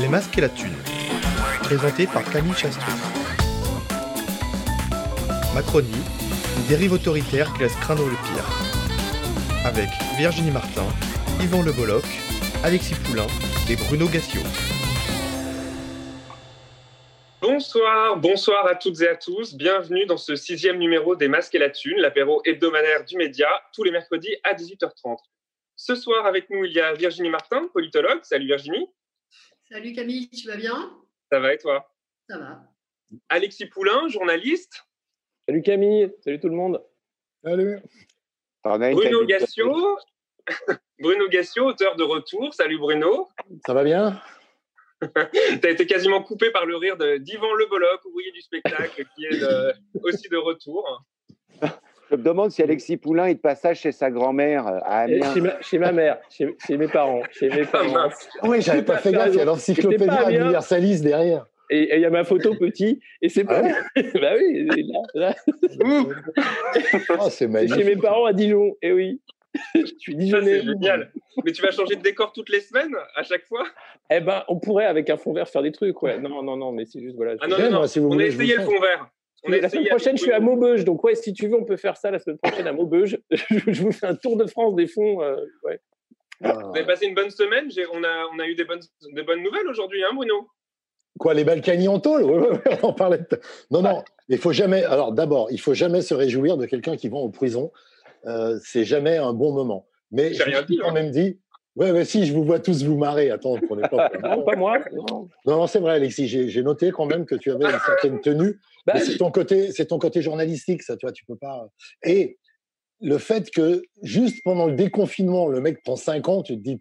Les 0.00 0.06
masques 0.06 0.38
et 0.38 0.40
la 0.40 0.48
thune. 0.48 0.76
Présenté 1.64 2.06
par 2.06 2.22
Camille 2.30 2.54
Chastrou. 2.54 2.92
Macronie, 5.56 5.90
une 6.56 6.66
dérive 6.68 6.92
autoritaire 6.92 7.52
qui 7.54 7.62
laisse 7.62 7.74
craindre 7.74 8.04
le 8.04 8.14
pire. 8.14 8.46
Avec 9.64 9.88
Virginie 10.16 10.52
Martin, 10.52 10.86
Yvan 11.40 11.62
Le 11.62 11.72
Bolloc, 11.72 12.04
Alexis 12.62 12.94
Poulain 12.94 13.26
et 13.68 13.74
Bruno 13.74 14.06
Gassio. 14.06 14.40
Bonsoir, 17.42 18.16
bonsoir 18.18 18.68
à 18.68 18.76
toutes 18.76 19.00
et 19.00 19.08
à 19.08 19.16
tous. 19.16 19.56
Bienvenue 19.56 20.06
dans 20.06 20.16
ce 20.16 20.36
sixième 20.36 20.78
numéro 20.78 21.16
des 21.16 21.26
Masques 21.26 21.56
et 21.56 21.58
la 21.58 21.70
Thune, 21.70 21.98
l'apéro 21.98 22.40
hebdomadaire 22.44 23.04
du 23.04 23.16
média, 23.16 23.48
tous 23.74 23.82
les 23.82 23.90
mercredis 23.90 24.36
à 24.44 24.54
18h30. 24.54 25.18
Ce 25.74 25.96
soir, 25.96 26.24
avec 26.24 26.50
nous, 26.50 26.64
il 26.64 26.72
y 26.72 26.80
a 26.80 26.92
Virginie 26.92 27.30
Martin, 27.30 27.68
politologue. 27.72 28.20
Salut 28.22 28.46
Virginie. 28.46 28.88
Salut 29.70 29.92
Camille, 29.92 30.30
tu 30.30 30.48
vas 30.48 30.56
bien? 30.56 30.96
Ça 31.30 31.40
va 31.40 31.52
et 31.52 31.58
toi? 31.58 31.94
Ça 32.26 32.38
va. 32.38 32.62
Alexis 33.28 33.66
Poulain, 33.66 34.08
journaliste. 34.08 34.86
Salut 35.46 35.60
Camille, 35.60 36.10
salut 36.24 36.40
tout 36.40 36.48
le 36.48 36.54
monde. 36.54 36.82
Salut. 37.44 37.78
Bruno 38.64 39.26
Gassio. 39.26 39.98
Bruno 40.98 41.28
Gassio, 41.28 41.66
auteur 41.66 41.96
de 41.96 42.02
Retour. 42.02 42.54
Salut 42.54 42.78
Bruno. 42.78 43.28
Ça 43.66 43.74
va 43.74 43.84
bien? 43.84 44.18
Tu 45.02 45.66
as 45.66 45.70
été 45.70 45.86
quasiment 45.86 46.22
coupé 46.22 46.50
par 46.50 46.64
le 46.64 46.76
rire 46.76 46.96
d'Yvan 46.96 47.54
Le 47.54 47.66
Bolloc, 47.66 48.04
ouvrier 48.06 48.32
du 48.32 48.40
spectacle, 48.40 49.04
qui 49.14 49.26
est 49.26 49.42
aussi 50.02 50.28
de 50.30 50.36
retour. 50.38 51.04
Je 52.10 52.16
me 52.16 52.22
demande 52.22 52.50
si 52.50 52.62
Alexis 52.62 52.96
Poulain 52.96 53.26
est 53.26 53.34
de 53.34 53.40
passage 53.40 53.80
chez 53.80 53.92
sa 53.92 54.10
grand-mère 54.10 54.66
euh, 54.66 54.78
à 54.84 55.00
Amiens. 55.00 55.34
Chez 55.34 55.40
ma, 55.40 55.60
chez 55.60 55.78
ma 55.78 55.92
mère, 55.92 56.18
chez, 56.30 56.56
chez, 56.66 56.76
mes 56.78 56.88
parents. 56.88 57.22
Chez 57.32 57.50
mes 57.50 57.64
parents. 57.66 58.08
oui, 58.44 58.62
j'avais 58.62 58.82
pas 58.82 58.96
fait 58.96 59.12
gaffe, 59.12 59.30
il 59.32 59.38
y 59.38 59.40
a 59.40 59.44
l'encyclopédie 59.44 60.06
universaliste 60.30 61.04
derrière. 61.04 61.46
Et 61.70 61.96
il 61.96 62.00
y 62.00 62.06
a 62.06 62.10
ma 62.10 62.24
photo 62.24 62.54
petit, 62.54 62.98
et 63.20 63.28
c'est 63.28 63.44
pas. 63.44 63.62
Ah 63.62 64.00
bah 64.14 64.32
oui, 64.38 64.66
là. 64.86 65.00
là. 65.14 65.34
oh, 67.20 67.28
c'est 67.30 67.46
magnifique. 67.46 67.78
Chez 67.78 67.84
mes 67.84 68.00
parents 68.00 68.24
à 68.24 68.32
Dijon, 68.32 68.74
et 68.80 68.92
oui. 68.92 69.20
Je 69.74 69.84
suis 69.98 70.16
dijonnais. 70.16 70.60
C'est 70.60 70.66
génial. 70.66 71.12
Mais 71.44 71.52
tu 71.52 71.60
vas 71.60 71.70
changer 71.70 71.96
de 71.96 72.02
décor 72.02 72.32
toutes 72.32 72.48
les 72.48 72.60
semaines, 72.60 72.94
à 73.14 73.22
chaque 73.22 73.46
fois? 73.46 73.66
Eh 74.10 74.20
ben, 74.20 74.44
on 74.48 74.58
pourrait 74.58 74.86
avec 74.86 75.10
un 75.10 75.18
fond 75.18 75.34
vert 75.34 75.48
faire 75.48 75.62
des 75.62 75.72
trucs, 75.72 76.02
ouais. 76.02 76.18
Non, 76.18 76.42
non, 76.42 76.56
non, 76.56 76.72
mais 76.72 76.86
c'est 76.86 77.00
juste 77.00 77.16
voilà. 77.16 77.34
Ah 77.40 77.48
non, 77.48 77.58
non, 77.58 77.70
non. 77.70 77.86
Si 77.86 77.98
vous 77.98 78.06
on 78.06 78.12
voulez, 78.12 78.26
a 78.26 78.28
essayé 78.28 78.56
le 78.56 78.62
fond 78.62 78.80
vert. 78.80 79.10
On 79.44 79.50
la 79.50 79.68
semaine 79.68 79.86
prochaine, 79.86 80.16
je 80.16 80.22
suis 80.22 80.32
à 80.32 80.40
Maubeuge. 80.40 80.84
Donc, 80.84 81.04
ouais, 81.04 81.14
si 81.14 81.32
tu 81.32 81.48
veux, 81.48 81.56
on 81.56 81.64
peut 81.64 81.76
faire 81.76 81.96
ça 81.96 82.10
la 82.10 82.18
semaine 82.18 82.38
prochaine 82.38 82.66
à 82.66 82.72
Maubeuge. 82.72 83.18
je 83.30 83.82
vous 83.82 83.92
fais 83.92 84.06
un 84.06 84.16
tour 84.16 84.36
de 84.36 84.46
France 84.46 84.74
des 84.74 84.86
fonds. 84.86 85.22
Euh, 85.22 85.36
ouais. 85.64 85.80
Vous 86.40 86.50
avez 86.74 86.86
passé 86.86 87.06
une 87.06 87.14
bonne 87.14 87.30
semaine 87.30 87.68
on 87.92 88.04
a, 88.04 88.26
on 88.32 88.38
a 88.38 88.46
eu 88.46 88.54
des 88.54 88.64
bonnes, 88.64 88.82
des 89.12 89.22
bonnes 89.22 89.42
nouvelles 89.42 89.66
aujourd'hui, 89.68 90.02
hein, 90.04 90.14
Bruno? 90.14 90.48
Quoi, 91.18 91.34
les 91.34 91.44
Balkany 91.44 91.88
en 91.88 91.98
tôle? 91.98 92.24
On 92.82 92.86
en 92.88 92.92
parlait. 92.92 93.20
Non, 93.70 93.82
non, 93.82 94.04
il 94.28 94.38
faut 94.38 94.52
jamais. 94.52 94.84
Alors, 94.84 95.12
d'abord, 95.12 95.50
il 95.50 95.60
faut 95.60 95.74
jamais 95.74 96.00
se 96.00 96.14
réjouir 96.14 96.56
de 96.56 96.66
quelqu'un 96.66 96.96
qui 96.96 97.08
va 97.08 97.16
en 97.16 97.30
prison. 97.30 97.72
Euh, 98.26 98.58
c'est 98.62 98.84
jamais 98.84 99.16
un 99.16 99.32
bon 99.32 99.52
moment. 99.52 99.86
Mais 100.10 100.32
j'ai 100.32 100.44
rien 100.44 100.62
dit. 100.62 100.78
quand 100.78 100.90
hein. 100.90 100.92
même 100.92 101.10
dit. 101.10 101.40
Ouais, 101.78 101.92
mais 101.92 102.04
si, 102.04 102.26
je 102.26 102.32
vous 102.32 102.42
vois 102.42 102.58
tous 102.58 102.82
vous 102.82 102.98
marrer. 102.98 103.30
Attends, 103.30 103.56
prenez 103.68 103.86
pas. 103.88 104.10
non, 104.22 104.42
pas 104.42 104.56
moi. 104.56 104.78
Non, 104.92 105.28
non, 105.46 105.66
c'est 105.68 105.78
vrai, 105.78 105.94
Alexis. 105.94 106.26
J'ai 106.26 106.62
noté 106.64 106.90
quand 106.90 107.06
même 107.06 107.24
que 107.24 107.36
tu 107.36 107.52
avais 107.52 107.66
une 107.66 107.78
certaine 107.86 108.20
tenue. 108.20 108.58
Bah, 108.84 108.98
c'est 108.98 109.16
ton 109.16 109.30
côté, 109.30 109.70
c'est 109.70 109.86
ton 109.86 110.00
côté 110.00 110.20
journalistique, 110.20 110.82
ça. 110.82 110.96
Tu 110.96 111.06
vois, 111.06 111.12
tu 111.12 111.24
peux 111.24 111.36
pas. 111.36 111.68
Et 112.02 112.36
le 113.00 113.16
fait 113.18 113.48
que 113.52 113.82
juste 114.02 114.42
pendant 114.42 114.66
le 114.66 114.74
déconfinement, 114.74 115.46
le 115.46 115.60
mec 115.60 115.80
prend 115.84 115.94
5 115.94 116.28
ans, 116.28 116.42
tu 116.42 116.56
te 116.56 116.62
dis, 116.62 116.80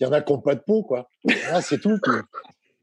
il 0.00 0.04
y 0.04 0.06
en 0.06 0.12
a 0.12 0.22
qui 0.22 0.32
n'ont 0.32 0.40
pas 0.40 0.54
de 0.54 0.62
peau, 0.66 0.82
quoi. 0.82 1.10
Là, 1.50 1.60
c'est 1.60 1.78
tout. 1.78 1.98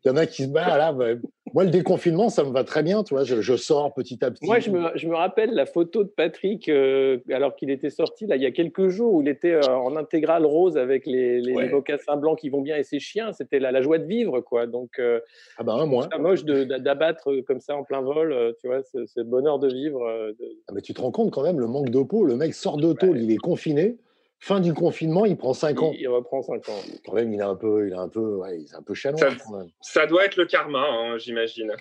Il 0.10 0.16
y 0.16 0.20
en 0.20 0.22
a 0.22 0.26
qui 0.26 0.44
se 0.44 0.48
battent. 0.50 0.68
Là, 0.68 0.92
bah, 0.92 1.06
moi, 1.54 1.64
le 1.64 1.70
déconfinement, 1.72 2.30
ça 2.30 2.44
me 2.44 2.52
va 2.52 2.64
très 2.64 2.84
bien. 2.84 3.04
Tu 3.04 3.14
vois, 3.14 3.24
je, 3.24 3.42
je 3.42 3.56
sors 3.56 3.94
petit 3.94 4.24
à 4.24 4.30
petit. 4.32 4.46
Moi, 4.46 4.60
je 4.60 4.70
me, 4.70 4.90
je 4.96 5.08
me 5.08 5.16
rappelle 5.16 5.52
la 5.54 5.66
photo 5.66 6.04
de 6.04 6.10
Patrick 6.10 6.70
euh, 6.70 7.18
alors 7.32 7.56
qu'il 7.56 7.70
était 7.72 7.90
sorti 7.90 8.28
là 8.28 8.36
il 8.36 8.42
y 8.44 8.46
a 8.46 8.52
quelques 8.52 8.90
jours 8.90 9.16
où 9.16 9.22
il 9.22 9.28
était 9.28 9.54
euh, 9.54 9.62
en 9.68 9.96
intégrale 9.96 10.46
rose 10.46 10.78
avec 10.78 11.06
les, 11.08 11.42
les, 11.42 11.54
Ouais. 11.56 11.66
les 11.66 11.70
mocassins 11.72 12.18
blancs 12.18 12.38
qui 12.40 12.50
vont 12.50 12.62
bien 12.62 12.78
et 12.78 12.84
ses 12.84 13.00
chiens. 13.00 13.32
C'était 13.34 13.60
la, 13.60 13.72
la 13.72 13.82
joie 13.82 13.98
de 13.98 14.06
vivre, 14.06 14.42
quoi. 14.42 14.68
Donc, 14.68 15.00
euh, 15.00 15.20
Ah 15.58 15.64
bah 15.64 15.74
un 15.74 15.86
mois. 15.86 16.04
c'est 16.04 16.10
pas 16.10 16.20
moche 16.20 16.44
d'abattre 16.46 17.36
comme 17.48 17.60
ça 17.60 17.76
en 17.76 17.84
plein 17.84 18.02
vol. 18.02 18.36
tu 18.62 18.68
vois, 18.68 18.82
le 18.94 19.24
bonheur 19.24 19.60
de 19.60 19.68
vivre. 19.68 20.00
de- 20.40 20.56
Ah, 20.68 20.74
mais 20.76 20.82
tu 20.82 20.94
te 20.94 21.02
rends 21.02 21.12
compte 21.12 21.32
quand 21.32 21.44
même 21.44 21.60
le 21.60 21.68
manque 21.68 21.90
de 21.90 22.02
peau. 22.04 22.24
Le 22.26 22.36
mec 22.36 22.54
sort 22.54 22.78
de 22.78 22.94
tôle, 22.94 23.20
il 23.20 23.32
est 23.32 23.38
confiné. 23.38 23.98
Fin 24.42 24.62
du 24.62 24.74
confinement, 24.74 25.26
il 25.26 25.36
prend 25.36 25.54
5 25.54 25.82
ans. 25.82 25.92
Il, 25.94 26.00
il 26.02 26.08
reprend 26.08 26.42
5 26.42 26.70
ans. 26.70 26.80
Quand 27.06 27.14
même, 27.14 27.34
il 27.34 27.40
est 27.42 27.44
un 27.44 27.56
peu, 27.56 27.88
il 27.88 27.92
est 27.94 27.98
un 27.98 28.08
peu, 28.08 28.36
ouais, 28.38 28.62
il 28.62 28.64
est 28.72 28.76
un 28.76 28.82
peu 28.82 28.94
chanois 28.94 29.20
Ça- 29.20 29.36
quand 29.46 29.58
même. 29.58 29.68
Ça 29.82 30.08
doit 30.08 30.24
être 30.26 30.38
le 30.38 30.46
karma, 30.46 30.80
hein, 30.80 31.18
j'imagine. 31.18 31.74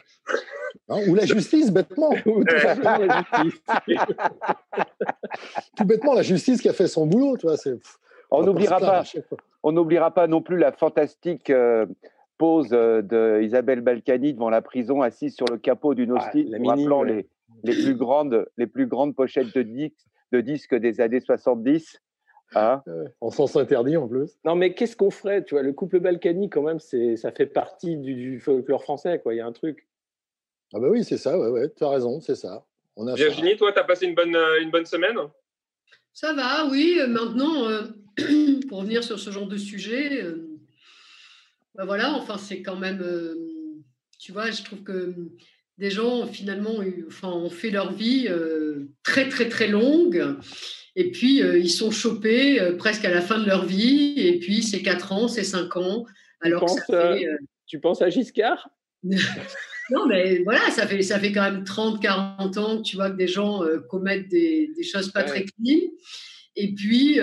Hein, 0.88 1.00
ou 1.08 1.14
la 1.14 1.24
justice, 1.26 1.70
bêtement. 1.70 2.10
Ou 2.26 2.42
tout 2.44 2.58
simplement 2.58 2.98
la 2.98 3.24
justice. 3.44 3.62
Tout 5.76 5.84
bêtement, 5.84 6.14
la 6.14 6.22
justice 6.22 6.60
qui 6.60 6.68
a 6.68 6.72
fait 6.72 6.88
son 6.88 7.06
boulot. 7.06 7.36
Tu 7.36 7.46
vois, 7.46 7.54
On 8.30 8.42
n'oubliera 8.42 8.80
pas, 8.80 9.04
on 9.62 9.72
n'oubliera 9.72 10.10
pas 10.12 10.26
non 10.26 10.42
plus 10.42 10.58
la 10.58 10.72
fantastique 10.72 11.50
euh, 11.50 11.86
pose 12.38 12.70
euh, 12.72 13.02
de 13.02 13.40
Isabelle 13.42 13.82
Balkany 13.82 14.32
devant 14.34 14.50
la 14.50 14.62
prison, 14.62 15.02
assise 15.02 15.36
sur 15.36 15.46
le 15.46 15.58
capot 15.58 15.94
d'une 15.94 16.12
Ah, 16.16 16.24
hostile, 16.26 16.56
nous 16.58 16.66
rappelant 16.68 17.02
les, 17.04 17.28
les 17.62 17.74
plus 17.74 17.94
grandes, 17.94 18.48
les 18.56 18.66
plus 18.66 18.86
grandes 18.86 19.14
pochettes 19.14 19.54
de 19.54 19.62
disques, 19.62 19.94
de 20.32 20.40
disques 20.40 20.74
des 20.74 21.00
années 21.00 21.20
70. 21.20 22.00
Hein 22.54 22.82
Ouais, 22.86 23.12
En 23.20 23.30
sens 23.30 23.56
interdit 23.56 23.96
en 23.96 24.08
plus. 24.08 24.30
Non, 24.44 24.54
mais 24.56 24.74
qu'est-ce 24.74 24.96
qu'on 24.96 25.10
ferait 25.10 25.44
Tu 25.44 25.54
vois, 25.54 25.62
le 25.62 25.72
couple 25.72 26.00
Balkany, 26.00 26.48
quand 26.48 26.62
même, 26.62 26.80
c'est 26.80 27.16
ça 27.16 27.30
fait 27.32 27.46
partie 27.46 27.96
du, 27.96 28.14
du 28.14 28.40
folklore 28.40 28.82
français, 28.82 29.20
quoi. 29.22 29.34
Il 29.34 29.38
y 29.38 29.40
a 29.40 29.46
un 29.46 29.52
truc. 29.52 29.86
Ah 30.74 30.80
bah 30.80 30.88
oui, 30.90 31.04
c'est 31.04 31.18
ça. 31.18 31.38
Ouais, 31.38 31.48
ouais, 31.48 31.70
tu 31.74 31.84
as 31.84 31.90
raison, 31.90 32.20
c'est 32.20 32.34
ça. 32.34 32.64
On 32.96 33.06
a 33.06 33.16
ça. 33.16 33.22
Virginie, 33.22 33.56
toi, 33.56 33.72
tu 33.72 33.78
as 33.78 33.84
passé 33.84 34.06
une 34.06 34.14
bonne, 34.14 34.34
euh, 34.34 34.60
une 34.62 34.70
bonne 34.70 34.86
semaine? 34.86 35.16
Ça 36.12 36.32
va, 36.32 36.66
oui. 36.70 36.98
euh, 37.00 37.06
Maintenant, 37.06 37.68
euh, 37.68 37.82
pour 38.68 38.78
revenir 38.80 39.04
sur 39.04 39.18
ce 39.18 39.30
genre 39.30 39.46
de 39.46 39.56
sujet, 39.56 40.22
euh, 40.22 40.48
ben 41.74 41.84
voilà, 41.84 42.12
enfin, 42.14 42.38
c'est 42.38 42.62
quand 42.62 42.76
même. 42.76 43.00
euh, 43.02 43.34
tu 44.18 44.32
vois, 44.32 44.50
je 44.50 44.62
trouve 44.64 44.82
que 44.82 45.14
des 45.78 45.90
gens, 45.90 46.26
finalement, 46.26 46.82
eu- 46.82 47.04
enfin, 47.06 47.28
ont 47.28 47.50
fait 47.50 47.70
leur 47.70 47.92
vie 47.92 48.26
euh, 48.28 48.88
très, 49.04 49.28
très, 49.28 49.48
très 49.48 49.68
longue. 49.68 50.36
Et 51.00 51.12
puis, 51.12 51.42
euh, 51.42 51.56
ils 51.56 51.70
sont 51.70 51.92
chopés 51.92 52.60
euh, 52.60 52.76
presque 52.76 53.04
à 53.04 53.10
la 53.10 53.20
fin 53.20 53.38
de 53.38 53.46
leur 53.46 53.64
vie. 53.64 54.14
Et 54.16 54.40
puis, 54.40 54.64
c'est 54.64 54.82
4 54.82 55.12
ans, 55.12 55.28
c'est 55.28 55.44
5 55.44 55.76
ans. 55.76 56.04
Alors 56.40 56.64
que 56.64 56.70
ça 56.72 56.76
penses, 56.86 56.90
euh, 56.90 57.16
fait. 57.16 57.26
euh, 57.26 57.36
Tu 57.66 57.78
penses 57.78 58.02
à 58.02 58.10
Giscard? 58.10 58.68
Non, 59.90 60.06
mais 60.06 60.42
voilà, 60.44 60.70
ça 60.70 60.86
fait, 60.86 61.00
ça 61.00 61.18
fait 61.18 61.32
quand 61.32 61.40
même 61.50 61.64
30, 61.64 62.02
40 62.02 62.58
ans 62.58 62.76
que 62.78 62.82
tu 62.82 62.96
vois 62.96 63.10
que 63.10 63.16
des 63.16 63.26
gens 63.26 63.62
commettent 63.88 64.28
des, 64.28 64.70
des 64.76 64.82
choses 64.82 65.10
pas 65.10 65.20
Ouais. 65.20 65.26
très 65.26 65.44
clean. 65.44 65.78
Et 66.56 66.74
puis, 66.74 67.18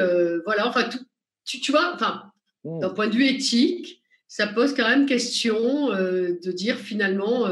voilà, 0.46 0.68
enfin, 0.68 0.90
tout- 0.90 1.06
tu, 1.46 1.59
tu 1.59 1.72
vois, 1.72 1.91
enfin, 1.94 2.24
Hmm. 2.64 2.80
d'un 2.80 2.90
point 2.90 3.08
de 3.08 3.14
vue 3.16 3.28
éthique, 3.28 4.02
ça 4.28 4.47
pose 4.47 4.74
quand 4.74 4.90
même 4.90 5.06
question 5.06 5.90
de 5.90 6.52
dire 6.52 6.78
finalement, 6.80 7.47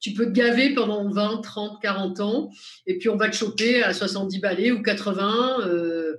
tu 0.00 0.12
peux 0.12 0.26
te 0.26 0.30
gaver 0.32 0.74
pendant 0.74 1.08
20, 1.10 1.40
30, 1.42 1.80
40 1.82 2.20
ans, 2.20 2.50
et 2.86 2.98
puis 2.98 3.08
on 3.08 3.16
va 3.16 3.28
te 3.28 3.36
choper 3.36 3.82
à 3.82 3.92
70 3.92 4.38
balais 4.40 4.70
ou 4.70 4.82
80. 4.82 5.66
euh, 5.66 6.16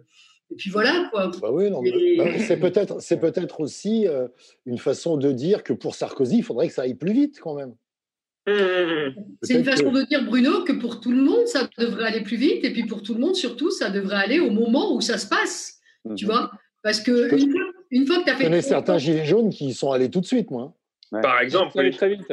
et 0.51 0.55
puis 0.55 0.69
voilà, 0.69 1.09
quoi. 1.11 1.29
Bah 1.41 1.49
oui, 1.51 1.69
non, 1.69 1.81
mais- 1.81 1.89
Et- 1.89 2.17
bah, 2.17 2.25
c'est 2.39 2.57
peut-être, 2.57 3.01
c'est 3.01 3.19
peut-être 3.19 3.59
aussi 3.59 4.07
euh, 4.07 4.27
une 4.66 4.77
façon 4.77 5.17
de 5.17 5.31
dire 5.31 5.61
que 5.63 5.73
pour 5.73 5.93
Sarkozy, 5.95 6.37
il 6.37 6.43
faudrait 6.43 6.67
que 6.69 6.73
ça 6.73 6.83
aille 6.83 6.95
plus 6.95 7.11
vite 7.13 7.39
quand 7.41 7.53
même. 7.55 7.75
Hum, 8.47 8.55
hum, 8.55 9.13
hum. 9.17 9.25
C'est 9.43 9.55
une 9.55 9.66
façon 9.66 9.91
que- 9.91 9.99
de 9.99 10.05
dire, 10.07 10.23
Bruno, 10.23 10.63
que 10.63 10.71
pour 10.71 11.01
tout 11.01 11.11
le 11.11 11.21
monde, 11.21 11.45
ça 11.47 11.67
devrait 11.77 12.05
aller 12.05 12.21
plus 12.21 12.37
vite. 12.37 12.63
Et 12.63 12.71
puis 12.71 12.85
pour 12.85 13.03
tout 13.03 13.13
le 13.13 13.19
monde, 13.19 13.35
surtout, 13.35 13.71
ça 13.71 13.89
devrait 13.89 14.16
aller 14.16 14.39
au 14.39 14.49
moment 14.49 14.93
où 14.95 15.01
ça 15.01 15.17
se 15.17 15.27
passe. 15.27 15.79
Tu 16.16 16.25
vois 16.25 16.49
Parce 16.81 17.01
que 17.01 17.27
Je 17.27 17.35
une 17.35 17.51
fois, 17.51 17.61
une 17.91 18.07
fois 18.07 18.19
que 18.19 18.23
tu 18.23 18.29
as 18.29 18.33
Je 18.33 18.37
fait. 18.37 18.43
connais 18.45 18.61
trop 18.61 18.69
certains 18.69 18.97
gilets 18.97 19.25
jaunes 19.25 19.49
qui 19.49 19.66
y 19.67 19.73
sont 19.73 19.91
allés 19.91 20.09
tout 20.09 20.21
de 20.21 20.25
suite, 20.25 20.49
moi. 20.49 20.73
Par 21.11 21.41
exemple, 21.41 21.73
très 21.91 22.09
vite. 22.09 22.31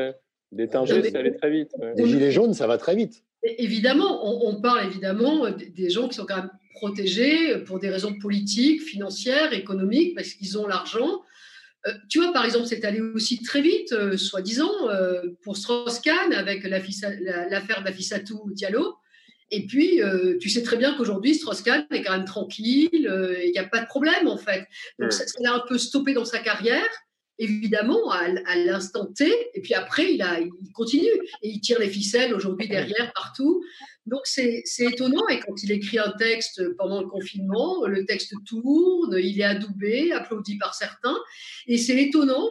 Des 0.55 0.69
tingés, 0.69 1.11
ça 1.11 1.19
allait 1.19 1.35
très 1.35 1.51
vite. 1.51 1.71
ouais. 1.79 1.93
Les 1.97 2.07
gilets 2.07 2.31
jaunes, 2.31 2.55
ça 2.55 2.67
va 2.67 2.79
très 2.79 2.95
vite. 2.97 3.23
Évidemment, 3.59 4.27
on, 4.27 4.51
on 4.57 4.61
parle 4.61 4.87
évidemment 4.87 5.51
des- 5.51 5.91
gens 5.91 6.09
qui 6.09 6.15
sont 6.15 6.25
quand 6.25 6.37
même 6.37 6.51
protégés 6.75 7.59
pour 7.67 7.79
des 7.79 7.89
raisons 7.91 8.15
politiques, 8.19 8.83
financières, 8.83 9.53
économiques, 9.53 10.15
parce 10.15 10.31
qu'ils 10.35 10.57
ont 10.59 10.67
l'argent. 10.67 11.23
Euh, 11.87 11.93
tu 12.09 12.19
vois, 12.21 12.33
par 12.33 12.45
exemple, 12.45 12.67
c'est 12.67 12.85
allé 12.85 13.01
aussi 13.01 13.43
très 13.43 13.61
vite, 13.61 13.93
euh, 13.93 14.17
soi-disant, 14.17 14.89
euh, 14.89 15.23
pour 15.43 15.57
Strauss-Kahn 15.57 16.33
avec 16.33 16.65
la 16.65 16.81
fissa- 16.81 17.15
la- 17.21 17.49
l'affaire 17.49 17.83
d'Afissatou 17.85 18.41
Diallo. 18.53 18.95
Et 19.51 19.67
puis, 19.67 20.03
euh, 20.03 20.39
tu 20.41 20.49
sais 20.49 20.63
très 20.63 20.79
bien 20.79 20.95
qu'aujourd'hui, 20.97 21.35
Strauss-Kahn 21.35 21.87
est 21.93 22.03
quand 22.03 22.13
même 22.17 22.25
tranquille, 22.25 23.07
euh, 23.11 23.37
il 23.45 23.53
n'y 23.53 23.59
a 23.59 23.65
pas 23.65 23.81
de 23.81 23.87
problème 23.87 24.27
en 24.27 24.39
fait. 24.39 24.65
Donc, 24.99 25.09
Mm. 25.09 25.11
ça 25.11 25.27
ça 25.27 25.35
l'a 25.43 25.53
un 25.55 25.63
peu 25.69 25.77
stoppé 25.77 26.15
dans 26.15 26.25
sa 26.25 26.39
carrière. 26.39 26.89
Évidemment, 27.39 28.11
à, 28.11 28.57
l'instant 28.57 29.07
T, 29.07 29.33
et 29.55 29.61
puis 29.61 29.75
après, 29.75 30.15
il, 30.15 30.73
continue, 30.73 31.07
et 31.43 31.49
il 31.49 31.61
tire 31.61 31.79
les 31.79 31.89
ficelles 31.89 32.35
aujourd'hui 32.35 32.69
derrière, 32.69 33.13
partout. 33.13 33.63
Donc, 34.07 34.23
c'est 34.25 34.63
étonnant, 34.79 35.27
et 35.29 35.41
quand 35.41 35.63
il 35.63 35.73
écrit 35.73 35.99
un 35.99 36.13
texte 36.13 36.63
pendant 36.77 37.01
le 37.01 37.09
confinement, 37.09 37.87
le 37.87 38.05
texte 38.05 38.35
tourne, 38.47 39.17
il 39.19 39.41
est 39.41 39.45
adoubé, 39.45 40.13
applaudi 40.13 40.59
par 40.59 40.75
certains, 40.75 41.17
et 41.67 41.79
c'est 41.79 41.97
étonnant 42.01 42.51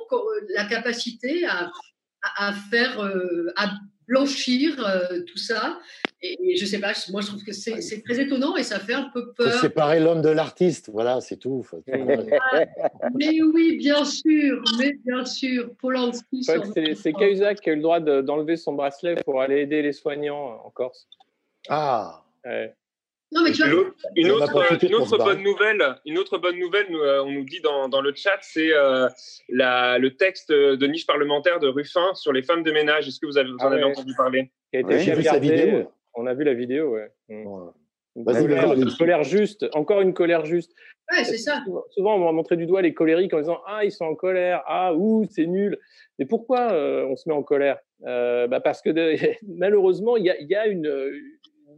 la 0.55 0.65
capacité 0.65 1.45
à, 1.45 2.53
faire, 2.71 3.01
euh, 3.01 3.51
blanchir 4.07 4.85
euh, 4.85 5.21
tout 5.21 5.37
ça. 5.37 5.79
Et, 6.21 6.55
je 6.55 6.65
sais 6.65 6.79
pas, 6.79 6.93
moi 7.11 7.21
je 7.21 7.27
trouve 7.27 7.43
que 7.43 7.51
c'est 7.51 8.03
très 8.03 8.19
étonnant 8.19 8.55
et 8.55 8.63
ça 8.63 8.79
fait 8.79 8.93
un 8.93 9.09
peu 9.13 9.33
peur. 9.33 9.59
séparer 9.59 9.99
l'homme 9.99 10.21
de 10.21 10.29
l'artiste, 10.29 10.89
voilà, 10.91 11.19
c'est 11.19 11.37
tout. 11.37 11.65
mais 11.87 13.41
oui, 13.41 13.77
bien 13.77 14.05
sûr, 14.05 14.63
mais 14.77 14.93
bien 15.05 15.25
sûr, 15.25 15.73
Polanski. 15.75 16.43
C'est 16.95 17.13
Cahuzac 17.13 17.59
qui 17.59 17.69
a 17.69 17.73
eu 17.73 17.77
le 17.77 17.81
droit 17.81 17.99
d'enlever 17.99 18.55
son 18.55 18.73
bracelet 18.73 19.15
pour 19.23 19.41
aller 19.41 19.61
aider 19.61 19.81
les 19.81 19.93
soignants 19.93 20.61
en 20.63 20.69
Corse. 20.69 21.07
Ah. 21.69 22.23
Une 24.15 24.31
autre, 24.31 25.17
bonne 25.17 25.41
nouvelle, 25.41 25.95
une 26.05 26.17
autre 26.17 26.37
bonne 26.37 26.59
nouvelle, 26.59 26.87
euh, 26.91 27.23
on 27.23 27.31
nous 27.31 27.45
dit 27.45 27.61
dans, 27.61 27.89
dans 27.89 28.01
le 28.01 28.13
chat, 28.15 28.37
c'est 28.41 28.73
euh, 28.73 29.07
le 29.49 30.09
texte 30.09 30.51
de 30.51 30.87
niche 30.87 31.05
parlementaire 31.05 31.59
de 31.59 31.67
Ruffin 31.67 32.13
sur 32.13 32.31
les 32.33 32.43
femmes 32.43 32.63
de 32.63 32.71
ménage. 32.71 33.07
Est-ce 33.07 33.19
que 33.19 33.25
vous, 33.25 33.37
avez, 33.37 33.49
en 33.49 33.57
ah 33.59 33.67
avez 33.67 33.83
entendu 33.83 34.13
parler? 34.15 34.51
J'ai 34.71 35.13
vu 35.13 35.23
sa 35.23 35.39
vidéo. 35.39 35.91
On 36.15 36.27
a 36.27 36.33
vu 36.33 36.43
la 36.43 36.53
vidéo, 36.53 36.93
ouais. 36.93 37.09
Mmh. 37.29 37.71
Une 38.15 38.91
colère, 38.97 39.23
juste, 39.23 39.65
encore 39.73 40.01
une 40.01 40.13
colère 40.13 40.45
juste. 40.45 40.71
Ouais, 41.11 41.23
c'est 41.23 41.39
ça. 41.39 41.63
Souvent, 41.89 42.15
on 42.15 42.25
va 42.25 42.31
montrer 42.31 42.55
du 42.55 42.67
doigt 42.67 42.83
les 42.83 42.93
colériques 42.93 43.33
en 43.33 43.39
disant 43.39 43.59
Ah, 43.65 43.83
ils 43.83 43.91
sont 43.91 44.05
en 44.05 44.15
colère, 44.15 44.61
ah, 44.67 44.93
ouh, 44.93 45.25
c'est 45.29 45.47
nul. 45.47 45.79
Mais 46.19 46.25
pourquoi 46.25 46.71
euh, 46.71 47.07
on 47.07 47.15
se 47.15 47.27
met 47.27 47.33
en 47.33 47.41
colère? 47.41 47.79
Bah 48.01 48.59
Parce 48.63 48.81
que 48.81 48.91
malheureusement, 49.47 50.17
il 50.17 50.25
y 50.25 50.55
a, 50.55 50.67
une, 50.67 50.91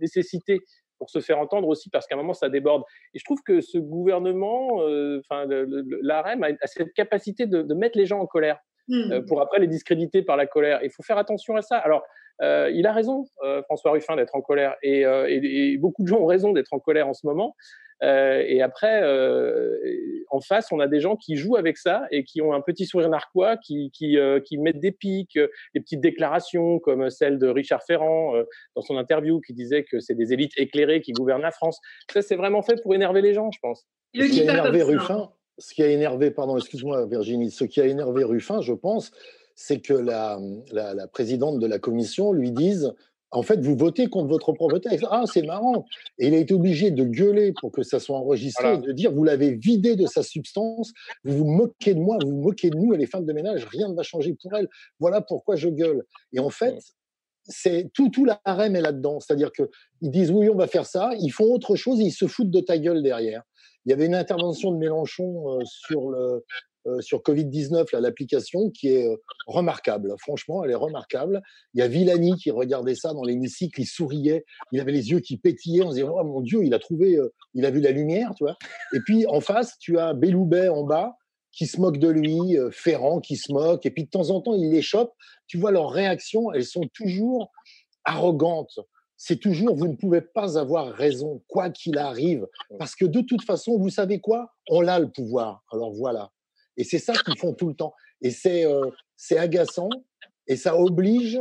nécessité 0.01 0.59
pour 0.97 1.09
se 1.09 1.19
faire 1.19 1.39
entendre 1.39 1.67
aussi, 1.67 1.89
parce 1.89 2.07
qu'à 2.07 2.15
un 2.15 2.17
moment, 2.17 2.33
ça 2.33 2.49
déborde. 2.49 2.83
Et 3.13 3.19
je 3.19 3.23
trouve 3.23 3.41
que 3.43 3.61
ce 3.61 3.77
gouvernement, 3.77 4.81
euh, 4.81 5.19
enfin, 5.19 5.45
l'AREM 6.01 6.43
a, 6.43 6.49
cette 6.65 6.93
capacité 6.93 7.45
de, 7.45 7.73
mettre 7.73 7.97
les 7.97 8.05
gens 8.05 8.19
en 8.19 8.27
colère. 8.27 8.59
Euh, 8.91 9.21
mmh. 9.21 9.25
pour 9.25 9.41
après 9.41 9.57
les 9.57 9.65
discréditer 9.65 10.21
par 10.21 10.37
la 10.37 10.45
colère. 10.45 10.79
Il 10.83 10.91
faut 10.91 11.01
faire 11.01 11.17
attention 11.17 11.55
à 11.55 11.63
ça. 11.63 11.75
Alors, 11.75 12.03
euh, 12.43 12.69
il 12.71 12.85
a 12.85 12.93
raison, 12.93 13.25
François 13.63 13.91
Ruffin, 13.91 14.15
d'être 14.15 14.35
en 14.35 14.41
colère, 14.41 14.75
et, 14.83 15.01
et, 15.01 15.77
beaucoup 15.77 16.03
de 16.03 16.07
gens 16.07 16.17
ont 16.17 16.27
raison 16.27 16.51
d'être 16.51 16.71
en 16.71 16.79
colère 16.79 17.07
en 17.07 17.13
ce 17.13 17.25
moment. 17.25 17.55
Euh, 18.03 18.43
et 18.45 18.61
après, 18.61 19.01
euh, 19.03 19.77
en 20.29 20.41
face, 20.41 20.71
on 20.71 20.79
a 20.79 20.87
des 20.87 20.99
gens 20.99 21.15
qui 21.15 21.37
jouent 21.37 21.55
avec 21.55 21.77
ça 21.77 22.03
et 22.11 22.23
qui 22.23 22.41
ont 22.41 22.53
un 22.53 22.61
petit 22.61 22.85
sourire 22.85 23.09
narquois, 23.09 23.57
qui, 23.57 23.91
qui, 23.91 24.17
euh, 24.17 24.39
qui 24.39 24.57
mettent 24.57 24.79
des 24.79 24.91
pics, 24.91 25.39
des 25.73 25.79
petites 25.79 26.01
déclarations 26.01 26.79
comme 26.79 27.09
celle 27.09 27.39
de 27.39 27.47
Richard 27.47 27.83
Ferrand 27.83 28.33
dans 28.75 28.81
son 28.81 28.97
interview 28.97 29.39
qui 29.39 29.53
disait 29.53 29.83
que 29.83 29.99
c'est 29.99 30.15
des 30.15 30.33
élites 30.33 30.53
éclairées 30.57 31.01
qui 31.01 31.13
gouvernent 31.13 31.41
la 31.41 31.51
France. 31.51 31.79
Ça, 32.11 32.21
c'est 32.21 32.35
vraiment 32.35 32.61
fait 32.61 32.81
pour 32.81 32.93
énerver 32.93 33.21
les 33.21 33.33
gens, 33.33 33.49
je 33.51 33.59
pense. 33.61 33.85
Ce 34.13 34.23
qui 34.23 34.41
a 34.41 34.43
énervé 34.43 34.83
Ruffin, 34.83 35.29
ce 35.57 35.73
qui 35.73 35.83
a 35.83 35.87
énervé, 35.87 36.31
pardon, 36.31 36.57
excuse-moi 36.57 37.05
Virginie, 37.05 37.51
ce 37.51 37.63
qui 37.63 37.81
a 37.81 37.85
énervé 37.85 38.23
Ruffin, 38.23 38.61
je 38.61 38.73
pense, 38.73 39.11
c'est 39.55 39.79
que 39.79 39.93
la, 39.93 40.37
la, 40.71 40.93
la, 40.93 41.07
présidente 41.07 41.59
de 41.59 41.67
la 41.67 41.79
commission 41.79 42.33
lui 42.33 42.51
dise 42.51 42.93
en 43.31 43.41
fait, 43.41 43.59
vous 43.59 43.75
votez 43.75 44.07
contre 44.07 44.29
votre 44.29 44.53
propre 44.53 44.77
texte. 44.79 45.05
Ah, 45.09 45.23
c'est 45.25 45.41
marrant. 45.41 45.85
Et 46.19 46.27
il 46.27 46.33
a 46.33 46.37
été 46.37 46.53
obligé 46.53 46.91
de 46.91 47.03
gueuler 47.03 47.53
pour 47.59 47.71
que 47.71 47.83
ça 47.83 47.99
soit 47.99 48.17
enregistré, 48.17 48.77
de 48.77 48.91
dire, 48.91 49.11
vous 49.11 49.23
l'avez 49.23 49.55
vidé 49.55 49.95
de 49.95 50.05
sa 50.05 50.23
substance, 50.23 50.93
vous 51.23 51.37
vous 51.37 51.45
moquez 51.45 51.93
de 51.93 51.99
moi, 51.99 52.17
vous 52.23 52.29
vous 52.29 52.41
moquez 52.41 52.69
de 52.69 52.77
nous, 52.77 52.93
et 52.93 52.97
les 52.97 53.07
femmes 53.07 53.25
de 53.25 53.33
ménage, 53.33 53.65
rien 53.65 53.89
ne 53.89 53.95
va 53.95 54.03
changer 54.03 54.35
pour 54.41 54.55
elles. 54.55 54.69
Voilà 54.99 55.21
pourquoi 55.21 55.55
je 55.55 55.69
gueule. 55.69 56.03
Et 56.33 56.39
en 56.39 56.49
fait, 56.49 56.77
c'est 57.43 57.91
tout, 57.93 58.09
tout 58.09 58.25
l'arème 58.25 58.75
est 58.75 58.81
là-dedans. 58.81 59.19
C'est-à-dire 59.19 59.51
qu'ils 59.51 60.11
disent, 60.11 60.31
oui, 60.31 60.49
on 60.49 60.55
va 60.55 60.67
faire 60.67 60.85
ça, 60.85 61.11
ils 61.19 61.31
font 61.31 61.45
autre 61.45 61.75
chose 61.75 61.99
et 61.99 62.03
ils 62.03 62.11
se 62.11 62.27
foutent 62.27 62.51
de 62.51 62.61
ta 62.61 62.77
gueule 62.77 63.03
derrière. 63.03 63.43
Il 63.85 63.91
y 63.91 63.93
avait 63.93 64.05
une 64.05 64.15
intervention 64.15 64.71
de 64.71 64.77
Mélenchon 64.77 65.59
euh, 65.59 65.63
sur 65.65 66.09
le, 66.09 66.43
euh, 66.87 67.01
sur 67.01 67.19
Covid-19, 67.19 67.97
l'application 67.99 68.69
qui 68.69 68.89
est 68.89 69.07
euh, 69.07 69.15
remarquable. 69.47 70.13
Franchement, 70.19 70.63
elle 70.63 70.71
est 70.71 70.75
remarquable. 70.75 71.41
Il 71.73 71.79
y 71.79 71.81
a 71.81 71.87
Villani 71.87 72.35
qui 72.35 72.51
regardait 72.51 72.95
ça 72.95 73.13
dans 73.13 73.23
l'hémicycle, 73.23 73.81
il 73.81 73.85
souriait, 73.85 74.45
il 74.71 74.79
avait 74.79 74.91
les 74.91 75.09
yeux 75.09 75.19
qui 75.19 75.37
pétillaient, 75.37 75.83
on 75.83 75.89
se 75.89 75.95
disait, 75.95 76.07
oh 76.07 76.23
mon 76.23 76.41
Dieu, 76.41 76.63
il 76.63 76.73
a 76.73 76.79
trouvé, 76.79 77.15
euh, 77.15 77.33
il 77.53 77.65
a 77.65 77.71
vu 77.71 77.79
la 77.79 77.91
lumière, 77.91 78.33
tu 78.37 78.43
vois. 78.43 78.55
Et 78.93 78.99
puis 78.99 79.25
en 79.27 79.41
face, 79.41 79.77
tu 79.79 79.97
as 79.99 80.13
Belloubet 80.13 80.67
en 80.67 80.83
bas 80.83 81.15
qui 81.51 81.67
se 81.67 81.79
moque 81.79 81.97
de 81.97 82.09
lui, 82.09 82.57
Ferrand 82.71 83.21
qui 83.21 83.37
se 83.37 83.53
moque, 83.53 83.85
et 83.85 83.89
puis 83.89 84.03
de 84.03 84.09
temps 84.09 84.29
en 84.29 84.41
temps, 84.41 84.55
il 84.55 84.71
les 84.71 84.81
chope. 84.81 85.13
Tu 85.47 85.57
vois, 85.57 85.71
leurs 85.71 85.89
réactions, 85.89 86.51
elles 86.51 86.65
sont 86.65 86.83
toujours 86.93 87.53
arrogantes 88.03 88.77
c'est 89.17 89.39
toujours 89.39 89.75
vous 89.75 89.87
ne 89.87 89.95
pouvez 89.95 90.21
pas 90.21 90.59
avoir 90.59 90.91
raison, 90.91 91.41
quoi 91.47 91.69
qu'il 91.69 91.97
arrive, 91.97 92.47
parce 92.77 92.95
que 92.95 93.05
de 93.05 93.21
toute 93.21 93.43
façon, 93.43 93.77
vous 93.77 93.89
savez 93.89 94.19
quoi? 94.19 94.53
On 94.69 94.87
a 94.87 94.99
le 94.99 95.09
pouvoir. 95.09 95.63
Alors 95.71 95.93
voilà. 95.93 96.31
Et 96.77 96.83
c'est 96.83 96.99
ça 96.99 97.13
qu'ils 97.13 97.37
font 97.37 97.53
tout 97.53 97.67
le 97.67 97.75
temps. 97.75 97.93
Et 98.21 98.31
c'est 98.31 98.65
euh, 98.65 98.89
agaçant 99.31 99.89
et 100.47 100.55
ça 100.55 100.77
oblige 100.77 101.39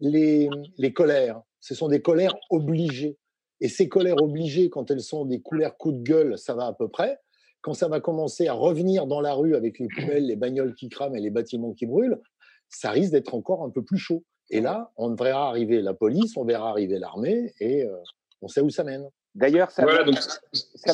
les, 0.00 0.48
colères. 0.94 1.42
Ce 1.60 1.74
sont 1.74 1.88
des 1.88 2.00
colères 2.00 2.34
obligées. 2.50 3.18
Et 3.60 3.68
ces 3.68 3.88
colères 3.88 4.22
obligées, 4.22 4.70
quand 4.70 4.90
elles 4.90 5.00
sont 5.00 5.24
des 5.24 5.40
couleurs 5.40 5.76
coups 5.76 5.96
de 5.96 6.02
gueule, 6.02 6.38
ça 6.38 6.54
va 6.54 6.66
à 6.66 6.72
peu 6.72 6.88
près. 6.88 7.18
Quand 7.60 7.74
ça 7.74 7.88
va 7.88 8.00
commencer 8.00 8.46
à 8.46 8.52
revenir 8.52 9.06
dans 9.06 9.20
la 9.20 9.34
rue 9.34 9.56
avec 9.56 9.80
les 9.80 9.88
poubelles, 9.88 10.26
les 10.26 10.36
bagnoles 10.36 10.74
qui 10.74 10.88
crament 10.88 11.16
et 11.16 11.20
les 11.20 11.30
bâtiments 11.30 11.72
qui 11.72 11.86
brûlent, 11.86 12.20
ça 12.68 12.90
risque 12.90 13.12
d'être 13.12 13.34
encore 13.34 13.64
un 13.64 13.70
peu 13.70 13.82
plus 13.82 13.98
chaud. 13.98 14.24
Et 14.50 14.60
là, 14.60 14.92
on 14.96 15.14
verra 15.14 15.48
arriver 15.48 15.82
la 15.82 15.92
police, 15.92 16.36
on 16.36 16.44
verra 16.44 16.70
arriver 16.70 16.98
l'armée 16.98 17.52
et 17.60 17.84
euh, 17.84 17.96
on 18.40 18.48
sait 18.48 18.60
où 18.60 18.70
ça 18.70 18.84
mène. 18.84 19.08
D'ailleurs, 19.38 19.70
ça, 19.70 19.84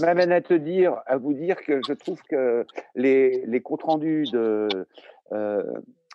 m'amène 0.00 0.30
à 0.30 0.42
te 0.42 0.52
dire, 0.52 1.00
à 1.06 1.16
vous 1.16 1.32
dire 1.32 1.56
que 1.62 1.80
je 1.86 1.94
trouve 1.94 2.20
que 2.28 2.66
les, 2.94 3.44
les 3.46 3.62
comptes 3.62 3.84
rendus 3.84 4.24
de, 4.30 4.68
euh, 5.32 5.62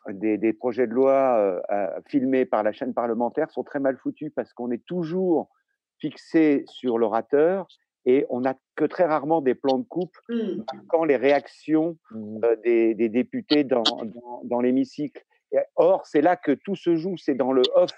des, 0.08 0.54
projets 0.54 0.86
de 0.86 0.94
loi 0.94 1.62
euh, 1.72 1.90
filmés 2.08 2.46
par 2.46 2.62
la 2.62 2.72
chaîne 2.72 2.94
parlementaire 2.94 3.50
sont 3.50 3.64
très 3.64 3.80
mal 3.80 3.98
foutus 3.98 4.32
parce 4.36 4.54
qu'on 4.54 4.70
est 4.72 4.86
toujours 4.86 5.50
fixé 5.98 6.64
sur 6.68 7.00
l'orateur 7.00 7.68
et 8.06 8.26
on 8.30 8.42
n'a 8.42 8.56
que 8.76 8.86
très 8.86 9.06
rarement 9.06 9.42
des 9.42 9.56
plans 9.56 9.80
de 9.80 9.84
coupe 9.84 10.16
mmh. 10.30 10.64
quand 10.88 11.04
les 11.04 11.18
réactions 11.18 11.98
mmh. 12.12 12.46
euh, 12.46 12.56
des, 12.64 12.94
des, 12.94 13.10
députés 13.10 13.64
dans, 13.64 13.84
dans, 14.44 14.62
l'hémicycle. 14.62 15.26
Or, 15.76 16.06
c'est 16.06 16.22
là 16.22 16.36
que 16.36 16.52
tout 16.52 16.76
se 16.76 16.96
joue, 16.96 17.18
c'est 17.18 17.34
dans 17.34 17.52
le 17.52 17.64
off, 17.74 17.92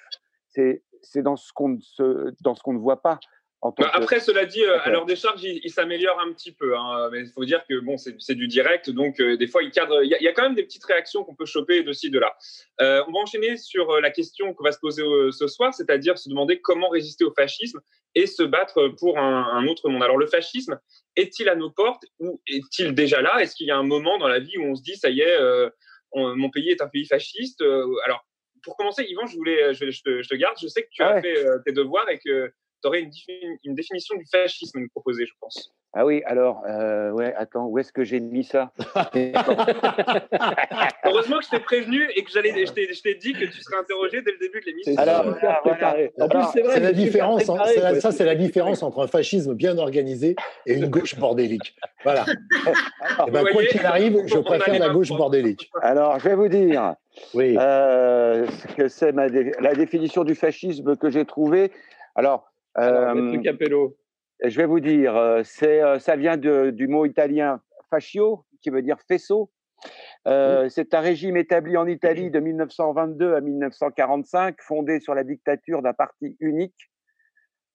c'est 0.47 0.81
dans 1.17 1.35
ce 1.35 1.51
qu'on 1.53 1.69
ne 1.69 2.79
voit 2.79 3.01
pas. 3.01 3.19
Bah, 3.61 3.91
après, 3.93 4.19
cela 4.19 4.45
dit, 4.45 4.63
euh, 4.63 4.79
à 4.81 4.89
leur 4.89 5.05
décharge, 5.05 5.43
il, 5.43 5.69
s'améliore 5.69 6.19
un 6.19 6.33
petit 6.33 6.51
peu. 6.51 6.75
Hein, 6.75 7.09
mais 7.11 7.21
il 7.21 7.27
faut 7.31 7.45
dire 7.45 7.63
que 7.69 7.79
bon, 7.79 7.95
c'est 7.97 8.33
du 8.33 8.47
direct, 8.47 8.89
donc 8.89 9.19
euh, 9.19 9.37
des 9.37 9.45
fois, 9.45 9.61
il 9.61 9.69
cadre. 9.69 10.03
Il 10.03 10.09
y, 10.09 10.27
a 10.27 10.33
quand 10.33 10.41
même 10.41 10.55
des 10.55 10.63
petites 10.63 10.83
réactions 10.83 11.23
qu'on 11.23 11.35
peut 11.35 11.45
choper 11.45 11.83
de 11.83 11.93
ci, 11.93 12.09
de 12.09 12.17
là. 12.17 12.35
Euh, 12.81 13.03
on 13.07 13.11
va 13.11 13.19
enchaîner 13.19 13.57
sur 13.57 14.01
la 14.01 14.09
question 14.09 14.55
qu'on 14.55 14.63
va 14.63 14.71
se 14.71 14.79
poser 14.79 15.03
ce 15.31 15.47
soir, 15.47 15.75
c'est-à-dire 15.75 16.17
se 16.17 16.27
demander 16.27 16.59
comment 16.59 16.89
résister 16.89 17.23
au 17.23 17.33
fascisme 17.33 17.79
et 18.15 18.25
se 18.25 18.41
battre 18.41 18.87
pour 18.99 19.19
un, 19.19 19.67
autre 19.67 19.89
monde. 19.89 20.01
Alors, 20.01 20.17
le 20.17 20.25
fascisme 20.25 20.79
est-il 21.15 21.47
à 21.47 21.55
nos 21.55 21.69
portes 21.69 22.05
ou 22.19 22.41
est-il 22.47 22.95
déjà 22.95 23.21
là? 23.21 23.41
Est-ce 23.41 23.55
qu'il 23.55 23.67
y 23.67 23.71
a 23.71 23.77
un 23.77 23.83
moment 23.83 24.17
dans 24.17 24.27
la 24.27 24.39
vie 24.39 24.57
où 24.57 24.63
on 24.63 24.75
se 24.75 24.81
dit, 24.81 24.95
ça 24.95 25.11
y 25.11 25.21
est, 25.21 25.37
mon 26.15 26.49
pays 26.49 26.71
est 26.71 26.81
un 26.81 26.87
pays 26.87 27.05
fasciste 27.05 27.61
Alors, 28.05 28.25
pour 28.63 28.75
commencer, 28.75 29.05
Yvan, 29.07 29.27
je 29.27 29.35
voulais, 29.35 29.73
je, 29.75 29.85
te, 29.85 30.21
je, 30.21 30.29
te, 30.29 30.35
garde. 30.35 30.57
Je 30.59 30.67
sais 30.67 30.83
que 30.83 30.89
tu 30.91 31.03
ah 31.03 31.13
as 31.13 31.21
fait 31.21 31.45
tes 31.65 31.71
devoirs 31.71 32.09
et 32.09 32.19
que 32.19 32.51
tu 32.81 32.87
aurais 32.87 33.01
une, 33.63 33.75
définition 33.75 34.15
du 34.15 34.25
fascisme 34.25 34.77
à 34.77 34.81
nous 34.81 34.89
proposer, 34.89 35.25
je 35.25 35.33
pense. 35.39 35.73
Ah 35.93 36.05
oui, 36.05 36.21
alors, 36.25 36.63
euh, 36.69 37.11
ouais, 37.11 37.33
attends, 37.35 37.65
où 37.65 37.77
est-ce 37.77 37.91
que 37.91 38.05
j'ai 38.05 38.21
mis 38.21 38.45
ça? 38.45 38.71
Heureusement 41.03 41.39
que 41.39 41.45
je 41.45 41.49
t'ai 41.49 41.59
prévenu 41.59 42.09
et 42.15 42.23
que 42.23 42.31
j'allais, 42.31 42.65
je 42.65 43.01
t'ai 43.01 43.15
dit 43.15 43.33
que 43.33 43.43
tu 43.43 43.61
serais 43.61 43.75
interrogé 43.77 44.21
dès 44.21 44.31
le 44.31 44.37
début 44.37 44.61
de 44.61 44.65
l'émission. 44.67 44.95
Alors, 44.97 45.25
En 46.17 46.29
plus, 46.29 46.43
c'est 46.53 46.61
vrai, 46.61 46.79
la 46.79 46.93
différence, 46.93 47.43
ça, 47.43 48.11
c'est 48.11 48.23
la 48.23 48.35
différence 48.35 48.83
entre 48.83 49.03
un 49.03 49.07
fascisme 49.07 49.53
bien 49.53 49.77
organisé 49.77 50.37
et 50.65 50.75
une 50.75 50.87
gauche 50.87 51.17
bordélique. 51.17 51.75
Voilà. 52.03 52.25
Eh 53.27 53.31
ben, 53.31 53.43
quoi 53.51 53.63
qu'il 53.65 53.85
arrive, 53.85 54.17
je 54.25 54.37
préfère 54.37 54.79
la 54.79 54.89
gauche 54.89 55.09
bordélique. 55.09 55.69
Alors, 55.81 56.19
je 56.19 56.29
vais 56.29 56.35
vous 56.35 56.47
dire. 56.47 56.95
Oui. 57.33 57.55
Euh, 57.59 58.47
que 58.77 58.87
c'est 58.87 59.11
la 59.11 59.73
définition 59.75 60.23
du 60.23 60.35
fascisme 60.35 60.95
que 60.95 61.09
j'ai 61.09 61.25
trouvée. 61.25 61.71
Alors, 62.15 62.50
je 64.43 64.57
vais 64.57 64.65
vous 64.65 64.79
dire, 64.79 65.41
c'est, 65.43 65.81
ça 65.99 66.15
vient 66.15 66.37
du 66.37 66.87
mot 66.87 67.05
italien 67.05 67.61
fascio, 67.89 68.45
qui 68.61 68.69
veut 68.69 68.81
dire 68.81 68.97
faisceau. 69.07 69.51
C'est 70.25 70.93
un 70.93 70.99
régime 70.99 71.37
établi 71.37 71.77
en 71.77 71.87
Italie 71.87 72.31
de 72.31 72.39
1922 72.39 73.33
à 73.35 73.41
1945, 73.41 74.55
fondé 74.61 74.99
sur 74.99 75.15
la 75.15 75.23
dictature 75.23 75.81
d'un 75.81 75.93
parti 75.93 76.37
unique, 76.39 76.91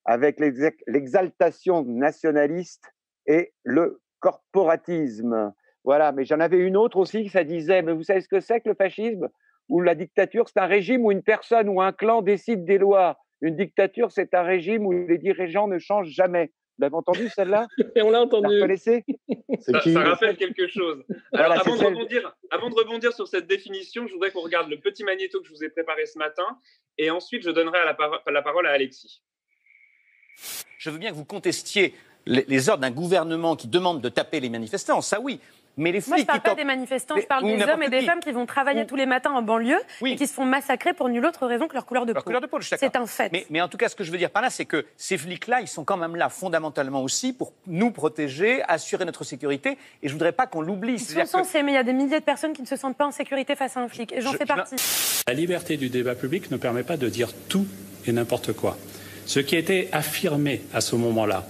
avec 0.04 0.40
l'exaltation 0.86 1.82
nationaliste 1.84 2.84
et 3.26 3.52
le 3.64 4.00
corporatisme. 4.20 5.52
Voilà, 5.84 6.12
mais 6.12 6.24
j'en 6.24 6.40
avais 6.40 6.58
une 6.58 6.76
autre 6.76 6.96
aussi 6.96 7.22
qui 7.22 7.28
ça 7.28 7.44
disait, 7.44 7.82
mais 7.82 7.92
vous 7.92 8.02
savez 8.02 8.20
ce 8.20 8.28
que 8.28 8.40
c'est 8.40 8.60
que 8.60 8.68
le 8.68 8.74
fascisme? 8.74 9.28
Ou 9.68 9.80
la 9.80 9.94
dictature 9.96 10.48
C'est 10.48 10.60
un 10.60 10.66
régime 10.66 11.04
où 11.04 11.10
une 11.10 11.22
personne 11.22 11.68
ou 11.68 11.80
un 11.80 11.92
clan 11.92 12.22
décide 12.22 12.64
des 12.64 12.78
lois. 12.78 13.18
Une 13.42 13.56
dictature, 13.56 14.10
c'est 14.10 14.34
un 14.34 14.42
régime 14.42 14.86
où 14.86 14.92
les 14.92 15.18
dirigeants 15.18 15.68
ne 15.68 15.78
changent 15.78 16.10
jamais. 16.10 16.52
Vous 16.78 16.82
l'avez 16.82 16.94
entendu 16.94 17.28
celle-là? 17.28 17.66
On 17.96 18.10
l'a 18.10 18.20
entendu. 18.20 18.60
Vous 18.60 18.76
ça, 18.76 19.80
ça, 19.80 20.02
rappelle 20.02 20.36
quelque 20.36 20.68
chose. 20.68 21.04
Alors, 21.32 21.52
avant, 21.52 21.76
de 21.76 21.84
rebondir, 21.84 22.36
avant, 22.50 22.68
de 22.68 22.74
rebondir, 22.74 23.12
sur 23.12 23.28
cette 23.28 23.46
définition, 23.46 24.06
je 24.06 24.12
voudrais 24.12 24.30
qu'on 24.30 24.42
regarde 24.42 24.68
le 24.68 24.78
petit 24.78 25.02
magnéto 25.02 25.40
que 25.40 25.46
je 25.46 25.52
vous 25.52 25.64
ai 25.64 25.70
préparé 25.70 26.04
ce 26.04 26.18
matin. 26.18 26.46
Et 26.98 27.10
ensuite, 27.10 27.42
je 27.42 27.50
donnerai 27.50 27.78
la, 27.84 27.96
la 28.30 28.42
parole 28.42 28.66
à 28.66 28.70
Alexis. 28.70 29.22
Je 30.78 30.90
veux 30.90 30.98
bien 30.98 31.10
que 31.10 31.16
vous 31.16 31.24
contestiez 31.24 31.94
les 32.26 32.68
ordres 32.68 32.82
d'un 32.82 32.90
gouvernement 32.90 33.56
qui 33.56 33.68
demande 33.68 34.00
de 34.00 34.08
taper 34.08 34.40
les 34.40 34.48
manifestants, 34.48 35.00
ça 35.00 35.20
oui. 35.20 35.40
Mais 35.78 35.92
les 35.92 36.02
Moi, 36.06 36.16
je 36.16 36.22
ne 36.22 36.26
parle 36.26 36.40
pas 36.40 36.54
des 36.54 36.64
manifestants, 36.64 37.16
je 37.20 37.26
parle 37.26 37.44
des 37.44 37.62
hommes 37.62 37.82
et 37.82 37.90
des 37.90 38.02
femmes 38.02 38.20
qui 38.20 38.32
vont 38.32 38.46
travailler 38.46 38.86
tous 38.86 38.96
les 38.96 39.04
matins 39.04 39.32
en 39.32 39.42
banlieue 39.42 39.78
et 40.04 40.16
qui 40.16 40.26
se 40.26 40.32
font 40.32 40.46
massacrer 40.46 40.94
pour 40.94 41.08
nulle 41.08 41.24
autre 41.26 41.46
raison 41.46 41.68
que 41.68 41.74
leur 41.74 41.84
couleur 41.84 42.06
de 42.06 42.12
peau. 42.12 42.22
Couleur 42.22 42.40
de 42.40 42.46
peau 42.46 42.58
c'est 42.60 42.96
un 42.96 43.06
fait. 43.06 43.46
Mais, 43.50 43.60
en 43.60 43.68
tout 43.68 43.76
cas, 43.76 43.88
ce 43.88 43.94
que 43.94 44.04
je 44.04 44.10
veux 44.10 44.18
dire 44.18 44.30
par 44.30 44.42
là, 44.42 44.50
c'est 44.50 44.64
que 44.64 44.86
ces 44.96 45.18
flics-là, 45.18 45.60
ils 45.60 45.68
sont 45.68 45.84
quand 45.84 45.96
même 45.96 46.16
là 46.16 46.28
fondamentalement 46.28 47.02
aussi 47.02 47.32
pour 47.32 47.52
nous 47.66 47.90
protéger, 47.90 48.62
assurer 48.68 49.04
notre 49.04 49.24
sécurité. 49.24 49.76
Et 50.02 50.08
je 50.08 50.08
ne 50.08 50.12
voudrais 50.12 50.32
pas 50.32 50.46
qu'on 50.46 50.62
l'oublie. 50.62 50.94
Ils 50.94 51.00
sont 51.00 51.26
censés, 51.26 51.62
mais 51.62 51.72
il 51.72 51.76
y 51.76 51.78
a 51.78 51.82
des 51.82 51.92
milliers 51.92 52.20
de 52.20 52.24
personnes 52.24 52.52
qui 52.52 52.62
ne 52.62 52.66
se 52.66 52.76
sentent 52.76 52.96
pas 52.96 53.06
en 53.06 53.12
sécurité 53.12 53.54
face 53.54 53.76
à 53.76 53.80
un 53.80 53.88
flic. 53.88 54.12
Et 54.12 54.20
j'en 54.20 54.32
fais 54.32 54.46
partie. 54.46 54.76
La 55.28 55.34
liberté 55.34 55.76
du 55.76 55.90
débat 55.90 56.14
public 56.14 56.50
ne 56.50 56.56
permet 56.56 56.84
pas 56.84 56.96
de 56.96 57.08
dire 57.08 57.28
tout 57.48 57.66
et 58.06 58.12
n'importe 58.12 58.52
quoi. 58.52 58.78
Ce 59.26 59.40
qui 59.40 59.56
a 59.56 59.58
été 59.58 59.88
affirmé 59.92 60.62
à 60.72 60.80
ce 60.80 60.96
moment-là, 60.96 61.44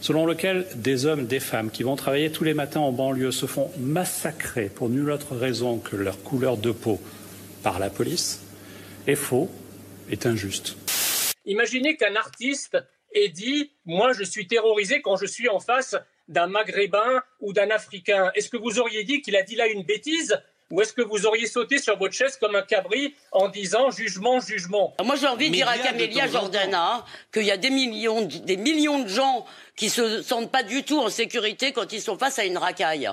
selon 0.00 0.26
lequel 0.26 0.66
des 0.74 1.06
hommes, 1.06 1.26
des 1.26 1.40
femmes 1.40 1.70
qui 1.70 1.82
vont 1.82 1.96
travailler 1.96 2.32
tous 2.32 2.44
les 2.44 2.54
matins 2.54 2.80
en 2.80 2.92
banlieue 2.92 3.30
se 3.30 3.46
font 3.46 3.70
massacrer 3.78 4.68
pour 4.68 4.88
nulle 4.88 5.10
autre 5.10 5.36
raison 5.36 5.78
que 5.78 5.96
leur 5.96 6.22
couleur 6.22 6.56
de 6.56 6.72
peau 6.72 7.00
par 7.62 7.78
la 7.78 7.90
police, 7.90 8.40
est 9.06 9.14
faux, 9.14 9.50
est 10.10 10.26
injuste. 10.26 10.76
Imaginez 11.44 11.96
qu'un 11.96 12.16
artiste 12.16 12.78
ait 13.14 13.28
dit 13.28 13.72
Moi, 13.84 14.12
je 14.12 14.24
suis 14.24 14.46
terrorisé 14.46 15.02
quand 15.02 15.16
je 15.16 15.26
suis 15.26 15.48
en 15.48 15.60
face 15.60 15.96
d'un 16.28 16.46
Maghrébin 16.46 17.22
ou 17.40 17.52
d'un 17.52 17.70
Africain. 17.70 18.30
Est-ce 18.34 18.48
que 18.48 18.56
vous 18.56 18.78
auriez 18.78 19.04
dit 19.04 19.20
qu'il 19.20 19.36
a 19.36 19.42
dit 19.42 19.56
là 19.56 19.66
une 19.66 19.82
bêtise 19.82 20.40
ou 20.70 20.80
est-ce 20.80 20.92
que 20.92 21.02
vous 21.02 21.26
auriez 21.26 21.46
sauté 21.46 21.78
sur 21.78 21.98
votre 21.98 22.14
chaise 22.14 22.36
comme 22.40 22.54
un 22.54 22.62
cabri 22.62 23.14
en 23.32 23.48
disant 23.48 23.90
jugement, 23.90 24.40
jugement 24.40 24.94
Moi, 25.04 25.16
j'ai 25.16 25.26
envie 25.26 25.50
de 25.50 25.54
dire 25.54 25.68
à 25.68 25.78
Camélia 25.78 26.28
Jordana 26.28 27.04
qu'il 27.32 27.44
y 27.44 27.50
a 27.50 27.56
des 27.56 27.70
millions, 27.70 28.22
des 28.22 28.56
millions 28.56 29.00
de 29.00 29.08
gens 29.08 29.44
qui 29.76 29.88
se 29.88 30.22
sentent 30.22 30.50
pas 30.50 30.62
du 30.62 30.82
tout 30.84 30.98
en 30.98 31.08
sécurité 31.08 31.72
quand 31.72 31.92
ils 31.92 32.00
sont 32.00 32.16
face 32.16 32.38
à 32.38 32.44
une 32.44 32.58
racaille. 32.58 33.10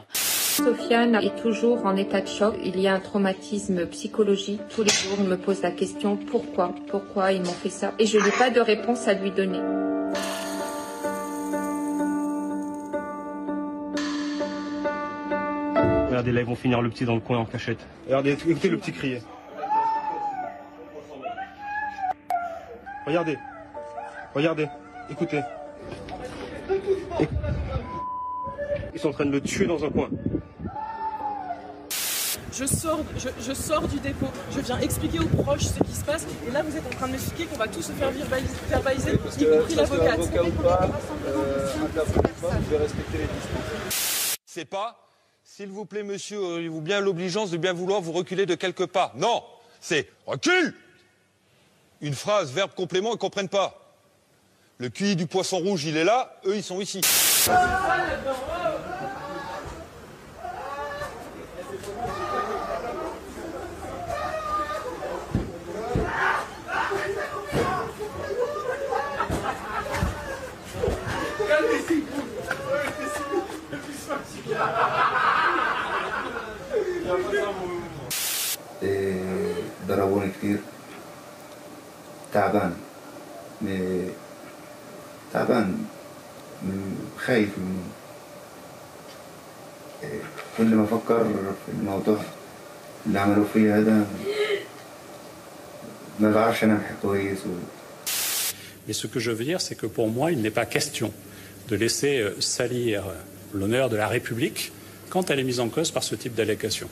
Sofiane 0.57 1.15
est 1.15 1.39
toujours 1.41 1.85
en 1.85 1.95
état 1.95 2.21
de 2.21 2.27
choc. 2.27 2.55
Il 2.63 2.79
y 2.79 2.87
a 2.87 2.93
un 2.93 2.99
traumatisme 2.99 3.85
psychologique. 3.87 4.59
Tous 4.69 4.81
les 4.83 4.89
jours, 4.89 5.17
il 5.19 5.25
me 5.25 5.37
pose 5.37 5.61
la 5.61 5.71
question 5.71 6.17
pourquoi? 6.17 6.73
Pourquoi 6.87 7.31
ils 7.31 7.41
m'ont 7.41 7.53
fait 7.53 7.69
ça? 7.69 7.93
Et 7.99 8.07
je 8.07 8.17
n'ai 8.17 8.31
pas 8.31 8.49
de 8.49 8.59
réponse 8.59 9.07
à 9.07 9.13
lui 9.13 9.29
donner. 9.29 9.59
Regardez, 16.17 16.31
là, 16.31 16.41
ils 16.41 16.47
vont 16.47 16.55
finir 16.55 16.81
le 16.81 16.89
petit 16.89 17.05
dans 17.05 17.13
le 17.13 17.21
coin 17.21 17.37
en 17.37 17.45
cachette. 17.45 17.77
Regardez, 18.07 18.31
écoutez 18.31 18.69
le 18.69 18.79
petit 18.79 18.91
crier. 18.91 19.21
Regardez. 23.05 23.37
Regardez. 24.33 24.67
Écoutez. 25.11 25.43
Ils 28.95 28.99
sont 28.99 29.09
en 29.09 29.11
train 29.11 29.25
de 29.27 29.31
le 29.31 29.41
tuer 29.41 29.67
dans 29.67 29.85
un 29.85 29.91
coin. 29.91 30.09
Je 32.51 32.65
sors, 32.65 33.01
je, 33.39 33.53
sors 33.53 33.87
du 33.87 33.99
dépôt, 33.99 34.31
je 34.55 34.61
viens 34.61 34.79
expliquer 34.79 35.19
aux 35.19 35.43
proches 35.43 35.67
ce 35.67 35.83
qui 35.83 35.93
se 35.93 36.03
passe, 36.03 36.25
et 36.47 36.51
là 36.51 36.63
vous 36.63 36.75
êtes 36.75 36.87
en 36.87 36.97
train 36.97 37.05
de 37.05 37.11
m'expliquer 37.11 37.45
qu'on 37.45 37.57
va 37.57 37.67
tous 37.67 37.83
se 37.83 37.91
faire 37.91 38.09
verbaliser, 38.09 39.11
y 39.13 39.45
compris 39.45 39.75
l'avocate. 39.75 40.19
C'est 44.47 44.65
pas 44.65 45.06
s'il 45.47 45.69
vous 45.69 45.85
plaît, 45.85 46.03
monsieur, 46.03 46.39
auriez-vous 46.39 46.81
bien 46.81 46.99
l'obligeance 46.99 47.51
de 47.51 47.57
bien 47.57 47.71
vouloir 47.71 48.01
vous 48.01 48.11
reculer 48.11 48.45
de 48.45 48.53
quelques 48.53 48.85
pas? 48.85 49.13
Non, 49.15 49.43
c'est 49.79 50.09
recule 50.25 50.75
Une 52.01 52.13
phrase, 52.13 52.51
verbe, 52.51 52.71
complément, 52.75 53.11
ils 53.11 53.13
ne 53.13 53.17
comprennent 53.17 53.49
pas. 53.49 53.95
Le 54.77 54.89
QI 54.89 55.15
du 55.15 55.25
poisson 55.25 55.57
rouge, 55.57 55.85
il 55.85 55.95
est 55.95 56.03
là, 56.03 56.37
eux, 56.45 56.57
ils 56.57 56.63
sont 56.63 56.81
ici. 56.81 57.01
ضربوني 79.88 80.30
كثير 80.38 80.58
تعبان 82.34 82.74
تعبان 85.32 85.84
خايف 87.18 87.48
من 87.58 87.90
كل 90.58 90.64
ما 90.64 90.84
افكر 90.84 91.24
في 91.66 91.72
الموضوع 91.72 92.18
اللي 93.06 93.20
عملوا 93.20 93.44
فيا 93.52 93.78
هذا 93.78 94.06
ما 96.20 96.32
بعرفش 96.32 96.64
انام 96.64 96.82
كويس 97.02 97.38
و... 97.38 97.50
Mais 98.88 98.92
ce 98.92 99.06
que 99.06 99.20
je 99.20 99.30
veux 99.30 99.44
dire, 99.44 99.60
c'est 99.60 99.76
que 99.76 99.86
pour 99.86 100.08
moi, 100.08 100.32
il 100.32 100.42
n'est 100.42 100.50
pas 100.50 100.66
question 100.66 101.12
de 101.68 101.76
laisser 101.76 102.26
salir 102.40 103.04
l'honneur 103.54 103.88
de 103.88 103.96
la 103.96 104.08
République 104.08 104.72
quand 105.08 105.30
elle 105.30 105.38
est 105.38 105.44
mise 105.44 105.60
en 105.60 105.68
cause 105.68 105.90
par 105.92 106.02
ce 106.02 106.16
type 106.16 106.34
d'allégation. 106.34 106.88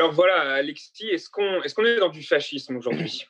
Alors 0.00 0.12
voilà, 0.14 0.54
Alexis, 0.54 1.08
est-ce 1.08 1.28
qu'on 1.28 1.84
est, 1.84 1.98
dans 1.98 2.08
du 2.08 2.22
fascisme 2.22 2.74
aujourd'hui? 2.74 3.26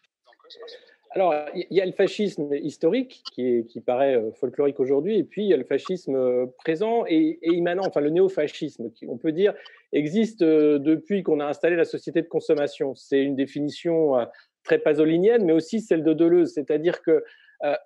Alors, 1.10 1.34
il 1.52 1.66
y 1.68 1.80
a 1.80 1.84
le 1.84 1.90
fascisme 1.90 2.48
historique 2.54 3.24
qui, 3.34 3.80
paraît 3.84 4.14
euh, 4.14 4.30
folklorique 4.30 4.78
aujourd'hui, 4.78 5.18
et 5.18 5.24
puis 5.24 5.42
il 5.42 5.48
y 5.48 5.52
a 5.52 5.56
le 5.56 5.64
fascisme 5.64 6.14
euh, 6.14 6.46
présent 6.58 7.02
et, 7.08 7.40
immanent, 7.42 7.82
enfin 7.84 8.00
le 8.00 8.10
néofascisme, 8.10 8.92
qui, 8.92 9.04
on 9.08 9.18
peut 9.18 9.32
dire, 9.32 9.52
existe 9.92 10.42
euh, 10.42 10.78
depuis 10.78 11.24
qu'on 11.24 11.40
a 11.40 11.46
installé 11.46 11.74
la 11.74 11.84
société 11.84 12.22
de 12.22 12.28
consommation. 12.28 12.94
C'est 12.94 13.20
une 13.20 13.34
définition 13.34 14.14
très 14.62 14.78
pasolinienne, 14.78 15.44
mais 15.44 15.52
aussi 15.52 15.80
celle 15.80 16.04
de 16.04 16.12
Deleuze, 16.12 16.52
c'est-à-dire 16.52 17.02
qu'il 17.02 17.20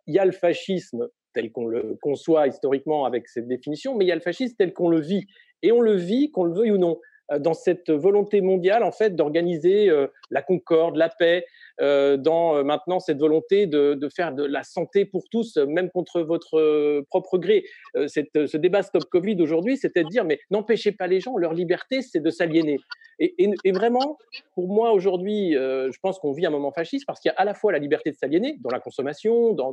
il 0.07 0.15
y 0.15 0.19
a 0.19 0.27
le 0.27 0.33
fascisme 0.33 1.09
tel 1.33 1.51
qu'on 1.53 1.69
le 1.69 1.97
conçoit 2.03 2.49
historiquement 2.49 3.07
avec 3.07 3.29
cette 3.29 3.49
définition, 3.49 3.97
mais 3.97 4.05
il 4.05 4.09
y 4.09 4.13
a 4.13 4.15
le 4.15 4.21
fascisme 4.21 4.57
tel 4.59 4.75
qu'on 4.75 4.91
le 4.91 5.01
vit, 5.01 5.27
et 5.63 5.73
on 5.73 5.81
le 5.81 5.95
vit, 5.95 6.31
qu'on 6.31 6.45
le 6.45 6.53
veuille 6.53 6.73
ou 6.73 6.77
non. 6.77 7.01
Euh, 7.33 7.39
dans 7.39 7.55
cette 7.55 7.91
volonté 7.91 8.43
mondiale 8.43 8.83
en 8.83 8.93
fait 8.93 9.17
d'organiser 9.17 9.89
euh, 9.89 10.09
la 10.31 10.43
concorde, 10.43 10.97
la 10.97 11.09
paix, 11.09 11.47
dans 11.81 12.65
maintenant 12.65 13.01
cette 13.01 13.19
volonté 13.19 13.67
de, 13.67 14.09
faire 14.15 14.33
de 14.33 14.45
la 14.45 14.63
santé 14.63 15.05
pour 15.05 15.25
tous, 15.31 15.57
même 15.57 15.91
contre 15.91 16.21
votre 16.21 17.03
propre 17.11 17.39
gré. 17.39 17.65
Ce 17.95 18.57
débat 18.57 18.83
Stop 18.83 19.05
Covid 19.05 19.41
aujourd'hui, 19.41 19.77
c'était 19.77 20.05
de 20.05 20.09
dire 20.09 20.25
mais 20.25 20.39
n'empêchez 20.51 20.93
pas 20.93 21.07
les 21.07 21.21
gens, 21.21 21.37
leur 21.37 21.53
liberté, 21.53 22.03
c'est 22.03 22.21
de 22.21 22.31
s'aliéner. 22.31 22.79
Et, 23.21 23.73
vraiment, 23.73 24.19
pour 24.55 24.69
moi 24.69 24.93
aujourd'hui, 24.93 25.53
je 25.53 25.99
pense 26.01 26.19
qu'on 26.19 26.33
vit 26.33 26.47
un 26.47 26.51
moment 26.51 26.73
fasciste 26.73 27.07
parce 27.07 27.21
qu'il 27.21 27.31
y 27.31 27.35
a 27.35 27.39
à 27.39 27.45
la 27.45 27.55
fois 27.55 27.73
la 27.73 27.79
liberté 27.79 28.11
de 28.11 28.17
s'aliéner 28.17 28.57
dans 28.61 28.71
la 28.71 28.81
consommation, 28.81 29.53
dans, 29.53 29.73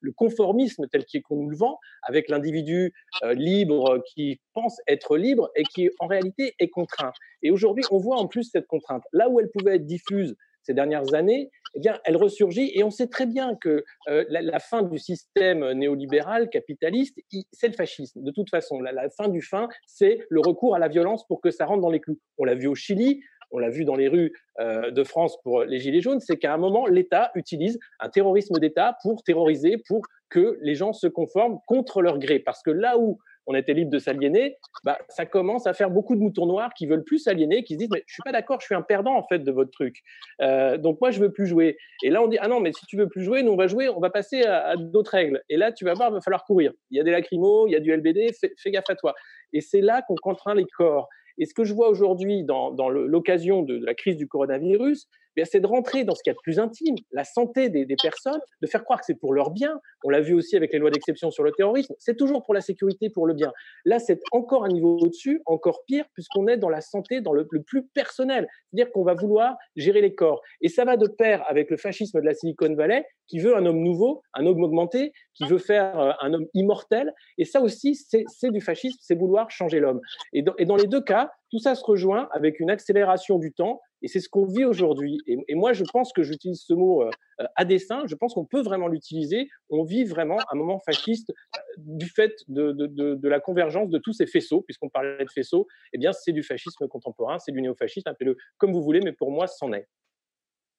le 0.00 0.12
conformisme 0.12 0.86
tel 0.88 1.04
qu'on 1.22 1.36
nous 1.36 1.50
le 1.50 1.56
vend, 1.56 1.78
avec 2.02 2.28
l'individu 2.28 2.92
libre 3.32 4.02
qui 4.06 4.40
pense 4.54 4.80
être 4.86 5.16
libre 5.16 5.50
et 5.56 5.62
qui 5.64 5.90
en 5.98 6.06
réalité 6.06 6.54
est 6.58 6.68
contraint. 6.68 7.12
Et 7.42 7.50
aujourd'hui, 7.50 7.84
on 7.90 7.98
voit 7.98 8.16
en 8.16 8.26
plus 8.26 8.44
cette 8.44 8.66
contrainte. 8.66 9.02
Là 9.12 9.28
où 9.28 9.40
elle 9.40 9.50
pouvait 9.50 9.76
être 9.76 9.86
diffuse 9.86 10.36
ces 10.62 10.74
dernières 10.74 11.14
années, 11.14 11.50
eh 11.74 11.80
bien, 11.80 12.00
elle 12.04 12.16
ressurgit 12.16 12.72
et 12.74 12.82
on 12.82 12.90
sait 12.90 13.06
très 13.06 13.26
bien 13.26 13.56
que 13.60 13.84
euh, 14.08 14.24
la, 14.28 14.58
fin 14.58 14.82
du 14.82 14.98
système 14.98 15.72
néolibéral 15.72 16.50
capitaliste, 16.50 17.18
c'est 17.52 17.68
le 17.68 17.74
fascisme. 17.74 18.22
De 18.22 18.30
toute 18.32 18.50
façon, 18.50 18.80
la, 18.80 19.08
fin 19.10 19.28
du 19.28 19.40
fin, 19.40 19.68
c'est 19.86 20.18
le 20.28 20.40
recours 20.40 20.74
à 20.74 20.78
la 20.78 20.88
violence 20.88 21.26
pour 21.26 21.40
que 21.40 21.50
ça 21.50 21.66
rentre 21.66 21.82
dans 21.82 21.90
les 21.90 22.00
clous. 22.00 22.18
On 22.38 22.44
l'a 22.44 22.54
vu 22.54 22.66
au 22.66 22.74
Chili, 22.74 23.22
on 23.52 23.58
l'a 23.58 23.70
vu 23.70 23.84
dans 23.84 23.96
les 23.96 24.08
rues 24.08 24.32
euh, 24.60 24.90
de 24.90 25.04
France 25.04 25.36
pour 25.42 25.62
les 25.62 25.78
Gilets 25.78 26.00
jaunes, 26.00 26.20
c'est 26.20 26.36
qu'à 26.36 26.54
un 26.54 26.58
moment, 26.58 26.86
l'État 26.86 27.30
utilise 27.34 27.78
un 27.98 28.08
terrorisme 28.08 28.58
d'État 28.58 28.96
pour 29.02 29.22
terroriser, 29.22 29.76
pour 29.88 30.02
que 30.28 30.58
les 30.62 30.74
gens 30.74 30.92
se 30.92 31.06
conforment 31.06 31.58
contre 31.66 32.02
leur 32.02 32.18
gré. 32.18 32.38
Parce 32.38 32.62
que 32.62 32.70
là 32.70 32.98
où 32.98 33.18
on 33.50 33.54
était 33.54 33.74
libre 33.74 33.90
de 33.90 33.98
s'aliéner, 33.98 34.56
bah, 34.84 34.96
ça 35.08 35.26
commence 35.26 35.66
à 35.66 35.74
faire 35.74 35.90
beaucoup 35.90 36.14
de 36.14 36.20
moutons 36.20 36.46
noirs 36.46 36.72
qui 36.72 36.86
veulent 36.86 37.02
plus 37.02 37.18
s'aliéner, 37.18 37.64
qui 37.64 37.74
se 37.74 37.78
disent 37.78 37.90
mais 37.92 38.04
je 38.06 38.12
suis 38.14 38.22
pas 38.22 38.30
d'accord, 38.30 38.60
je 38.60 38.66
suis 38.66 38.76
un 38.76 38.82
perdant 38.82 39.16
en 39.16 39.24
fait 39.24 39.40
de 39.40 39.50
votre 39.50 39.72
truc. 39.72 40.02
Euh, 40.40 40.78
donc 40.78 41.00
moi 41.00 41.10
je 41.10 41.18
veux 41.18 41.32
plus 41.32 41.46
jouer. 41.46 41.76
Et 42.04 42.10
là 42.10 42.22
on 42.22 42.28
dit 42.28 42.38
ah 42.40 42.46
non 42.46 42.60
mais 42.60 42.72
si 42.72 42.86
tu 42.86 42.96
veux 42.96 43.08
plus 43.08 43.24
jouer, 43.24 43.42
nous 43.42 43.50
on 43.50 43.56
va 43.56 43.66
jouer, 43.66 43.88
on 43.88 43.98
va 43.98 44.10
passer 44.10 44.44
à, 44.44 44.76
d'autres 44.76 45.10
règles. 45.10 45.42
Et 45.48 45.56
là 45.56 45.72
tu 45.72 45.84
vas 45.84 45.94
voir, 45.94 46.10
il 46.10 46.14
va 46.14 46.20
falloir 46.20 46.44
courir. 46.44 46.72
Il 46.90 46.96
y 46.96 47.00
a 47.00 47.02
des 47.02 47.10
lacrymos, 47.10 47.66
il 47.66 47.72
y 47.72 47.76
a 47.76 47.80
du 47.80 47.92
LBD, 47.92 48.32
fais, 48.32 48.70
gaffe 48.70 48.88
à 48.88 48.94
toi. 48.94 49.14
Et 49.52 49.60
c'est 49.60 49.80
là 49.80 50.02
qu'on 50.06 50.14
contraint 50.14 50.54
les 50.54 50.66
corps. 50.76 51.08
Et 51.38 51.44
ce 51.44 51.54
que 51.54 51.64
je 51.64 51.74
vois 51.74 51.88
aujourd'hui 51.88 52.44
dans, 52.44 52.88
l'occasion 52.88 53.62
de, 53.62 53.84
la 53.84 53.94
crise 53.94 54.16
du 54.16 54.28
coronavirus, 54.28 55.08
c'est 55.44 55.60
de 55.60 55.66
rentrer 55.66 56.04
dans 56.04 56.14
ce 56.14 56.22
qu'il 56.22 56.30
y 56.30 56.34
a 56.34 56.34
de 56.34 56.40
plus 56.42 56.58
intime, 56.58 56.96
la 57.12 57.24
santé 57.24 57.68
des, 57.68 57.86
personnes, 58.02 58.40
de 58.60 58.66
faire 58.66 58.84
croire 58.84 59.00
que 59.00 59.06
c'est 59.06 59.18
pour 59.18 59.32
leur 59.32 59.50
bien. 59.50 59.80
On 60.04 60.10
l'a 60.10 60.20
vu 60.20 60.34
aussi 60.34 60.56
avec 60.56 60.72
les 60.72 60.78
lois 60.78 60.90
d'exception 60.90 61.30
sur 61.30 61.42
le 61.42 61.52
terrorisme. 61.52 61.94
C'est 61.98 62.16
toujours 62.16 62.44
pour 62.44 62.54
la 62.54 62.60
sécurité, 62.60 63.10
pour 63.10 63.26
le 63.26 63.34
bien. 63.34 63.52
Là, 63.84 63.98
c'est 63.98 64.20
encore 64.32 64.64
un 64.64 64.68
niveau 64.68 64.98
au-dessus, 65.00 65.42
encore 65.46 65.84
pire, 65.86 66.04
puisqu'on 66.14 66.46
est 66.48 66.56
dans 66.56 66.68
la 66.68 66.80
santé, 66.80 67.20
dans 67.20 67.32
le, 67.32 67.46
plus 67.66 67.86
personnel. 67.88 68.48
C'est-à-dire 68.70 68.92
qu'on 68.92 69.04
va 69.04 69.14
vouloir 69.14 69.56
gérer 69.76 70.00
les 70.00 70.14
corps. 70.14 70.40
Et 70.60 70.68
ça 70.68 70.84
va 70.84 70.96
de 70.96 71.06
pair 71.06 71.44
avec 71.48 71.70
le 71.70 71.76
fascisme 71.76 72.20
de 72.20 72.24
la 72.24 72.34
Silicon 72.34 72.74
Valley, 72.74 73.04
qui 73.26 73.38
veut 73.38 73.56
un 73.56 73.66
homme 73.66 73.80
nouveau, 73.80 74.22
un 74.34 74.46
homme 74.46 74.62
augmenté, 74.62 75.12
qui 75.34 75.44
veut 75.46 75.58
faire 75.58 75.98
euh, 75.98 76.12
un 76.20 76.34
homme 76.34 76.46
immortel. 76.54 77.12
Et 77.38 77.44
ça 77.44 77.60
aussi, 77.60 77.94
c'est 77.94 78.50
du 78.50 78.60
fascisme, 78.60 78.98
c'est 79.00 79.14
vouloir 79.14 79.50
changer 79.50 79.80
l'homme. 79.80 80.00
Et 80.32 80.44
et 80.58 80.64
dans 80.64 80.76
les 80.76 80.86
deux 80.86 81.00
cas, 81.00 81.30
tout 81.50 81.58
ça 81.58 81.74
se 81.74 81.84
rejoint 81.84 82.28
avec 82.32 82.60
une 82.60 82.70
accélération 82.70 83.38
du 83.38 83.52
temps 83.52 83.80
et 84.02 84.08
c'est 84.08 84.20
ce 84.20 84.28
qu'on 84.28 84.46
vit 84.46 84.64
aujourd'hui. 84.64 85.20
Et, 85.26 85.54
moi, 85.54 85.72
je 85.72 85.84
pense 85.84 86.12
que 86.12 86.22
j'utilise 86.22 86.62
ce 86.62 86.72
mot 86.72 87.02
euh, 87.02 87.10
à 87.56 87.64
dessein. 87.64 88.04
Je 88.06 88.14
pense 88.14 88.34
qu'on 88.34 88.46
peut 88.46 88.62
vraiment 88.62 88.88
l'utiliser. 88.88 89.50
On 89.68 89.84
vit 89.84 90.04
vraiment 90.04 90.38
un 90.50 90.56
moment 90.56 90.78
fasciste 90.80 91.30
euh, 91.30 91.60
du 91.76 92.06
fait 92.06 92.34
de, 92.48 92.72
de, 92.72 93.28
la 93.28 93.40
convergence 93.40 93.90
de 93.90 93.98
tous 93.98 94.12
ces 94.14 94.26
faisceaux, 94.26 94.62
puisqu'on 94.62 94.88
parlait 94.88 95.22
de 95.22 95.30
faisceaux. 95.30 95.66
Eh 95.92 95.98
bien, 95.98 96.12
c'est 96.12 96.32
du 96.32 96.42
fascisme 96.42 96.88
contemporain, 96.88 97.38
c'est 97.38 97.52
du 97.52 97.60
néofascisme, 97.60 98.08
appelez-le 98.08 98.38
comme 98.56 98.72
vous 98.72 98.82
voulez, 98.82 99.00
mais 99.00 99.12
pour 99.12 99.30
moi, 99.30 99.46
c'en 99.46 99.72
est. 99.72 99.86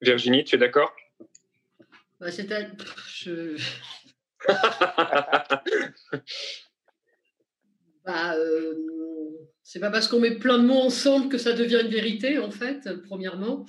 Virginie, 0.01 0.43
tu 0.43 0.55
es 0.55 0.59
d'accord? 0.59 0.91
Bah, 2.19 2.31
C'est 2.31 2.51
un... 2.51 2.67
Je... 3.07 3.55
bah, 8.03 8.35
euh, 8.35 8.73
c'est 9.71 9.79
pas 9.79 9.89
parce 9.89 10.09
qu'on 10.09 10.19
met 10.19 10.35
plein 10.35 10.57
de 10.57 10.65
mots 10.65 10.81
ensemble 10.81 11.29
que 11.29 11.37
ça 11.37 11.53
devient 11.53 11.79
une 11.81 11.87
vérité, 11.87 12.37
en 12.37 12.51
fait, 12.51 12.89
premièrement. 13.07 13.65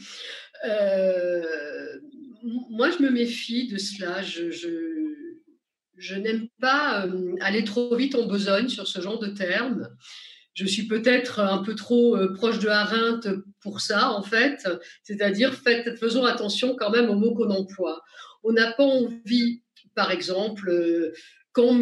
Euh, 0.65 1.45
moi, 2.71 2.91
je 2.91 3.05
me 3.05 3.09
méfie 3.09 3.69
de 3.69 3.79
cela. 3.79 4.21
Je, 4.21 6.15
n'aime 6.17 6.49
pas 6.61 7.07
euh, 7.07 7.37
aller 7.41 7.63
trop 7.63 7.95
vite 7.95 8.17
en 8.17 8.27
besogne 8.27 8.69
sur 8.69 8.89
ce 8.89 9.01
genre 9.01 9.21
de 9.21 9.29
termes. 9.29 9.91
Je 10.55 10.67
suis 10.67 10.89
peut-être 10.89 11.39
un 11.39 11.63
peu 11.63 11.77
trop 11.77 12.19
proche 12.35 12.59
de 12.59 12.67
Arendt 12.67 13.31
pour 13.61 13.81
ça, 13.81 14.11
en 14.11 14.25
fait. 14.25 14.69
C'est-à-dire, 15.05 15.55
faisons 15.55 16.25
attention 16.25 16.75
quand 16.75 16.91
même 16.91 17.11
aux 17.11 17.17
mots 17.17 17.33
qu'on 17.33 17.51
emploie. 17.51 18.03
On 18.43 18.51
n'a 18.51 18.73
pas 18.73 18.83
envie, 18.83 19.63
par 19.95 20.11
exemple, 20.11 20.69
quand 21.53 21.79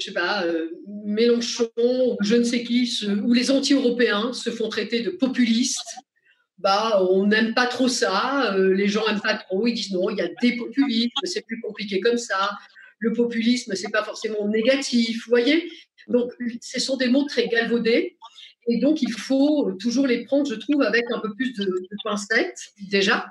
je 0.00 0.06
sais 0.06 0.12
pas, 0.12 0.44
euh, 0.44 0.70
Mélenchon 1.04 1.70
ou 1.78 2.16
je 2.22 2.36
ne 2.36 2.44
sais 2.44 2.62
qui, 2.62 2.90
ou 3.24 3.32
les 3.32 3.50
anti-européens 3.50 4.32
se 4.32 4.50
font 4.50 4.68
traiter 4.68 5.02
de 5.02 5.10
populistes, 5.10 5.96
bah, 6.58 7.02
on 7.10 7.26
n'aime 7.26 7.54
pas 7.54 7.66
trop 7.66 7.88
ça, 7.88 8.54
euh, 8.54 8.74
les 8.74 8.88
gens 8.88 9.06
n'aiment 9.06 9.20
pas 9.20 9.34
trop, 9.34 9.66
ils 9.66 9.74
disent 9.74 9.92
non, 9.92 10.10
il 10.10 10.18
y 10.18 10.22
a 10.22 10.28
des 10.42 10.56
populismes, 10.56 11.10
c'est 11.24 11.44
plus 11.46 11.60
compliqué 11.60 12.00
comme 12.00 12.18
ça, 12.18 12.50
le 12.98 13.12
populisme, 13.12 13.74
c'est 13.74 13.90
pas 13.90 14.04
forcément 14.04 14.46
négatif, 14.46 15.24
vous 15.24 15.30
voyez. 15.30 15.70
Donc, 16.08 16.32
ce 16.60 16.80
sont 16.80 16.96
des 16.96 17.08
mots 17.08 17.24
très 17.24 17.48
galvaudés, 17.48 18.16
et 18.68 18.78
donc 18.78 19.00
il 19.02 19.12
faut 19.12 19.72
toujours 19.80 20.06
les 20.06 20.24
prendre, 20.24 20.48
je 20.48 20.54
trouve, 20.54 20.82
avec 20.82 21.04
un 21.10 21.20
peu 21.20 21.34
plus 21.34 21.52
de, 21.54 21.64
de 21.64 21.96
pincettes, 22.04 22.72
déjà, 22.90 23.26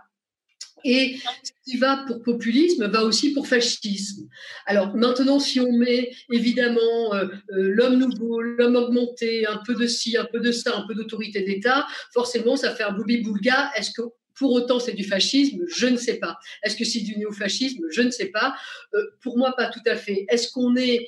et 0.83 1.17
ce 1.43 1.51
qui 1.65 1.77
va 1.77 2.03
pour 2.07 2.21
populisme 2.23 2.87
va 2.87 3.03
aussi 3.03 3.33
pour 3.33 3.47
fascisme. 3.47 4.27
Alors 4.65 4.95
maintenant, 4.95 5.39
si 5.39 5.59
on 5.59 5.71
met 5.71 6.11
évidemment 6.31 7.13
euh, 7.13 7.25
euh, 7.25 7.29
l'homme 7.49 7.97
nouveau, 7.97 8.41
l'homme 8.41 8.75
augmenté, 8.75 9.45
un 9.45 9.61
peu 9.65 9.75
de 9.75 9.87
ci, 9.87 10.17
un 10.17 10.25
peu 10.25 10.39
de 10.39 10.51
ça, 10.51 10.75
un 10.75 10.87
peu 10.87 10.95
d'autorité 10.95 11.41
d'État, 11.41 11.87
forcément, 12.13 12.55
ça 12.55 12.73
fait 12.73 12.83
un 12.83 12.91
boubi-boulga. 12.91 13.71
Est-ce 13.75 13.91
que 13.91 14.01
pour 14.35 14.53
autant 14.53 14.79
c'est 14.79 14.93
du 14.93 15.03
fascisme? 15.03 15.65
Je 15.67 15.87
ne 15.87 15.97
sais 15.97 16.17
pas. 16.17 16.37
Est-ce 16.63 16.75
que 16.75 16.85
c'est 16.85 17.01
du 17.01 17.17
néofascisme? 17.17 17.85
Je 17.91 18.01
ne 18.01 18.11
sais 18.11 18.27
pas. 18.27 18.55
Euh, 18.93 19.03
pour 19.21 19.37
moi, 19.37 19.53
pas 19.55 19.69
tout 19.69 19.83
à 19.85 19.95
fait. 19.95 20.25
Est-ce 20.29 20.51
qu'on 20.51 20.75
est 20.75 21.07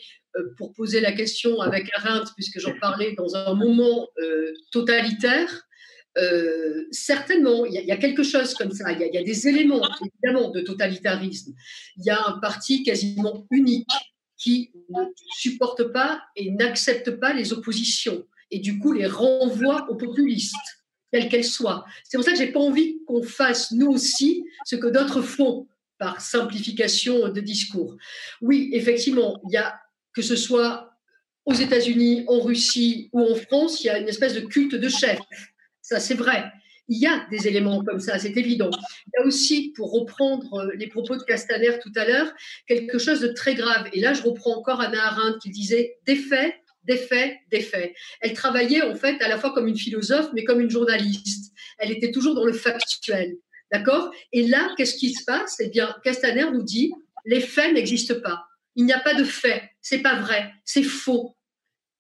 pour 0.56 0.72
poser 0.72 1.02
la 1.02 1.12
question 1.12 1.60
avec 1.60 1.90
Arendt, 1.94 2.32
puisque 2.38 2.58
j'en 2.58 2.74
parlais 2.80 3.14
dans 3.18 3.36
un 3.36 3.54
moment 3.54 4.08
totalitaire, 4.72 5.68
euh, 6.18 6.86
certainement, 6.92 7.66
il 7.66 7.74
y, 7.74 7.92
a 7.92 7.98
quelque 7.98 8.24
chose 8.24 8.54
comme 8.54 8.72
ça. 8.72 8.92
Il 8.92 9.00
y, 9.00 9.18
a 9.18 9.24
des 9.24 9.48
éléments, 9.48 9.82
évidemment, 10.02 10.50
de 10.50 10.62
totalitarisme. 10.62 11.54
Il 11.98 12.06
y 12.06 12.10
a 12.10 12.28
un 12.28 12.40
parti 12.40 12.84
quasiment 12.84 13.48
unique 13.50 13.88
qui 14.38 14.72
ne 14.90 15.04
supporte 15.38 15.84
pas 15.94 16.22
et 16.36 16.52
n'accepte 16.52 17.12
pas 17.12 17.34
les 17.34 17.54
oppositions 17.54 18.26
et 18.50 18.60
du 18.60 18.80
coup 18.80 18.92
les 18.92 19.08
renvoie 19.08 19.90
aux 19.90 19.96
populistes, 19.96 20.56
quelles 21.12 21.30
qu'elles 21.30 21.46
soient. 21.46 21.86
C'est 22.04 22.18
pour 22.18 22.26
ça 22.26 22.34
que 22.34 22.38
j'ai 22.38 22.52
pas 22.52 22.60
envie 22.60 23.00
qu'on 23.06 23.24
fasse 23.24 23.72
nous 23.72 23.88
aussi 23.88 24.44
ce 24.66 24.76
que 24.76 24.88
d'autres 24.88 25.22
font 25.22 25.68
par 25.98 26.20
simplification 26.20 27.30
de 27.30 27.40
discours. 27.40 27.96
Oui, 28.42 28.70
effectivement, 28.74 29.40
il 29.48 29.54
y 29.54 29.58
a 29.58 29.80
que 30.14 30.22
ce 30.22 30.36
soit 30.36 30.92
aux 31.46 31.54
États-Unis, 31.54 32.26
en 32.28 32.40
Russie 32.42 33.10
ou 33.14 33.22
en 33.22 33.36
France, 33.36 33.84
il 33.84 33.88
y 33.88 33.90
a 33.90 33.98
une 33.98 34.10
espèce 34.10 34.34
de 34.34 34.42
culte 34.42 34.76
de 34.76 34.90
chef 34.90 35.20
ça, 35.82 36.00
c'est 36.00 36.14
vrai. 36.14 36.46
Il 36.88 36.98
y 37.00 37.08
a 37.08 37.26
des 37.32 37.48
éléments 37.48 37.84
comme 37.84 38.00
ça, 38.00 38.20
c'est 38.20 38.36
évident. 38.36 38.70
Il 39.08 39.12
y 39.18 39.24
a 39.24 39.26
aussi, 39.26 39.72
pour 39.76 39.92
reprendre 39.92 40.54
euh, 40.56 40.72
les 40.76 40.88
propos 40.88 41.16
de 41.16 41.24
Castaner 41.24 41.80
tout 41.82 41.92
à 41.96 42.06
l'heure, 42.06 42.34
quelque 42.68 42.98
chose 42.98 43.22
de 43.22 43.30
très 43.30 43.56
grave. 43.56 43.88
Et 43.94 44.02
là, 44.02 44.14
je 44.14 44.24
reprends 44.24 44.58
encore 44.58 44.82
Anna 44.82 45.06
Arendt 45.06 45.40
qui 45.42 45.50
disait 45.50 45.98
des 46.06 46.16
faits, 46.16 46.54
des 46.84 46.98
faits, 46.98 47.38
des 47.50 47.62
faits. 47.62 47.94
Elle 48.20 48.34
travaillait 48.34 48.82
en 48.82 48.96
fait 48.96 49.22
à 49.22 49.30
la 49.30 49.38
fois 49.38 49.54
comme 49.54 49.68
une 49.68 49.78
philosophe, 49.78 50.30
mais 50.34 50.44
comme 50.44 50.60
une 50.60 50.70
journaliste. 50.70 51.54
Elle 51.78 51.92
était 51.92 52.12
toujours 52.12 52.36
dans 52.36 52.46
le 52.46 52.54
factuel. 52.54 53.38
D'accord? 53.72 54.12
Et 54.34 54.48
là, 54.48 54.74
qu'est-ce 54.76 54.96
qui 54.96 55.14
se 55.14 55.24
passe? 55.24 55.58
Eh 55.62 55.70
bien, 55.70 55.96
Castaner 56.04 56.52
nous 56.52 56.64
dit 56.64 56.92
les 57.26 57.40
faits 57.40 57.74
n'existent 57.74 58.20
pas. 58.22 58.44
Il 58.76 58.86
n'y 58.86 58.94
a 58.94 59.00
pas 59.00 59.14
de 59.14 59.24
faits. 59.24 59.64
C'est 59.82 60.00
pas 60.00 60.20
vrai. 60.20 60.52
C'est 60.66 60.84
faux. 60.84 61.36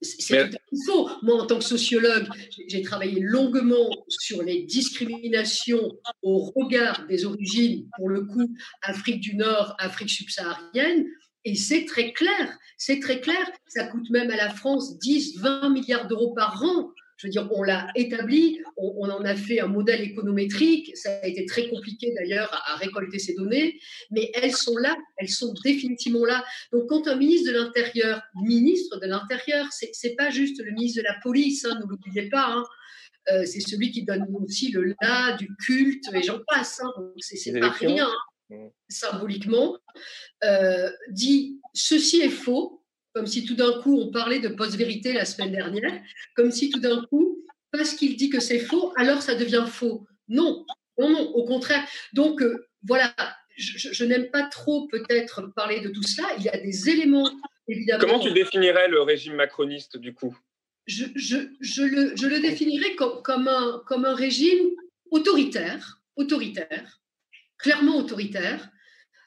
C'est 0.01 0.49
tout 0.49 0.57
faux. 0.85 1.09
Moi, 1.21 1.41
en 1.41 1.45
tant 1.45 1.59
que 1.59 1.63
sociologue, 1.63 2.27
j'ai 2.67 2.81
travaillé 2.81 3.19
longuement 3.19 3.89
sur 4.07 4.41
les 4.41 4.63
discriminations 4.63 5.91
au 6.23 6.39
regard 6.39 7.05
des 7.07 7.25
origines, 7.25 7.87
pour 7.97 8.09
le 8.09 8.25
coup, 8.25 8.53
Afrique 8.81 9.19
du 9.19 9.35
Nord, 9.35 9.75
Afrique 9.77 10.09
subsaharienne. 10.09 11.05
Et 11.45 11.55
c'est 11.55 11.85
très 11.85 12.13
clair, 12.13 12.57
c'est 12.77 12.99
très 12.99 13.19
clair. 13.19 13.51
Ça 13.67 13.85
coûte 13.85 14.09
même 14.09 14.29
à 14.31 14.35
la 14.35 14.49
France 14.49 14.99
10, 14.99 15.39
20 15.39 15.69
milliards 15.69 16.07
d'euros 16.07 16.33
par 16.33 16.63
an 16.63 16.91
je 17.21 17.27
veux 17.27 17.31
dire, 17.31 17.47
on 17.51 17.62
l'a 17.62 17.88
établi, 17.93 18.60
on, 18.77 19.07
en 19.07 19.23
a 19.23 19.36
fait 19.36 19.60
un 19.60 19.67
modèle 19.67 20.01
économétrique, 20.01 20.97
ça 20.97 21.19
a 21.21 21.27
été 21.27 21.45
très 21.45 21.69
compliqué 21.69 22.12
d'ailleurs 22.17 22.49
à, 22.65 22.77
récolter 22.77 23.19
ces 23.19 23.36
données, 23.36 23.79
mais 24.10 24.31
elles 24.34 24.53
sont 24.55 24.75
là, 24.77 24.97
elles 25.17 25.29
sont 25.29 25.53
définitivement 25.63 26.25
là. 26.25 26.43
Donc 26.71 26.89
quand 26.89 27.07
un 27.07 27.15
ministre 27.15 27.51
de 27.51 27.57
l'Intérieur, 27.57 28.23
ministre 28.41 28.99
de 28.99 29.05
l'Intérieur, 29.05 29.67
c'est 29.71 30.15
pas 30.15 30.31
juste 30.31 30.60
le 30.63 30.71
ministre 30.71 30.99
de 31.01 31.05
la 31.05 31.15
police, 31.21 31.63
hein, 31.63 31.79
ne 31.79 31.88
l'oubliez 31.88 32.27
pas, 32.29 32.47
hein, 32.47 32.63
euh, 33.31 33.45
c'est 33.45 33.60
celui 33.60 33.91
qui 33.91 34.03
donne 34.03 34.25
aussi 34.34 34.71
le 34.71 34.95
là, 34.99 35.38
du 35.38 35.47
culte, 35.63 36.05
et 36.15 36.23
j'en 36.23 36.39
passe, 36.47 36.81
hein, 36.84 36.91
c'est 37.19 37.60
pas 37.60 37.69
rien, 37.69 38.07
hein, 38.07 38.55
mmh. 38.55 38.67
symboliquement, 38.89 39.77
euh, 40.43 40.89
dit 41.12 41.60
ceci 41.75 42.21
est 42.21 42.29
faux, 42.29 42.81
comme 43.13 43.28
si 43.28 43.45
tout 43.45 43.56
d'un 43.56 43.82
coup 43.82 44.00
on 44.00 44.12
parlait 44.12 44.39
de 44.39 44.50
post-vérité 44.50 45.13
la 45.13 45.26
semaine 45.26 45.52
dernière, 45.52 46.02
comme 46.36 46.52
si 46.52 46.69
tout 46.69 46.80
d'un 46.80 47.04
coup, 47.06 47.43
parce 47.71 47.93
qu'il 47.93 48.15
dit 48.15 48.30
que 48.30 48.39
c'est 48.39 48.60
faux, 48.60 48.93
alors 48.97 49.21
ça 49.21 49.36
devient 49.36 49.65
faux. 49.67 50.06
Non, 50.28 50.65
non, 50.97 51.10
non, 51.10 51.30
au 51.32 51.45
contraire. 51.45 51.86
Donc 52.13 52.41
euh, 52.41 52.67
voilà, 52.84 53.13
je, 53.56 54.04
n'aime 54.06 54.30
pas 54.30 54.43
trop 54.43 54.88
peut-être 54.88 55.54
parler 55.56 55.82
de 55.82 55.89
tout 55.89 56.04
cela. 56.04 56.28
Il 56.38 56.43
y 56.43 56.50
a 56.50 56.58
des 56.58 56.89
éléments, 56.89 57.30
évidemment. 57.67 58.02
Comment 58.02 58.19
tu 58.19 58.32
définirais 58.32 58.88
le 58.88 59.02
régime 59.02 59.36
macroniste 59.36 59.97
du 59.97 60.13
coup? 60.13 60.38
Je, 60.88 61.06
le, 61.06 61.52
je, 61.62 62.28
le, 62.28 62.41
définirais 62.41 62.95
comme, 62.95 63.21
comme, 63.21 63.47
un, 63.47 63.82
comme 63.86 64.06
un 64.06 64.15
régime 64.15 64.71
autoritaire, 65.12 66.02
autoritaire, 66.15 67.02
clairement 67.58 67.97
autoritaire, 67.97 68.69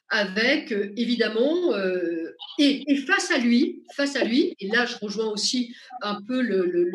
avec 0.09 0.71
euh, 0.71 0.93
évidemment 0.97 1.73
euh, 1.73 2.24
et, 2.59 2.95
face 3.07 3.31
à 3.31 3.37
lui, 3.37 3.83
face 3.95 4.15
à 4.15 4.23
lui, 4.23 4.55
et 4.59 4.67
là 4.67 4.85
je 4.85 4.95
rejoins 4.97 5.27
aussi 5.27 5.75
un 6.01 6.21
peu 6.21 6.41
le, 6.41 6.91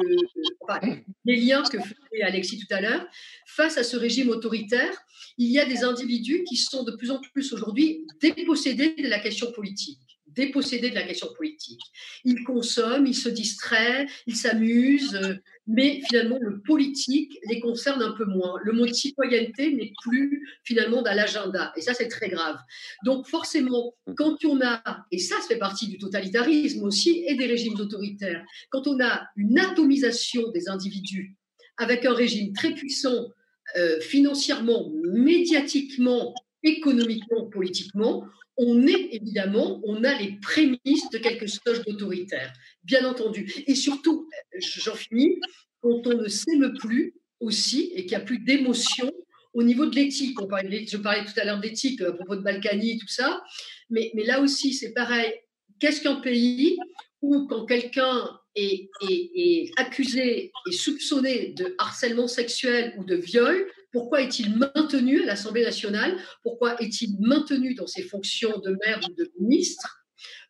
les 1.25 1.37
liens 1.37 1.63
que 1.63 1.79
faisait 1.79 2.23
Alexis 2.23 2.59
tout 2.59 2.75
à 2.75 2.81
l'heure, 2.81 3.07
face 3.47 3.79
à 3.79 3.85
ce 3.85 3.97
régime 3.97 4.31
autoritaire, 4.31 4.93
il 5.39 5.51
y 5.51 5.59
a 5.59 5.65
des 5.65 5.85
individus 5.85 6.45
qui 6.45 6.57
sont 6.57 6.83
de 6.85 6.93
plus 6.93 7.11
en 7.11 7.21
plus 7.21 7.53
aujourd'hui 7.53 8.07
dépossédés 8.21 8.95
de 8.97 9.09
la 9.09 9.19
question 9.19 9.53
politique 9.53 10.10
dépossédés 10.35 10.91
de 10.91 10.95
la 10.95 11.03
question 11.03 11.29
politique. 11.37 11.81
Ils 12.25 12.43
consomment, 12.45 13.07
ils 13.07 13.17
se 13.17 13.29
distraient, 13.29 14.07
ils 14.27 14.37
s'amusent, 14.37 15.15
euh, 15.15 15.35
mais 15.67 16.01
finalement 16.09 16.39
le 16.41 16.61
politique 16.61 17.39
les 17.49 17.61
concerne 17.61 18.03
un 18.03 18.13
peu 18.13 18.25
moins. 18.25 18.57
Le 18.65 18.73
mot 18.73 18.87
citoyenneté 18.87 19.73
n'est 19.73 19.93
plus 20.03 20.49
finalement 20.65 21.03
dans 21.03 21.15
l'agenda, 21.15 21.73
et 21.77 21.81
ça 21.81 21.95
c'est 21.95 22.09
très 22.09 22.29
grave. 22.29 22.59
Donc 23.05 23.27
forcément, 23.27 23.95
quand 24.17 24.45
on 24.45 24.61
a, 24.63 24.83
et 25.11 25.19
ça, 25.19 25.37
ça 25.41 25.49
fait 25.49 25.59
partie 25.59 25.89
du 25.89 25.99
totalitarisme 25.99 26.83
aussi 26.85 27.25
et 27.27 27.35
des 27.35 27.47
régimes 27.47 27.79
autoritaires, 27.79 28.45
quand 28.71 28.87
on 28.87 29.01
a 29.01 29.27
une 29.37 29.59
atomisation 29.59 30.51
des 30.51 30.69
individus 30.69 31.37
avec 31.77 32.05
un 32.05 32.13
régime 32.13 32.53
très 32.53 32.75
puissant 32.75 33.31
euh, 33.77 34.01
financièrement, 34.01 34.91
médiatiquement, 35.05 36.35
économiquement, 36.63 37.47
politiquement, 37.47 38.25
on 38.63 38.87
est 38.87 39.09
évidemment, 39.13 39.81
on 39.85 40.05
a 40.05 40.15
les 40.19 40.39
prémices 40.43 41.09
de 41.11 41.19
quelque 41.19 41.47
chose 41.47 41.83
d'autoritaire, 41.87 42.53
bien 42.85 43.07
entendu. 43.07 43.51
Et 43.67 43.75
surtout, 43.75 44.29
j'en 44.59 44.95
finis, 44.95 45.41
quand 45.81 46.07
on 46.07 46.19
ne 46.19 46.29
s'aime 46.29 46.75
plus 46.79 47.15
aussi 47.41 47.91
et 47.95 48.03
qu'il 48.03 48.11
n'y 48.11 48.23
a 48.23 48.27
plus 48.27 48.39
d'émotion 48.39 49.11
au 49.55 49.63
niveau 49.63 49.87
de 49.87 49.97
l'éthique. 49.97 50.37
je 50.39 50.97
parlais 50.99 51.25
tout 51.25 51.41
à 51.41 51.45
l'heure 51.45 51.59
d'éthique 51.59 52.03
à 52.03 52.13
propos 52.13 52.37
de 52.37 52.43
Balkany, 52.43 52.99
tout 52.99 53.09
ça, 53.09 53.43
mais, 53.89 54.13
là 54.15 54.41
aussi, 54.41 54.75
c'est 54.75 54.93
pareil. 54.93 55.33
Qu'est-ce 55.79 56.03
qu'un 56.03 56.17
pays 56.17 56.77
où 57.23 57.47
quand 57.47 57.65
quelqu'un 57.65 58.29
est, 58.55 59.71
accusé 59.79 60.53
et 60.69 60.73
soupçonné 60.73 61.55
de 61.57 61.75
harcèlement 61.79 62.29
sexuel 62.29 62.95
ou 62.99 63.05
de 63.05 63.17
viol, 63.17 63.67
pourquoi 63.93 64.23
est-il 64.23 64.57
maintenu 64.57 65.23
à 65.23 65.27
l'Assemblée 65.27 65.65
nationale? 65.65 66.17
Pourquoi 66.43 66.81
est-il 66.81 67.17
maintenu 67.21 67.75
dans 67.75 67.87
ses 67.87 68.03
fonctions 68.03 68.59
de 68.59 68.77
maire 68.85 69.01
ou 69.09 69.15
de 69.15 69.31
ministre? 69.39 70.05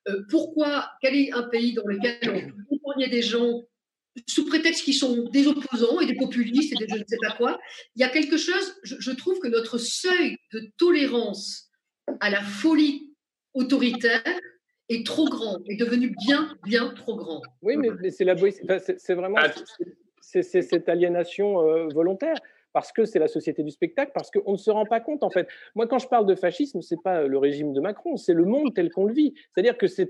Euh, 0.09 0.23
Pourquoi 0.29 0.91
Quel 1.01 1.15
est 1.17 1.33
un 1.33 1.45
pays 1.45 1.75
dans 1.75 1.87
lequel 1.87 2.53
on 2.71 2.79
peut 2.79 3.09
des 3.11 3.23
gens 3.23 3.63
sous 4.27 4.45
prétexte 4.45 4.85
qu'ils 4.85 4.95
sont 4.95 5.29
des 5.29 5.47
opposants 5.47 6.01
et 6.01 6.07
des 6.07 6.17
populistes 6.17 6.73
et 6.73 6.77
des 6.77 6.87
je 6.89 6.99
ne 6.99 7.05
sais 7.07 7.17
pas 7.23 7.35
quoi? 7.37 7.59
Il 7.95 8.01
y 8.01 8.05
a 8.05 8.09
quelque 8.09 8.37
chose, 8.37 8.75
je 8.83 9.11
trouve 9.13 9.39
que 9.39 9.49
notre 9.49 9.79
seuil 9.79 10.37
de 10.53 10.71
tolérance 10.77 11.71
à 12.21 12.31
la 12.31 12.43
folie 12.43 13.15
autoritaire 13.55 14.23
est 14.89 15.07
trop 15.07 15.27
grand, 15.27 15.61
est 15.67 15.77
devenu 15.77 16.15
bien, 16.27 16.57
bien 16.65 16.89
trop 16.91 17.17
grand. 17.17 17.43
Oui, 17.63 17.77
mais, 17.77 18.11
c'est 18.11 18.25
la 18.25 18.35
c'est 18.99 19.15
vraiment 19.15 19.39
ah. 19.39 19.53
c'est 20.21 20.43
cette 20.43 20.89
aliénation 20.89 21.61
euh, 21.61 21.89
volontaire 21.95 22.37
parce 22.73 22.93
que 22.93 23.05
c'est 23.05 23.19
la 23.19 23.29
société 23.29 23.63
du 23.63 23.71
spectacle, 23.71 24.13
parce 24.15 24.31
qu'on 24.31 24.53
ne 24.53 24.57
se 24.57 24.71
rend 24.71 24.85
pas 24.85 25.01
compte 25.01 25.23
en 25.23 25.31
fait. 25.31 25.49
Moi, 25.75 25.87
quand 25.87 25.99
je 25.99 26.09
parle 26.09 26.27
de 26.27 26.35
fascisme, 26.35 26.83
c'est 26.83 27.01
pas 27.03 27.23
le 27.23 27.39
régime 27.39 27.73
de 27.73 27.81
Macron, 27.81 28.17
c'est 28.17 28.35
le 28.35 28.45
monde 28.45 28.75
tel 28.75 28.91
qu'on 28.91 29.05
le 29.05 29.15
vit. 29.15 29.35
C'est-à-dire 29.55 29.77
que 29.77 29.87
c'est 29.87 30.09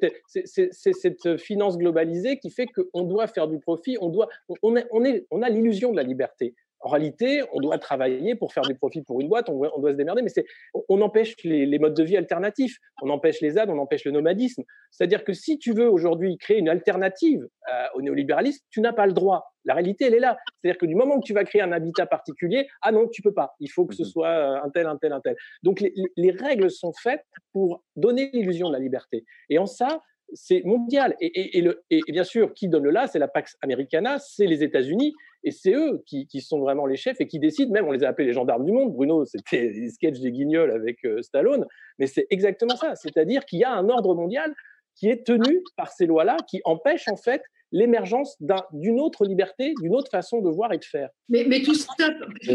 cette 0.72 1.36
finance 1.36 1.78
globalisée 1.78 2.38
qui 2.38 2.50
fait 2.50 2.66
qu'on 2.66 3.02
doit 3.02 3.26
faire 3.26 3.48
du 3.48 3.58
profit, 3.58 3.96
on 4.00 4.08
doit, 4.08 4.28
on 4.62 4.76
a 4.76 5.48
l'illusion 5.48 5.90
de 5.90 5.96
la 5.96 6.02
liberté. 6.02 6.54
En 6.80 6.88
réalité, 6.88 7.42
on 7.52 7.60
doit 7.60 7.78
travailler 7.78 8.34
pour 8.34 8.52
faire 8.52 8.62
du 8.62 8.74
profit 8.74 9.02
pour 9.02 9.20
une 9.20 9.28
boîte, 9.28 9.48
on, 9.48 9.58
doit 9.58 9.92
se 9.92 9.96
démerder, 9.96 10.22
mais 10.22 10.30
c'est, 10.30 10.46
on, 10.88 11.00
empêche 11.02 11.36
les, 11.44 11.78
modes 11.78 11.94
de 11.94 12.02
vie 12.02 12.16
alternatifs, 12.16 12.78
on 13.02 13.10
empêche 13.10 13.40
les 13.40 13.50
ZAD, 13.50 13.68
on 13.70 13.78
empêche 13.78 14.04
le 14.04 14.12
nomadisme. 14.12 14.62
C'est-à-dire 14.90 15.24
que 15.24 15.32
si 15.32 15.58
tu 15.58 15.72
veux 15.72 15.90
aujourd'hui 15.90 16.38
créer 16.38 16.58
une 16.58 16.68
alternative 16.68 17.46
euh, 17.72 17.86
au 17.94 18.02
néolibéralisme, 18.02 18.64
tu 18.70 18.80
n'as 18.80 18.92
pas 18.92 19.06
le 19.06 19.12
droit. 19.12 19.52
La 19.64 19.74
réalité, 19.74 20.06
elle 20.06 20.14
est 20.14 20.20
là. 20.20 20.38
C'est-à-dire 20.62 20.78
que 20.78 20.86
du 20.86 20.94
moment 20.94 21.20
que 21.20 21.26
tu 21.26 21.34
vas 21.34 21.44
créer 21.44 21.60
un 21.60 21.72
habitat 21.72 22.06
particulier, 22.06 22.66
ah 22.80 22.92
non, 22.92 23.08
tu 23.08 23.20
peux 23.20 23.34
pas. 23.34 23.54
Il 23.60 23.70
faut 23.70 23.84
que 23.84 23.94
ce 23.94 24.02
mmh 24.02 24.06
soit 24.06 24.28
euh, 24.28 24.62
un 24.64 24.70
tel, 24.70 24.86
un 24.86 24.96
tel, 24.96 25.12
un 25.12 25.20
tel. 25.20 25.36
Donc 25.62 25.80
les, 25.80 25.92
les 26.16 26.30
règles 26.30 26.70
sont 26.70 26.92
faites 26.92 27.24
pour 27.52 27.84
donner 27.96 28.30
l'illusion 28.32 28.68
de 28.68 28.72
la 28.72 28.78
liberté. 28.78 29.24
Et 29.50 29.58
en 29.58 29.66
ça, 29.66 30.00
c'est 30.32 30.62
mondial. 30.64 31.14
Et, 31.20 31.60
le, 31.60 31.82
et, 31.90 32.00
bien 32.08 32.24
sûr, 32.24 32.54
qui 32.54 32.68
donne 32.68 32.84
le 32.84 32.90
là, 32.90 33.06
c'est 33.06 33.18
la 33.18 33.28
Pax 33.28 33.56
Americana, 33.62 34.18
c'est 34.18 34.46
les 34.46 34.62
États-Unis, 34.62 35.14
et 35.42 35.50
c'est 35.50 35.72
eux 35.72 36.02
qui, 36.06 36.26
sont 36.40 36.60
vraiment 36.60 36.86
les 36.86 36.96
chefs 36.96 37.20
et 37.20 37.26
qui 37.26 37.38
décident, 37.38 37.72
même 37.72 37.86
on 37.86 37.92
les 37.92 38.04
a 38.04 38.08
appelés 38.08 38.26
les 38.26 38.32
gendarmes 38.32 38.64
du 38.64 38.72
monde. 38.72 38.92
Bruno, 38.92 39.24
c'était 39.24 39.68
les 39.70 39.90
sketchs 39.90 40.20
des 40.20 40.32
guignols 40.32 40.70
avec 40.70 41.04
euh, 41.04 41.22
Stallone, 41.22 41.66
mais 41.98 42.06
c'est 42.06 42.26
exactement 42.30 42.76
ça. 42.76 42.94
C'est-à-dire 42.94 43.44
qu'il 43.44 43.58
y 43.58 43.64
a 43.64 43.72
un 43.72 43.88
ordre 43.88 44.14
mondial 44.14 44.54
qui 44.94 45.08
est 45.08 45.26
tenu 45.26 45.62
par 45.76 45.90
ces 45.92 46.06
lois-là, 46.06 46.36
qui 46.48 46.60
empêchent 46.64 47.08
en 47.08 47.16
fait 47.16 47.42
l'émergence 47.72 48.36
d'une 48.72 49.00
autre 49.00 49.24
liberté, 49.24 49.74
d'une 49.80 49.94
autre 49.94 50.10
façon 50.10 50.40
de 50.40 50.50
voir 50.50 50.72
et 50.72 50.78
de 50.78 50.84
faire. 50.84 51.10
Mais, 51.28 51.44
mais 51.46 51.62
tout 51.62 51.74
ça, 51.74 51.92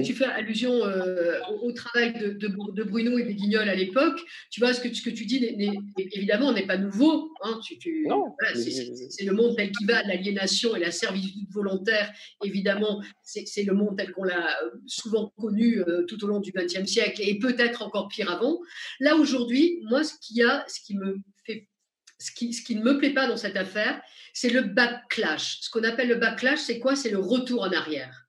tu 0.03 0.13
fais 0.13 0.25
allusion 0.25 0.73
euh, 0.73 1.39
au, 1.61 1.71
travail 1.71 2.13
de, 2.13 2.33
de, 2.33 2.83
Bruno 2.83 3.17
et 3.17 3.23
des 3.23 3.35
Guignols 3.35 3.69
à 3.69 3.75
l'époque, 3.75 4.19
tu 4.51 4.59
vois, 4.59 4.73
ce 4.73 4.81
que, 4.81 4.93
ce 4.93 5.01
que 5.01 5.09
tu 5.09 5.25
dis, 5.25 5.45
évidemment, 5.97 6.51
n'est 6.51 6.67
pas 6.67 6.77
nouveau. 6.77 7.31
Hein, 7.43 7.59
tu, 7.63 8.07
c'est 8.55 9.25
le 9.25 9.33
monde 9.33 9.55
tel 9.55 9.71
qu'il 9.71 9.87
va, 9.87 10.03
l'aliénation 10.03 10.75
et 10.75 10.79
la 10.79 10.91
servitude 10.91 11.49
volontaire, 11.51 12.11
évidemment, 12.43 13.01
c'est 13.23 13.63
le 13.63 13.73
monde 13.73 13.97
tel 13.97 14.11
qu'on 14.11 14.23
l'a 14.23 14.49
euh, 14.63 14.69
souvent 14.85 15.31
connu 15.37 15.79
euh, 15.79 16.03
tout 16.05 16.23
au 16.23 16.27
long 16.27 16.39
du 16.39 16.51
XXe 16.51 16.85
siècle 16.85 17.21
et 17.23 17.39
peut-être 17.39 17.81
encore 17.81 18.09
pire 18.09 18.29
avant. 18.29 18.59
Là, 18.99 19.15
aujourd'hui, 19.15 19.79
moi, 19.89 20.03
ce, 20.03 20.13
qui 20.21 20.41
a, 20.41 20.65
ce 20.67 20.81
qui 20.81 20.97
me 20.97 21.17
ce 22.25 22.31
qui, 22.31 22.53
ce 22.53 22.63
qui, 22.63 22.75
ne 22.75 22.83
me 22.83 22.97
plaît 22.97 23.13
pas 23.13 23.27
dans 23.27 23.37
cette 23.37 23.57
affaire, 23.57 24.01
c'est 24.33 24.49
le 24.49 24.61
backlash. 24.61 25.59
Ce 25.61 25.69
qu'on 25.69 25.83
appelle 25.83 26.07
le 26.07 26.15
backlash, 26.15 26.59
c'est 26.59 26.79
quoi? 26.79 26.95
C'est 26.95 27.11
le 27.11 27.19
retour 27.19 27.61
en 27.61 27.71
arrière. 27.71 28.24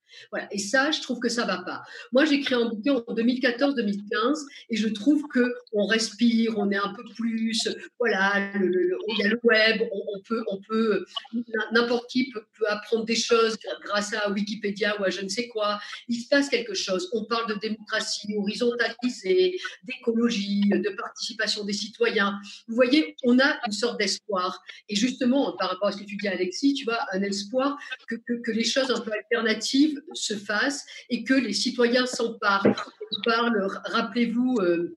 Et 0.51 0.59
ça, 0.59 0.91
je 0.91 1.01
trouve 1.01 1.19
que 1.19 1.29
ça 1.29 1.45
va 1.45 1.59
pas. 1.59 1.83
Moi, 2.13 2.25
j'ai 2.25 2.41
créé 2.41 2.59
un 2.59 2.69
bouquin 2.69 2.95
en 3.07 3.15
2014-2015 3.15 4.47
et 4.71 4.77
je 4.77 4.89
trouve 4.89 5.27
que 5.29 5.55
on 5.73 5.87
respire, 5.87 6.59
on 6.59 6.71
est 6.71 6.77
un 6.77 6.93
peu 6.95 7.05
plus, 7.17 7.69
voilà, 7.99 8.53
il 8.55 9.19
y 9.19 9.25
a 9.25 9.29
le 9.29 9.41
web, 9.43 9.83
on, 9.93 10.21
peut, 10.21 10.45
on 10.49 10.61
peut, 10.61 11.05
n'importe 11.73 12.11
qui 12.11 12.31
peut, 12.31 12.43
apprendre 12.69 13.05
des 13.05 13.17
choses 13.17 13.57
grâce 13.85 14.13
à 14.15 14.31
Wikipédia 14.31 14.99
ou 15.01 15.05
à 15.05 15.11
je 15.11 15.21
ne 15.21 15.29
sais 15.29 15.49
quoi. 15.49 15.79
Il 16.09 16.21
se 16.21 16.29
passe 16.29 16.49
quelque 16.49 16.75
chose. 16.75 17.09
On 17.13 17.25
parle 17.25 17.49
de 17.49 17.59
démocratie 17.61 18.35
horizontalisée, 18.37 19.59
d'écologie, 19.85 20.69
de 20.69 20.91
participation 20.97 21.65
des 21.65 21.73
citoyens. 21.73 22.39
Vous 22.69 22.75
voyez, 22.75 23.17
on 23.25 23.39
a 23.39 23.59
une 23.67 23.73
sorte 23.73 23.99
d'espoir. 23.99 24.63
Et 24.89 24.97
justement, 24.97 25.57
par 25.57 25.71
rapport 25.71 25.89
à 25.89 25.93
ce 25.93 25.99
que 25.99 26.05
tu 26.05 26.17
dis, 26.17 26.29
Alexis, 26.29 26.75
tu 26.75 26.85
vois, 26.85 26.99
un 27.13 27.23
espoir 27.23 27.79
que 28.09 28.51
les 28.51 28.65
choses 28.65 28.91
un 28.91 29.01
peu 29.01 29.13
alternatives 29.13 30.01
se 30.15 30.35
fasse 30.35 30.85
et 31.11 31.25
que 31.25 31.35
les 31.35 31.53
citoyens 31.53 32.07
s'emparent. 32.07 32.67
rappelez-vous, 33.27 34.57
euh, 34.61 34.97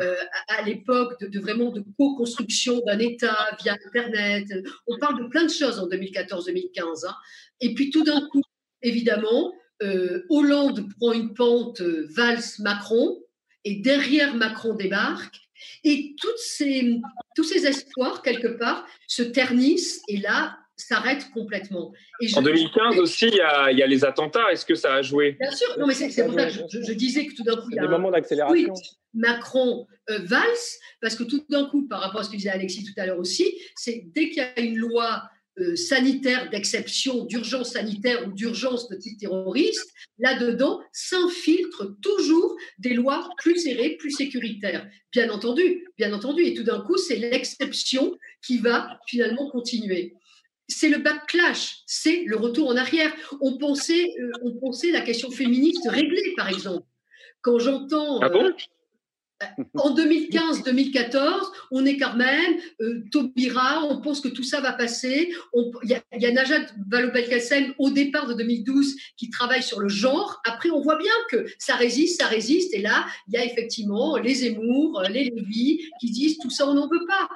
euh, 0.00 0.16
à, 0.48 0.62
l'époque 0.62 1.20
de, 1.20 1.40
vraiment 1.40 1.70
de 1.70 1.84
co-construction 1.98 2.80
d'un 2.86 2.98
État 2.98 3.56
via 3.62 3.76
Internet. 3.86 4.46
On 4.86 4.98
parle 4.98 5.22
de 5.22 5.28
plein 5.28 5.44
de 5.44 5.50
choses 5.50 5.78
en 5.78 5.88
2014-2015. 5.88 7.06
Hein. 7.06 7.14
Et 7.60 7.74
puis 7.74 7.90
tout 7.90 8.04
d'un 8.04 8.26
coup, 8.28 8.42
évidemment, 8.82 9.52
euh, 9.82 10.24
Hollande 10.28 10.86
prend 10.98 11.12
une 11.12 11.34
pente 11.34 11.80
valse 11.80 12.58
Macron 12.58 13.18
et 13.64 13.76
derrière 13.76 14.34
Macron 14.34 14.74
débarque. 14.74 15.36
Et 15.84 16.14
toutes 16.18 16.38
ces, 16.38 17.00
tous 17.36 17.44
ces 17.44 17.66
espoirs, 17.66 18.22
quelque 18.22 18.48
part, 18.48 18.86
se 19.06 19.22
ternissent. 19.22 20.00
Et 20.08 20.16
là, 20.16 20.58
s'arrête 20.80 21.30
complètement. 21.32 21.92
en 22.34 22.42
2015 22.42 22.98
aussi, 22.98 23.28
il 23.28 23.34
y, 23.34 23.40
a, 23.40 23.86
les 23.86 24.04
attentats. 24.04 24.50
Est-ce 24.52 24.64
que 24.64 24.74
ça 24.74 24.94
a 24.94 25.02
joué? 25.02 25.36
Bien 25.40 25.50
sûr. 25.50 25.68
Non, 25.78 25.86
mais 25.86 25.94
c'est 25.94 26.24
pour 26.24 26.34
ça 26.34 26.46
que 26.46 26.52
je, 26.52 26.92
disais 26.92 27.26
que 27.26 27.34
tout 27.34 27.42
d'un 27.42 27.56
coup, 27.56 27.68
il 27.70 27.76
y 27.76 27.78
a 27.78 27.82
des 27.82 27.88
moments 27.88 28.10
d'accélération. 28.10 28.74
Macron 29.12 29.86
euh, 30.10 30.18
valse, 30.24 30.78
parce 31.00 31.16
que 31.16 31.24
tout 31.24 31.44
d'un 31.48 31.66
coup, 31.66 31.86
par 31.88 32.00
rapport 32.00 32.20
à 32.20 32.24
ce 32.24 32.30
que 32.30 32.36
disait 32.36 32.50
Alexis 32.50 32.84
tout 32.84 33.00
à 33.00 33.06
l'heure 33.06 33.18
aussi, 33.18 33.60
c'est 33.74 34.04
dès 34.14 34.28
qu'il 34.28 34.38
y 34.38 34.40
a 34.40 34.60
une 34.60 34.76
loi 34.76 35.22
euh, 35.58 35.76
sanitaire 35.76 36.48
d'exception, 36.48 37.24
d'urgence 37.24 37.72
sanitaire 37.72 38.26
ou 38.26 38.32
d'urgence 38.32 38.88
de 38.88 38.96
type 38.96 39.18
terroriste, 39.18 39.92
là-dedans 40.18 40.80
s'infiltrent 40.92 41.96
toujours 42.00 42.56
des 42.78 42.94
lois 42.94 43.28
plus 43.38 43.56
serrées, 43.56 43.96
plus 43.98 44.12
sécuritaires. 44.12 44.88
Bien 45.12 45.28
entendu, 45.28 45.86
bien 45.98 46.12
entendu. 46.12 46.44
Et 46.44 46.54
tout 46.54 46.62
d'un 46.62 46.80
coup, 46.80 46.96
c'est 46.96 47.16
l'exception 47.16 48.16
qui 48.42 48.58
va 48.58 49.00
finalement 49.06 49.50
continuer 49.50 50.14
c'est 50.70 50.88
le 50.88 50.98
backlash, 50.98 51.78
c'est 51.86 52.24
le 52.26 52.36
retour 52.36 52.68
en 52.68 52.76
arrière. 52.76 53.12
On 53.40 53.58
pensait, 53.58 54.14
euh, 54.20 54.30
on 54.42 54.54
pensait 54.54 54.90
la 54.90 55.00
question 55.00 55.30
féministe 55.30 55.88
réglée, 55.88 56.34
par 56.36 56.48
exemple. 56.48 56.86
Quand 57.42 57.58
j'entends. 57.58 58.20
Ah 58.20 58.28
bon? 58.28 58.52
euh, 59.42 59.46
en 59.74 59.94
2015-2014, 59.94 61.22
on 61.70 61.86
est 61.86 61.96
quand 61.96 62.14
même 62.14 62.58
euh, 62.82 63.02
Taubira, 63.10 63.84
on 63.86 64.00
pense 64.00 64.20
que 64.20 64.28
tout 64.28 64.42
ça 64.42 64.60
va 64.60 64.72
passer. 64.72 65.32
Il 65.54 65.72
y, 65.84 66.22
y, 66.22 66.26
a 66.26 66.32
Najat 66.32 66.66
Vallaud-Belkacem 66.90 67.74
au 67.78 67.90
départ 67.90 68.26
de 68.26 68.34
2012 68.34 68.96
qui 69.16 69.30
travaille 69.30 69.62
sur 69.62 69.80
le 69.80 69.88
genre. 69.88 70.40
Après, 70.46 70.70
on 70.70 70.82
voit 70.82 70.98
bien 70.98 71.12
que 71.30 71.46
ça 71.58 71.74
résiste, 71.74 72.20
ça 72.20 72.26
résiste. 72.26 72.74
Et 72.74 72.82
là, 72.82 73.06
il 73.28 73.34
y 73.34 73.38
a 73.38 73.44
effectivement 73.44 74.18
les 74.18 74.34
Zemmour, 74.34 75.02
les 75.08 75.24
Lévy 75.24 75.90
qui 76.00 76.10
disent 76.10 76.38
tout 76.38 76.50
ça, 76.50 76.68
on 76.68 76.74
n'en 76.74 76.88
veut 76.88 77.06
pas. 77.06 77.28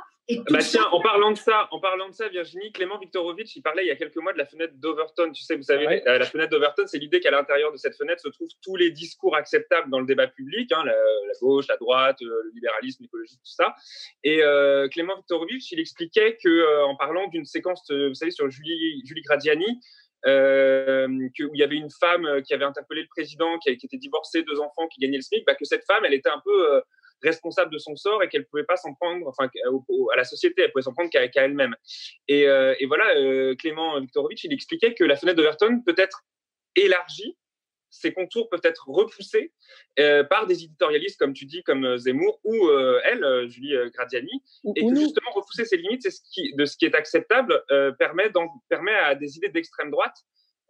Bah 0.49 0.59
tiens, 0.61 0.87
en 0.91 1.01
parlant 1.03 1.33
de 1.33 1.37
ça, 1.37 1.69
en 1.71 1.81
parlant 1.81 2.09
de 2.09 2.15
ça, 2.15 2.29
Virginie, 2.29 2.73
Clément 2.73 2.99
Viktorovitch, 2.99 3.57
il 3.57 3.63
parlait 3.63 3.85
il 3.85 3.89
y 3.89 3.91
a 3.91 3.97
quelques 3.97 4.17
mois 4.17 4.33
de 4.33 4.39
la 4.39 4.47
fenêtre 4.47 4.73
d'Overton. 4.77 5.31
Tu 5.33 5.43
sais, 5.43 5.55
vous 5.55 5.63
savez, 5.63 6.03
la 6.05 6.25
fenêtre 6.25 6.51
d'Overton, 6.51 6.85
c'est 6.87 6.99
l'idée 6.99 7.21
qu'à 7.21 7.31
l'intérieur 7.31 7.73
de 7.73 7.77
cette 7.77 7.95
fenêtre 7.95 8.23
se 8.23 8.29
trouvent 8.29 8.49
tous 8.63 8.77
les 8.77 8.91
discours 8.91 9.37
acceptables 9.37 9.91
dans 9.91 10.01
le 10.01 10.07
débat 10.07 10.27
public, 10.27 10.73
hein, 10.73 10.83
la, 10.85 10.95
gauche, 11.43 11.67
la 11.69 11.77
droite, 11.77 12.23
euh, 12.23 12.43
le 12.45 12.51
libéralisme, 12.55 13.03
l'écologie, 13.03 13.37
tout 13.37 13.53
ça. 13.53 13.75
Et 14.23 14.43
euh, 14.43 14.89
Clément 14.89 15.15
Viktorovitch, 15.17 15.73
il 15.73 15.81
expliquait 15.81 16.39
que, 16.43 16.49
euh, 16.49 16.87
en 16.87 16.97
parlant 16.97 17.29
d'une 17.29 17.45
séquence, 17.45 17.85
vous 17.91 18.15
savez, 18.15 18.31
sur 18.31 18.49
Julie, 18.49 19.03
Julie 19.05 19.23
Gradiani, 19.23 19.81
euh, 20.27 21.07
que, 21.37 21.45
où 21.45 21.51
il 21.55 21.61
y 21.61 21.63
avait 21.63 21.77
une 21.77 21.91
femme 21.91 22.41
qui 22.47 22.55
avait 22.55 22.65
interpellé 22.65 23.03
le 23.03 23.09
président, 23.09 23.59
qui, 23.59 23.77
qui 23.77 23.85
était 23.85 23.99
divorcée, 23.99 24.43
deux 24.43 24.59
enfants, 24.59 24.89
qui 24.89 25.01
gagnait 25.01 25.19
le 25.19 25.23
SMIC, 25.23 25.45
bah, 25.47 25.55
que 25.55 25.67
cette 25.67 25.85
femme, 25.85 26.03
elle 26.07 26.15
était 26.15 26.31
un 26.31 26.41
peu 26.43 26.83
responsable 27.23 27.73
de 27.73 27.79
son 27.79 27.97
sort 27.97 28.23
et 28.23 28.29
qu'elle 28.29 28.47
pouvait 28.47 28.65
pas 28.65 28.77
s'en 28.77 28.95
prendre, 28.95 29.27
enfin, 29.27 29.49
à 30.13 30.17
la 30.17 30.25
société, 30.25 30.63
elle 30.63 30.73
pouvait 30.73 30.83
s'en 30.83 30.93
prendre 30.93 31.11
qu'à 31.11 31.45
elle-même. 31.45 31.75
Et, 32.29 32.47
euh, 32.47 32.75
et, 32.79 32.87
voilà, 32.87 33.17
euh, 33.17 33.55
Clément 33.57 34.01
Viktorovitch, 34.01 34.45
il 34.45 34.53
expliquait 34.53 34.95
que 34.95 35.05
la 35.05 35.17
fenêtre 35.17 35.37
d'Overton 35.37 35.81
peut 35.85 35.95
être 35.97 36.25
élargie, 36.77 37.37
ses 37.91 38.13
contours 38.13 38.49
peuvent 38.49 38.61
être 38.65 38.89
repoussés 38.89 39.53
euh, 40.01 40.25
par 40.25 40.47
des 40.47 40.65
éditorialistes, 40.65 41.17
comme 41.19 41.33
tu 41.33 41.45
dis, 41.47 41.63
comme 41.63 41.97
Zemmour 41.97 42.41
ou 42.43 42.69
elle, 43.05 43.49
Julie 43.49 43.75
Gradiani, 43.93 44.43
et 44.75 44.87
que 44.87 44.95
justement 44.97 45.31
repousser 45.33 45.65
ses 45.65 45.77
limites, 45.77 46.03
c'est 46.03 46.11
ce 46.11 46.21
qui, 46.33 46.55
de 46.55 46.65
ce 46.65 46.77
qui 46.77 46.87
est 46.87 46.95
acceptable, 46.95 47.63
permet, 47.99 48.31
permet 48.69 48.95
à 48.95 49.15
des 49.15 49.37
idées 49.37 49.49
d'extrême 49.49 49.91
droite 49.91 50.17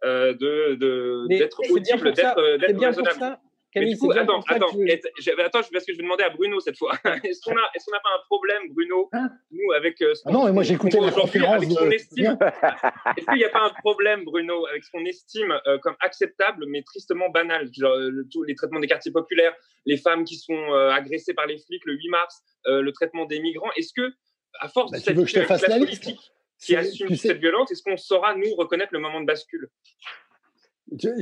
de 0.03 1.25
d'être 1.27 1.61
audibles, 1.71 2.13
d'être 2.13 2.85
raisonnables. 2.85 3.39
Camille, 3.75 3.93
du 3.93 3.99
coup, 3.99 4.09
attends, 4.11 4.39
attends, 4.47 4.69
attends, 4.69 5.49
parce 5.51 5.85
que 5.85 5.91
je 5.91 5.97
vais 5.97 6.03
demander 6.03 6.23
à 6.23 6.29
Bruno 6.29 6.61
cette 6.61 6.77
fois. 6.77 6.93
Est-ce 7.25 7.41
qu'on 7.41 7.57
a, 7.57 7.69
est-ce 7.75 7.85
qu'on 7.85 7.91
n'a 7.91 7.99
pas 7.99 8.15
un 8.15 8.23
problème, 8.25 8.61
Bruno, 8.69 9.09
hein 9.11 9.29
nous, 9.51 9.73
avec 9.73 10.01
euh, 10.01 10.15
ce 10.15 10.21
ah 10.25 10.31
Non, 10.31 10.45
mais 10.45 10.53
moi 10.53 10.63
j'ai 10.63 10.75
écouté 10.75 10.97
la 11.01 11.11
conférence 11.11 11.55
avec 11.55 11.67
de... 11.67 11.91
estime? 11.91 12.37
Est-ce 13.17 13.25
qu'il 13.25 13.35
n'y 13.35 13.43
a 13.43 13.49
pas 13.49 13.65
un 13.65 13.73
problème, 13.81 14.23
Bruno, 14.23 14.65
avec 14.67 14.85
ce 14.85 14.91
qu'on 14.91 15.03
estime 15.03 15.53
euh, 15.67 15.77
comme 15.79 15.95
acceptable, 15.99 16.65
mais 16.69 16.83
tristement 16.83 17.29
banal, 17.29 17.69
genre 17.77 17.97
le, 17.97 18.25
tous 18.31 18.43
les 18.43 18.55
traitements 18.55 18.79
des 18.79 18.87
quartiers 18.87 19.11
populaires, 19.11 19.53
les 19.85 19.97
femmes 19.97 20.23
qui 20.23 20.37
sont 20.37 20.53
euh, 20.53 20.91
agressées 20.91 21.33
par 21.33 21.45
les 21.45 21.57
flics 21.57 21.83
le 21.85 21.95
8 21.95 22.09
mars, 22.09 22.41
le 22.67 22.91
traitement 22.93 23.25
des 23.25 23.41
migrants. 23.41 23.71
Est-ce 23.75 23.91
que, 23.93 24.13
à 24.61 24.69
force 24.69 24.91
bah, 24.91 24.99
de 24.99 25.25
cette 25.25 25.45
classe 25.45 25.65
politique 25.65 26.31
qui 26.61 26.77
assume 26.77 27.13
cette 27.17 27.39
violence, 27.39 27.71
est-ce 27.71 27.83
qu'on 27.83 27.97
saura 27.97 28.35
nous 28.35 28.55
reconnaître 28.55 28.93
le 28.93 28.99
moment 28.99 29.19
de 29.19 29.25
bascule? 29.25 29.69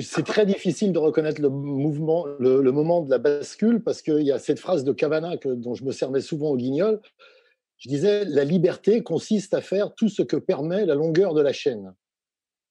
C'est 0.01 0.25
très 0.25 0.45
difficile 0.45 0.91
de 0.91 0.99
reconnaître 0.99 1.41
le 1.41 1.49
mouvement, 1.49 2.25
le, 2.39 2.71
moment 2.71 3.01
de 3.01 3.09
la 3.09 3.17
bascule, 3.17 3.81
parce 3.81 4.01
qu'il 4.01 4.21
y 4.21 4.31
a 4.31 4.39
cette 4.39 4.59
phrase 4.59 4.83
de 4.83 4.91
Cavana 4.91 5.37
que, 5.37 5.49
dont 5.49 5.73
je 5.73 5.85
me 5.85 5.91
servais 5.91 6.21
souvent 6.21 6.49
au 6.49 6.57
guignol. 6.57 6.99
Je 7.77 7.89
disais 7.89 8.25
La 8.25 8.43
liberté 8.43 9.03
consiste 9.03 9.53
à 9.53 9.61
faire 9.61 9.93
tout 9.95 10.09
ce 10.09 10.21
que 10.21 10.35
permet 10.35 10.85
la 10.85 10.95
longueur 10.95 11.33
de 11.33 11.41
la 11.41 11.53
chaîne. 11.53 11.93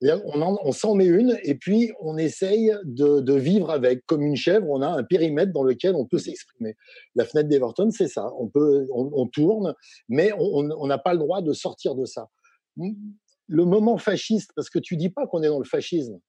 on, 0.02 0.72
s'en 0.72 0.94
met 0.94 1.06
une 1.06 1.38
et 1.42 1.54
puis 1.54 1.92
on 2.00 2.18
essaye 2.18 2.74
de, 2.84 3.34
vivre 3.34 3.70
avec. 3.70 4.04
Comme 4.04 4.22
une 4.22 4.36
chèvre, 4.36 4.68
on 4.68 4.82
a 4.82 4.88
un 4.88 5.02
périmètre 5.02 5.52
dans 5.52 5.64
lequel 5.64 5.94
on 5.94 6.06
peut 6.06 6.18
s'exprimer. 6.18 6.76
La 7.14 7.24
fenêtre 7.24 7.48
d'Everton, 7.48 7.90
c'est 7.90 8.08
ça. 8.08 8.30
On, 8.38 8.48
peut, 8.48 8.86
on, 8.90 9.26
tourne, 9.28 9.74
mais 10.10 10.30
on 10.38 10.86
n'a 10.86 10.98
pas 10.98 11.14
le 11.14 11.20
droit 11.20 11.40
de 11.40 11.54
sortir 11.54 11.94
de 11.94 12.04
ça. 12.04 12.28
Le 13.48 13.64
moment 13.64 13.96
fasciste, 13.96 14.50
parce 14.54 14.68
que 14.68 14.78
tu 14.78 14.98
dis 14.98 15.10
pas 15.10 15.26
qu'on 15.26 15.42
est 15.42 15.48
dans 15.48 15.58
le 15.58 15.64
fascisme 15.64 16.20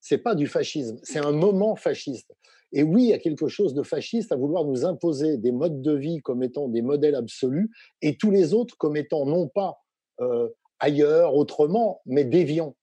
c'est 0.00 0.18
pas 0.18 0.34
du 0.34 0.46
fascisme, 0.46 0.98
c'est 1.02 1.18
un 1.18 1.32
moment 1.32 1.76
fasciste. 1.76 2.32
Et 2.72 2.82
oui, 2.82 3.04
il 3.04 3.08
y 3.08 3.12
a 3.12 3.18
quelque 3.18 3.48
chose 3.48 3.74
de 3.74 3.82
fasciste 3.82 4.32
à 4.32 4.36
vouloir 4.36 4.64
nous 4.64 4.84
imposer 4.84 5.36
des 5.38 5.50
modes 5.50 5.82
de 5.82 5.92
vie 5.92 6.20
comme 6.20 6.42
étant 6.42 6.68
des 6.68 6.82
modèles 6.82 7.16
absolus 7.16 7.70
et 8.00 8.16
tous 8.16 8.30
les 8.30 8.54
autres 8.54 8.76
comme 8.78 8.96
étant 8.96 9.26
non 9.26 9.48
pas 9.48 9.78
euh, 10.20 10.48
ailleurs, 10.78 11.34
autrement, 11.34 12.00
mais 12.06 12.24
déviants. 12.24 12.76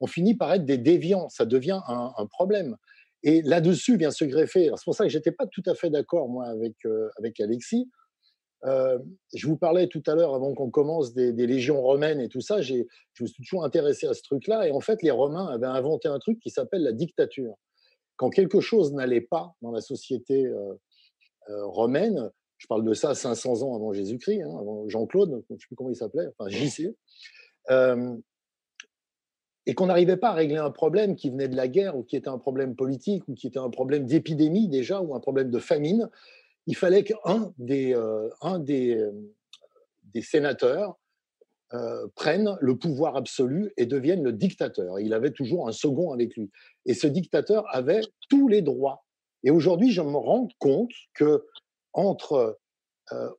On 0.00 0.06
finit 0.06 0.34
par 0.34 0.52
être 0.52 0.64
des 0.64 0.78
déviants, 0.78 1.28
ça 1.28 1.46
devient 1.46 1.80
un, 1.86 2.26
problème. 2.26 2.76
Et 3.22 3.40
là-dessus 3.42 3.96
vient 3.96 4.10
se 4.10 4.24
greffer. 4.24 4.70
C'est 4.76 4.84
pour 4.84 4.94
ça 4.94 5.04
que 5.04 5.10
j'étais 5.10 5.30
pas 5.30 5.46
tout 5.46 5.62
à 5.66 5.74
fait 5.74 5.90
d'accord 5.90 6.28
moi 6.28 6.46
avec 6.46 6.74
euh, 6.84 7.08
avec 7.18 7.38
Alexis 7.40 7.88
euh, 8.64 8.98
je 9.34 9.46
vous 9.46 9.56
parlais 9.56 9.88
tout 9.88 10.02
à 10.06 10.14
l'heure, 10.14 10.34
avant 10.34 10.54
qu'on 10.54 10.70
commence, 10.70 11.14
des, 11.14 11.32
légions 11.32 11.82
romaines 11.82 12.20
et 12.20 12.28
tout 12.28 12.40
ça. 12.40 12.62
Je 12.62 12.84
me 13.20 13.26
suis 13.26 13.42
toujours 13.42 13.64
intéressé 13.64 14.06
à 14.06 14.14
ce 14.14 14.22
truc-là. 14.22 14.68
Et 14.68 14.70
en 14.70 14.80
fait, 14.80 15.02
les 15.02 15.10
Romains 15.10 15.46
avaient 15.46 15.66
inventé 15.66 16.08
un 16.08 16.18
truc 16.18 16.38
qui 16.40 16.50
s'appelle 16.50 16.82
la 16.82 16.92
dictature. 16.92 17.54
Quand 18.16 18.30
quelque 18.30 18.60
chose 18.60 18.92
n'allait 18.92 19.20
pas 19.20 19.54
dans 19.62 19.72
la 19.72 19.80
société 19.80 20.46
euh, 20.46 20.74
euh, 21.50 21.66
romaine, 21.66 22.30
je 22.58 22.66
parle 22.68 22.84
de 22.84 22.94
ça 22.94 23.14
500 23.14 23.62
ans 23.62 23.74
avant 23.74 23.92
Jésus-Christ, 23.92 24.42
hein, 24.42 24.56
avant 24.60 24.88
Jean-Claude, 24.88 25.42
je 25.48 25.54
ne 25.54 25.58
sais 25.58 25.66
plus 25.66 25.74
comment 25.74 25.90
il 25.90 25.96
s'appelait, 25.96 26.28
enfin 26.38 26.48
JC, 26.48 26.94
et 29.64 29.74
qu'on 29.74 29.86
n'arrivait 29.86 30.16
pas 30.16 30.30
à 30.30 30.34
régler 30.34 30.56
un 30.56 30.70
problème 30.70 31.14
qui 31.14 31.30
venait 31.30 31.48
de 31.48 31.56
la 31.56 31.68
guerre 31.68 31.96
ou 31.96 32.02
qui 32.02 32.16
était 32.16 32.28
un 32.28 32.38
problème 32.38 32.74
politique 32.74 33.26
ou 33.28 33.34
qui 33.34 33.46
était 33.46 33.60
un 33.60 33.70
problème 33.70 34.06
d'épidémie 34.06 34.68
déjà 34.68 35.00
ou 35.00 35.14
un 35.14 35.20
problème 35.20 35.50
de 35.50 35.58
famine, 35.58 36.10
il 36.66 36.76
fallait 36.76 37.04
qu'un 37.04 37.52
des, 37.58 37.94
euh, 37.94 38.28
un 38.40 38.58
des, 38.58 38.96
euh, 38.96 39.12
sénateurs 40.22 40.98
euh, 41.72 42.06
prenne 42.14 42.56
le 42.60 42.76
pouvoir 42.76 43.16
absolu 43.16 43.72
et 43.76 43.86
devienne 43.86 44.22
le 44.22 44.32
dictateur. 44.32 45.00
il 45.00 45.14
avait 45.14 45.30
toujours 45.30 45.68
un 45.68 45.72
second 45.72 46.12
avec 46.12 46.36
lui. 46.36 46.50
Et 46.84 46.94
ce 46.94 47.06
dictateur 47.06 47.64
avait 47.74 48.02
tous 48.28 48.46
les 48.46 48.60
droits. 48.60 49.04
Et 49.42 49.50
aujourd'hui, 49.50 49.90
je 49.90 50.02
me 50.02 50.16
rends 50.16 50.48
compte 50.58 50.92
que 51.14 51.44
entre 51.94 52.58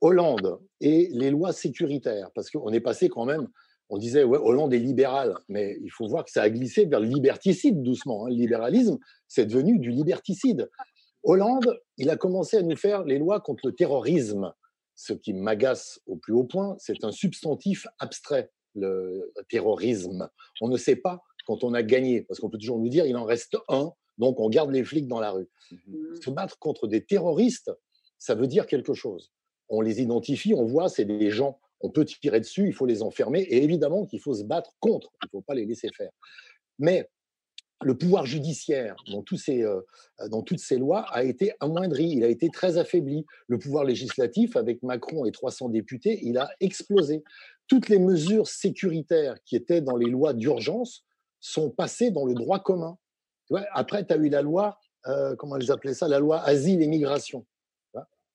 Hollande 0.00 0.60
et 0.80 1.08
les 1.12 1.30
lois 1.30 1.52
sécuritaires, 1.52 2.30
parce 2.34 2.50
qu'on 2.50 2.72
est 2.72 2.80
passé 2.80 3.08
quand 3.08 3.24
même, 3.24 3.48
on 3.88 3.98
disait 3.98 4.24
Hollande 4.24 4.72
est 4.74 4.78
libéral, 4.78 5.34
mais 5.48 5.78
il 5.82 5.90
faut 5.90 6.06
voir 6.06 6.24
que 6.24 6.30
ça 6.30 6.42
a 6.42 6.50
glissé 6.50 6.86
vers 6.86 7.00
le 7.00 7.06
liberticide 7.06 7.82
doucement. 7.82 8.26
Hein. 8.26 8.30
Le 8.30 8.36
libéralisme, 8.36 8.98
c'est 9.28 9.46
devenu 9.46 9.78
du 9.78 9.90
liberticide. 9.90 10.68
Hollande, 11.24 11.80
il 11.96 12.10
a 12.10 12.16
commencé 12.16 12.58
à 12.58 12.62
nous 12.62 12.76
faire 12.76 13.04
les 13.04 13.18
lois 13.18 13.40
contre 13.40 13.66
le 13.66 13.74
terrorisme. 13.74 14.52
Ce 14.94 15.14
qui 15.14 15.32
m'agace 15.32 15.98
au 16.06 16.16
plus 16.16 16.34
haut 16.34 16.44
point, 16.44 16.76
c'est 16.78 17.02
un 17.02 17.12
substantif 17.12 17.86
abstrait, 17.98 18.52
le 18.74 19.32
terrorisme. 19.48 20.28
On 20.60 20.68
ne 20.68 20.76
sait 20.76 20.96
pas 20.96 21.22
quand 21.46 21.64
on 21.64 21.74
a 21.74 21.82
gagné, 21.82 22.22
parce 22.22 22.40
qu'on 22.40 22.50
peut 22.50 22.58
toujours 22.58 22.78
nous 22.78 22.88
dire 22.88 23.06
il 23.06 23.16
en 23.16 23.24
reste 23.24 23.56
un, 23.68 23.92
donc 24.18 24.38
on 24.38 24.48
garde 24.48 24.70
les 24.70 24.84
flics 24.84 25.08
dans 25.08 25.20
la 25.20 25.30
rue. 25.30 25.48
Mmh 25.70 26.16
Se 26.22 26.30
battre 26.30 26.58
contre 26.58 26.86
des 26.86 27.04
terroristes, 27.04 27.72
ça 28.18 28.34
veut 28.34 28.46
dire 28.46 28.66
quelque 28.66 28.94
chose. 28.94 29.32
On 29.68 29.80
les 29.80 30.00
identifie, 30.00 30.54
on 30.54 30.64
voit, 30.64 30.88
c'est 30.88 31.04
des 31.06 31.30
gens. 31.30 31.58
On 31.80 31.90
peut 31.90 32.04
tirer 32.04 32.40
dessus, 32.40 32.66
il 32.66 32.72
faut 32.72 32.86
les 32.86 33.02
enfermer, 33.02 33.40
et 33.40 33.62
évidemment 33.62 34.06
qu'il 34.06 34.20
faut 34.20 34.34
se 34.34 34.44
battre 34.44 34.74
contre, 34.80 35.10
il 35.22 35.26
ne 35.26 35.30
faut 35.30 35.42
pas 35.42 35.54
les 35.54 35.66
laisser 35.66 35.88
faire. 35.94 36.12
Mais 36.78 37.08
le 37.82 37.96
pouvoir 37.96 38.24
judiciaire 38.26 38.96
ces, 39.36 39.62
euh, 39.62 39.80
dans 40.30 40.42
toutes 40.42 40.60
ces 40.60 40.78
lois 40.78 41.06
a 41.10 41.24
été 41.24 41.52
amoindri, 41.60 42.04
il 42.04 42.24
a 42.24 42.28
été 42.28 42.48
très 42.48 42.78
affaibli. 42.78 43.24
Le 43.48 43.58
pouvoir 43.58 43.84
législatif, 43.84 44.56
avec 44.56 44.82
Macron 44.82 45.24
et 45.24 45.32
300 45.32 45.68
députés, 45.70 46.20
il 46.22 46.38
a 46.38 46.50
explosé. 46.60 47.24
Toutes 47.66 47.88
les 47.88 47.98
mesures 47.98 48.46
sécuritaires 48.46 49.36
qui 49.44 49.56
étaient 49.56 49.80
dans 49.80 49.96
les 49.96 50.10
lois 50.10 50.34
d'urgence 50.34 51.04
sont 51.40 51.70
passées 51.70 52.10
dans 52.10 52.24
le 52.24 52.34
droit 52.34 52.60
commun. 52.60 52.96
Après, 53.72 54.06
tu 54.06 54.14
as 54.14 54.16
eu 54.16 54.28
la 54.28 54.42
loi, 54.42 54.78
euh, 55.06 55.34
comment 55.36 55.56
ils 55.56 55.70
appelaient 55.70 55.94
ça, 55.94 56.08
la 56.08 56.18
loi 56.18 56.40
asile 56.42 56.82
et 56.82 56.86
migration. 56.86 57.46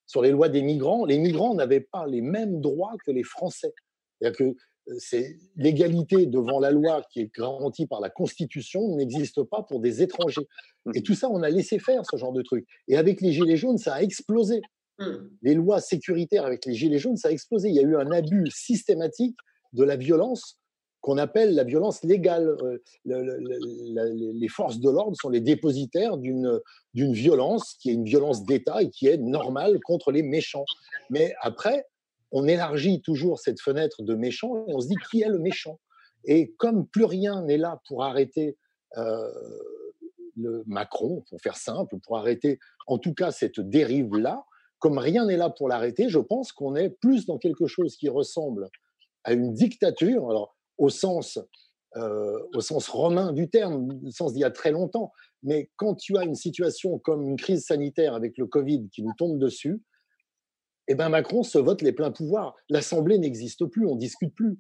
Sur 0.06 0.24
les 0.24 0.32
lois 0.32 0.50
des 0.50 0.64
migrants, 0.64 1.06
les 1.06 1.20
migrants 1.20 1.54
n'avaient 1.54 1.82
pas 1.82 2.08
les 2.08 2.22
mêmes 2.22 2.62
droits 2.62 2.94
que 3.06 3.12
les 3.12 3.24
Français. 3.24 3.74
C'est-à-dire 4.20 4.38
que 4.38 4.56
c'est 4.98 5.38
l'égalité 5.56 6.26
devant 6.26 6.60
la 6.60 6.72
loi 6.72 7.04
qui 7.12 7.22
est 7.22 7.32
garantie 7.36 7.86
par 7.86 8.02
la 8.02 8.10
Constitution 8.10 8.96
n'existe 8.96 9.44
pas 9.44 9.64
pour 9.64 9.80
des 9.80 10.02
étrangers. 10.02 10.48
Mmh. 10.86 10.92
Et 10.96 11.04
tout 11.04 11.16
ça, 11.16 11.30
on 11.30 11.44
a 11.44 11.50
laissé 11.50 11.80
faire 11.80 12.04
ce 12.10 12.18
genre 12.18 12.34
de 12.34 12.42
truc. 12.42 12.68
Et 12.88 12.98
avec 12.98 13.22
les 13.22 13.32
Gilets 13.32 13.58
jaunes, 13.58 13.78
ça 13.78 13.96
a 13.96 14.02
explosé. 14.02 14.62
Mmh. 15.00 15.06
Les 15.44 15.54
lois 15.54 15.82
sécuritaires 15.82 16.46
avec 16.46 16.66
les 16.66 16.74
Gilets 16.74 17.00
jaunes, 17.00 17.18
ça 17.18 17.30
a 17.30 17.32
explosé. 17.32 17.70
Il 17.70 17.76
y 17.76 17.80
a 17.80 17.84
eu 17.84 17.96
un 17.96 18.12
abus 18.12 18.50
systématique 18.52 19.38
de 19.74 19.84
la 19.84 19.96
violence 19.96 20.60
qu'on 21.02 21.18
appelle 21.18 21.56
la 21.56 21.64
violence 21.64 22.04
légale. 22.04 22.58
Euh, 22.62 22.78
les 23.06 24.48
forces 24.50 24.80
de 24.80 24.90
l'ordre 24.90 25.16
sont 25.20 25.30
les 25.30 25.40
dépositaires 25.40 26.18
d'une 26.18 26.62
violence 26.94 27.76
qui 27.80 27.90
est 27.90 27.94
une 27.94 28.04
violence 28.04 28.44
d'État 28.44 28.82
et 28.82 28.90
qui 28.90 29.08
est 29.08 29.18
normale 29.18 29.80
contre 29.86 30.12
les 30.12 30.24
méchants. 30.24 30.66
Mais 31.10 31.34
après, 31.42 31.86
on 32.32 32.48
élargit 32.48 33.02
toujours 33.02 33.40
cette 33.40 33.62
fenêtre 33.62 34.04
de 34.04 34.16
méchant 34.16 34.66
et 34.68 34.74
on 34.74 34.80
se 34.80 34.88
dit 34.88 34.98
qui 35.10 35.22
est 35.22 35.30
le 35.30 35.40
méchant? 35.40 35.80
Et 36.26 36.54
comme 36.58 36.88
plus 36.88 37.06
rien 37.06 37.44
n'est 37.44 37.58
là 37.58 37.82
pour 37.88 38.04
arrêter 38.04 38.58
euh, 38.98 39.32
le 40.36 40.64
Macron, 40.68 41.24
pour 41.30 41.42
faire 41.42 41.58
simple, 41.58 41.98
pour 42.04 42.18
arrêter 42.18 42.60
en 42.88 42.98
tout 42.98 43.14
cas 43.14 43.32
cette 43.32 43.60
dérive-là, 43.60 44.44
comme 44.80 44.98
rien 44.98 45.26
n'est 45.26 45.38
là 45.38 45.50
pour 45.50 45.68
l'arrêter, 45.68 46.10
je 46.10 46.20
pense 46.20 46.52
qu'on 46.52 46.76
est 46.76 46.90
plus 46.90 47.26
dans 47.26 47.38
quelque 47.38 47.68
chose 47.68 47.96
qui 47.98 48.10
ressemble 48.10 48.70
à 49.24 49.34
une 49.34 49.54
dictature, 49.54 50.30
alors 50.30 50.56
au 50.78 50.90
sens, 50.90 51.40
euh, 51.98 52.40
au 52.56 52.62
sens 52.62 52.88
romain 52.88 53.34
du 53.34 53.50
terme, 53.50 53.90
au 54.06 54.12
sens 54.12 54.34
d'il 54.34 54.42
y 54.42 54.46
a 54.46 54.52
très 54.52 54.72
longtemps, 54.72 55.12
mais 55.44 55.70
quand 55.76 55.96
tu 55.96 56.18
as 56.18 56.24
une 56.24 56.36
situation 56.36 56.98
comme 57.00 57.28
une 57.28 57.36
crise 57.36 57.66
sanitaire 57.66 58.14
avec 58.14 58.38
le 58.38 58.46
Covid 58.46 58.90
qui 58.90 59.04
nous 59.04 59.14
tombe 59.18 59.38
dessus, 59.38 59.82
eh 60.90 60.96
ben 60.96 61.10
Macron 61.10 61.44
se 61.44 61.60
vote 61.60 61.84
les 61.84 61.92
pleins 61.92 62.12
pouvoirs. 62.12 62.56
L'Assemblée 62.68 63.20
n'existe 63.20 63.66
plus, 63.66 63.86
on 63.86 63.96
discute 63.96 64.34
plus, 64.34 64.58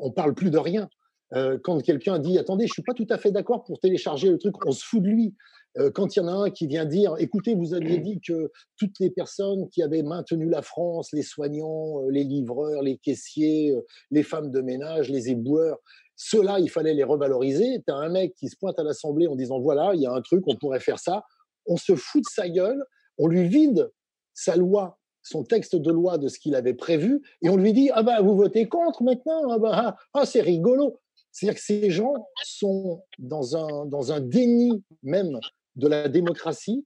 on 0.00 0.10
parle 0.10 0.34
plus 0.34 0.50
de 0.50 0.58
rien. 0.58 0.88
Euh, 1.34 1.58
quand 1.62 1.80
quelqu'un 1.80 2.18
dit 2.18 2.38
attendez, 2.38 2.66
je 2.66 2.72
suis 2.72 2.82
pas 2.82 2.94
tout 2.94 3.06
à 3.10 3.18
fait 3.18 3.30
d'accord 3.30 3.62
pour 3.62 3.78
télécharger 3.78 4.30
le 4.30 4.38
truc, 4.38 4.54
on 4.66 4.72
se 4.72 4.84
fout 4.84 5.02
de 5.02 5.08
lui. 5.08 5.34
Euh, 5.78 5.90
quand 5.90 6.16
il 6.16 6.18
y 6.18 6.22
en 6.22 6.28
a 6.28 6.32
un 6.32 6.50
qui 6.50 6.66
vient 6.66 6.86
dire 6.86 7.14
écoutez, 7.18 7.54
vous 7.54 7.74
aviez 7.74 7.98
dit 7.98 8.20
que 8.26 8.50
toutes 8.76 8.98
les 8.98 9.10
personnes 9.10 9.68
qui 9.68 9.82
avaient 9.82 10.02
maintenu 10.02 10.48
la 10.48 10.62
France, 10.62 11.10
les 11.12 11.22
soignants, 11.22 12.02
euh, 12.02 12.10
les 12.10 12.24
livreurs, 12.24 12.82
les 12.82 12.96
caissiers, 12.96 13.74
les 14.10 14.22
femmes 14.22 14.50
de 14.50 14.60
ménage, 14.62 15.10
les 15.10 15.28
éboueurs, 15.28 15.78
ceux-là, 16.16 16.58
il 16.58 16.70
fallait 16.70 16.94
les 16.94 17.04
revaloriser. 17.04 17.82
Tu 17.86 17.92
as 17.92 17.96
un 17.96 18.08
mec 18.08 18.34
qui 18.34 18.48
se 18.48 18.56
pointe 18.56 18.78
à 18.78 18.82
l'Assemblée 18.82 19.26
en 19.26 19.36
disant 19.36 19.60
voilà, 19.60 19.92
il 19.94 20.00
y 20.00 20.06
a 20.06 20.12
un 20.12 20.22
truc, 20.22 20.42
on 20.46 20.56
pourrait 20.56 20.80
faire 20.80 20.98
ça. 20.98 21.24
On 21.66 21.76
se 21.76 21.94
fout 21.94 22.22
de 22.22 22.30
sa 22.30 22.48
gueule, 22.48 22.82
on 23.18 23.28
lui 23.28 23.46
vide 23.46 23.90
sa 24.34 24.56
loi 24.56 24.99
son 25.30 25.44
texte 25.44 25.76
de 25.76 25.92
loi 25.92 26.18
de 26.18 26.28
ce 26.28 26.38
qu'il 26.38 26.54
avait 26.54 26.74
prévu 26.74 27.22
et 27.42 27.48
on 27.48 27.56
lui 27.56 27.72
dit 27.72 27.90
ah 27.92 28.02
ben 28.02 28.20
vous 28.20 28.36
votez 28.36 28.68
contre 28.68 29.02
maintenant 29.02 29.50
ah 29.50 29.58
ben 29.58 29.70
ah, 29.72 29.96
ah 30.14 30.26
c'est 30.26 30.40
rigolo 30.40 30.98
c'est-à-dire 31.32 31.58
que 31.58 31.64
ces 31.64 31.90
gens 31.90 32.14
sont 32.44 33.02
dans 33.18 33.56
un 33.56 33.86
dans 33.86 34.12
un 34.12 34.20
déni 34.20 34.82
même 35.02 35.38
de 35.76 35.86
la 35.86 36.08
démocratie 36.08 36.84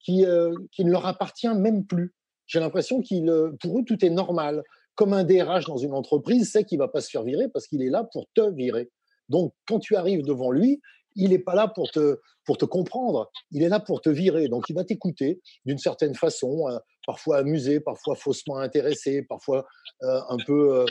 qui 0.00 0.24
euh, 0.24 0.52
qui 0.72 0.84
ne 0.84 0.90
leur 0.90 1.06
appartient 1.06 1.48
même 1.48 1.86
plus. 1.86 2.12
J'ai 2.46 2.60
l'impression 2.60 3.00
qu'il 3.00 3.28
euh, 3.30 3.52
pour 3.60 3.78
eux 3.78 3.84
tout 3.84 4.04
est 4.04 4.10
normal. 4.10 4.62
Comme 4.96 5.12
un 5.12 5.24
DRH 5.24 5.66
dans 5.66 5.76
une 5.76 5.92
entreprise 5.92 6.50
sait 6.52 6.64
qu'il 6.64 6.78
va 6.78 6.88
pas 6.88 7.00
se 7.00 7.10
faire 7.10 7.24
virer 7.24 7.48
parce 7.48 7.66
qu'il 7.66 7.82
est 7.82 7.90
là 7.90 8.04
pour 8.12 8.26
te 8.34 8.48
virer. 8.50 8.90
Donc 9.28 9.52
quand 9.66 9.78
tu 9.78 9.96
arrives 9.96 10.22
devant 10.22 10.50
lui 10.50 10.80
il 11.14 11.30
n'est 11.30 11.38
pas 11.38 11.54
là 11.54 11.68
pour 11.68 11.90
te, 11.90 12.20
pour 12.44 12.58
te 12.58 12.64
comprendre, 12.64 13.30
il 13.50 13.62
est 13.62 13.68
là 13.68 13.80
pour 13.80 14.00
te 14.00 14.10
virer. 14.10 14.48
Donc 14.48 14.64
il 14.68 14.74
va 14.74 14.84
t'écouter 14.84 15.40
d'une 15.64 15.78
certaine 15.78 16.14
façon, 16.14 16.68
euh, 16.68 16.78
parfois 17.06 17.38
amusé, 17.38 17.80
parfois 17.80 18.14
faussement 18.14 18.58
intéressé, 18.58 19.22
parfois 19.22 19.66
euh, 20.02 20.20
un 20.28 20.36
peu 20.46 20.84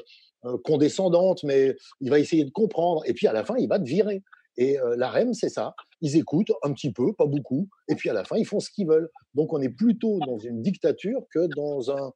euh, 0.46 0.58
condescendante, 0.64 1.44
mais 1.44 1.76
il 2.02 2.10
va 2.10 2.20
essayer 2.20 2.44
de 2.44 2.52
comprendre. 2.52 3.04
Et 3.06 3.14
puis 3.14 3.28
à 3.28 3.34
la 3.34 3.46
fin, 3.46 3.56
il 3.58 3.68
va 3.68 3.80
te 3.80 3.86
virer. 3.86 4.24
Et 4.56 4.78
la 4.98 5.10
REM, 5.10 5.34
c'est 5.34 5.50
ça. 5.50 5.74
Ils 6.02 6.16
écoutent 6.16 6.52
un 6.62 6.74
petit 6.74 6.92
peu, 6.92 7.12
pas 7.14 7.26
beaucoup, 7.26 7.70
et 7.88 7.96
puis 7.96 8.12
à 8.12 8.14
la 8.14 8.24
fin, 8.24 8.36
ils 8.38 8.46
font 8.46 8.60
ce 8.60 8.70
qu'ils 8.70 8.86
veulent. 8.86 9.10
Donc 9.34 9.52
on 9.52 9.60
est 9.60 9.70
plutôt 9.70 10.20
dans 10.28 10.38
une 10.38 10.62
dictature 10.62 11.22
que 11.34 11.48
dans 11.56 11.90
un... 11.90 12.12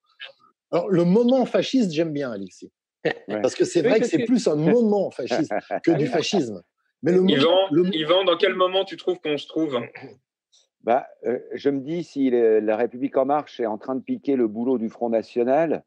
Alors 0.70 0.88
le 0.88 1.04
moment 1.04 1.48
fasciste, 1.48 1.91
j'aime 1.91 2.13
bien, 2.13 2.32
Alexis. 2.32 2.70
Parce 3.28 3.56
que 3.56 3.65
c'est 3.65 3.82
vrai 3.82 4.00
que 4.00 4.06
c'est 4.06 4.26
plus 4.26 4.48
un 4.48 4.56
moment 4.56 5.10
fasciste 5.12 5.52
que 5.84 5.91
du 5.91 6.06
fascisme. 6.06 6.62
Mais 7.03 7.12
le 7.12 7.23
Yvan, 7.29 8.23
dans 8.23 8.38
quel 8.38 8.55
moment 8.55 8.83
tu 8.83 8.97
trouves 8.97 9.19
qu'on 9.19 9.38
se 9.38 9.47
trouve? 9.47 9.79
Bah, 10.83 11.05
euh, 11.25 11.39
Je 11.53 11.69
me 11.69 11.81
dis, 11.81 12.03
si 12.03 12.29
la 12.31 12.77
République 12.77 13.17
En 13.17 13.25
Marche 13.25 13.60
est 13.60 13.65
en 13.65 13.77
train 13.77 13.95
de 13.95 14.01
piquer 14.01 14.36
le 14.36 14.47
boulot 14.47 14.77
du 14.77 14.89
Front 14.89 15.10
National, 15.10 15.83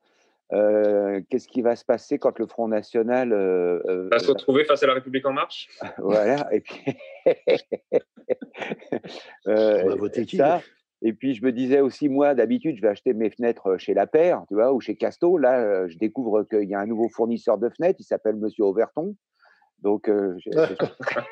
euh, 0.53 1.21
qu'est-ce 1.31 1.49
qui 1.49 1.63
va 1.63 1.77
se 1.77 1.85
passer 1.85 2.19
quand 2.19 2.39
le 2.39 2.47
Front 2.47 2.69
National 2.69 3.33
euh, 3.33 4.09
va 4.11 4.19
se 4.19 4.29
retrouver 4.29 4.65
face 4.65 4.83
à 4.83 4.87
la 4.87 4.95
République 4.95 5.27
En 5.27 5.33
Marche? 5.33 5.69
Voilà, 5.99 6.49
et 6.53 6.61
puis. 6.61 6.85
On 9.47 9.89
va 9.89 9.95
voter 9.95 10.27
qui 10.27 10.37
ça. 10.37 10.61
Et 11.03 11.15
puis 11.15 11.35
je 11.35 11.43
me 11.43 11.51
disais 11.51 11.81
aussi, 11.81 12.11
moi, 12.11 12.35
d'habitude, 12.35 12.77
je 12.77 12.83
vais 12.83 12.89
acheter 12.89 13.15
mes 13.15 13.31
fenêtres 13.31 13.79
chez 13.79 13.95
La 13.95 14.07
Paire, 14.07 14.45
tu 14.49 14.55
vois, 14.55 14.75
ou 14.75 14.81
chez 14.81 14.97
Casto. 14.97 15.39
Là, 15.39 15.89
je 15.89 15.97
découvre 15.97 16.43
qu'il 16.43 16.69
y 16.69 16.75
a 16.75 16.81
un 16.81 16.87
nouveau 16.87 17.09
fournisseur 17.09 17.57
de 17.57 17.71
fenêtres, 17.71 18.01
il 18.01 18.05
s'appelle 18.05 18.37
Monsieur 18.37 18.65
Overton. 18.65 19.17
Donc, 19.83 20.09
euh, 20.09 20.35
je 20.39 20.51
suis 20.51 20.51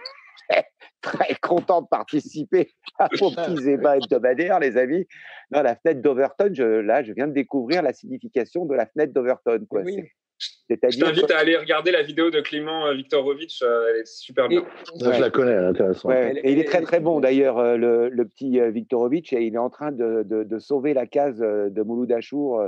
très 1.02 1.34
content 1.40 1.82
de 1.82 1.88
participer 1.88 2.70
à 2.98 3.08
vos 3.18 3.30
petits 3.30 3.68
ébats 3.70 3.96
hebdomadaires, 3.96 4.58
les 4.60 4.76
amis. 4.76 5.06
Non, 5.50 5.62
la 5.62 5.76
fenêtre 5.76 6.02
d'Overton, 6.02 6.52
là, 6.56 7.02
je 7.02 7.12
viens 7.12 7.26
de 7.28 7.32
découvrir 7.32 7.82
la 7.82 7.92
signification 7.92 8.64
de 8.64 8.74
la 8.74 8.86
fenêtre 8.86 9.12
d'Overton. 9.12 9.66
Oui. 9.70 10.02
Je 10.40 11.00
t'invite 11.00 11.32
à 11.32 11.38
aller 11.38 11.56
regarder 11.56 11.90
la 11.90 12.02
vidéo 12.02 12.30
de 12.30 12.40
Clément 12.40 12.86
euh, 12.86 12.94
Viktorovitch, 12.94 13.60
euh, 13.62 13.88
elle 13.90 14.02
est 14.02 14.06
super 14.06 14.48
bien. 14.48 14.64
je 15.00 15.20
la 15.20 15.30
connais, 15.30 15.50
elle 15.50 15.64
est 15.64 15.66
intéressante. 15.66 16.12
et 16.12 16.52
il 16.52 16.60
est 16.60 16.64
très 16.64 16.80
très 16.82 17.00
bon 17.00 17.18
d'ailleurs, 17.18 17.76
le, 17.76 18.24
petit 18.24 18.60
Viktorovitch, 18.70 19.32
et 19.32 19.42
il 19.42 19.54
est 19.54 19.58
en 19.58 19.70
train 19.70 19.90
de, 19.90 20.22
de, 20.22 20.58
sauver 20.60 20.94
la 20.94 21.06
case 21.06 21.38
de 21.38 21.82
Mouloud 21.82 22.12
Achour 22.12 22.62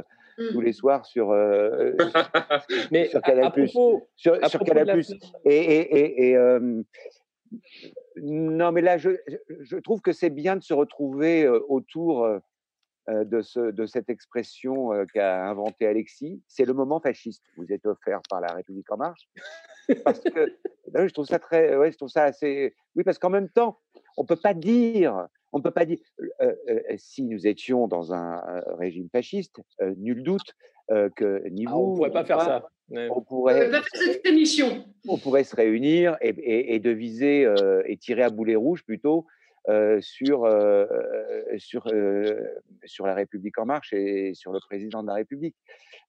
tous 0.52 0.60
les 0.60 0.72
soirs 0.72 1.04
sur, 1.06 1.30
euh, 1.30 1.92
Mais 2.90 3.06
sur 3.06 3.20
Canal+. 3.22 3.52
Propos, 3.52 4.08
sur, 4.16 4.36
sur 4.48 4.60
Canal+. 4.60 5.00
Et, 5.44 5.56
et, 5.56 6.28
et, 6.28 6.36
euh, 6.36 6.82
non, 8.16 8.72
mais 8.72 8.80
là, 8.80 8.98
je, 8.98 9.10
je 9.60 9.76
trouve 9.76 10.00
que 10.00 10.12
c'est 10.12 10.30
bien 10.30 10.56
de 10.56 10.62
se 10.62 10.74
retrouver 10.74 11.44
euh, 11.44 11.60
autour 11.68 12.28
de, 13.08 13.42
ce, 13.42 13.72
de 13.72 13.86
cette 13.86 14.08
expression 14.08 14.90
qu'a 15.12 15.46
inventée 15.48 15.86
Alexis. 15.86 16.42
C'est 16.46 16.64
le 16.64 16.74
moment 16.74 17.00
fasciste. 17.00 17.44
Vous 17.56 17.72
êtes 17.72 17.86
offert 17.86 18.20
par 18.28 18.40
la 18.40 18.52
République 18.52 18.90
en 18.92 18.98
marche. 18.98 19.28
Parce 20.04 20.20
que 20.20 20.30
je 20.94 21.12
trouve 21.12 21.26
ça 21.26 21.38
très, 21.38 21.76
ouais, 21.76 21.90
je 21.90 21.96
trouve 21.96 22.08
ça 22.08 22.24
assez. 22.24 22.74
Oui, 22.94 23.02
parce 23.02 23.18
qu'en 23.18 23.30
même 23.30 23.48
temps, 23.48 23.80
on 24.16 24.24
peut 24.24 24.36
pas 24.36 24.54
dire 24.54 25.26
on 25.52 25.58
ne 25.58 25.62
peut 25.62 25.70
pas 25.70 25.84
dire, 25.84 25.98
si 26.96 27.24
nous 27.24 27.46
étions 27.46 27.88
dans 27.88 28.12
un 28.12 28.40
régime 28.78 29.08
fasciste, 29.10 29.60
nul 29.96 30.22
doute 30.22 30.54
que 30.88 31.48
ni 31.48 31.64
ah, 31.68 31.76
on 31.76 31.92
ne 31.92 31.96
pourrait 31.96 32.12
pas 32.12 32.24
faire 32.24 32.40
ça. 32.40 32.68
On 32.92 33.20
pourrait, 33.22 33.70
on 35.06 35.18
pourrait 35.18 35.44
se 35.44 35.54
réunir 35.54 36.16
et, 36.20 36.30
et, 36.30 36.74
et 36.74 36.80
deviser 36.80 37.46
et 37.84 37.96
tirer 37.96 38.22
à 38.22 38.30
boulet 38.30 38.56
rouge 38.56 38.84
plutôt 38.84 39.26
sur, 40.00 40.48
sur, 41.58 41.84
sur 42.84 43.06
la 43.06 43.14
République 43.14 43.58
en 43.58 43.66
marche 43.66 43.92
et 43.92 44.34
sur 44.34 44.52
le 44.52 44.60
président 44.60 45.02
de 45.02 45.08
la 45.08 45.14
République. 45.14 45.56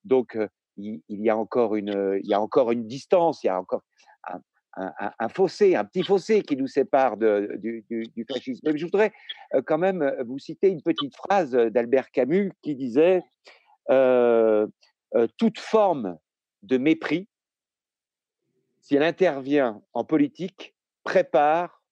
Donc, 0.03 0.37
il, 0.77 1.01
il, 1.09 1.21
y 1.21 1.29
a 1.29 1.37
encore 1.37 1.75
une, 1.75 2.19
il 2.23 2.29
y 2.29 2.33
a 2.33 2.41
encore 2.41 2.71
une 2.71 2.87
distance, 2.87 3.43
il 3.43 3.47
y 3.47 3.49
a 3.49 3.59
encore 3.59 3.83
un, 4.27 4.39
un, 4.75 5.29
fossé, 5.29 5.75
un 5.75 5.83
petit 5.83 6.03
fossé 6.03 6.41
qui 6.43 6.55
nous 6.55 6.67
sépare 6.67 7.17
du, 7.17 7.85
fascisme. 8.29 8.61
Mais 8.65 8.77
je 8.77 8.85
voudrais 8.85 9.11
euh, 9.53 9.61
quand 9.65 9.77
même 9.77 10.01
euh, 10.01 10.23
vous 10.23 10.39
citer 10.39 10.69
une 10.69 10.81
petite 10.81 11.15
phrase 11.15 11.51
d'Albert 11.51 12.11
Camus 12.11 12.51
qui 12.61 12.75
disait 12.75 13.21
euh, 13.89 14.67
Toute 15.37 15.59
forme 15.59 16.17
de 16.63 16.77
mépris, 16.77 17.27
si 18.79 18.95
elle 18.95 19.03
intervient 19.03 19.81
en 19.93 20.05
politique, 20.05 20.73
prépare 21.03 21.83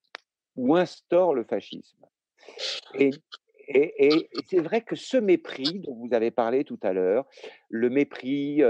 ou 0.56 0.76
instaure 0.76 1.34
le 1.34 1.44
fascisme. 1.44 2.06
Et, 2.94 3.10
c'est 4.48 4.58
vrai 4.58 4.80
que 4.80 4.96
ce 4.96 5.16
mépris 5.16 5.80
dont 5.80 5.94
vous 5.94 6.12
avez 6.12 6.32
parlé 6.32 6.64
tout 6.64 6.80
à 6.82 6.92
l'heure, 6.92 7.24
le 7.68 7.88
mépris 7.88 8.64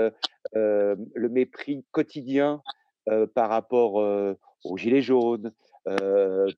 quotidien 1.90 2.62
par 3.34 3.50
rapport 3.50 3.94
aux 4.64 4.76
Gilets 4.76 5.02
jaunes, 5.02 5.52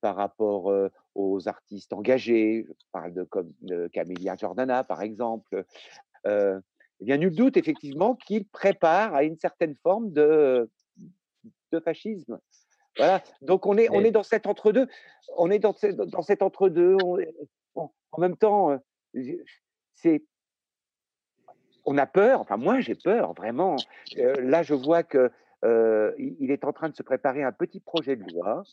par 0.00 0.16
rapport 0.16 0.72
aux 1.14 1.48
artistes 1.48 1.92
engagés, 1.92 2.66
je 2.68 2.86
parle 2.92 3.14
de, 3.14 3.24
comme 3.24 3.52
Camélia 3.92 4.36
Jordana 4.36 4.84
par 4.84 5.02
exemple, 5.02 5.64
eh 6.26 7.04
bien, 7.04 7.16
nul 7.16 7.34
doute 7.34 7.56
effectivement 7.56 8.14
qu'il 8.14 8.46
prépare 8.46 9.14
à 9.14 9.24
une 9.24 9.36
certaine 9.36 9.74
forme 9.82 10.12
de, 10.12 10.70
de 11.72 11.80
fascisme. 11.80 12.38
Voilà. 12.96 13.22
Donc 13.40 13.66
on 13.66 13.76
est, 13.76 13.88
on 13.90 14.04
est 14.04 14.10
dans 14.10 14.22
cet 14.22 14.46
entre-deux. 14.46 14.86
On 15.36 15.50
est 15.50 15.58
dans, 15.58 15.74
dans 16.06 16.22
cet 16.22 16.42
entre-deux. 16.42 16.96
en 17.74 17.90
même 18.18 18.36
temps, 18.36 18.78
c'est 19.94 20.22
on 21.84 21.98
a 21.98 22.06
peur, 22.06 22.40
enfin 22.40 22.56
moi 22.56 22.78
j'ai 22.78 22.94
peur 22.94 23.32
vraiment. 23.34 23.74
là 24.16 24.62
je 24.62 24.74
vois 24.74 25.02
que 25.02 25.32
euh, 25.64 26.12
il 26.18 26.50
est 26.50 26.64
en 26.64 26.72
train 26.72 26.88
de 26.88 26.96
se 26.96 27.02
préparer 27.02 27.42
un 27.42 27.52
petit 27.52 27.80
projet 27.80 28.16
de 28.16 28.24
loi 28.32 28.64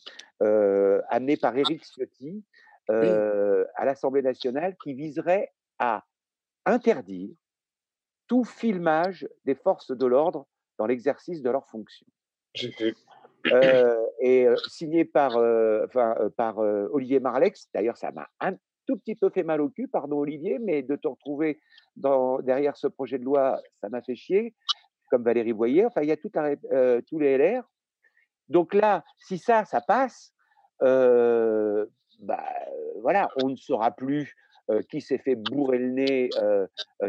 euh, 0.42 1.00
amené 1.08 1.36
par 1.36 1.56
Éric 1.56 1.84
Ciotti 1.84 2.44
euh, 2.90 3.64
à 3.76 3.84
l'Assemblée 3.84 4.22
nationale 4.22 4.76
qui 4.82 4.94
viserait 4.94 5.52
à 5.78 6.04
interdire 6.66 7.30
tout 8.26 8.44
filmage 8.44 9.28
des 9.44 9.54
forces 9.54 9.92
de 9.92 10.06
l'ordre 10.06 10.46
dans 10.78 10.86
l'exercice 10.86 11.42
de 11.42 11.50
leurs 11.50 11.68
fonctions. 11.68 12.06
et 14.20 14.48
signé 14.68 15.04
par, 15.04 15.36
enfin, 15.86 16.14
par 16.36 16.58
Olivier 16.58 17.20
Marlex. 17.20 17.68
D'ailleurs, 17.72 17.96
ça 17.96 18.10
m'a 18.10 18.28
un 18.40 18.54
tout 18.86 18.98
petit 18.98 19.14
peu 19.14 19.30
fait 19.30 19.44
mal 19.44 19.60
au 19.60 19.68
cul, 19.68 19.88
pardon 19.88 20.18
Olivier, 20.18 20.58
mais 20.58 20.82
de 20.82 20.96
te 20.96 21.08
retrouver 21.08 21.60
dans, 21.96 22.40
derrière 22.40 22.76
ce 22.76 22.88
projet 22.88 23.18
de 23.18 23.24
loi, 23.24 23.60
ça 23.80 23.88
m'a 23.88 24.02
fait 24.02 24.16
chier 24.16 24.54
comme 25.10 25.24
Valérie 25.24 25.52
Boyer. 25.52 25.86
Enfin, 25.86 26.02
il 26.02 26.08
y 26.08 26.12
a 26.12 26.16
tout 26.16 26.30
euh, 26.72 27.00
tous 27.06 27.18
les 27.18 27.36
LR. 27.36 27.64
Donc 28.48 28.74
là, 28.74 29.04
si 29.18 29.38
ça, 29.38 29.64
ça 29.64 29.80
passe, 29.80 30.32
euh, 30.82 31.86
bah, 32.20 32.44
voilà, 33.02 33.28
on 33.42 33.50
ne 33.50 33.56
saura 33.56 33.90
plus 33.90 34.34
euh, 34.70 34.82
qui 34.90 35.00
s'est 35.00 35.18
fait 35.18 35.36
bourrer 35.36 35.78
le 35.78 35.90
nez 35.90 36.30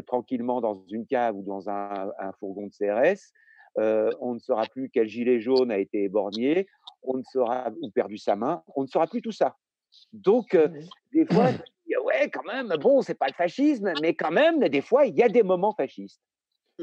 tranquillement 0.08 0.62
dans 0.62 0.84
une 0.90 1.06
cave 1.06 1.36
ou 1.36 1.44
dans 1.44 1.70
un, 1.70 2.12
fourgon 2.40 2.68
de 2.68 2.72
CRS. 2.72 3.32
on 4.20 4.34
ne 4.34 4.40
saura 4.40 4.66
plus 4.66 4.90
quel 4.90 5.08
gilet 5.08 5.40
jaune 5.40 5.72
a 5.72 5.78
été 5.78 6.04
éborgné, 6.04 6.68
on 7.04 7.18
ne 7.18 7.24
saura 7.24 7.72
ou 7.82 7.90
perdu 7.90 8.18
sa 8.18 8.36
main, 8.36 8.64
on 8.76 8.84
ne 8.84 8.88
saura 8.88 9.08
plus 9.08 9.22
tout 9.22 9.32
ça. 9.32 9.56
Donc, 10.14 10.54
mmh 10.54 10.80
des 11.14 11.26
fois, 11.26 11.50
ouais, 12.06 12.30
quand 12.30 12.44
même, 12.44 12.74
bon, 12.80 13.02
c'est 13.02 13.16
pas 13.16 13.28
le 13.28 13.34
fascisme, 13.34 13.92
mais 14.02 14.14
quand 14.14 14.32
même, 14.32 14.60
des 14.60 14.82
fois, 14.82 15.06
il 15.06 15.16
y 15.16 15.24
a 15.24 15.30
des 15.30 15.44
moments 15.44 15.74
fascistes. 15.74 16.22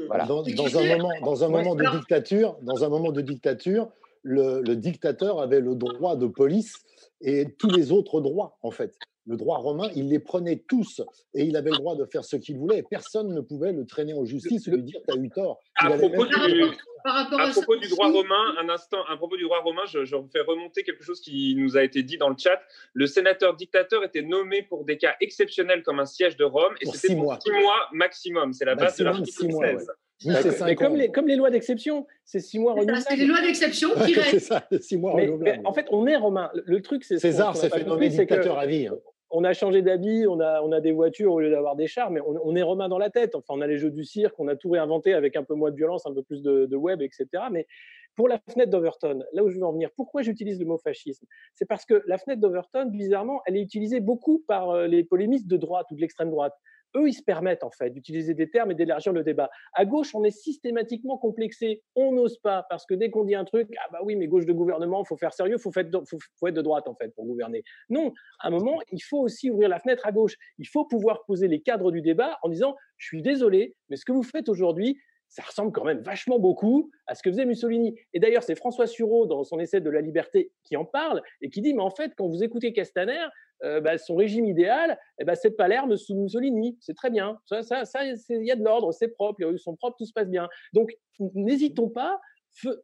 Voilà. 0.07 0.25
Dans, 0.25 0.43
un 0.77 0.97
moment, 0.97 1.11
dans 1.23 1.43
un 1.43 1.49
moment 1.49 1.75
de 1.75 1.85
dictature, 1.97 2.57
dans 2.61 2.83
un 2.83 2.89
moment 2.89 3.11
de 3.11 3.21
dictature, 3.21 3.89
le, 4.23 4.61
le, 4.61 4.75
dictateur 4.75 5.41
avait 5.41 5.61
le 5.61 5.75
droit 5.75 6.15
de 6.15 6.27
police 6.27 6.75
et 7.21 7.55
tous 7.57 7.69
les 7.69 7.91
autres 7.91 8.21
droits, 8.21 8.57
en 8.63 8.71
fait 8.71 8.93
le 9.25 9.37
droit 9.37 9.57
romain, 9.57 9.89
il 9.95 10.09
les 10.09 10.19
prenait 10.19 10.63
tous 10.67 11.01
et 11.33 11.43
il 11.43 11.55
avait 11.55 11.69
le 11.69 11.77
droit 11.77 11.95
de 11.95 12.05
faire 12.05 12.23
ce 12.23 12.35
qu'il 12.35 12.57
voulait 12.57 12.79
et 12.79 12.83
personne 12.83 13.33
ne 13.33 13.41
pouvait 13.41 13.71
le 13.71 13.85
traîner 13.85 14.13
en 14.13 14.25
justice 14.25 14.67
ou 14.67 14.71
lui 14.71 14.83
dire 14.83 14.99
tu 15.07 15.13
as 15.13 15.21
eu 15.21 15.29
tort. 15.29 15.59
À 15.75 15.91
propos, 15.91 16.25
du, 16.25 17.87
droit 17.89 18.11
romain, 18.11 18.55
un 18.59 18.69
instant, 18.69 18.97
à 19.07 19.15
propos 19.17 19.37
du 19.37 19.43
droit 19.43 19.61
romain, 19.61 19.83
je, 19.87 20.03
je, 20.03 20.15
fais 20.33 20.41
remonter 20.41 20.83
quelque 20.83 21.03
chose 21.03 21.21
qui 21.21 21.55
nous 21.55 21.77
a 21.77 21.83
été 21.83 22.03
dit 22.03 22.17
dans 22.17 22.29
le 22.29 22.35
chat. 22.37 22.59
Le 22.93 23.07
sénateur 23.07 23.55
dictateur 23.55 24.03
était 24.03 24.23
nommé 24.23 24.63
pour 24.63 24.83
des 24.83 24.97
cas 24.97 25.15
exceptionnels 25.21 25.83
comme 25.83 25.99
un 25.99 26.05
siège 26.05 26.35
de 26.35 26.43
Rome 26.43 26.75
et 26.81 26.85
c'était 26.87 27.15
pour 27.15 27.37
six 27.41 27.51
mois 27.51 27.87
maximum. 27.93 28.53
C'est 28.53 28.65
la 28.65 28.75
base 28.75 28.97
de 28.97 29.03
l'article 29.03 29.51
16. 29.51 29.91
Mais 30.25 30.75
comme 30.75 30.95
les, 30.95 31.11
comme 31.11 31.27
les 31.27 31.35
lois 31.35 31.49
d'exception, 31.49 32.05
c'est 32.25 32.39
six 32.39 32.59
mois 32.59 32.73
renouvelables. 32.73 33.05
C'est 33.07 33.15
les 33.15 33.25
lois 33.25 33.41
d'exception 33.41 33.89
qui 34.05 34.13
restent. 34.13 34.31
c'est 34.31 34.39
ça, 34.39 34.67
six 34.81 34.97
mois 34.97 35.13
renouvelables. 35.13 35.65
en 35.65 35.73
fait, 35.73 35.87
on 35.91 36.05
est 36.07 36.17
romain. 36.17 36.49
Le 36.53 36.81
truc, 36.81 37.03
c'est 37.03 37.19
César 37.19 37.55
s'est 37.55 37.69
fait 37.69 37.83
nommer 37.83 38.09
dictateur 38.09 38.57
à 38.57 38.65
vie. 38.65 38.87
Hein 38.87 38.97
on 39.31 39.43
a 39.43 39.53
changé 39.53 39.81
d'habit, 39.81 40.25
on 40.27 40.39
a, 40.39 40.61
on 40.61 40.71
a 40.71 40.81
des 40.81 40.91
voitures 40.91 41.33
au 41.33 41.39
lieu 41.39 41.49
d'avoir 41.49 41.75
des 41.75 41.87
chars, 41.87 42.09
mais 42.09 42.21
on, 42.25 42.55
est 42.55 42.61
romain 42.61 42.89
dans 42.89 42.97
la 42.97 43.09
tête. 43.09 43.35
Enfin, 43.35 43.53
on 43.55 43.61
a 43.61 43.67
les 43.67 43.77
jeux 43.77 43.91
du 43.91 44.03
cirque, 44.03 44.39
on 44.39 44.47
a 44.47 44.55
tout 44.55 44.71
réinventé 44.71 45.13
avec 45.13 45.35
un 45.35 45.43
peu 45.43 45.53
moins 45.53 45.71
de 45.71 45.75
violence, 45.75 46.05
un 46.05 46.13
peu 46.13 46.23
plus 46.23 46.41
de, 46.41 46.75
web, 46.75 47.01
etc. 47.01 47.27
Mais 47.51 47.67
pour 48.15 48.27
la 48.27 48.39
fenêtre 48.39 48.71
d'Overton, 48.71 49.23
là 49.33 49.43
où 49.43 49.49
je 49.49 49.57
veux 49.57 49.63
en 49.63 49.71
venir, 49.71 49.89
pourquoi 49.95 50.23
j'utilise 50.23 50.59
le 50.59 50.65
mot 50.65 50.77
fascisme? 50.77 51.25
C'est 51.53 51.65
parce 51.65 51.85
que 51.85 52.03
la 52.07 52.17
fenêtre 52.17 52.41
d'Overton, 52.41 52.85
bizarrement, 52.85 53.41
elle 53.45 53.57
est 53.57 53.61
utilisée 53.61 53.99
beaucoup 53.99 54.43
par 54.47 54.71
euh, 54.71 54.87
les 54.87 55.03
polémistes 55.03 55.47
de 55.47 55.57
droite 55.57 55.85
ou 55.91 55.95
de 55.95 56.01
l'extrême 56.01 56.31
droite 56.31 56.53
eux, 56.95 57.07
ils 57.07 57.13
se 57.13 57.23
permettent 57.23 57.63
en 57.63 57.71
fait 57.71 57.89
d'utiliser 57.89 58.33
des 58.33 58.49
termes 58.49 58.71
et 58.71 58.75
d'élargir 58.75 59.13
le 59.13 59.23
débat. 59.23 59.49
À 59.73 59.85
gauche, 59.85 60.13
on 60.15 60.23
est 60.23 60.31
systématiquement 60.31 61.17
complexé. 61.17 61.81
On 61.95 62.11
n'ose 62.11 62.37
pas 62.39 62.65
parce 62.69 62.85
que 62.85 62.93
dès 62.93 63.09
qu'on 63.09 63.23
dit 63.23 63.35
un 63.35 63.45
truc, 63.45 63.69
ah 63.77 63.89
bah 63.91 63.99
oui, 64.03 64.15
mais 64.15 64.27
gauche 64.27 64.45
de 64.45 64.53
gouvernement, 64.53 65.03
faut 65.03 65.17
faire 65.17 65.33
sérieux, 65.33 65.57
faut, 65.57 65.71
faut, 65.71 66.17
faut 66.39 66.47
être 66.47 66.55
de 66.55 66.61
droite 66.61 66.87
en 66.87 66.95
fait 66.95 67.13
pour 67.15 67.25
gouverner. 67.25 67.63
Non, 67.89 68.13
à 68.39 68.47
un 68.47 68.51
moment, 68.51 68.79
il 68.91 69.01
faut 69.01 69.19
aussi 69.19 69.49
ouvrir 69.49 69.69
la 69.69 69.79
fenêtre 69.79 70.05
à 70.05 70.11
gauche. 70.11 70.35
Il 70.57 70.67
faut 70.67 70.85
pouvoir 70.85 71.23
poser 71.25 71.47
les 71.47 71.61
cadres 71.61 71.91
du 71.91 72.01
débat 72.01 72.37
en 72.43 72.49
disant, 72.49 72.75
je 72.97 73.07
suis 73.07 73.21
désolé, 73.21 73.75
mais 73.89 73.95
ce 73.95 74.05
que 74.05 74.11
vous 74.11 74.23
faites 74.23 74.49
aujourd'hui, 74.49 74.97
ça 75.29 75.43
ressemble 75.43 75.71
quand 75.71 75.85
même 75.85 76.01
vachement 76.01 76.39
beaucoup 76.39 76.91
à 77.07 77.15
ce 77.15 77.23
que 77.23 77.29
faisait 77.29 77.45
Mussolini. 77.45 77.95
Et 78.13 78.19
d'ailleurs, 78.19 78.43
c'est 78.43 78.55
François 78.55 78.87
Sureau, 78.87 79.27
dans 79.27 79.43
son 79.43 79.59
essai 79.59 79.79
de 79.79 79.89
la 79.89 80.01
liberté, 80.01 80.51
qui 80.63 80.75
en 80.75 80.85
parle 80.85 81.21
et 81.41 81.49
qui 81.49 81.61
dit, 81.61 81.73
mais 81.73 81.83
en 81.83 81.91
fait, 81.91 82.13
quand 82.17 82.27
vous 82.27 82.43
écoutez 82.43 82.73
Castaner, 82.73 83.25
euh, 83.63 83.79
bah, 83.79 83.97
son 83.97 84.15
régime 84.15 84.45
idéal, 84.45 84.97
eh 85.19 85.25
ben, 85.25 85.35
c'est 85.35 85.51
Palerme 85.51 85.97
sous 85.97 86.15
Mussolini. 86.15 86.77
C'est 86.79 86.95
très 86.95 87.09
bien. 87.09 87.39
Ça, 87.45 87.61
ça, 87.61 87.85
ça, 87.85 88.05
il 88.05 88.45
y 88.45 88.51
a 88.51 88.55
de 88.55 88.63
l'ordre, 88.63 88.91
c'est 88.91 89.09
propre, 89.09 89.41
les 89.41 89.45
rues 89.45 89.59
sont 89.59 89.75
propres, 89.75 89.97
tout 89.97 90.05
se 90.05 90.13
passe 90.13 90.29
bien. 90.29 90.47
Donc, 90.73 90.91
n'hésitons 91.19 91.89
pas. 91.89 92.19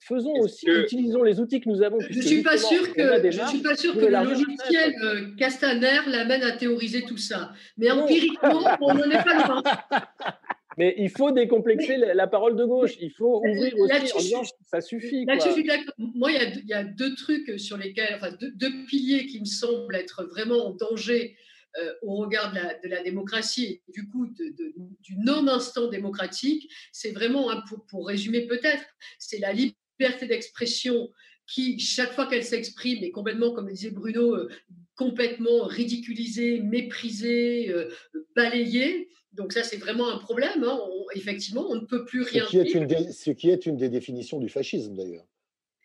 Faisons 0.02 0.34
aussi, 0.40 0.68
utilisons 0.70 1.24
les 1.24 1.40
outils 1.40 1.60
que 1.60 1.68
nous 1.68 1.82
avons. 1.82 2.00
Je 2.00 2.16
ne 2.16 2.22
suis 2.22 2.44
pas 2.44 2.58
sûr 2.58 2.94
que, 2.94 3.32
je 3.32 3.46
suis 3.48 3.62
pas 3.62 3.76
sûr 3.76 3.94
que 3.94 4.06
le 4.06 4.24
logiciel 4.24 4.94
euh, 5.04 5.36
Castaner 5.38 6.00
l'amène 6.08 6.44
à 6.44 6.52
théoriser 6.52 7.04
tout 7.04 7.18
ça. 7.18 7.52
Mais 7.78 7.90
empiriquement, 7.90 8.62
on 8.80 8.94
n'en 8.94 9.10
est 9.10 9.24
pas 9.24 9.48
loin. 9.48 9.64
Mais 10.78 10.96
il 10.98 11.10
faut 11.10 11.32
décomplexer 11.32 11.98
la, 11.98 12.28
parole 12.28 12.56
de 12.56 12.66
gauche. 12.66 12.94
Il 13.00 13.12
faut 13.12 13.42
ouvrir 13.46 13.74
aussi 13.78 14.14
en 14.14 14.20
disant 14.20 14.44
ça 14.66 14.82
suffit. 14.82 15.26
Là-dessus, 15.26 15.50
je 15.50 15.54
suis 15.54 15.64
d'accord. 15.64 15.94
Moi, 15.98 16.32
il 16.32 16.66
y, 16.66 16.74
a, 16.74 16.84
deux 16.84 17.16
trucs 17.16 17.60
sur 17.60 17.78
lesquels, 17.78 18.16
enfin, 18.16 18.36
deux, 18.40 18.86
piliers 18.88 19.26
qui 19.26 19.40
me 19.40 19.46
semblent 19.46 19.96
être 19.96 20.26
vraiment 20.26 20.68
en 20.68 20.72
danger 20.72 21.36
euh, 21.78 21.94
au 22.02 22.16
regard 22.16 22.54
de 22.54 22.90
la, 22.90 23.04
démocratie 23.04 23.82
et 23.88 23.92
du 23.92 24.08
coup 24.08 24.28
du 24.28 25.18
non-instant 25.18 25.88
démocratique. 25.88 26.70
C'est 26.92 27.12
vraiment, 27.12 27.50
pour, 27.68 27.86
pour, 27.86 28.08
résumer 28.08 28.48
peut-être, 28.48 28.84
c'est 29.20 29.40
la 29.40 29.54
liberté 29.54 30.28
d'expression 30.28 31.10
qui, 31.48 31.80
chaque 31.80 32.14
fois 32.14 32.28
qu'elle 32.28 32.44
s'exprime, 32.44 33.04
est 33.04 33.12
complètement, 33.12 33.52
comme 33.52 33.70
disait 33.70 33.92
Bruno, 33.92 34.36
euh, 34.36 34.50
complètement 34.96 35.66
ridiculisée, 35.66 36.60
méprisée, 36.62 37.70
euh, 37.70 37.90
balayée. 38.36 39.10
Donc 39.36 39.54
ça, 39.54 39.64
c'est 39.64 39.78
vraiment 39.78 40.10
un 40.10 40.18
problème. 40.18 40.64
Hein. 40.64 40.80
effectivement, 41.14 41.66
on 41.70 41.76
ne 41.76 41.86
peut 41.86 42.06
plus 42.06 42.22
rien 42.22 42.46
ce 42.46 42.50
qui, 42.50 42.58
est 42.58 42.74
une 42.74 43.12
ce 43.12 43.32
qui 43.32 43.50
est 43.50 43.66
une 43.66 43.78
des 43.78 43.90
définitions 43.90 44.40
du 44.40 44.50
fascisme, 44.50 44.96
d'ailleurs. 44.96 45.26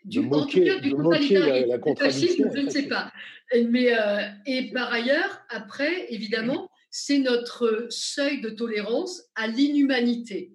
Du, 0.05 0.21
moquer, 0.21 0.73
en 0.73 0.81
tout 0.81 1.11
cas, 1.29 1.67
la, 1.67 1.79
contradiction. 1.79 2.27
Fascisme, 2.27 2.51
je 2.55 2.61
ne 2.63 2.71
sais 2.71 2.89
pas. 2.89 3.13
Mais, 3.69 3.93
euh, 3.93 4.23
et 4.47 4.71
par 4.71 4.91
ailleurs, 4.93 5.43
après, 5.51 6.11
évidemment, 6.13 6.71
c'est 6.91 7.19
notre 7.19 7.87
seuil 7.91 8.41
de 8.41 8.49
tolérance 8.49 9.25
à 9.35 9.47
l'inhumanité. 9.47 10.53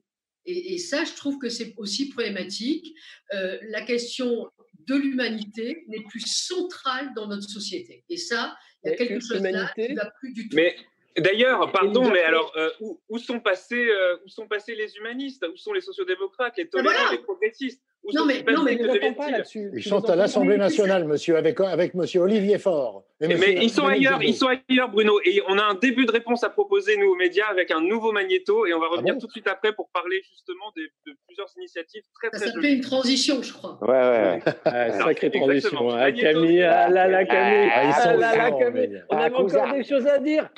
Et, 0.48 0.78
ça, 0.78 1.04
je 1.04 1.14
trouve 1.14 1.40
que 1.40 1.50
c'est 1.50 1.74
aussi 1.78 2.10
problématique. 2.10 2.94
Euh, 3.34 3.58
la 3.70 3.82
question 3.82 4.48
de 4.88 4.96
l'humanité 4.96 5.84
n'est 5.88 6.04
plus 6.04 6.26
centrale 6.28 7.12
dans 7.16 7.28
notre 7.28 7.50
société. 7.50 8.04
Et 8.10 8.18
ça, 8.18 8.56
il 8.84 8.92
y 8.92 8.94
a 8.94 8.96
quelque 8.96 9.20
chose 9.20 9.42
là 9.42 9.72
qui 9.74 9.90
ne 9.90 9.96
va 9.96 10.12
plus 10.20 10.34
du 10.34 10.48
tout. 10.48 10.56
Mais 10.56 10.76
D'ailleurs, 11.18 11.72
pardon, 11.72 12.10
mais 12.12 12.24
alors, 12.24 12.52
euh, 12.58 12.70
où, 13.10 13.18
sont 13.18 13.40
passés, 13.40 13.88
euh, 13.90 14.18
où 14.26 14.28
sont 14.28 14.48
passés 14.48 14.76
les 14.76 14.98
humanistes? 14.98 15.46
Où 15.52 15.56
sont 15.56 15.72
les 15.72 15.80
sociodémocrates, 15.80 16.58
les 16.58 16.68
tolérants, 16.68 17.12
les 17.12 17.20
progressistes? 17.20 17.82
Où 18.04 18.12
non, 18.14 18.26
mais, 18.26 18.44
non, 18.52 18.64
mais 18.64 18.78
pas 19.14 19.32
là-dessus. 19.32 19.72
Ils 19.74 19.84
sont 19.84 20.08
à 20.10 20.16
l'Assemblée 20.16 20.58
nationale, 20.58 21.06
monsieur, 21.06 21.38
avec, 21.38 21.60
avec 21.62 21.94
monsieur 21.94 22.22
Olivier 22.22 22.60
Faure. 22.60 23.04
mais 23.22 23.54
ils 23.62 23.70
sont 23.70 23.88
ailleurs, 23.88 24.22
ils 24.22 24.36
sont 24.36 24.48
ailleurs, 24.48 24.90
Bruno. 24.90 25.20
Et 25.24 25.42
on 25.48 25.58
a 25.58 25.64
un 25.64 25.74
début 25.76 26.06
de 26.06 26.12
réponse 26.12 26.44
à 26.44 26.50
proposer, 26.50 26.98
nous, 26.98 27.08
aux 27.08 27.16
médias, 27.16 27.48
avec 27.48 27.72
un 27.72 27.82
nouveau 27.82 28.12
magnéto. 28.12 28.66
Et 28.66 28.74
on 28.74 28.80
va 28.80 28.88
ah 28.92 28.96
revenir 28.96 29.18
tout 29.18 29.26
de 29.26 29.32
suite 29.32 29.48
après 29.48 29.74
pour 29.74 29.90
parler 29.90 30.22
justement 30.30 30.72
de, 30.76 30.84
plusieurs 31.28 31.48
initiatives 31.58 32.04
très, 32.14 32.30
très 32.30 32.40
Ça 32.40 32.46
s'appelait 32.48 32.74
une 32.74 32.82
transition, 32.82 33.42
je 33.42 33.54
crois. 33.54 33.80
Ouais, 33.82 33.88
ouais, 33.88 34.42
ouais. 34.66 34.92
sacrée 34.92 35.32
transition. 35.32 35.90
Ah, 35.92 36.12
Camille, 36.12 36.62
ah 36.62 36.90
là 36.90 37.08
là, 37.08 37.26
Camille. 37.26 37.72
Ah, 37.74 37.92
ah 37.96 38.16
là 38.16 38.36
là, 38.36 38.52
Camille. 38.52 39.04
On 39.10 39.18
a 39.18 39.32
encore 39.32 39.74
des 39.74 39.84
choses 39.84 40.06
à 40.06 40.20
dire. 40.20 40.50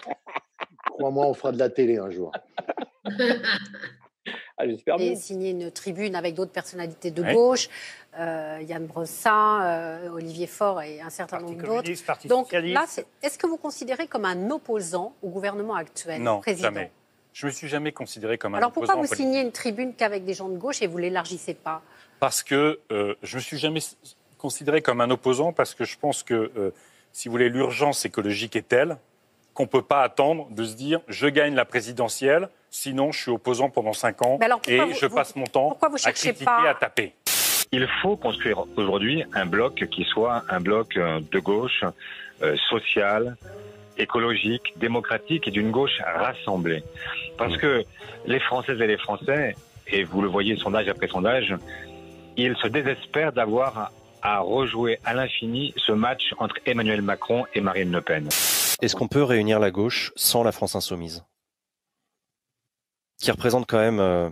Crois-moi, 0.91 1.25
on 1.25 1.33
fera 1.33 1.51
de 1.51 1.59
la 1.59 1.69
télé 1.69 1.97
un 1.97 2.09
jour. 2.09 2.31
ah, 4.57 4.67
J'espère 4.67 4.97
bien. 4.97 5.15
signé 5.15 5.51
une 5.51 5.71
tribune 5.71 6.15
avec 6.15 6.35
d'autres 6.35 6.51
personnalités 6.51 7.11
de 7.11 7.23
gauche, 7.23 7.69
euh, 8.19 8.59
Yann 8.63 8.85
Bressin, 8.85 9.61
euh, 9.63 10.09
Olivier 10.09 10.47
Faure 10.47 10.81
et 10.81 11.01
un 11.01 11.09
certain 11.09 11.39
nombre 11.39 11.61
d'autres. 11.61 12.27
Donc 12.27 12.51
là, 12.51 12.85
est-ce 13.21 13.37
que 13.37 13.47
vous 13.47 13.57
considérez 13.57 14.07
comme 14.07 14.25
un 14.25 14.49
opposant 14.49 15.13
au 15.21 15.29
gouvernement 15.29 15.75
actuel 15.75 16.21
Non, 16.21 16.41
jamais. 16.45 16.91
Je 17.33 17.45
ne 17.45 17.51
me 17.51 17.55
suis 17.55 17.67
jamais 17.67 17.91
considéré 17.91 18.39
comme 18.39 18.55
un 18.55 18.57
Alors 18.57 18.69
opposant. 18.69 18.93
Alors 18.93 19.01
pourquoi 19.01 19.15
vous 19.15 19.21
signez 19.21 19.41
une 19.41 19.51
tribune 19.51 19.93
qu'avec 19.93 20.25
des 20.25 20.33
gens 20.33 20.49
de 20.49 20.57
gauche 20.57 20.81
et 20.81 20.87
vous 20.87 20.97
l'élargissez 20.97 21.53
pas? 21.53 21.83
Parce 22.19 22.41
que 22.41 22.79
euh, 22.91 23.13
je 23.21 23.35
ne 23.35 23.39
me 23.39 23.43
suis 23.43 23.57
jamais 23.59 23.81
considéré 24.39 24.81
comme 24.81 25.01
un 25.01 25.11
opposant 25.11 25.53
parce 25.53 25.75
que 25.75 25.85
je 25.85 25.99
pense 25.99 26.23
que, 26.23 26.73
si 27.11 27.27
vous 27.27 27.33
voulez, 27.33 27.49
l'urgence 27.49 28.05
écologique 28.05 28.55
est 28.55 28.67
telle 28.67 28.97
qu'on 29.57 29.63
ne 29.63 29.67
peut 29.67 29.81
pas 29.81 30.03
attendre 30.03 30.47
de 30.51 30.63
se 30.63 30.75
dire 30.75 30.99
je 31.07 31.27
gagne 31.27 31.55
la 31.55 31.65
présidentielle, 31.65 32.47
sinon 32.69 33.11
je 33.11 33.19
suis 33.23 33.31
opposant 33.31 33.71
pendant 33.71 33.93
cinq 33.93 34.21
ans 34.21 34.37
et 34.67 34.79
je 34.93 35.07
passe 35.07 35.35
mon 35.35 35.45
temps 35.45 35.75
à 36.05 36.11
critiquer, 36.11 36.45
à 36.45 36.75
taper. 36.75 37.13
Il 37.71 37.87
faut 38.03 38.15
construire 38.15 38.65
aujourd'hui 38.75 39.23
un 39.33 39.47
bloc 39.47 39.87
qui 39.89 40.03
soit 40.03 40.43
un 40.49 40.61
bloc 40.61 40.95
euh, 40.95 41.19
de 41.31 41.39
gauche, 41.39 41.83
euh, 42.43 42.55
social, 42.69 43.35
écologique, 43.97 44.73
démocratique 44.77 45.47
et 45.47 45.51
d'une 45.51 45.71
gauche 45.71 45.99
rassemblée. 46.05 46.83
Parce 47.39 47.57
que 47.57 47.83
les 48.27 48.39
Françaises 48.39 48.79
et 48.79 48.87
les 48.87 48.97
Français, 48.97 49.55
et 49.87 50.03
vous 50.03 50.21
le 50.21 50.27
voyez 50.27 50.55
sondage 50.55 50.87
après 50.87 51.07
sondage, 51.07 51.55
ils 52.37 52.55
se 52.57 52.67
désespèrent 52.67 53.33
d'avoir 53.33 53.91
à 54.21 54.39
rejouer 54.39 54.99
à 55.03 55.15
l'infini 55.15 55.73
ce 55.77 55.93
match 55.93 56.33
entre 56.37 56.57
Emmanuel 56.67 57.01
Macron 57.01 57.45
et 57.55 57.61
Marine 57.61 57.91
Le 57.91 58.01
Pen. 58.01 58.29
Est-ce 58.81 58.95
qu'on 58.95 59.07
peut 59.07 59.23
réunir 59.23 59.59
la 59.59 59.71
gauche 59.71 60.11
sans 60.15 60.43
la 60.43 60.51
France 60.51 60.75
insoumise? 60.75 61.23
Qui 63.17 63.31
représente 63.31 63.67
quand 63.67 63.79
même 63.79 63.99
euh, 63.99 64.29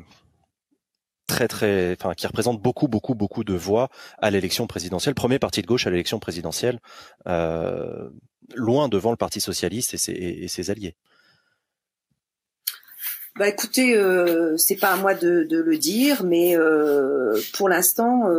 très 1.27 1.47
très, 1.47 1.95
enfin 1.99 2.13
qui 2.13 2.27
représente 2.27 2.61
beaucoup 2.61 2.87
beaucoup 2.87 3.15
beaucoup 3.15 3.43
de 3.43 3.53
voix 3.53 3.89
à 4.19 4.29
l'élection 4.29 4.67
présidentielle, 4.67 5.15
premier 5.15 5.39
parti 5.39 5.61
de 5.61 5.67
gauche 5.67 5.87
à 5.87 5.89
l'élection 5.89 6.19
présidentielle, 6.19 6.79
euh, 7.27 8.09
loin 8.53 8.89
devant 8.89 9.11
le 9.11 9.17
Parti 9.17 9.41
socialiste 9.41 9.93
et 9.93 10.47
ses, 10.47 10.69
alliés. 10.69 10.95
Bah 13.37 13.49
écoutez, 13.49 13.97
euh, 13.97 14.55
c'est 14.55 14.77
pas 14.77 14.93
à 14.93 14.95
moi 14.95 15.13
de, 15.13 15.45
le 15.49 15.77
dire, 15.77 16.23
mais 16.23 16.57
euh, 16.57 17.37
pour 17.53 17.67
l'instant, 17.67 18.29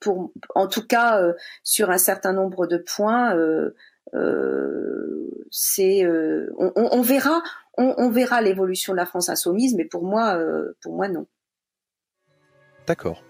pour 0.00 0.32
en 0.54 0.66
tout 0.66 0.86
cas 0.86 1.20
sur 1.62 1.90
un 1.90 1.98
certain 1.98 2.32
nombre 2.32 2.66
de 2.66 2.78
points, 2.78 3.34
euh, 4.14 5.30
c'est, 5.50 6.04
euh, 6.04 6.52
on, 6.58 7.02
verra, 7.02 7.42
on, 7.76 8.10
verra 8.10 8.40
l'évolution 8.40 8.92
de 8.92 8.96
la 8.96 9.06
France 9.06 9.28
insoumise, 9.28 9.74
mais 9.74 9.84
pour 9.84 10.04
moi, 10.04 10.36
euh, 10.36 10.76
pour 10.80 10.94
moi 10.94 11.08
non. 11.08 11.26
D'accord. 12.86 13.22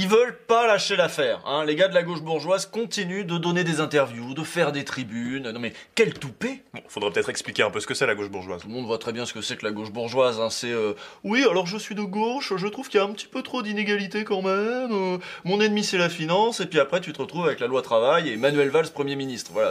Ils 0.00 0.06
veulent 0.06 0.38
pas 0.46 0.68
lâcher 0.68 0.94
l'affaire. 0.94 1.40
Hein. 1.44 1.64
Les 1.64 1.74
gars 1.74 1.88
de 1.88 1.94
la 1.94 2.04
gauche 2.04 2.22
bourgeoise 2.22 2.66
continuent 2.66 3.24
de 3.24 3.36
donner 3.36 3.64
des 3.64 3.80
interviews, 3.80 4.32
de 4.32 4.44
faire 4.44 4.70
des 4.70 4.84
tribunes. 4.84 5.50
Non 5.50 5.58
mais 5.58 5.72
quel 5.96 6.14
toupet 6.14 6.62
Bon, 6.72 6.80
faudrait 6.86 7.10
peut-être 7.10 7.30
expliquer 7.30 7.64
un 7.64 7.70
peu 7.70 7.80
ce 7.80 7.88
que 7.88 7.94
c'est 7.94 8.06
la 8.06 8.14
gauche 8.14 8.30
bourgeoise. 8.30 8.62
Tout 8.62 8.68
le 8.68 8.74
monde 8.74 8.86
voit 8.86 8.98
très 8.98 9.12
bien 9.12 9.26
ce 9.26 9.32
que 9.32 9.40
c'est 9.40 9.56
que 9.56 9.66
la 9.66 9.72
gauche 9.72 9.90
bourgeoise. 9.90 10.38
Hein. 10.38 10.50
C'est 10.50 10.70
euh, 10.70 10.92
oui, 11.24 11.44
alors 11.50 11.66
je 11.66 11.76
suis 11.76 11.96
de 11.96 12.02
gauche, 12.02 12.52
je 12.56 12.66
trouve 12.68 12.88
qu'il 12.88 13.00
y 13.00 13.02
a 13.02 13.06
un 13.06 13.12
petit 13.12 13.26
peu 13.26 13.42
trop 13.42 13.60
d'inégalités 13.60 14.22
quand 14.22 14.40
même. 14.40 14.92
Euh, 14.92 15.18
mon 15.42 15.60
ennemi 15.60 15.82
c'est 15.82 15.98
la 15.98 16.08
finance, 16.08 16.60
et 16.60 16.66
puis 16.66 16.78
après 16.78 17.00
tu 17.00 17.12
te 17.12 17.20
retrouves 17.20 17.46
avec 17.46 17.58
la 17.58 17.66
loi 17.66 17.82
travail 17.82 18.28
et 18.28 18.36
Manuel 18.36 18.68
Valls 18.68 18.90
Premier 18.94 19.16
ministre. 19.16 19.50
Voilà. 19.52 19.70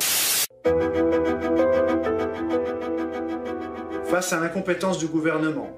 Face 4.09 4.33
à 4.33 4.41
l'incompétence 4.41 4.97
du 4.97 5.07
gouvernement, 5.07 5.69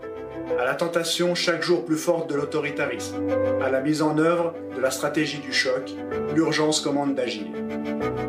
à 0.58 0.66
la 0.66 0.74
tentation 0.74 1.36
chaque 1.36 1.62
jour 1.62 1.86
plus 1.86 1.98
forte 1.98 2.30
de 2.30 2.36
l'autoritarisme, 2.36 3.16
à 3.62 3.70
la 3.70 3.82
mise 3.82 4.02
en 4.02 4.18
œuvre 4.18 4.54
de 4.76 4.82
la 4.82 4.92
stratégie 4.92 5.40
du 5.40 5.54
choc, 5.54 5.92
l'urgence 6.36 6.80
commande 6.80 7.16
d'agir. 7.16 7.46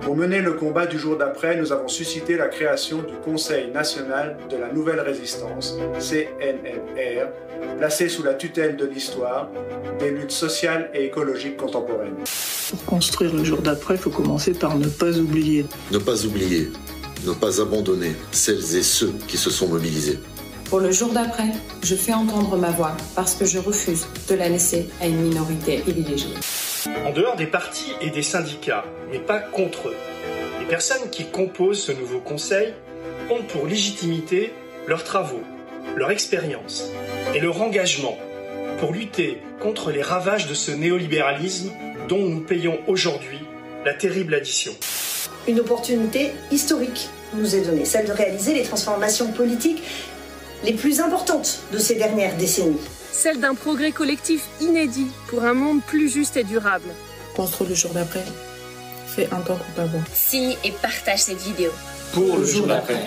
Pour 0.02 0.16
mener 0.16 0.40
le 0.40 0.54
combat 0.54 0.86
du 0.86 0.98
jour 0.98 1.16
d'après, 1.16 1.56
nous 1.56 1.72
avons 1.72 1.88
suscité 1.88 2.36
la 2.36 2.48
création 2.48 2.98
du 2.98 3.14
Conseil 3.24 3.70
national 3.70 4.36
de 4.50 4.56
la 4.56 4.72
nouvelle 4.72 5.00
résistance, 5.00 5.76
CNNR, 5.98 7.28
placé 7.78 8.08
sous 8.08 8.22
la 8.22 8.34
tutelle 8.34 8.76
de 8.76 8.86
l'histoire, 8.86 9.48
des 9.98 10.10
luttes 10.10 10.30
sociales 10.30 10.90
et 10.94 11.04
écologiques 11.04 11.56
contemporaines. 11.56 12.16
Pour 12.70 12.84
construire 12.84 13.34
le 13.34 13.44
jour 13.44 13.60
d'après, 13.62 13.94
il 13.94 14.00
faut 14.00 14.10
commencer 14.10 14.52
par 14.52 14.76
ne 14.76 14.88
pas 14.88 15.16
oublier. 15.18 15.66
Ne 15.92 15.98
pas 15.98 16.24
oublier, 16.24 16.70
ne 17.26 17.32
pas 17.32 17.60
abandonner 17.60 18.12
celles 18.32 18.76
et 18.76 18.82
ceux 18.82 19.12
qui 19.28 19.36
se 19.36 19.50
sont 19.50 19.68
mobilisés. 19.68 20.18
Pour 20.70 20.78
le 20.78 20.92
jour 20.92 21.10
d'après, 21.10 21.48
je 21.82 21.96
fais 21.96 22.12
entendre 22.12 22.56
ma 22.56 22.70
voix 22.70 22.96
parce 23.16 23.34
que 23.34 23.44
je 23.44 23.58
refuse 23.58 24.06
de 24.28 24.36
la 24.36 24.48
laisser 24.48 24.88
à 25.00 25.08
une 25.08 25.20
minorité 25.20 25.78
privilégiée. 25.78 26.36
En 27.04 27.10
dehors 27.10 27.34
des 27.34 27.48
partis 27.48 27.90
et 28.00 28.10
des 28.10 28.22
syndicats, 28.22 28.84
mais 29.10 29.18
pas 29.18 29.40
contre 29.40 29.88
eux, 29.88 29.96
les 30.60 30.66
personnes 30.66 31.10
qui 31.10 31.24
composent 31.24 31.82
ce 31.82 31.90
nouveau 31.90 32.20
conseil 32.20 32.72
ont 33.30 33.42
pour 33.42 33.66
légitimité 33.66 34.52
leurs 34.86 35.02
travaux, 35.02 35.42
leur 35.96 36.12
expérience 36.12 36.84
et 37.34 37.40
leur 37.40 37.60
engagement 37.60 38.16
pour 38.78 38.92
lutter 38.92 39.42
contre 39.58 39.90
les 39.90 40.02
ravages 40.02 40.46
de 40.46 40.54
ce 40.54 40.70
néolibéralisme 40.70 41.70
dont 42.08 42.22
nous 42.22 42.42
payons 42.42 42.78
aujourd'hui 42.86 43.40
la 43.84 43.94
terrible 43.94 44.34
addition. 44.34 44.72
Une 45.48 45.58
opportunité 45.58 46.30
historique 46.52 47.08
nous 47.34 47.54
est 47.54 47.62
donnée, 47.62 47.84
celle 47.84 48.06
de 48.06 48.12
réaliser 48.12 48.54
les 48.54 48.62
transformations 48.62 49.32
politiques 49.32 49.82
les 50.64 50.72
plus 50.72 51.00
importantes 51.00 51.60
de 51.72 51.78
ces 51.78 51.94
dernières 51.94 52.36
décennies. 52.36 52.80
Celle 53.12 53.40
d'un 53.40 53.54
progrès 53.54 53.92
collectif 53.92 54.46
inédit 54.60 55.08
pour 55.28 55.44
un 55.44 55.54
monde 55.54 55.82
plus 55.82 56.12
juste 56.12 56.36
et 56.36 56.44
durable. 56.44 56.88
Construire 57.34 57.70
le 57.70 57.76
jour 57.76 57.92
d'après. 57.92 58.24
Fais 59.06 59.26
un 59.32 59.40
temps 59.40 59.56
pour 59.56 59.74
ta 59.74 59.86
Signe 60.12 60.56
et 60.64 60.70
partage 60.70 61.20
cette 61.20 61.40
vidéo. 61.42 61.70
Pour 62.12 62.38
le 62.38 62.44
jour 62.44 62.66
d'après. 62.66 63.00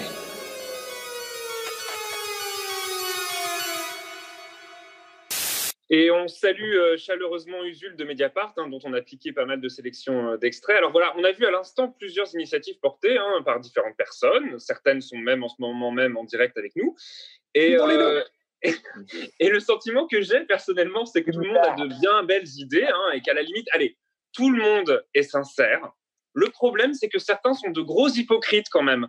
Et 5.89 6.09
on 6.09 6.27
salue 6.27 6.73
euh, 6.73 6.97
chaleureusement 6.97 7.63
Usul 7.63 7.95
de 7.95 8.03
Mediapart, 8.03 8.55
hein, 8.57 8.67
dont 8.67 8.79
on 8.83 8.93
a 8.93 9.01
piqué 9.01 9.31
pas 9.31 9.45
mal 9.45 9.61
de 9.61 9.69
sélections 9.69 10.31
euh, 10.31 10.37
d'extraits. 10.37 10.77
Alors 10.77 10.91
voilà, 10.91 11.13
on 11.17 11.23
a 11.23 11.31
vu 11.31 11.45
à 11.45 11.51
l'instant 11.51 11.87
plusieurs 11.87 12.33
initiatives 12.33 12.79
portées 12.79 13.15
hein, 13.15 13.43
par 13.45 13.59
différentes 13.59 13.95
personnes. 13.95 14.57
Certaines 14.57 15.01
sont 15.01 15.19
même 15.19 15.43
en 15.43 15.49
ce 15.49 15.57
moment 15.59 15.91
même 15.91 16.17
en 16.17 16.23
direct 16.23 16.57
avec 16.57 16.75
nous. 16.75 16.95
Et, 17.55 17.75
euh, 17.75 18.23
et, 19.39 19.49
le 19.49 19.59
sentiment 19.59 20.07
que 20.07 20.21
j'ai 20.21 20.41
personnellement, 20.41 21.05
c'est 21.05 21.23
que 21.23 21.31
tout 21.31 21.39
le 21.39 21.47
monde 21.47 21.57
a 21.57 21.75
de 21.75 21.87
bien 21.99 22.23
belles 22.23 22.47
idées 22.57 22.87
hein, 22.87 23.11
et 23.13 23.21
qu'à 23.21 23.33
la 23.33 23.41
limite, 23.41 23.67
allez, 23.71 23.97
tout 24.33 24.49
le 24.49 24.61
monde 24.61 25.03
est 25.13 25.23
sincère. 25.23 25.91
Le 26.33 26.49
problème, 26.49 26.93
c'est 26.93 27.09
que 27.09 27.19
certains 27.19 27.53
sont 27.53 27.69
de 27.69 27.81
gros 27.81 28.09
hypocrites 28.09 28.67
quand 28.71 28.81
même. 28.81 29.07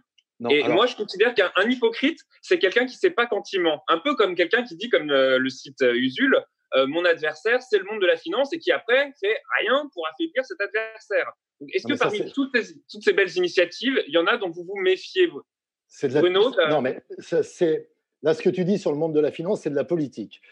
et 0.51 0.69
moi, 0.69 0.87
je 0.87 0.97
considère 0.97 1.35
qu'un 1.35 1.71
hypocrite, 1.71 2.21
c'est 2.43 2.59
quelqu'un 2.59 2.85
qui 2.85 2.95
ne 2.95 2.99
sait 2.99 3.11
pas 3.11 3.27
quand 3.27 3.53
il 3.53 3.61
ment. 3.61 3.83
Un 3.89 3.99
peu 3.99 4.15
comme 4.15 4.35
quelqu'un 4.35 4.63
qui 4.63 4.77
dit, 4.77 4.91
comme 4.91 5.07
le, 5.09 5.49
site 5.49 5.81
Usul, 5.81 6.37
euh, 6.75 6.87
mon 6.87 7.05
adversaire, 7.05 7.63
c'est 7.63 7.79
le 7.79 7.85
monde 7.85 8.01
de 8.01 8.07
la 8.07 8.17
finance 8.17 8.53
et 8.53 8.59
qui 8.59 8.73
après 8.73 9.13
fait 9.21 9.39
rien 9.61 9.89
pour 9.93 10.07
affaiblir 10.09 10.45
cet 10.45 10.61
adversaire. 10.61 11.33
Est-ce 11.73 11.87
que 11.87 11.97
parmi 11.97 12.33
toutes, 12.33 12.57
ces, 13.01 13.13
belles 13.13 13.35
initiatives, 13.37 14.03
il 14.07 14.13
y 14.13 14.19
en 14.19 14.27
a 14.27 14.37
dont 14.37 14.51
vous 14.51 14.65
vous 14.65 14.81
méfiez 14.81 15.29
de 15.29 16.09
la... 16.09 16.21
Bruno, 16.21 16.51
non, 16.69 16.83
mais 16.83 17.01
c'est 17.21 17.89
là 18.25 18.35
ce 18.35 18.43
que 18.43 18.51
tu 18.51 18.65
dis 18.65 18.79
sur 18.79 18.91
le 18.91 18.99
monde 18.99 19.15
de 19.15 19.21
la 19.21 19.31
finance, 19.31 19.61
c'est 19.61 19.71
de 19.71 19.77
la 19.77 19.85
politique. 19.85 20.43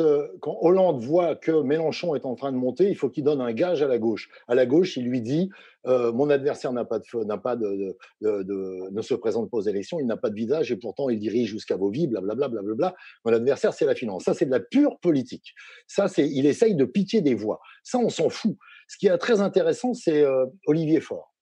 Euh, 0.00 0.28
quand, 0.40 0.58
Hollande 0.60 1.02
voit 1.02 1.34
que 1.34 1.62
Mélenchon 1.62 2.14
est 2.14 2.26
en 2.26 2.34
train 2.34 2.52
de 2.52 2.56
monter, 2.56 2.88
il 2.88 2.96
faut 2.96 3.08
qu'il 3.08 3.24
donne 3.24 3.40
un 3.40 3.52
gage 3.52 3.82
à 3.82 3.88
la 3.88 3.98
gauche. 3.98 4.28
À 4.48 4.54
la 4.54 4.66
gauche, 4.66 4.96
il 4.96 5.04
lui 5.04 5.22
dit 5.22 5.50
euh, 5.86 6.12
mon 6.12 6.30
adversaire 6.30 6.72
n'a 6.72 6.84
pas 6.84 6.98
de, 6.98 7.96
ne 8.20 9.02
se 9.02 9.14
présente 9.14 9.50
pas 9.50 9.56
aux 9.56 9.62
élections, 9.62 9.98
il 9.98 10.06
n'a 10.06 10.16
pas 10.16 10.30
de 10.30 10.34
visage 10.34 10.70
et 10.72 10.76
pourtant 10.76 11.08
il 11.08 11.18
dirige 11.18 11.48
jusqu'à 11.48 11.76
vies, 11.90 12.06
blablabla, 12.06 12.48
blablabla. 12.48 12.94
Mon 13.24 13.32
adversaire, 13.32 13.72
c'est 13.72 13.86
la 13.86 13.94
finance. 13.94 14.24
Ça, 14.24 14.34
c'est 14.34 14.46
de 14.46 14.50
la 14.50 14.60
pure 14.60 14.98
politique. 15.00 15.54
Ça, 15.86 16.08
c'est, 16.08 16.28
il 16.28 16.46
essaye 16.46 16.74
de 16.74 16.84
piquer 16.84 17.20
des 17.20 17.34
voix. 17.34 17.60
Ça, 17.82 17.98
on 17.98 18.10
s'en 18.10 18.28
fout. 18.28 18.56
Ce 18.88 18.98
qui 18.98 19.06
est 19.06 19.18
très 19.18 19.40
intéressant, 19.40 19.94
c'est 19.94 20.22
euh, 20.22 20.46
Olivier 20.66 21.00
Faure. 21.00 21.32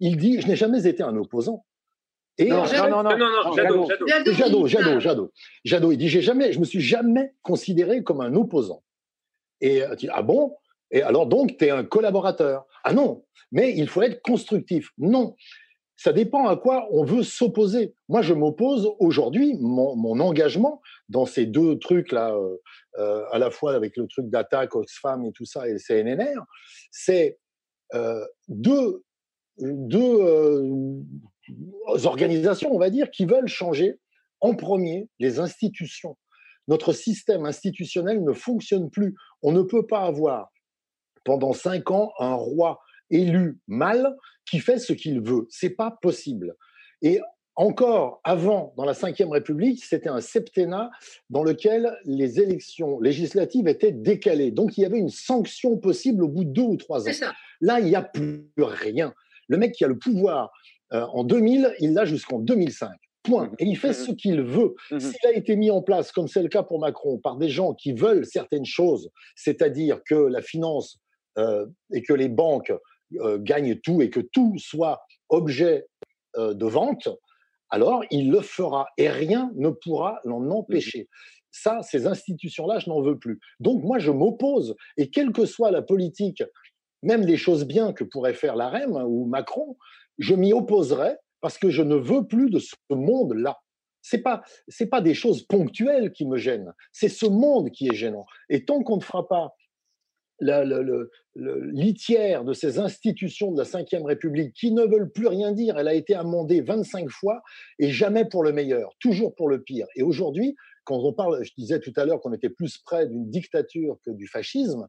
Il 0.00 0.16
dit 0.16 0.40
je 0.40 0.46
n'ai 0.46 0.56
jamais 0.56 0.86
été 0.86 1.02
un 1.02 1.16
opposant. 1.16 1.64
Et 2.38 2.48
non, 2.48 2.64
non, 2.64 3.02
non, 3.02 3.16
non, 3.16 3.54
Jadot, 3.54 3.88
Jadot, 4.06 4.66
Jadot, 4.66 5.00
Jadot, 5.00 5.32
Jadot, 5.64 5.92
il 5.92 5.98
dit 5.98 6.08
j'ai 6.08 6.22
jamais, 6.22 6.52
je 6.52 6.58
me 6.58 6.64
suis 6.64 6.80
jamais 6.80 7.32
considéré 7.42 8.02
comme 8.02 8.20
un 8.20 8.34
opposant. 8.34 8.82
Et 9.60 9.82
tu 9.98 10.08
ah 10.10 10.22
bon? 10.22 10.56
Et 10.90 11.02
alors 11.02 11.26
donc 11.26 11.56
tu 11.56 11.64
es 11.64 11.70
un 11.70 11.84
collaborateur. 11.84 12.66
Ah 12.82 12.92
non, 12.92 13.24
mais 13.52 13.72
il 13.76 13.88
faut 13.88 14.02
être 14.02 14.20
constructif. 14.22 14.90
Non, 14.98 15.36
ça 15.96 16.12
dépend 16.12 16.48
à 16.48 16.56
quoi 16.56 16.88
on 16.90 17.04
veut 17.04 17.22
s'opposer. 17.22 17.94
Moi, 18.08 18.22
je 18.22 18.34
m'oppose 18.34 18.90
aujourd'hui, 18.98 19.56
mon, 19.60 19.94
mon, 19.96 20.18
engagement 20.20 20.82
dans 21.08 21.24
ces 21.24 21.46
deux 21.46 21.78
trucs-là, 21.78 22.34
euh, 22.34 22.56
euh, 22.98 23.24
à 23.30 23.38
la 23.38 23.50
fois 23.50 23.74
avec 23.74 23.96
le 23.96 24.06
truc 24.08 24.28
d'attaque 24.28 24.74
Oxfam 24.74 25.24
et 25.24 25.32
tout 25.32 25.44
ça, 25.44 25.68
et 25.68 25.72
le 25.72 25.78
CNNR, 25.78 26.42
c'est 26.90 27.38
euh, 27.94 28.24
deux, 28.48 29.04
deux 29.58 30.64
euh, 31.50 32.04
organisations, 32.04 32.74
on 32.74 32.78
va 32.78 32.90
dire, 32.90 33.10
qui 33.10 33.24
veulent 33.24 33.48
changer 33.48 33.98
en 34.40 34.54
premier 34.54 35.08
les 35.18 35.38
institutions. 35.38 36.16
Notre 36.68 36.92
système 36.92 37.44
institutionnel 37.44 38.22
ne 38.24 38.32
fonctionne 38.32 38.90
plus. 38.90 39.14
On 39.42 39.52
ne 39.52 39.62
peut 39.62 39.86
pas 39.86 40.00
avoir 40.00 40.50
pendant 41.24 41.52
cinq 41.52 41.90
ans 41.90 42.12
un 42.18 42.34
roi 42.34 42.80
élu 43.10 43.58
mal 43.66 44.16
qui 44.48 44.60
fait 44.60 44.78
ce 44.78 44.92
qu'il 44.92 45.20
veut. 45.20 45.46
C'est 45.50 45.70
pas 45.70 45.98
possible. 46.02 46.54
Et 47.02 47.20
encore 47.56 48.20
avant, 48.24 48.74
dans 48.76 48.84
la 48.84 48.92
Ve 48.92 49.30
République, 49.30 49.84
c'était 49.84 50.08
un 50.08 50.20
septennat 50.20 50.90
dans 51.30 51.44
lequel 51.44 51.96
les 52.04 52.40
élections 52.40 52.98
législatives 52.98 53.68
étaient 53.68 53.92
décalées. 53.92 54.50
Donc 54.50 54.76
il 54.76 54.80
y 54.80 54.84
avait 54.84 54.98
une 54.98 55.10
sanction 55.10 55.78
possible 55.78 56.24
au 56.24 56.28
bout 56.28 56.44
de 56.44 56.50
deux 56.50 56.62
ou 56.62 56.76
trois 56.76 57.08
ans. 57.08 57.12
Là, 57.60 57.80
il 57.80 57.86
n'y 57.86 57.94
a 57.94 58.02
plus 58.02 58.50
rien. 58.58 59.14
Le 59.48 59.56
mec 59.58 59.72
qui 59.72 59.84
a 59.84 59.88
le 59.88 59.98
pouvoir 59.98 60.50
euh, 60.92 61.06
en 61.12 61.24
2000, 61.24 61.74
il 61.80 61.94
l'a 61.94 62.04
jusqu'en 62.04 62.38
2005. 62.38 62.90
Point. 63.22 63.46
Mmh. 63.46 63.54
Et 63.58 63.64
il 63.64 63.76
fait 63.76 63.90
mmh. 63.90 63.94
ce 63.94 64.12
qu'il 64.12 64.42
veut. 64.42 64.74
Mmh. 64.90 65.00
S'il 65.00 65.26
a 65.26 65.32
été 65.32 65.56
mis 65.56 65.70
en 65.70 65.82
place, 65.82 66.12
comme 66.12 66.28
c'est 66.28 66.42
le 66.42 66.48
cas 66.48 66.62
pour 66.62 66.78
Macron, 66.78 67.18
par 67.18 67.36
des 67.36 67.48
gens 67.48 67.74
qui 67.74 67.92
veulent 67.92 68.26
certaines 68.26 68.66
choses, 68.66 69.10
c'est-à-dire 69.34 70.00
que 70.04 70.14
la 70.14 70.42
finance 70.42 71.00
euh, 71.38 71.66
et 71.92 72.02
que 72.02 72.12
les 72.12 72.28
banques 72.28 72.72
euh, 73.20 73.38
gagnent 73.40 73.76
tout 73.76 74.02
et 74.02 74.10
que 74.10 74.20
tout 74.20 74.54
soit 74.58 75.00
objet 75.30 75.86
de 76.36 76.66
vente, 76.66 77.08
alors 77.70 78.04
il 78.10 78.28
le 78.28 78.40
fera 78.40 78.88
et 78.98 79.08
rien 79.08 79.52
ne 79.54 79.70
pourra 79.70 80.18
l'en 80.24 80.50
empêcher. 80.50 81.08
Ça, 81.52 81.82
ces 81.82 82.08
institutions-là, 82.08 82.80
je 82.80 82.90
n'en 82.90 83.00
veux 83.00 83.16
plus. 83.16 83.38
Donc 83.60 83.84
moi, 83.84 83.98
je 84.00 84.10
m'oppose. 84.10 84.74
Et 84.96 85.10
quelle 85.10 85.30
que 85.30 85.46
soit 85.46 85.70
la 85.70 85.82
politique, 85.82 86.42
même 87.04 87.24
des 87.24 87.36
choses 87.36 87.64
bien 87.64 87.92
que 87.92 88.02
pourrait 88.02 88.34
faire 88.34 88.56
la 88.56 88.68
REM 88.68 88.92
ou 89.06 89.26
Macron, 89.26 89.76
je 90.18 90.34
m'y 90.34 90.52
opposerai 90.52 91.16
parce 91.40 91.58
que 91.58 91.70
je 91.70 91.82
ne 91.82 91.96
veux 91.96 92.26
plus 92.26 92.50
de 92.50 92.58
ce 92.58 92.74
monde-là. 92.90 93.58
C'est 94.02 94.22
pas 94.22 94.42
c'est 94.68 94.86
pas 94.86 95.00
des 95.00 95.14
choses 95.14 95.42
ponctuelles 95.42 96.12
qui 96.12 96.26
me 96.26 96.36
gênent, 96.36 96.72
c'est 96.92 97.08
ce 97.08 97.26
monde 97.26 97.70
qui 97.70 97.88
est 97.88 97.94
gênant. 97.94 98.26
Et 98.48 98.64
tant 98.64 98.82
qu'on 98.82 98.96
ne 98.96 99.02
fera 99.02 99.26
pas 99.26 99.54
la, 100.40 100.64
litière 101.34 102.44
de 102.44 102.52
ces 102.52 102.78
institutions 102.78 103.52
de 103.52 103.58
la 103.58 103.64
Ve 103.64 104.04
République 104.04 104.52
qui 104.54 104.72
ne 104.72 104.82
veulent 104.82 105.10
plus 105.10 105.26
rien 105.26 105.52
dire. 105.52 105.78
Elle 105.78 105.88
a 105.88 105.94
été 105.94 106.14
amendée 106.14 106.60
25 106.60 107.08
fois 107.08 107.42
et 107.78 107.90
jamais 107.90 108.24
pour 108.24 108.42
le 108.42 108.52
meilleur, 108.52 108.94
toujours 109.00 109.34
pour 109.34 109.48
le 109.48 109.62
pire. 109.62 109.86
Et 109.96 110.02
aujourd'hui, 110.02 110.54
quand 110.84 110.96
on 110.96 111.12
parle, 111.12 111.42
je 111.42 111.52
disais 111.56 111.80
tout 111.80 111.92
à 111.96 112.04
l'heure 112.04 112.20
qu'on 112.20 112.32
était 112.32 112.50
plus 112.50 112.78
près 112.78 113.06
d'une 113.06 113.30
dictature 113.30 113.98
que 114.04 114.10
du 114.10 114.26
fascisme, 114.26 114.86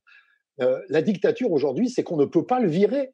euh, 0.62 0.82
la 0.90 1.02
dictature 1.02 1.52
aujourd'hui, 1.52 1.90
c'est 1.90 2.04
qu'on 2.04 2.18
ne 2.18 2.26
peut 2.26 2.46
pas 2.46 2.60
le 2.60 2.70
virer. 2.70 3.14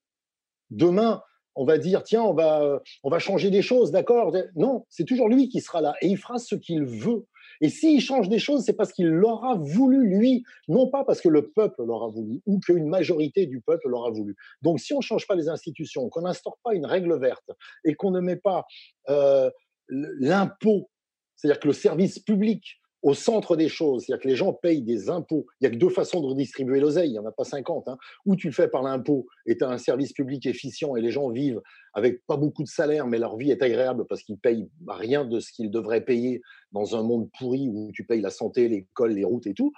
Demain, 0.69 1.21
on 1.55 1.65
va 1.65 1.77
dire 1.77 2.03
tiens, 2.03 2.23
on 2.23 2.33
va, 2.33 2.81
on 3.03 3.09
va 3.09 3.19
changer 3.19 3.49
des 3.49 3.61
choses, 3.61 3.91
d'accord? 3.91 4.33
Non, 4.55 4.85
c'est 4.89 5.05
toujours 5.05 5.29
lui 5.29 5.49
qui 5.49 5.61
sera 5.61 5.81
là 5.81 5.93
et 6.01 6.07
il 6.07 6.17
fera 6.17 6.37
ce 6.37 6.55
qu'il 6.55 6.85
veut. 6.85 7.25
Et 7.61 7.69
s'il 7.69 8.01
change 8.01 8.27
des 8.27 8.39
choses, 8.39 8.63
c'est 8.63 8.73
parce 8.73 8.91
qu'il 8.91 9.07
l'aura 9.07 9.55
voulu 9.55 10.07
lui, 10.07 10.43
non 10.67 10.87
pas 10.89 11.03
parce 11.03 11.21
que 11.21 11.29
le 11.29 11.51
peuple 11.51 11.83
l'aura 11.83 12.07
voulu 12.07 12.41
ou 12.45 12.59
qu'une 12.59 12.87
majorité 12.87 13.45
du 13.45 13.61
peuple 13.61 13.89
l'aura 13.89 14.09
voulu. 14.09 14.35
Donc 14.61 14.79
si 14.79 14.93
on 14.93 14.97
ne 14.97 15.03
change 15.03 15.27
pas 15.27 15.35
les 15.35 15.47
institutions, 15.47 16.09
qu'on 16.09 16.21
n'instaure 16.21 16.57
pas 16.63 16.73
une 16.73 16.85
règle 16.85 17.19
verte 17.19 17.51
et 17.85 17.93
qu'on 17.93 18.11
ne 18.11 18.19
met 18.19 18.35
pas 18.35 18.65
euh, 19.09 19.49
l'impôt, 19.89 20.89
c'est-à-dire 21.35 21.59
que 21.59 21.67
le 21.67 21.73
service 21.73 22.19
public 22.19 22.80
au 23.03 23.13
centre 23.13 23.55
des 23.55 23.67
choses, 23.67 24.03
c'est-à-dire 24.05 24.23
que 24.23 24.27
les 24.27 24.35
gens 24.35 24.53
payent 24.53 24.81
des 24.81 25.09
impôts. 25.09 25.45
Il 25.59 25.63
n'y 25.63 25.67
a 25.67 25.71
que 25.71 25.79
deux 25.79 25.89
façons 25.89 26.21
de 26.21 26.27
redistribuer 26.27 26.79
l'oseille, 26.79 27.09
il 27.09 27.13
n'y 27.13 27.19
en 27.19 27.25
a 27.25 27.31
pas 27.31 27.43
50. 27.43 27.87
Hein. 27.87 27.97
Ou 28.25 28.35
tu 28.35 28.47
le 28.47 28.53
fais 28.53 28.67
par 28.67 28.83
l'impôt 28.83 29.25
et 29.45 29.57
tu 29.57 29.63
as 29.63 29.69
un 29.69 29.77
service 29.77 30.13
public 30.13 30.45
efficient 30.45 30.95
et 30.95 31.01
les 31.01 31.11
gens 31.11 31.29
vivent 31.29 31.61
avec 31.93 32.25
pas 32.25 32.37
beaucoup 32.37 32.63
de 32.63 32.67
salaire, 32.67 33.07
mais 33.07 33.17
leur 33.17 33.37
vie 33.37 33.51
est 33.51 33.63
agréable 33.63 34.05
parce 34.07 34.23
qu'ils 34.23 34.37
payent 34.37 34.69
rien 34.87 35.25
de 35.25 35.39
ce 35.39 35.51
qu'ils 35.51 35.71
devraient 35.71 36.05
payer 36.05 36.41
dans 36.71 36.95
un 36.95 37.03
monde 37.03 37.29
pourri 37.37 37.69
où 37.69 37.91
tu 37.93 38.05
payes 38.05 38.21
la 38.21 38.29
santé, 38.29 38.67
l'école, 38.67 39.13
les 39.13 39.23
routes 39.23 39.47
et 39.47 39.53
tout, 39.53 39.73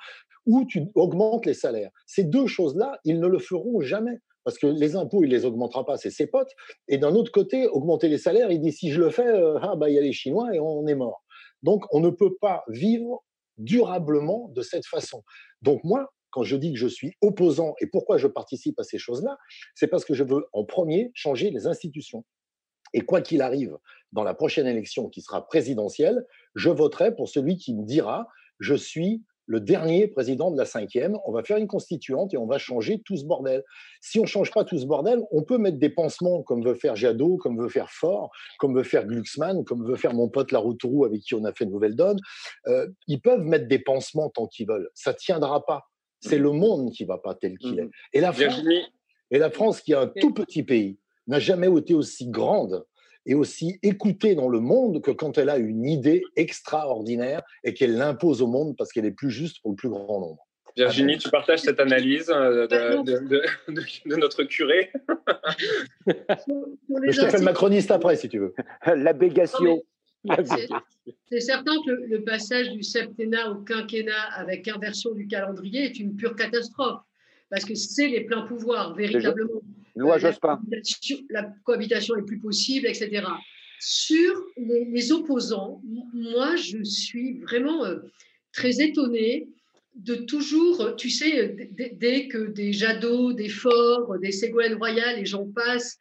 ou 0.46 0.66
tu 0.66 0.84
augmentes 0.96 1.46
les 1.46 1.54
salaires. 1.54 1.92
Ces 2.06 2.24
deux 2.24 2.48
choses-là, 2.48 3.00
ils 3.06 3.20
ne 3.20 3.28
le 3.28 3.40
feront 3.40 3.82
jamais. 3.82 4.20
Parce 4.44 4.58
que 4.58 4.68
les 4.68 4.98
impôts, 4.98 5.24
il 5.24 5.30
les 5.30 5.46
augmentera 5.46 5.86
pas, 5.86 5.96
c'est 5.96 6.10
ses 6.10 6.28
potes. 6.28 6.52
Et 6.90 6.98
d'un 6.98 7.16
autre 7.16 7.32
côté, 7.32 7.68
augmenter 7.68 8.10
les 8.10 8.18
salaires, 8.18 8.52
il 8.52 8.60
dit 8.60 8.74
si 8.74 8.92
je 8.92 9.00
le 9.00 9.10
fais, 9.10 9.26
euh, 9.26 9.58
ah 9.62 9.78
bah 9.78 9.90
il 9.90 9.96
y 9.96 9.98
a 9.98 10.02
les 10.02 10.12
Chinois 10.12 10.54
et 10.54 10.60
on 10.60 10.86
est 10.86 10.96
mort. 10.96 11.23
Donc, 11.64 11.86
on 11.92 12.00
ne 12.00 12.10
peut 12.10 12.36
pas 12.40 12.64
vivre 12.68 13.24
durablement 13.58 14.50
de 14.50 14.62
cette 14.62 14.86
façon. 14.86 15.24
Donc, 15.62 15.84
moi, 15.84 16.14
quand 16.30 16.44
je 16.44 16.56
dis 16.56 16.74
que 16.74 16.80
je 16.80 16.88
suis 16.88 17.14
opposant 17.22 17.76
et 17.80 17.88
pourquoi 17.88 18.18
je 18.18 18.28
participe 18.28 18.80
à 18.80 18.84
ces 18.84 18.98
choses-là, 18.98 19.38
c'est 19.76 19.88
parce 19.88 20.04
que 20.04 20.14
je 20.14 20.24
veux 20.24 20.46
en 20.52 20.66
premier 20.66 21.12
changer 21.14 21.52
les 21.52 21.68
institutions. 21.68 22.26
Et 22.94 23.02
quoi 23.02 23.22
qu'il 23.22 23.42
arrive 23.42 23.78
dans 24.12 24.24
la 24.24 24.34
prochaine 24.34 24.68
élection 24.68 25.10
qui 25.10 25.22
sera 25.22 25.48
présidentielle, 25.48 26.26
je 26.56 26.70
voterai 26.70 27.16
pour 27.16 27.30
celui 27.30 27.58
qui 27.58 27.76
me 27.76 27.84
dira 27.84 28.28
je 28.60 28.76
suis 28.76 29.24
le 29.46 29.60
dernier 29.60 30.08
président 30.08 30.52
de 30.52 30.58
la 30.58 30.66
cinquième, 30.66 31.18
on 31.26 31.32
va 31.32 31.44
faire 31.44 31.58
une 31.58 31.68
constituante 31.68 32.34
et 32.34 32.38
on 32.38 32.46
va 32.46 32.58
changer 32.58 33.02
tout 33.04 33.18
ce 33.18 33.26
bordel. 33.26 33.64
Si 34.02 34.20
on 34.20 34.26
change 34.26 34.52
pas 34.52 34.64
tout 34.64 34.78
ce 34.78 34.86
bordel, 34.86 35.22
on 35.32 35.44
peut 35.44 35.58
mettre 35.58 35.78
des 35.78 35.90
pansements 35.90 36.44
comme 36.44 36.64
veut 36.64 36.76
faire 36.76 36.96
Jadot, 36.96 37.38
comme 37.38 37.62
veut 37.62 37.70
faire 37.70 37.90
Fort, 37.92 38.32
comme 38.60 38.76
veut 38.76 38.84
faire 38.84 39.06
Glucksmann, 39.06 39.64
comme 39.66 39.86
veut 39.86 39.96
faire 39.96 40.14
mon 40.14 40.30
pote 40.30 40.52
Laroutourou 40.52 41.06
avec 41.06 41.22
qui 41.22 41.36
on 41.36 41.44
a 41.44 41.54
fait 41.54 41.66
Nouvelle 41.66 41.96
Donne. 41.96 42.20
Euh, 42.68 42.88
ils 43.08 43.22
peuvent 43.22 43.44
mettre 43.44 43.68
des 43.68 43.80
pansements 43.80 44.30
tant 44.30 44.48
qu'ils 44.48 44.68
veulent. 44.68 44.90
Ça 44.94 45.14
tiendra 45.14 45.66
pas. 45.66 45.84
C'est 46.22 46.40
le 46.40 46.52
monde 46.52 46.92
qui 46.92 47.04
va 47.04 47.18
pas 47.18 47.36
tel 47.36 47.58
qu'il 47.58 47.80
est. 47.80 47.90
Et 48.14 48.22
la 48.22 48.32
France, 48.32 48.62
et 49.30 49.38
la 49.38 49.52
France 49.52 49.82
qui 49.82 49.92
est 49.92 49.98
un 49.98 50.08
tout 50.08 50.34
petit 50.34 50.64
pays, 50.64 50.98
n'a 51.28 51.40
jamais 51.40 51.68
été 51.78 51.94
aussi 51.94 52.28
grande 52.28 52.86
et 53.26 53.36
aussi 53.36 53.80
écoutée 53.84 54.36
dans 54.36 54.50
le 54.50 54.60
monde 54.60 55.02
que 55.02 55.12
quand 55.12 55.38
elle 55.38 55.50
a 55.50 55.58
une 55.58 55.86
idée 55.86 56.24
extraordinaire 56.36 57.42
et 57.64 57.74
qu'elle 57.74 57.96
l'impose 57.96 58.42
au 58.42 58.48
monde 58.48 58.76
parce 58.78 58.92
qu'elle 58.92 59.06
est 59.06 59.12
plus 59.12 59.32
juste 59.32 59.62
pour 59.62 59.72
le 59.72 59.76
plus 59.76 59.90
grand 59.90 60.20
nombre. 60.20 60.48
Virginie, 60.76 61.18
tu 61.20 61.30
partages 61.30 61.60
cette 61.60 61.80
analyse 61.80 62.32
euh, 62.32 62.68
de, 62.68 64.16
notre 64.16 64.44
curé? 64.44 64.92
Je 66.08 67.22
te 67.22 67.30
fais 67.30 67.38
le 67.38 67.44
macroniste 67.44 67.92
après, 67.92 68.16
si 68.16 68.28
tu 68.28 68.40
veux. 68.40 68.56
L'abégation. 68.96 69.84
C'est 71.30 71.42
certain 71.42 71.74
que 71.86 71.92
le, 71.92 72.24
passage 72.24 72.72
du 72.72 72.82
septennat 72.82 73.52
au 73.52 73.56
quinquennat 73.56 74.24
avec 74.36 74.68
inversion 74.68 75.12
du 75.12 75.28
calendrier 75.28 75.86
est 75.86 76.00
une 76.00 76.16
pure 76.16 76.36
catastrophe, 76.36 77.02
parce 77.54 77.66
que 77.66 77.76
c'est 77.76 78.08
les 78.08 78.22
pleins 78.22 78.48
pouvoirs, 78.48 78.96
véritablement. 78.96 79.62
Loi 79.96 80.18
pas. 80.42 80.60
La 81.30 81.54
cohabitation 81.64 82.16
est 82.16 82.26
plus 82.26 82.40
possible, 82.40 82.88
etc. 82.88 83.28
Sur 83.80 84.44
les, 84.58 85.12
opposants, 85.12 85.80
moi, 86.14 86.56
je 86.56 86.84
suis 86.84 87.42
vraiment 87.42 87.86
euh, 87.86 88.00
très 88.54 88.82
étonnée 88.82 89.50
de 89.94 90.16
toujours, 90.16 90.96
tu 90.96 91.12
sais, 91.12 91.56
dès, 91.94 92.28
que 92.28 92.48
des 92.48 92.74
Jadot, 92.74 93.34
des 93.34 93.50
Forts, 93.50 94.18
des 94.20 94.32
Ségolène 94.32 94.74
Royal 94.74 95.20
et 95.20 95.26
j'en 95.26 95.46
passe 95.46 96.00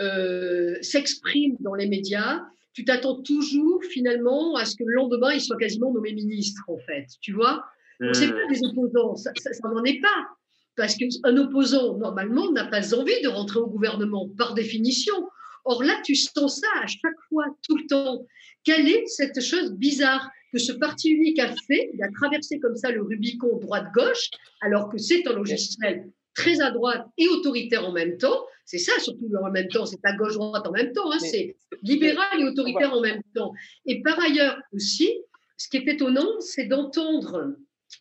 euh, 0.00 0.74
s'expriment 0.82 1.56
dans 1.60 1.74
les 1.74 1.86
médias, 1.86 2.40
tu 2.72 2.84
t'attends 2.84 3.22
toujours 3.22 3.84
finalement 3.84 4.56
à 4.56 4.64
ce 4.64 4.74
que 4.74 4.82
le 4.84 4.94
lendemain, 4.94 5.32
ils 5.32 5.40
soient 5.40 5.56
quasiment 5.58 5.92
nommés 5.92 6.12
ministres, 6.12 6.64
en 6.66 6.78
fait. 6.78 7.06
Tu 7.20 7.32
vois 7.32 7.64
mmh. 8.00 8.14
C'est 8.14 8.32
pas 8.32 8.46
des 8.50 8.64
opposants, 8.64 9.14
ça 9.14 9.30
n'en 9.62 9.84
est 9.84 10.00
pas. 10.00 10.37
Parce 10.78 10.94
qu'un 10.94 11.36
opposant, 11.36 11.98
normalement, 11.98 12.52
n'a 12.52 12.64
pas 12.64 12.94
envie 12.94 13.20
de 13.20 13.28
rentrer 13.28 13.58
au 13.58 13.66
gouvernement, 13.66 14.30
par 14.38 14.54
définition. 14.54 15.28
Or 15.64 15.82
là, 15.82 16.00
tu 16.04 16.14
sens 16.14 16.60
ça 16.60 16.68
à 16.80 16.86
chaque 16.86 17.20
fois, 17.28 17.46
tout 17.66 17.76
le 17.76 17.86
temps. 17.88 18.24
Quelle 18.62 18.88
est 18.88 19.04
cette 19.06 19.42
chose 19.42 19.72
bizarre 19.72 20.30
que 20.52 20.58
ce 20.60 20.70
parti 20.70 21.10
unique 21.10 21.40
a 21.40 21.48
fait? 21.66 21.90
Il 21.94 22.02
a 22.04 22.08
traversé 22.12 22.60
comme 22.60 22.76
ça 22.76 22.92
le 22.92 23.02
Rubicon 23.02 23.58
droite-gauche, 23.58 24.30
alors 24.60 24.88
que 24.88 24.98
c'est 24.98 25.26
un 25.26 25.32
logiciel 25.32 26.12
très 26.32 26.60
à 26.60 26.70
droite 26.70 27.04
et 27.18 27.26
autoritaire 27.26 27.84
en 27.84 27.92
même 27.92 28.16
temps. 28.16 28.46
C'est 28.64 28.78
ça, 28.78 28.92
surtout 29.00 29.28
en 29.44 29.50
même 29.50 29.68
temps, 29.68 29.84
c'est 29.84 29.98
à 30.04 30.12
gauche-droite 30.12 30.64
en 30.64 30.70
même 30.70 30.92
temps, 30.92 31.10
hein, 31.10 31.18
c'est 31.18 31.56
libéral 31.82 32.40
et 32.40 32.44
autoritaire 32.44 32.94
en 32.94 33.00
même 33.00 33.20
temps. 33.34 33.52
Et 33.84 34.00
par 34.02 34.20
ailleurs 34.20 34.56
aussi, 34.72 35.10
ce 35.56 35.68
qui 35.68 35.78
est 35.78 35.88
étonnant, 35.88 36.38
c'est 36.38 36.66
d'entendre 36.66 37.56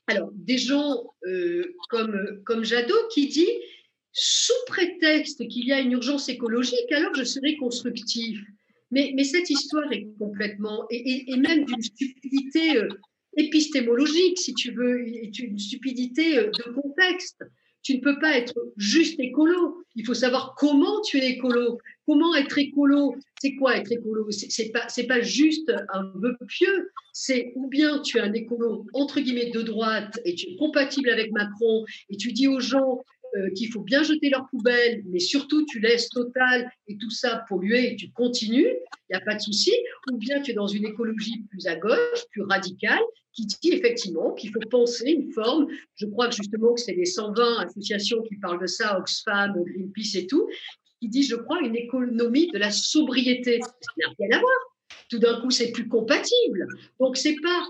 alors, 0.08 0.32
des 0.34 0.58
gens 0.58 1.14
euh, 1.26 1.76
comme, 1.90 2.42
comme 2.46 2.64
Jadot 2.64 3.08
qui 3.14 3.28
dit, 3.28 3.52
sous 4.12 4.54
prétexte 4.68 5.48
qu'il 5.48 5.66
y 5.66 5.74
a 5.74 5.80
une 5.80 5.92
urgence 5.92 6.30
écologique, 6.30 6.92
alors 6.92 7.14
je 7.16 7.24
serai 7.24 7.56
constructif. 7.58 8.40
Mais, 8.90 9.12
mais 9.16 9.24
cette 9.24 9.50
histoire 9.50 9.92
est 9.92 10.08
complètement, 10.18 10.86
et, 10.90 11.36
même 11.36 11.66
d'une 11.66 11.82
stupidité 11.82 12.78
euh, 12.78 12.88
épistémologique, 13.36 14.40
si 14.40 14.54
tu 14.54 14.72
veux, 14.72 15.06
une 15.06 15.60
stupidité 15.60 16.38
euh, 16.38 16.52
de 16.52 16.72
contexte. 16.74 17.44
Tu 17.88 17.96
ne 17.96 18.02
peux 18.02 18.20
pas 18.20 18.38
être 18.38 18.54
juste 18.76 19.18
écolo. 19.18 19.82
Il 19.96 20.06
faut 20.06 20.14
savoir 20.14 20.56
comment 20.58 21.00
tu 21.04 21.20
es 21.20 21.30
écolo. 21.30 21.78
Comment 22.06 22.36
être 22.36 22.58
écolo 22.58 23.16
C'est 23.42 23.56
quoi 23.56 23.78
être 23.78 23.90
écolo? 23.90 24.30
C'est 24.30 24.74
pas 24.74 24.90
c'est 24.90 25.08
pas 25.08 25.22
juste 25.22 25.72
un 25.94 26.12
vœu 26.16 26.36
pieux. 26.50 26.92
C'est 27.14 27.54
ou 27.56 27.70
bien 27.70 28.02
tu 28.02 28.18
es 28.18 28.20
un 28.20 28.34
écolo 28.34 28.86
entre 28.92 29.22
guillemets 29.22 29.52
de 29.52 29.62
droite 29.62 30.20
et 30.26 30.36
tu 30.36 30.50
es 30.50 30.58
compatible 30.58 31.10
avec 31.10 31.32
Macron 31.32 31.86
et 32.10 32.18
tu 32.18 32.34
dis 32.34 32.50
aux 32.50 32.60
gens 32.60 33.06
euh, 33.36 33.49
qu'il 33.51 33.71
faut 33.71 33.82
bien 33.82 34.03
jeter 34.03 34.30
leurs 34.30 34.47
poubelles, 34.49 35.03
mais 35.07 35.19
surtout 35.19 35.65
tu 35.65 35.80
laisses 35.80 36.09
Total 36.09 36.71
et 36.88 36.97
tout 36.97 37.09
ça 37.09 37.43
polluer 37.49 37.91
et 37.91 37.95
tu 37.95 38.11
continues, 38.11 38.67
il 39.09 39.11
n'y 39.11 39.15
a 39.15 39.21
pas 39.21 39.36
de 39.36 39.41
souci, 39.41 39.73
ou 40.11 40.17
bien 40.17 40.41
tu 40.41 40.51
es 40.51 40.53
dans 40.53 40.67
une 40.67 40.86
écologie 40.86 41.43
plus 41.49 41.67
à 41.67 41.75
gauche, 41.75 42.25
plus 42.32 42.43
radicale, 42.43 43.01
qui 43.34 43.45
dit 43.45 43.71
effectivement 43.71 44.34
qu'il 44.34 44.51
faut 44.51 44.59
penser 44.71 45.11
une 45.11 45.32
forme, 45.32 45.67
je 45.95 46.05
crois 46.07 46.30
que 46.30 46.36
justement 46.36 46.73
que 46.73 46.82
c'est 46.82 46.93
les 46.93 47.05
120 47.05 47.59
associations 47.59 48.21
qui 48.23 48.36
parlent 48.38 48.61
de 48.61 48.67
ça, 48.67 48.97
Oxfam, 48.97 49.53
Greenpeace 49.63 50.15
et 50.15 50.28
tout, 50.28 50.47
qui 50.99 51.09
dit, 51.09 51.23
je 51.23 51.36
crois, 51.36 51.59
une 51.61 51.75
économie 51.75 52.49
de 52.51 52.57
la 52.57 52.71
sobriété. 52.71 53.59
Ça 53.61 53.91
n'a 53.97 54.13
rien 54.19 54.38
à 54.38 54.39
voir. 54.39 54.53
Tout 55.09 55.19
d'un 55.19 55.39
coup, 55.41 55.51
c'est 55.51 55.71
plus 55.71 55.88
compatible. 55.88 56.67
Donc, 56.99 57.17
c'est 57.17 57.36
pas 57.41 57.67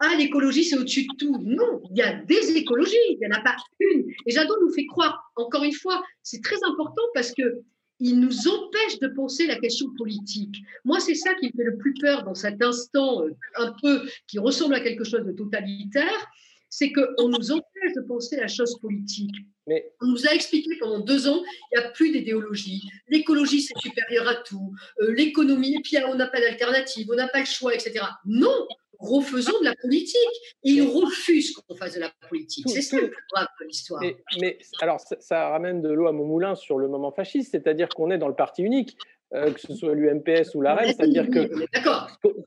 ah, 0.00 0.14
l'écologie, 0.16 0.64
c'est 0.64 0.76
au-dessus 0.76 1.06
de 1.06 1.16
tout. 1.16 1.38
Non, 1.44 1.82
il 1.90 1.96
y 1.96 2.02
a 2.02 2.14
des 2.22 2.56
écologies, 2.56 2.96
il 3.10 3.18
n'y 3.18 3.26
en 3.26 3.36
a 3.36 3.40
pas 3.40 3.56
une. 3.80 4.04
Et 4.26 4.30
Jadot 4.30 4.56
nous 4.60 4.72
fait 4.72 4.86
croire, 4.86 5.32
encore 5.36 5.64
une 5.64 5.72
fois, 5.72 6.02
c'est 6.22 6.42
très 6.42 6.62
important 6.64 7.02
parce 7.14 7.32
que 7.32 7.62
il 8.00 8.20
nous 8.20 8.46
empêche 8.46 9.00
de 9.00 9.08
penser 9.08 9.46
la 9.46 9.56
question 9.56 9.88
politique. 9.96 10.56
Moi, 10.84 11.00
c'est 11.00 11.16
ça 11.16 11.34
qui 11.34 11.46
me 11.46 11.52
fait 11.52 11.64
le 11.64 11.76
plus 11.76 11.94
peur 11.94 12.22
dans 12.22 12.34
cet 12.34 12.62
instant 12.62 13.24
euh, 13.24 13.30
un 13.56 13.74
peu 13.82 14.08
qui 14.28 14.38
ressemble 14.38 14.74
à 14.74 14.80
quelque 14.80 15.02
chose 15.02 15.24
de 15.24 15.32
totalitaire, 15.32 16.30
c'est 16.70 16.92
qu'on 16.92 17.28
nous 17.28 17.50
empêche 17.50 17.92
de 17.96 18.02
penser 18.02 18.36
la 18.36 18.46
chose 18.46 18.78
politique. 18.80 19.34
Mais... 19.66 19.92
On 20.00 20.06
nous 20.06 20.26
a 20.26 20.30
expliqué 20.30 20.70
pendant 20.78 21.00
deux 21.00 21.26
ans, 21.28 21.42
il 21.72 21.78
n'y 21.78 21.84
a 21.84 21.90
plus 21.90 22.10
d'idéologie. 22.12 22.88
L'écologie, 23.08 23.62
c'est 23.62 23.78
supérieur 23.78 24.28
à 24.28 24.36
tout. 24.36 24.72
Euh, 25.00 25.12
l'économie, 25.12 25.74
et 25.74 25.80
puis 25.82 25.96
on 26.06 26.14
n'a 26.14 26.26
pas 26.28 26.40
d'alternative, 26.40 27.08
on 27.10 27.16
n'a 27.16 27.28
pas 27.28 27.40
le 27.40 27.46
choix, 27.46 27.74
etc. 27.74 28.04
Non, 28.24 28.66
refaisons 28.98 29.58
de 29.60 29.64
la 29.64 29.74
politique. 29.76 30.18
Et 30.64 30.70
ils 30.70 30.82
refusent 30.82 31.52
qu'on 31.52 31.74
fasse 31.74 31.94
de 31.94 32.00
la 32.00 32.10
politique. 32.28 32.68
C'est 32.68 32.82
ça 32.82 33.00
le 33.00 33.10
plus 33.10 33.24
grave 33.32 33.48
de 33.60 33.66
l'histoire. 33.66 34.02
Mais, 34.40 34.58
alors, 34.80 35.00
ça, 35.00 35.48
ramène 35.48 35.80
de 35.80 35.90
l'eau 35.90 36.06
à 36.06 36.12
mon 36.12 36.24
moulin 36.24 36.54
sur 36.54 36.78
le 36.78 36.88
moment 36.88 37.12
fasciste, 37.12 37.52
c'est-à-dire 37.52 37.88
qu'on 37.88 38.10
est 38.10 38.18
dans 38.18 38.28
le 38.28 38.34
parti 38.34 38.62
unique. 38.62 38.96
Euh, 39.34 39.52
que 39.52 39.60
ce 39.60 39.74
soit 39.74 39.94
l'UMPS 39.94 40.54
ou 40.54 40.62
la 40.62 40.74
REM, 40.74 40.86
c'est-à-dire 40.86 41.28
que, 41.28 41.48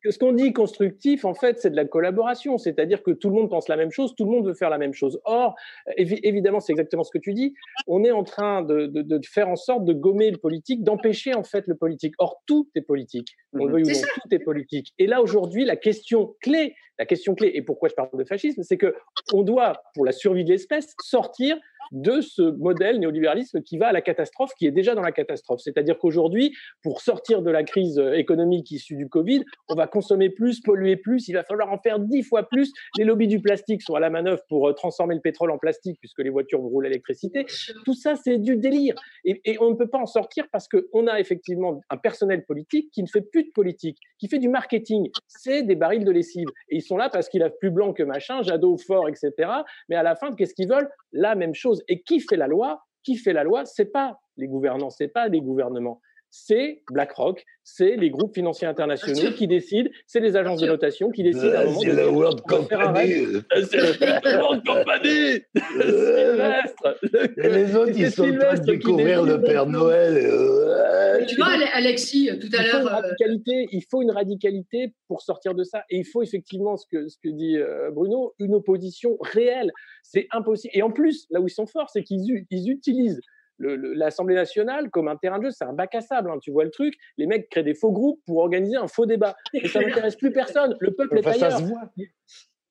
que, 0.01 0.09
ce 0.09 0.17
qu'on 0.17 0.31
dit 0.31 0.51
constructif, 0.51 1.25
en 1.25 1.35
fait, 1.35 1.59
c'est 1.59 1.69
de 1.69 1.75
la 1.75 1.85
collaboration, 1.85 2.57
c'est-à-dire 2.57 3.03
que 3.03 3.11
tout 3.11 3.29
le 3.29 3.35
monde 3.35 3.51
pense 3.51 3.67
la 3.67 3.77
même 3.77 3.91
chose, 3.91 4.15
tout 4.17 4.25
le 4.25 4.31
monde 4.31 4.47
veut 4.47 4.55
faire 4.55 4.71
la 4.71 4.79
même 4.79 4.93
chose. 4.93 5.21
Or, 5.25 5.53
évidemment, 5.95 6.59
c'est 6.59 6.71
exactement 6.71 7.03
ce 7.03 7.11
que 7.11 7.19
tu 7.19 7.35
dis, 7.35 7.53
on 7.85 8.03
est 8.03 8.09
en 8.09 8.23
train 8.23 8.63
de, 8.63 8.87
de, 8.87 9.21
faire 9.23 9.47
en 9.47 9.55
sorte 9.55 9.85
de 9.85 9.93
gommer 9.93 10.31
le 10.31 10.37
politique, 10.37 10.83
d'empêcher 10.83 11.35
en 11.35 11.43
fait 11.43 11.67
le 11.67 11.75
politique. 11.75 12.15
Or, 12.17 12.41
tout 12.47 12.67
est 12.73 12.81
politique. 12.81 13.35
On 13.53 13.65
le 13.65 13.73
veut 13.73 13.81
ou 13.83 13.87
non, 13.87 14.01
tout 14.23 14.33
est 14.35 14.39
politique. 14.39 14.91
Et 14.97 15.05
là, 15.05 15.21
aujourd'hui, 15.21 15.65
la 15.65 15.75
question 15.75 16.35
clé, 16.41 16.73
la 17.01 17.07
question 17.07 17.33
clé, 17.33 17.49
et 17.55 17.63
pourquoi 17.63 17.89
je 17.89 17.95
parle 17.95 18.09
de 18.13 18.23
fascisme, 18.23 18.61
c'est 18.61 18.77
que 18.77 18.93
on 19.33 19.41
doit, 19.41 19.73
pour 19.95 20.05
la 20.05 20.11
survie 20.11 20.43
de 20.43 20.51
l'espèce, 20.51 20.93
sortir 21.01 21.57
de 21.91 22.21
ce 22.21 22.41
modèle 22.41 22.99
néolibéralisme 22.99 23.61
qui 23.61 23.77
va 23.77 23.87
à 23.87 23.91
la 23.91 24.01
catastrophe, 24.01 24.51
qui 24.57 24.65
est 24.65 24.71
déjà 24.71 24.95
dans 24.95 25.01
la 25.01 25.11
catastrophe. 25.11 25.61
C'est-à-dire 25.61 25.97
qu'aujourd'hui, 25.97 26.55
pour 26.83 27.01
sortir 27.01 27.41
de 27.41 27.51
la 27.51 27.63
crise 27.63 28.01
économique 28.13 28.71
issue 28.71 28.95
du 28.95 29.09
Covid, 29.09 29.43
on 29.67 29.75
va 29.75 29.87
consommer 29.87 30.29
plus, 30.29 30.61
polluer 30.61 30.95
plus, 30.95 31.27
il 31.27 31.33
va 31.33 31.43
falloir 31.43 31.71
en 31.71 31.77
faire 31.79 31.99
dix 31.99 32.23
fois 32.23 32.43
plus. 32.43 32.71
Les 32.97 33.03
lobbies 33.03 33.27
du 33.27 33.41
plastique 33.41 33.81
sont 33.81 33.95
à 33.95 33.99
la 33.99 34.09
manœuvre 34.09 34.41
pour 34.47 34.69
euh, 34.69 34.73
transformer 34.73 35.15
le 35.15 35.21
pétrole 35.21 35.51
en 35.51 35.57
plastique, 35.57 35.97
puisque 35.99 36.19
les 36.19 36.29
voitures 36.29 36.59
roulent 36.59 36.85
à 36.85 36.89
l'électricité. 36.89 37.45
Tout 37.83 37.93
ça, 37.93 38.15
c'est 38.15 38.37
du 38.37 38.55
délire. 38.55 38.95
Et, 39.25 39.41
et, 39.45 39.57
on 39.59 39.71
ne 39.71 39.75
peut 39.75 39.89
pas 39.89 39.99
en 39.99 40.05
sortir 40.05 40.45
parce 40.51 40.67
qu'on 40.67 41.07
a 41.07 41.19
effectivement 41.19 41.81
un 41.89 41.97
personnel 41.97 42.45
politique 42.45 42.89
qui 42.91 43.03
ne 43.03 43.07
fait 43.07 43.21
plus 43.21 43.43
de 43.43 43.51
politique, 43.51 43.97
qui 44.17 44.27
fait 44.27 44.39
du 44.39 44.49
marketing. 44.49 45.09
C'est 45.27 45.63
des 45.63 45.75
barils 45.75 46.05
de 46.05 46.11
lessive. 46.11 46.47
Et 46.69 46.77
ils 46.77 46.81
sont 46.81 46.90
là 46.97 47.09
parce 47.09 47.29
qu'ils 47.29 47.43
a 47.43 47.49
plus 47.49 47.71
blanc 47.71 47.93
que 47.93 48.03
machin, 48.03 48.41
Jadot 48.41 48.77
fort, 48.77 49.07
etc. 49.09 49.49
Mais 49.89 49.95
à 49.95 50.03
la 50.03 50.15
fin, 50.15 50.33
qu'est-ce 50.33 50.53
qu'ils 50.53 50.69
veulent? 50.69 50.89
La 51.11 51.35
même 51.35 51.53
chose. 51.53 51.83
Et 51.87 52.01
qui 52.01 52.19
fait 52.19 52.37
la 52.37 52.47
loi? 52.47 52.83
Qui 53.03 53.17
fait 53.17 53.33
la 53.33 53.43
loi? 53.43 53.65
C'est 53.65 53.91
pas 53.91 54.19
les 54.37 54.47
gouvernants, 54.47 54.89
c'est 54.89 55.07
pas 55.07 55.27
les 55.27 55.41
gouvernements 55.41 56.01
c'est 56.31 56.81
BlackRock, 56.89 57.43
c'est 57.63 57.97
les 57.97 58.09
groupes 58.09 58.33
financiers 58.33 58.67
internationaux 58.67 59.33
qui 59.33 59.47
décident, 59.47 59.89
c'est 60.07 60.21
les 60.21 60.37
agences 60.37 60.61
de 60.61 60.67
notation 60.67 61.11
qui 61.11 61.23
décident 61.23 61.53
à 61.53 61.59
un 61.59 61.65
moment 61.65 61.81
C'est 61.81 61.93
la 61.93 62.09
World 62.09 62.41
Company. 62.47 63.25
C'est 63.69 63.99
la 64.01 64.41
World 64.41 64.65
Company. 64.65 65.41
Sylvestre. 65.55 66.99
Et 67.37 67.49
les 67.49 67.75
autres, 67.75 67.91
ils 67.97 68.11
sont 68.11 68.29
en 68.29 68.37
train 68.37 68.53
de 68.55 68.65
découvrir 68.65 69.23
le 69.23 69.41
Père 69.41 69.67
Noël. 69.67 70.17
Euh, 70.25 71.25
tu 71.25 71.35
vois, 71.35 71.49
Alexis, 71.73 72.29
tout 72.39 72.49
à 72.57 72.63
l'heure. 72.63 72.85
radicalité, 72.85 73.67
il 73.73 73.83
faut 73.89 74.01
une 74.01 74.11
radicalité 74.11 74.93
pour 75.09 75.21
sortir 75.21 75.53
de 75.53 75.65
ça. 75.65 75.83
Et 75.89 75.97
il 75.97 76.05
faut 76.05 76.23
effectivement, 76.23 76.77
ce 76.77 76.85
que, 76.89 77.09
ce 77.09 77.17
que 77.21 77.29
dit 77.29 77.57
euh, 77.57 77.91
Bruno, 77.91 78.33
une 78.39 78.55
opposition 78.55 79.17
réelle. 79.19 79.71
C'est 80.01 80.27
impossible. 80.31 80.71
Et 80.73 80.81
en 80.81 80.91
plus, 80.91 81.27
là 81.29 81.41
où 81.41 81.47
ils 81.47 81.51
sont 81.51 81.67
forts, 81.67 81.89
c'est 81.89 82.03
qu'ils 82.03 82.45
ils 82.49 82.71
utilisent 82.71 83.19
l'Assemblée 83.61 84.35
nationale 84.35 84.89
comme 84.89 85.07
un 85.07 85.15
terrain 85.15 85.39
de 85.39 85.45
jeu, 85.45 85.51
c'est 85.51 85.65
un 85.65 85.73
bac 85.73 85.93
à 85.95 86.01
sable. 86.01 86.29
Hein, 86.31 86.39
tu 86.41 86.51
vois 86.51 86.63
le 86.63 86.71
truc 86.71 86.93
Les 87.17 87.27
mecs 87.27 87.49
créent 87.49 87.63
des 87.63 87.73
faux 87.73 87.91
groupes 87.91 88.21
pour 88.25 88.37
organiser 88.37 88.75
un 88.75 88.87
faux 88.87 89.05
débat. 89.05 89.35
Et 89.53 89.67
ça 89.67 89.81
n'intéresse 89.81 90.15
plus 90.15 90.31
personne. 90.31 90.75
Le 90.79 90.91
peuple 90.91 91.19
est 91.19 91.27
ailleurs. 91.27 91.51
Ça 91.51 91.57
se 91.57 91.63
voit. 91.63 91.91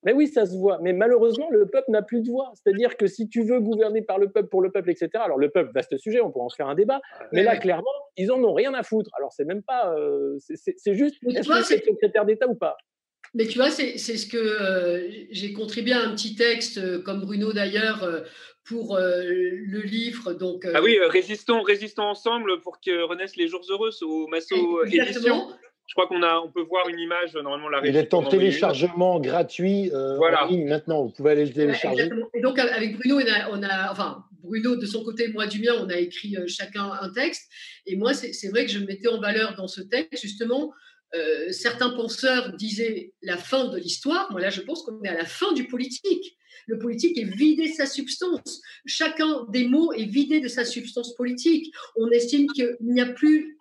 Mais 0.02 0.14
oui, 0.14 0.28
ça 0.28 0.46
se 0.46 0.56
voit. 0.56 0.78
Mais 0.80 0.92
malheureusement, 0.92 1.50
le 1.50 1.66
peuple 1.66 1.90
n'a 1.90 2.02
plus 2.02 2.22
de 2.22 2.30
voix. 2.30 2.52
C'est-à-dire 2.54 2.96
que 2.96 3.06
si 3.06 3.28
tu 3.28 3.42
veux 3.42 3.60
gouverner 3.60 4.00
par 4.02 4.18
le 4.18 4.30
peuple, 4.30 4.48
pour 4.48 4.62
le 4.62 4.70
peuple, 4.70 4.90
etc., 4.90 5.10
alors 5.14 5.38
le 5.38 5.50
peuple, 5.50 5.72
vaste 5.74 5.96
sujet, 5.98 6.20
on 6.22 6.30
pourra 6.30 6.46
en 6.46 6.48
faire 6.48 6.68
un 6.68 6.74
débat. 6.74 7.00
Mais 7.32 7.42
là, 7.42 7.56
clairement, 7.58 7.84
ils 8.16 8.32
en 8.32 8.42
ont 8.42 8.54
rien 8.54 8.72
à 8.72 8.82
foutre. 8.82 9.10
Alors, 9.18 9.32
c'est 9.32 9.44
même 9.44 9.62
pas. 9.62 9.94
Euh, 9.94 10.38
c'est 10.38 10.94
juste. 10.94 11.16
Est-ce 11.26 11.48
que 11.48 11.62
c'est 11.62 11.84
secrétaire 11.84 12.24
d'État 12.24 12.48
ou 12.48 12.54
pas? 12.54 12.76
Mais 13.34 13.46
tu 13.46 13.58
vois, 13.58 13.70
c'est 13.70 13.96
ce 13.96 14.26
que 14.26 14.36
euh, 14.36 15.08
j'ai 15.30 15.52
contribué 15.52 15.92
à 15.92 16.00
un 16.00 16.14
petit 16.14 16.34
texte, 16.34 16.78
euh, 16.78 17.00
comme 17.00 17.20
Bruno 17.20 17.52
d'ailleurs, 17.52 18.24
pour 18.70 18.94
euh, 18.94 19.24
le 19.24 19.80
livre. 19.80 20.32
Donc, 20.32 20.66
ah 20.72 20.80
oui, 20.80 20.96
euh, 20.98 21.08
résistons, 21.08 21.62
résistons 21.62 22.04
ensemble 22.04 22.60
pour 22.60 22.80
que 22.80 23.02
renaissent 23.02 23.36
les 23.36 23.48
jours 23.48 23.62
heureux 23.68 23.90
au 24.02 24.28
Masso 24.28 24.84
Édition. 24.84 25.48
Je 25.86 25.94
crois 25.94 26.06
qu'on 26.06 26.22
a, 26.22 26.38
on 26.38 26.52
peut 26.52 26.62
voir 26.62 26.88
une 26.88 27.00
image 27.00 27.34
normalement 27.34 27.68
la. 27.68 27.84
Il 27.84 27.96
est 27.96 28.14
en 28.14 28.22
téléchargement 28.22 29.18
gratuit 29.18 29.90
euh, 29.92 30.16
voilà. 30.18 30.44
en 30.44 30.48
ligne 30.48 30.68
maintenant. 30.68 31.02
Vous 31.02 31.10
pouvez 31.10 31.32
aller 31.32 31.46
le 31.46 31.52
télécharger. 31.52 32.08
et 32.32 32.40
donc 32.40 32.60
avec 32.60 32.96
Bruno, 32.96 33.16
on 33.16 33.26
a, 33.26 33.58
on 33.58 33.62
a, 33.64 33.90
enfin 33.90 34.24
Bruno 34.40 34.76
de 34.76 34.86
son 34.86 35.02
côté, 35.02 35.26
moi 35.32 35.48
du 35.48 35.58
mien, 35.58 35.72
on 35.80 35.88
a 35.88 35.96
écrit 35.96 36.36
chacun 36.46 36.92
un 37.00 37.10
texte. 37.10 37.50
Et 37.86 37.96
moi, 37.96 38.14
c'est 38.14 38.48
vrai 38.50 38.66
que 38.66 38.70
je 38.70 38.78
mettais 38.78 39.08
en 39.08 39.20
valeur 39.20 39.56
dans 39.56 39.66
ce 39.66 39.80
texte 39.80 40.22
justement 40.22 40.72
euh, 41.14 41.50
certains 41.50 41.90
penseurs 41.90 42.52
disaient 42.52 43.12
la 43.22 43.36
fin 43.36 43.68
de 43.68 43.78
l'histoire. 43.78 44.30
Moi, 44.30 44.40
là, 44.40 44.50
je 44.50 44.60
pense 44.60 44.82
qu'on 44.82 45.02
est 45.02 45.08
à 45.08 45.14
la 45.14 45.24
fin 45.24 45.52
du 45.52 45.66
politique. 45.66 46.36
Le 46.66 46.78
politique 46.78 47.18
est 47.18 47.36
vidé 47.36 47.68
de 47.68 47.74
sa 47.74 47.86
substance. 47.86 48.60
Chacun 48.86 49.44
des 49.48 49.66
mots 49.66 49.92
est 49.92 50.04
vidé 50.04 50.40
de 50.40 50.48
sa 50.48 50.64
substance 50.64 51.14
politique. 51.16 51.72
On 51.96 52.08
estime 52.10 52.46
qu'il 52.48 52.76
n'y 52.80 53.00
a 53.00 53.06
plus. 53.06 53.58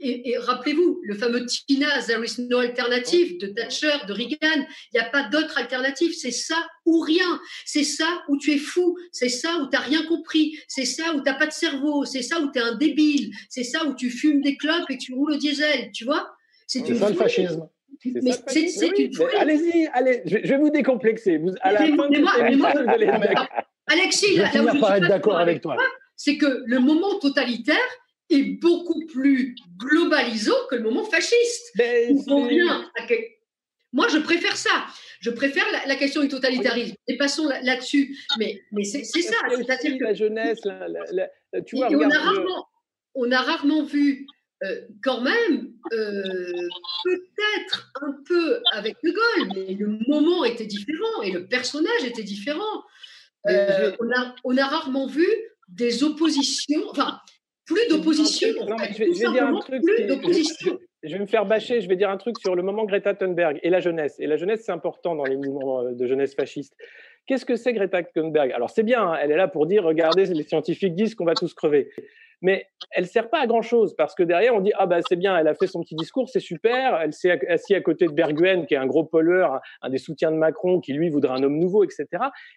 et, 0.00 0.36
rappelez-vous, 0.36 1.00
le 1.02 1.14
fameux 1.14 1.46
Tina, 1.46 2.02
there 2.02 2.22
is 2.22 2.42
no 2.42 2.58
alternative 2.58 3.38
de 3.38 3.46
Thatcher, 3.46 3.92
de 4.06 4.12
Reagan, 4.12 4.66
il 4.92 4.94
n'y 4.94 5.00
a 5.00 5.08
pas 5.08 5.28
d'autre 5.30 5.56
alternative. 5.56 6.12
C'est 6.12 6.30
ça 6.30 6.66
ou 6.84 7.00
rien. 7.00 7.40
C'est 7.64 7.84
ça 7.84 8.22
où 8.28 8.36
tu 8.36 8.52
es 8.52 8.58
fou. 8.58 8.98
C'est 9.12 9.30
ça 9.30 9.56
où 9.62 9.70
tu 9.70 9.76
n'as 9.76 9.80
rien 9.80 10.04
compris. 10.04 10.58
C'est 10.68 10.84
ça 10.84 11.14
où 11.14 11.22
tu 11.22 11.30
n'as 11.30 11.38
pas 11.38 11.46
de 11.46 11.52
cerveau. 11.52 12.04
C'est 12.04 12.22
ça 12.22 12.38
où 12.40 12.50
tu 12.52 12.58
es 12.58 12.62
un 12.62 12.74
débile. 12.74 13.32
C'est 13.48 13.64
ça 13.64 13.86
où 13.86 13.94
tu 13.94 14.10
fumes 14.10 14.42
des 14.42 14.58
clopes 14.58 14.90
et 14.90 14.98
tu 14.98 15.14
roules 15.14 15.32
au 15.32 15.36
diesel. 15.38 15.90
Tu 15.94 16.04
vois? 16.04 16.35
C'est 16.66 16.94
ça 16.94 17.08
le 17.08 17.14
fascisme. 17.14 17.68
Mais 18.04 18.20
une 18.20 19.10
Allez-y, 19.38 19.86
allez, 19.92 20.22
je 20.26 20.36
vais 20.36 20.58
vous 20.58 20.70
décomplexer. 20.70 21.38
Vous, 21.38 21.52
à 21.60 21.72
la 21.72 21.78
fin, 21.80 21.96
vous 21.96 22.88
allez 22.88 23.10
Alexis, 23.88 24.36
là, 24.36 24.50
où 24.54 24.68
je 24.68 25.00
suis 25.00 25.08
d'accord 25.08 25.38
avec 25.38 25.62
toi, 25.62 25.76
c'est 26.16 26.36
que 26.36 26.64
le 26.66 26.80
moment 26.80 27.18
totalitaire 27.20 27.76
est 28.30 28.60
beaucoup 28.60 29.06
plus 29.06 29.54
globalisant 29.78 30.56
que 30.68 30.76
le 30.76 30.82
moment 30.82 31.04
fasciste. 31.04 31.72
Moi, 33.92 34.08
je 34.08 34.18
préfère 34.18 34.56
ça. 34.56 34.86
Je 35.20 35.30
préfère 35.30 35.64
la, 35.86 35.94
question 35.96 36.20
du 36.20 36.28
totalitarisme. 36.28 36.96
Et 37.06 37.16
passons 37.16 37.48
là-dessus. 37.62 38.16
mais, 38.38 38.60
mais 38.72 38.84
c'est 38.84 39.04
ça. 39.04 39.36
C'est-à-dire 39.48 39.98
que 39.98 40.04
la 40.04 40.14
jeunesse, 40.14 40.60
tu 41.66 41.76
vois, 41.76 41.88
on, 41.90 42.10
a 42.10 42.18
rarement, 42.18 42.68
on 43.14 43.32
a 43.32 43.40
rarement 43.40 43.84
vu 43.84 44.26
euh, 44.64 44.80
quand 45.02 45.20
même, 45.20 45.72
euh, 45.92 46.68
peut-être 47.04 47.92
un 48.00 48.16
peu 48.26 48.62
avec 48.72 48.96
De 49.04 49.10
Gaulle, 49.10 49.52
mais 49.54 49.74
le 49.74 49.98
moment 50.08 50.44
était 50.44 50.64
différent 50.64 51.20
et 51.22 51.30
le 51.30 51.46
personnage 51.46 52.04
était 52.04 52.22
différent. 52.22 52.82
Euh, 53.48 53.92
on, 54.00 54.10
a, 54.10 54.34
on, 54.44 54.56
a, 54.56 54.64
rarement 54.64 55.06
vu 55.06 55.26
des 55.68 56.02
oppositions, 56.04 56.80
enfin, 56.88 57.20
plus 57.66 57.86
d'opposition. 57.90 58.48
je, 58.48 58.98
vais, 58.98 59.10
dire 59.10 59.46
un 59.46 59.60
truc. 59.60 59.82
Je, 61.02 61.12
vais 61.12 61.18
me 61.18 61.26
faire 61.26 61.44
bâcher, 61.44 61.82
je 61.82 61.88
vais 61.88 61.96
dire 61.96 62.08
un 62.08 62.16
truc 62.16 62.38
sur 62.40 62.54
le 62.54 62.62
moment 62.62 62.86
Greta 62.86 63.14
Thunberg 63.14 63.60
et 63.62 63.68
la 63.68 63.80
jeunesse. 63.80 64.16
Et 64.20 64.26
la 64.26 64.38
jeunesse, 64.38 64.62
c'est 64.64 64.72
important 64.72 65.14
dans 65.14 65.24
les 65.24 65.36
mouvements 65.36 65.92
de 65.92 66.06
jeunesse 66.06 66.34
fasciste. 66.34 66.74
Qu'est-ce 67.26 67.44
que 67.44 67.56
c'est 67.56 67.72
Greta 67.72 68.02
Thunberg? 68.02 68.52
Alors, 68.52 68.70
c'est 68.70 68.82
bien, 68.82 69.02
hein, 69.02 69.18
elle 69.20 69.32
est 69.32 69.36
là 69.36 69.48
pour 69.48 69.66
dire 69.66 69.84
regardez, 69.84 70.26
les 70.26 70.42
scientifiques 70.44 70.94
disent 70.94 71.14
qu'on 71.14 71.24
va 71.24 71.34
tous 71.34 71.54
crever 71.54 71.90
mais 72.42 72.66
elle 72.90 73.06
sert 73.06 73.30
pas 73.30 73.40
à 73.40 73.46
grand 73.46 73.62
chose 73.62 73.94
parce 73.96 74.14
que 74.14 74.22
derrière 74.22 74.54
on 74.54 74.60
dit 74.60 74.72
ah 74.76 74.86
bah 74.86 75.00
c'est 75.08 75.16
bien, 75.16 75.36
elle 75.36 75.48
a 75.48 75.54
fait 75.54 75.66
son 75.66 75.82
petit 75.82 75.94
discours, 75.94 76.28
c'est 76.28 76.40
super, 76.40 77.00
elle 77.00 77.12
s'est 77.12 77.30
assise 77.48 77.76
à 77.76 77.80
côté 77.80 78.06
de 78.06 78.12
Berguen 78.12 78.66
qui 78.66 78.74
est 78.74 78.78
un 78.78 78.86
gros 78.86 79.04
pollueur, 79.04 79.60
un 79.82 79.90
des 79.90 79.98
soutiens 79.98 80.30
de 80.30 80.36
Macron 80.36 80.80
qui 80.80 80.92
lui 80.92 81.08
voudrait 81.08 81.38
un 81.38 81.42
homme 81.42 81.58
nouveau, 81.58 81.84
etc. 81.84 82.06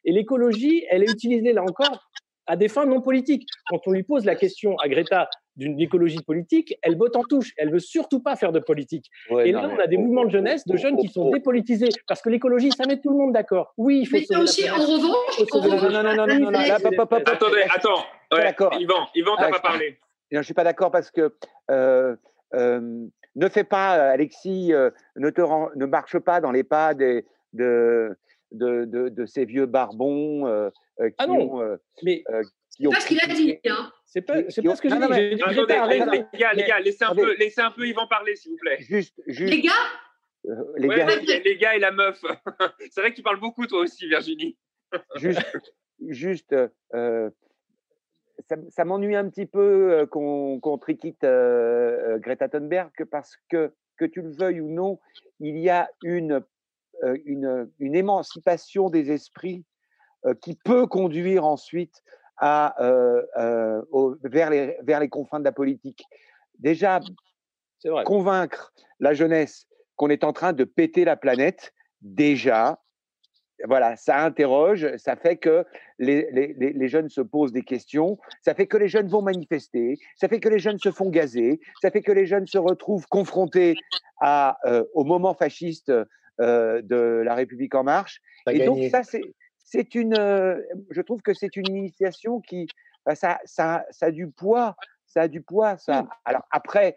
Et 0.05 0.11
l'écologie, 0.11 0.85
elle 0.89 1.03
est 1.03 1.11
utilisée 1.11 1.53
là 1.53 1.63
encore 1.63 2.09
à 2.47 2.55
des 2.55 2.67
fins 2.67 2.85
non 2.85 3.01
politiques. 3.01 3.47
Quand 3.69 3.79
on 3.85 3.91
lui 3.91 4.03
pose 4.03 4.25
la 4.25 4.35
question 4.35 4.75
à 4.77 4.89
Greta 4.89 5.29
d'une 5.59 5.79
écologie 5.79 6.21
politique, 6.23 6.77
elle 6.81 6.95
botte 6.95 7.15
en 7.15 7.23
touche. 7.23 7.53
Elle 7.57 7.69
veut 7.69 7.79
surtout 7.79 8.21
pas 8.21 8.35
faire 8.35 8.51
de 8.51 8.59
politique. 8.59 9.11
et 9.43 9.51
là, 9.51 9.69
on 9.71 9.77
a 9.77 9.87
des 9.87 9.97
mouvements 9.97 10.25
de 10.25 10.31
jeunesse, 10.31 10.65
de 10.65 10.77
jeunes 10.77 10.97
qui 10.97 11.09
sont 11.09 11.29
dépolitisés, 11.29 11.89
parce 12.07 12.21
que 12.21 12.29
l'écologie, 12.29 12.71
ça 12.71 12.85
met 12.87 12.99
tout 12.99 13.09
le 13.09 13.17
monde 13.17 13.33
d'accord. 13.33 13.73
Oui, 13.77 13.99
il 14.01 14.05
faut. 14.05 14.17
Mais 14.17 14.37
aussi, 14.37 14.69
en 14.69 14.75
revanche, 14.75 15.39
non, 15.53 15.61
non, 15.61 16.03
non, 16.03 16.15
non, 16.15 16.39
non, 16.39 16.51
non, 16.51 16.59
Attendez, 16.59 17.63
attends. 17.69 18.03
d'accord. 18.31 18.73
Yvan, 18.79 19.07
Yvan, 19.13 19.35
t'as 19.37 19.49
pas 19.49 19.59
parlé. 19.59 19.99
Non, 20.31 20.39
je 20.39 20.45
suis 20.45 20.53
pas 20.53 20.63
d'accord 20.63 20.91
parce 20.91 21.11
que. 21.11 21.33
Euh, 21.69 22.15
euh, 22.55 23.05
ne 23.35 23.47
fais 23.47 23.63
pas, 23.63 23.91
Alexis, 24.09 24.73
euh, 24.73 24.89
ne, 25.15 25.29
te 25.29 25.41
ne 25.41 25.85
marche 25.85 26.17
pas 26.17 26.41
dans 26.41 26.51
les 26.51 26.63
pas 26.63 26.95
des, 26.95 27.25
de, 27.53 28.17
de, 28.51 28.85
de, 28.85 29.09
de 29.09 29.25
ces 29.27 29.45
vieux 29.45 29.67
barbons 29.67 30.47
euh, 30.47 30.69
qui 30.97 31.15
ah 31.19 31.27
non, 31.27 31.59
ont, 31.59 31.77
mais 32.01 32.23
c'est 32.69 32.89
pas 32.89 32.99
ce 32.99 33.07
qu'il 33.07 33.19
a 33.21 33.27
dit. 33.27 33.59
Hein. 33.67 33.91
C'est 34.11 34.21
pas, 34.23 34.41
c'est 34.49 34.63
pas 34.63 34.75
ce 34.75 34.81
que 34.81 34.89
j'ai 34.89 34.97
dit. 34.97 35.03
Attendez, 35.03 35.29
les 35.29 36.39
gars, 36.39 36.53
les 36.53 36.63
gars, 36.63 36.79
laissez 36.79 37.03
un, 37.03 37.13
peu, 37.13 37.35
laissez 37.37 37.61
un 37.61 37.69
peu 37.69 37.87
Yvan 37.87 38.07
parler, 38.07 38.35
s'il 38.35 38.51
vous 38.51 38.57
plaît. 38.57 38.77
Juste, 38.79 39.21
juste. 39.27 39.53
Les 39.53 39.61
gars 39.61 39.71
euh, 40.47 40.55
les, 40.77 40.87
ouais, 40.87 40.97
gars. 40.97 41.39
les 41.45 41.57
gars 41.57 41.75
et 41.75 41.79
la 41.79 41.91
meuf. 41.91 42.19
c'est 42.91 43.01
vrai 43.01 43.11
que 43.11 43.15
tu 43.15 43.21
parles 43.21 43.39
beaucoup, 43.39 43.67
toi 43.67 43.81
aussi, 43.81 44.07
Virginie. 44.07 44.57
juste, 45.17 45.45
juste 46.07 46.55
euh, 46.95 47.29
ça, 48.47 48.55
ça 48.69 48.83
m'ennuie 48.83 49.15
un 49.15 49.29
petit 49.29 49.45
peu 49.45 49.93
euh, 49.93 50.05
qu'on 50.07 50.59
qu 50.59 50.79
triquite 50.79 51.23
euh, 51.23 52.17
Greta 52.17 52.49
Thunberg 52.49 52.91
parce 53.11 53.37
que, 53.49 53.73
que 53.97 54.05
tu 54.05 54.23
le 54.23 54.31
veuilles 54.31 54.61
ou 54.61 54.69
non, 54.69 54.99
il 55.39 55.59
y 55.59 55.69
a 55.69 55.87
une, 56.01 56.43
une, 57.25 57.69
une 57.77 57.95
émancipation 57.95 58.89
des 58.89 59.11
esprits 59.11 59.65
qui 60.41 60.55
peut 60.55 60.85
conduire 60.85 61.45
ensuite 61.45 62.01
à, 62.39 62.75
vers, 64.23 64.49
les, 64.49 64.77
vers 64.83 64.99
les 64.99 65.09
confins 65.09 65.39
de 65.39 65.45
la 65.45 65.51
politique. 65.51 66.03
Déjà, 66.57 66.99
convaincre 68.05 68.73
la 68.99 69.13
jeunesse 69.13 69.67
qu'on 69.95 70.09
est 70.09 70.23
en 70.23 70.33
train 70.33 70.53
de 70.53 70.63
péter 70.63 71.05
la 71.05 71.15
planète, 71.15 71.73
déjà, 72.01 72.79
voilà, 73.65 73.97
ça 73.97 74.23
interroge, 74.23 74.95
ça 74.97 75.17
fait 75.17 75.35
que 75.35 75.65
les, 75.97 76.29
les, 76.31 76.53
les, 76.53 76.87
jeunes 76.87 77.09
se 77.09 77.19
posent 77.19 77.51
des 77.51 77.63
questions, 77.63 78.17
ça 78.41 78.53
fait 78.53 78.67
que 78.67 78.77
les 78.77 78.87
jeunes 78.87 79.09
vont 79.09 79.21
manifester, 79.21 79.97
ça 80.15 80.29
fait 80.29 80.39
que 80.39 80.47
les 80.47 80.59
jeunes 80.59 80.79
se 80.79 80.91
font 80.91 81.09
gazer, 81.09 81.59
ça 81.81 81.91
fait 81.91 82.01
que 82.01 82.13
les 82.13 82.25
jeunes 82.25 82.47
se 82.47 82.57
retrouvent 82.57 83.07
confrontés 83.07 83.75
à, 84.21 84.57
au 84.93 85.03
moment 85.03 85.33
fasciste 85.33 85.91
de 86.39 87.21
La 87.25 87.35
République 87.35 87.75
En 87.75 87.83
Marche. 87.83 88.21
Et 88.49 88.65
donc, 88.65 88.81
ça, 88.89 89.03
c'est 89.03 89.23
une. 89.73 90.15
je 90.89 91.01
trouve 91.01 91.21
que 91.21 91.33
c'est 91.33 91.55
une 91.55 91.67
initiation 91.75 92.39
qui. 92.41 92.67
Bah, 93.05 93.15
ça, 93.15 93.39
ça, 93.45 93.85
ça 93.91 94.07
a 94.07 94.11
du 94.11 94.27
poids. 94.29 94.75
Ça 95.05 95.21
a 95.21 95.27
du 95.27 95.41
poids, 95.41 95.77
ça. 95.77 96.07
Alors, 96.25 96.43
après. 96.51 96.95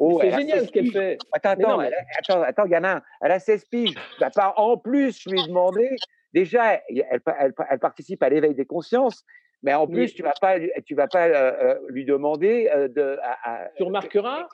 oh, 0.00 0.18
c'est 0.20 0.30
génial 0.32 0.58
16 0.60 0.66
ce 0.68 0.72
qu'elle 0.72 0.90
fait. 0.92 1.18
Attends, 1.32 1.54
Mais 1.56 1.62
non, 1.64 1.68
attends, 1.70 1.78
mais- 1.78 1.86
elle 1.86 1.94
a- 1.94 2.04
attends, 2.18 2.42
attends, 2.42 2.66
Ganin, 2.66 3.02
elle 3.20 3.32
a 3.32 3.38
16 3.40 3.64
piges. 3.66 3.94
Pas 4.34 4.54
en 4.56 4.76
plus 4.76 5.24
lui 5.26 5.42
demander. 5.46 5.96
Déjà, 6.32 6.74
elle, 6.74 7.04
elle, 7.10 7.20
elle- 7.38 7.54
elle 7.70 7.78
participe 7.78 8.22
à 8.22 8.28
l'éveil 8.28 8.54
des 8.54 8.66
consciences, 8.66 9.24
mais 9.66 9.74
en 9.74 9.86
plus, 9.88 10.14
tu 10.14 10.22
vas 10.22 10.32
pas, 10.40 10.56
lui- 10.58 10.70
tu 10.86 10.94
vas 10.94 11.08
pas 11.08 11.26
euh, 11.26 11.52
euh, 11.60 11.78
lui 11.88 12.04
demander 12.04 12.70
euh, 12.74 12.88
de. 12.88 13.18
à- 13.22 13.64
à- 13.64 13.68
Tu 13.76 13.82
remarqueras 13.82 14.46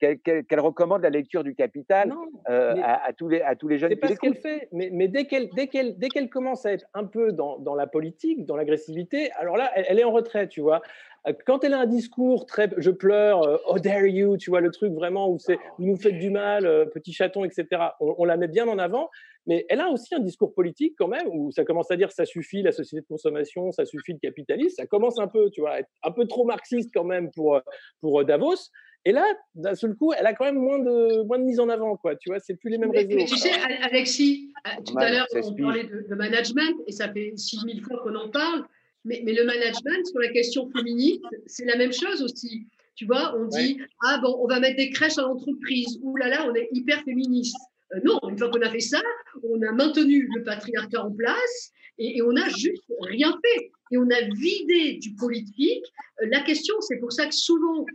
qu'elle 0.00 0.60
recommande 0.60 1.02
la 1.02 1.10
lecture 1.10 1.44
du 1.44 1.54
Capital 1.54 2.14
euh, 2.48 2.74
à, 2.82 3.06
à 3.08 3.12
tous 3.12 3.28
les, 3.28 3.42
à 3.42 3.54
tous 3.54 3.68
les 3.68 3.78
jeunes 3.78 3.90
C'est 3.90 3.96
pas 3.96 4.08
ce 4.08 4.14
qu'elle 4.18 4.36
fait, 4.36 4.68
mais, 4.72 4.88
mais 4.90 5.08
dès 5.08 5.26
qu'elle 5.26 5.50
dès 5.54 5.66
qu'elle 5.66 5.98
dès 5.98 6.08
qu'elle 6.08 6.30
commence 6.30 6.64
à 6.64 6.72
être 6.72 6.86
un 6.94 7.04
peu 7.04 7.32
dans, 7.32 7.58
dans 7.58 7.74
la 7.74 7.86
politique, 7.86 8.46
dans 8.46 8.56
l'agressivité, 8.56 9.30
alors 9.32 9.56
là, 9.58 9.70
elle, 9.74 9.84
elle 9.88 9.98
est 10.00 10.04
en 10.04 10.12
retrait, 10.12 10.48
tu 10.48 10.62
vois. 10.62 10.80
Euh, 11.28 11.32
Quand 11.46 11.64
elle 11.64 11.74
a 11.74 11.80
un 11.80 11.86
discours 11.86 12.46
très, 12.46 12.70
je 12.76 12.90
pleure, 12.90 13.42
euh, 13.46 13.56
oh 13.66 13.78
dare 13.78 14.06
you, 14.06 14.36
tu 14.36 14.50
vois 14.50 14.60
le 14.60 14.70
truc 14.70 14.92
vraiment 14.92 15.30
où 15.30 15.38
c'est, 15.38 15.58
vous 15.78 15.86
nous 15.86 15.96
faites 15.96 16.18
du 16.18 16.30
mal, 16.30 16.66
euh, 16.66 16.86
petit 16.86 17.12
chaton, 17.12 17.44
etc. 17.44 17.66
On, 18.00 18.14
on 18.18 18.24
la 18.24 18.36
met 18.36 18.48
bien 18.48 18.66
en 18.68 18.78
avant, 18.78 19.08
mais 19.46 19.64
elle 19.68 19.80
a 19.80 19.88
aussi 19.88 20.14
un 20.14 20.20
discours 20.20 20.54
politique 20.54 20.94
quand 20.98 21.08
même 21.08 21.26
où 21.32 21.50
ça 21.50 21.64
commence 21.64 21.90
à 21.90 21.96
dire 21.96 22.12
ça 22.12 22.24
suffit 22.24 22.62
la 22.62 22.72
société 22.72 23.02
de 23.02 23.06
consommation, 23.06 23.72
ça 23.72 23.84
suffit 23.84 24.12
le 24.12 24.18
capitalisme, 24.18 24.74
ça 24.76 24.86
commence 24.86 25.18
un 25.18 25.28
peu, 25.28 25.50
tu 25.50 25.60
vois, 25.60 25.70
à 25.72 25.78
être 25.80 25.90
un 26.02 26.10
peu 26.10 26.26
trop 26.26 26.44
marxiste 26.44 26.90
quand 26.94 27.04
même 27.04 27.30
pour 27.30 27.60
pour 28.00 28.20
euh, 28.20 28.24
Davos. 28.24 28.56
Et 29.04 29.12
là, 29.12 29.24
d'un 29.54 29.76
seul 29.76 29.94
coup, 29.94 30.12
elle 30.12 30.26
a 30.26 30.34
quand 30.34 30.44
même 30.44 30.58
moins 30.58 30.80
de 30.80 31.22
moins 31.22 31.38
de 31.38 31.44
mise 31.44 31.60
en 31.60 31.68
avant, 31.68 31.96
quoi. 31.96 32.16
Tu 32.16 32.28
vois, 32.30 32.40
c'est 32.40 32.56
plus 32.56 32.68
les 32.68 32.78
mêmes 32.78 32.90
Mais, 32.90 32.98
réseaux. 33.04 33.16
mais 33.16 33.24
tu 33.26 33.36
sais, 33.36 33.52
Al- 33.52 33.78
Alexis, 33.84 34.52
tout 34.84 34.98
à 34.98 35.10
l'heure, 35.10 35.26
on 35.34 35.54
parlait 35.54 35.84
de, 35.84 36.04
de 36.10 36.14
management, 36.14 36.76
et 36.86 36.92
ça 36.92 37.10
fait 37.10 37.32
6000 37.36 37.80
fois 37.84 38.00
qu'on 38.02 38.14
en 38.16 38.28
parle, 38.28 38.64
mais, 39.08 39.22
mais 39.24 39.32
le 39.32 39.44
management 39.44 40.06
sur 40.06 40.20
la 40.20 40.28
question 40.28 40.70
féministe, 40.70 41.24
c'est 41.46 41.64
la 41.64 41.76
même 41.76 41.92
chose 41.92 42.22
aussi. 42.22 42.66
Tu 42.94 43.06
vois, 43.06 43.34
on 43.38 43.46
dit, 43.46 43.80
ah 44.04 44.18
bon, 44.22 44.36
on 44.40 44.46
va 44.46 44.60
mettre 44.60 44.76
des 44.76 44.90
crèches 44.90 45.18
à 45.18 45.22
l'entreprise, 45.22 45.98
ouh 46.02 46.16
là 46.16 46.28
là, 46.28 46.46
on 46.48 46.54
est 46.54 46.68
hyper 46.72 47.02
féministe. 47.04 47.56
Euh, 47.94 48.00
non, 48.04 48.18
une 48.28 48.36
fois 48.36 48.50
qu'on 48.50 48.60
a 48.60 48.70
fait 48.70 48.80
ça, 48.80 49.00
on 49.42 49.62
a 49.62 49.72
maintenu 49.72 50.28
le 50.34 50.42
patriarcat 50.42 51.04
en 51.04 51.12
place 51.12 51.72
et, 51.98 52.18
et 52.18 52.22
on 52.22 52.32
n'a 52.32 52.48
juste 52.48 52.82
rien 53.02 53.32
fait. 53.42 53.70
Et 53.90 53.98
on 53.98 54.10
a 54.10 54.20
vidé 54.34 54.98
du 54.98 55.14
politique. 55.14 55.84
Euh, 56.20 56.26
la 56.30 56.40
question, 56.40 56.74
c'est 56.80 56.98
pour 56.98 57.12
ça 57.12 57.26
que 57.26 57.34
souvent, 57.34 57.86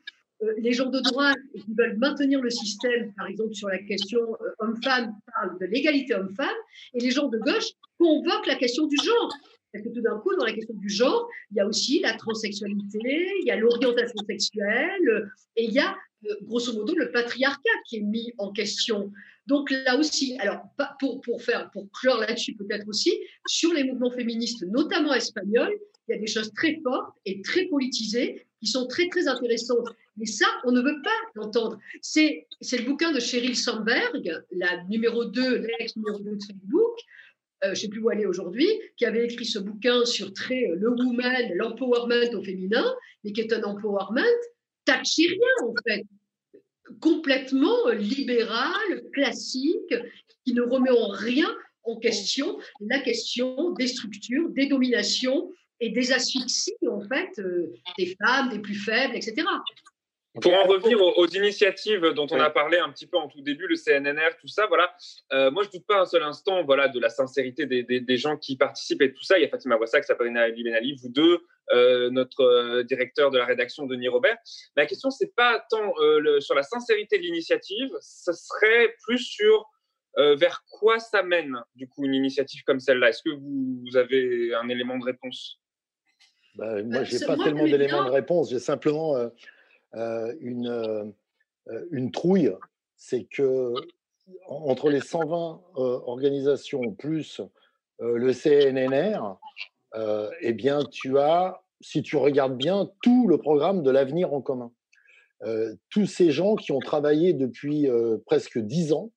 euh, 0.42 0.54
les 0.58 0.74
gens 0.74 0.90
de 0.90 1.00
droite 1.02 1.38
qui 1.54 1.74
veulent 1.78 1.98
maintenir 1.98 2.42
le 2.42 2.50
système, 2.50 3.14
par 3.18 3.28
exemple 3.28 3.54
sur 3.54 3.68
la 3.68 3.80
question 3.80 4.22
homme-femme, 4.60 5.14
parlent 5.36 5.60
de 5.60 5.66
l'égalité 5.66 6.16
homme-femme, 6.16 6.60
et 6.94 7.00
les 7.02 7.12
gens 7.12 7.28
de 7.28 7.38
gauche 7.40 7.72
convoquent 8.00 8.48
la 8.48 8.56
question 8.56 8.88
du 8.88 8.96
genre. 8.96 9.34
Parce 9.74 9.86
que 9.86 9.90
tout 9.90 10.02
d'un 10.02 10.20
coup, 10.20 10.36
dans 10.36 10.46
la 10.46 10.54
question 10.54 10.76
du 10.76 10.90
genre, 10.90 11.28
il 11.52 11.58
y 11.58 11.60
a 11.60 11.66
aussi 11.66 12.00
la 12.00 12.14
transsexualité, 12.14 13.00
il 13.42 13.46
y 13.46 13.52
a 13.52 13.56
l'orientation 13.56 14.24
sexuelle, 14.28 15.32
et 15.56 15.66
il 15.66 15.72
y 15.72 15.80
a, 15.80 15.98
euh, 16.30 16.36
grosso 16.44 16.74
modo, 16.74 16.94
le 16.96 17.12
patriarcat 17.12 17.70
qui 17.88 17.98
est 17.98 18.02
mis 18.02 18.32
en 18.38 18.52
question. 18.52 19.12
Donc 19.48 19.72
là 19.72 19.98
aussi, 19.98 20.38
alors 20.40 20.62
pour, 21.00 21.22
pour, 21.22 21.42
faire, 21.42 21.72
pour 21.72 21.90
clore 21.92 22.20
là-dessus 22.20 22.56
peut-être 22.56 22.88
aussi, 22.88 23.20
sur 23.48 23.74
les 23.74 23.84
mouvements 23.84 24.12
féministes, 24.12 24.64
notamment 24.68 25.14
espagnols, 25.14 25.76
il 26.08 26.16
y 26.16 26.18
a 26.18 26.20
des 26.20 26.28
choses 26.28 26.54
très 26.54 26.80
fortes 26.84 27.16
et 27.26 27.42
très 27.42 27.66
politisées 27.66 28.46
qui 28.60 28.68
sont 28.68 28.88
très 28.88 29.10
très 29.10 29.28
intéressantes. 29.28 29.90
Mais 30.18 30.26
ça, 30.26 30.46
on 30.66 30.72
ne 30.72 30.82
veut 30.82 31.02
pas 31.04 31.10
l'entendre. 31.36 31.80
C'est 32.02 32.46
le 32.62 32.86
bouquin 32.86 33.12
de 33.12 33.20
Sheryl 33.20 33.56
Sandberg, 33.56 34.44
la 34.52 34.84
numéro 34.86 35.26
2, 35.26 35.68
l'ex 35.80 35.96
numéro 35.96 36.20
2 36.20 36.36
de 36.36 36.44
Facebook, 36.44 37.00
je 37.64 37.70
ne 37.70 37.76
sais 37.76 37.88
plus 37.88 38.02
où 38.02 38.12
elle 38.12 38.22
est 38.22 38.26
aujourd'hui, 38.26 38.68
qui 38.98 39.06
avait 39.06 39.26
écrit 39.26 39.46
ce 39.46 39.60
bouquin 39.60 40.06
sur 40.06 40.28
euh, 40.28 40.76
le 40.76 40.90
woman, 40.90 41.52
l'empowerment 41.56 42.34
au 42.34 42.44
féminin, 42.44 42.86
mais 43.24 43.32
qui 43.32 43.42
est 43.42 43.54
un 43.54 43.64
empowerment 43.64 44.22
thatchérien 44.86 45.38
en 45.64 45.74
fait, 45.88 46.04
complètement 47.00 47.88
euh, 47.88 47.96
libéral, 47.96 49.04
classique, 49.14 49.96
qui 50.46 50.54
ne 50.54 50.62
remet 50.62 50.92
en 50.92 51.10
rien 51.10 51.50
en 51.86 51.98
question 51.98 52.60
la 52.82 53.00
question 53.00 53.72
des 53.72 53.88
structures, 53.88 54.50
des 54.50 54.68
dominations 54.68 55.52
et 55.80 55.90
des 55.90 56.12
asphyxies 56.12 56.76
en 56.90 57.02
fait 57.02 57.40
euh, 57.40 57.74
des 57.98 58.16
femmes, 58.22 58.50
des 58.50 58.60
plus 58.60 58.76
faibles, 58.76 59.16
etc. 59.16 59.46
Pour 60.42 60.52
en 60.54 60.64
revenir 60.64 61.00
aux, 61.00 61.14
aux 61.18 61.28
initiatives 61.28 62.02
dont 62.16 62.26
on 62.32 62.40
a 62.40 62.50
parlé 62.50 62.80
un 62.80 62.90
petit 62.92 63.06
peu 63.06 63.18
en 63.18 63.28
tout 63.28 63.42
début, 63.42 63.68
le 63.68 63.76
CNNR, 63.76 64.36
tout 64.42 64.48
ça, 64.48 64.66
voilà. 64.66 64.96
Euh, 65.32 65.52
moi, 65.52 65.62
je 65.64 65.70
doute 65.70 65.86
pas 65.88 66.00
un 66.02 66.06
seul 66.06 66.24
instant, 66.24 66.64
voilà, 66.64 66.88
de 66.88 67.00
la 67.00 67.10
sincérité 67.10 67.68
des, 67.68 67.84
des- 67.84 68.00
des 68.02 68.18
gens 68.18 68.36
qui 68.38 68.58
participent 68.58 69.04
et 69.04 69.14
tout 69.14 69.24
ça. 69.24 69.38
Il 69.38 69.44
y 69.44 69.46
a 69.46 69.50
Fatima 69.50 69.76
Wassak, 69.78 70.06
Sabrina 70.06 70.42
Ali 70.42 70.64
Benali, 70.64 70.96
vous 71.02 71.10
deux, 71.10 71.40
euh, 71.74 72.10
notre 72.10 72.42
euh, 72.42 72.84
directeur 72.84 73.30
de 73.30 73.38
la 73.38 73.46
rédaction, 73.46 73.86
Denis 73.86 74.08
Robert. 74.08 74.38
La 74.76 74.88
question, 74.88 75.12
c'est 75.12 75.36
pas 75.36 75.64
tant 75.70 75.94
euh, 76.02 76.20
le- 76.20 76.42
sur 76.42 76.56
la 76.56 76.64
sincérité 76.64 77.20
de 77.20 77.24
l'initiative, 77.24 77.90
ce 78.02 78.34
serait 78.34 78.96
plus 79.04 79.20
sur 79.20 79.70
euh, 80.18 80.36
vers 80.36 80.64
quoi 80.72 80.98
ça 80.98 81.22
mène, 81.22 81.58
du 81.76 81.88
coup, 81.88 82.06
une 82.06 82.14
initiative 82.16 82.64
comme 82.66 82.80
celle-là. 82.80 83.10
Est-ce 83.10 83.22
que 83.24 83.30
vous, 83.30 83.84
vous 83.86 83.98
avez 83.98 84.54
un 84.56 84.68
élément 84.70 84.98
de 84.98 85.06
réponse? 85.06 85.60
Bah, 86.56 86.82
moi, 86.84 87.04
j'ai 87.04 87.18
c'est- 87.20 87.26
pas 87.28 87.36
tellement 87.38 87.66
d'éléments 87.66 88.04
de 88.06 88.10
réponse. 88.12 88.50
J'ai 88.50 88.60
simplement 88.60 89.16
euh, 89.16 89.30
une, 90.40 90.68
euh, 90.68 91.04
euh, 91.70 91.86
une 91.92 92.12
trouille. 92.12 92.52
C'est 92.96 93.24
que 93.26 93.74
en- 94.48 94.70
entre 94.70 94.90
les 94.90 95.02
120 95.02 95.62
euh, 95.78 96.00
organisations 96.06 96.92
plus 96.94 97.42
euh, 98.02 98.18
le 98.18 98.34
CNNR, 98.34 99.38
euh, 99.96 100.30
eh 100.42 100.54
bien, 100.54 100.84
tu 100.92 101.18
as, 101.20 101.62
si 101.82 102.02
tu 102.02 102.18
regardes 102.18 102.58
bien, 102.58 102.90
tout 103.02 103.28
le 103.28 103.38
programme 103.38 103.84
de 103.84 103.92
l'avenir 103.92 104.34
en 104.34 104.42
commun. 104.42 104.72
Euh, 105.44 105.76
tous 105.90 106.06
ces 106.06 106.32
gens 106.32 106.56
qui 106.56 106.72
ont 106.72 106.80
travaillé 106.80 107.34
depuis 107.34 107.90
euh, 107.90 108.18
presque 108.26 108.58
dix 108.58 108.94
ans 108.94 109.12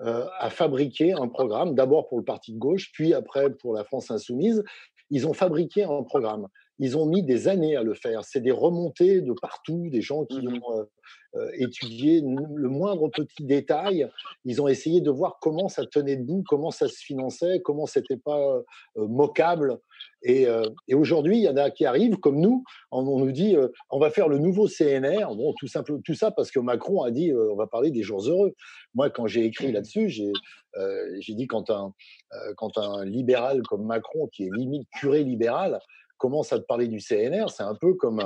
euh, 0.00 0.26
à 0.38 0.50
fabriquer 0.50 1.12
un 1.12 1.28
programme, 1.28 1.74
d'abord 1.74 2.08
pour 2.08 2.18
le 2.18 2.24
parti 2.24 2.52
de 2.52 2.58
gauche, 2.58 2.90
puis 2.92 3.14
après 3.14 3.50
pour 3.50 3.72
la 3.72 3.84
France 3.84 4.10
insoumise. 4.10 4.64
Ils 5.10 5.26
ont 5.28 5.34
fabriqué 5.34 5.84
un 5.84 6.02
programme. 6.02 6.48
Ils 6.82 6.98
ont 6.98 7.06
mis 7.06 7.22
des 7.22 7.46
années 7.46 7.76
à 7.76 7.84
le 7.84 7.94
faire. 7.94 8.24
C'est 8.24 8.40
des 8.40 8.50
remontées 8.50 9.20
de 9.20 9.32
partout, 9.40 9.88
des 9.88 10.02
gens 10.02 10.24
qui 10.24 10.48
ont 10.48 10.78
euh, 10.78 10.84
euh, 11.36 11.48
étudié 11.54 12.20
le 12.20 12.68
moindre 12.68 13.08
petit 13.08 13.44
détail. 13.44 14.10
Ils 14.44 14.60
ont 14.60 14.66
essayé 14.66 15.00
de 15.00 15.08
voir 15.08 15.38
comment 15.40 15.68
ça 15.68 15.86
tenait 15.86 16.16
debout, 16.16 16.42
comment 16.44 16.72
ça 16.72 16.88
se 16.88 16.98
finançait, 16.98 17.60
comment 17.64 17.86
c'était 17.86 18.16
pas 18.16 18.56
euh, 18.96 19.06
moquable. 19.06 19.78
Et, 20.24 20.46
euh, 20.48 20.64
et 20.88 20.94
aujourd'hui, 20.94 21.38
il 21.38 21.42
y 21.44 21.48
en 21.48 21.56
a 21.56 21.70
qui 21.70 21.86
arrivent, 21.86 22.16
comme 22.16 22.40
nous, 22.40 22.64
on, 22.90 23.06
on 23.06 23.20
nous 23.20 23.30
dit 23.30 23.56
euh, 23.56 23.68
on 23.90 24.00
va 24.00 24.10
faire 24.10 24.28
le 24.28 24.38
nouveau 24.38 24.66
CNR. 24.66 25.34
Bon, 25.36 25.54
tout, 25.58 25.68
simple, 25.68 26.00
tout 26.04 26.14
ça 26.14 26.32
parce 26.32 26.50
que 26.50 26.58
Macron 26.58 27.02
a 27.02 27.12
dit 27.12 27.30
euh, 27.30 27.52
on 27.52 27.56
va 27.56 27.68
parler 27.68 27.92
des 27.92 28.02
jours 28.02 28.28
heureux. 28.28 28.54
Moi, 28.94 29.08
quand 29.08 29.28
j'ai 29.28 29.44
écrit 29.44 29.70
là-dessus, 29.70 30.08
j'ai 30.08 30.32
euh, 30.76 31.16
j'ai 31.20 31.34
dit 31.34 31.46
quand 31.46 31.70
un, 31.70 31.92
euh, 32.32 32.54
quand 32.56 32.78
un 32.78 33.04
libéral 33.04 33.62
comme 33.62 33.84
Macron, 33.84 34.28
qui 34.28 34.44
est 34.44 34.50
limite 34.54 34.88
curé 34.98 35.24
libéral, 35.24 35.80
commence 36.22 36.52
à 36.52 36.58
te 36.60 36.64
parler 36.64 36.86
du 36.86 37.00
CNR, 37.00 37.50
c'est 37.50 37.64
un 37.64 37.74
peu 37.74 37.94
comme 37.94 38.22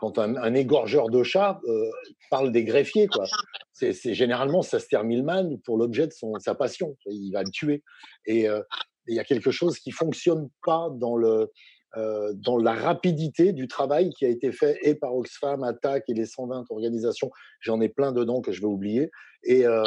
quand 0.00 0.18
un, 0.18 0.54
égorgeur 0.54 1.10
de 1.10 1.22
chat 1.22 1.60
euh, 1.68 1.90
parle 2.30 2.52
des 2.52 2.64
greffiers. 2.64 3.06
Quoi. 3.06 3.26
C'est, 3.74 4.14
généralement, 4.14 4.62
ça 4.62 4.78
se 4.78 4.86
termine 4.86 5.22
mal 5.22 5.58
pour 5.64 5.76
l'objet 5.76 6.06
de 6.06 6.12
sa 6.38 6.54
passion. 6.54 6.96
Il 7.06 7.32
va 7.32 7.42
le 7.42 7.50
tuer. 7.50 7.82
Et 8.24 8.48
euh, 8.48 8.62
il 9.06 9.14
y 9.14 9.18
a 9.18 9.24
quelque 9.24 9.50
chose 9.50 9.78
qui 9.78 9.90
fonctionne 9.90 10.48
pas 10.64 10.88
dans 10.90 11.16
le 11.16 11.50
euh, 11.96 12.32
dans 12.34 12.56
la 12.56 12.72
rapidité 12.72 13.52
du 13.52 13.66
travail 13.66 14.10
qui 14.10 14.24
a 14.24 14.28
été 14.28 14.52
fait 14.52 14.78
et 14.82 14.94
par 14.94 15.12
Oxfam, 15.16 15.64
Attac 15.64 16.04
et 16.08 16.14
les 16.14 16.24
120 16.24 16.70
organisations, 16.70 17.32
j'en 17.58 17.80
ai 17.80 17.88
plein 17.88 18.12
dedans 18.12 18.42
que 18.42 18.52
je 18.52 18.60
vais 18.60 18.68
oublier, 18.68 19.10
et, 19.42 19.66
euh, 19.66 19.82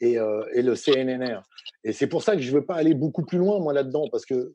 et, 0.00 0.16
le 0.16 0.74
CNNR. 0.74 1.40
Et 1.82 1.94
c'est 1.94 2.08
pour 2.08 2.22
ça 2.22 2.36
que 2.36 2.42
je 2.42 2.50
ne 2.50 2.56
veux 2.56 2.66
pas 2.66 2.74
aller 2.74 2.92
beaucoup 2.92 3.24
plus 3.24 3.38
loin, 3.38 3.58
moi, 3.58 3.72
là-dedans, 3.72 4.04
parce 4.12 4.26
que 4.26 4.52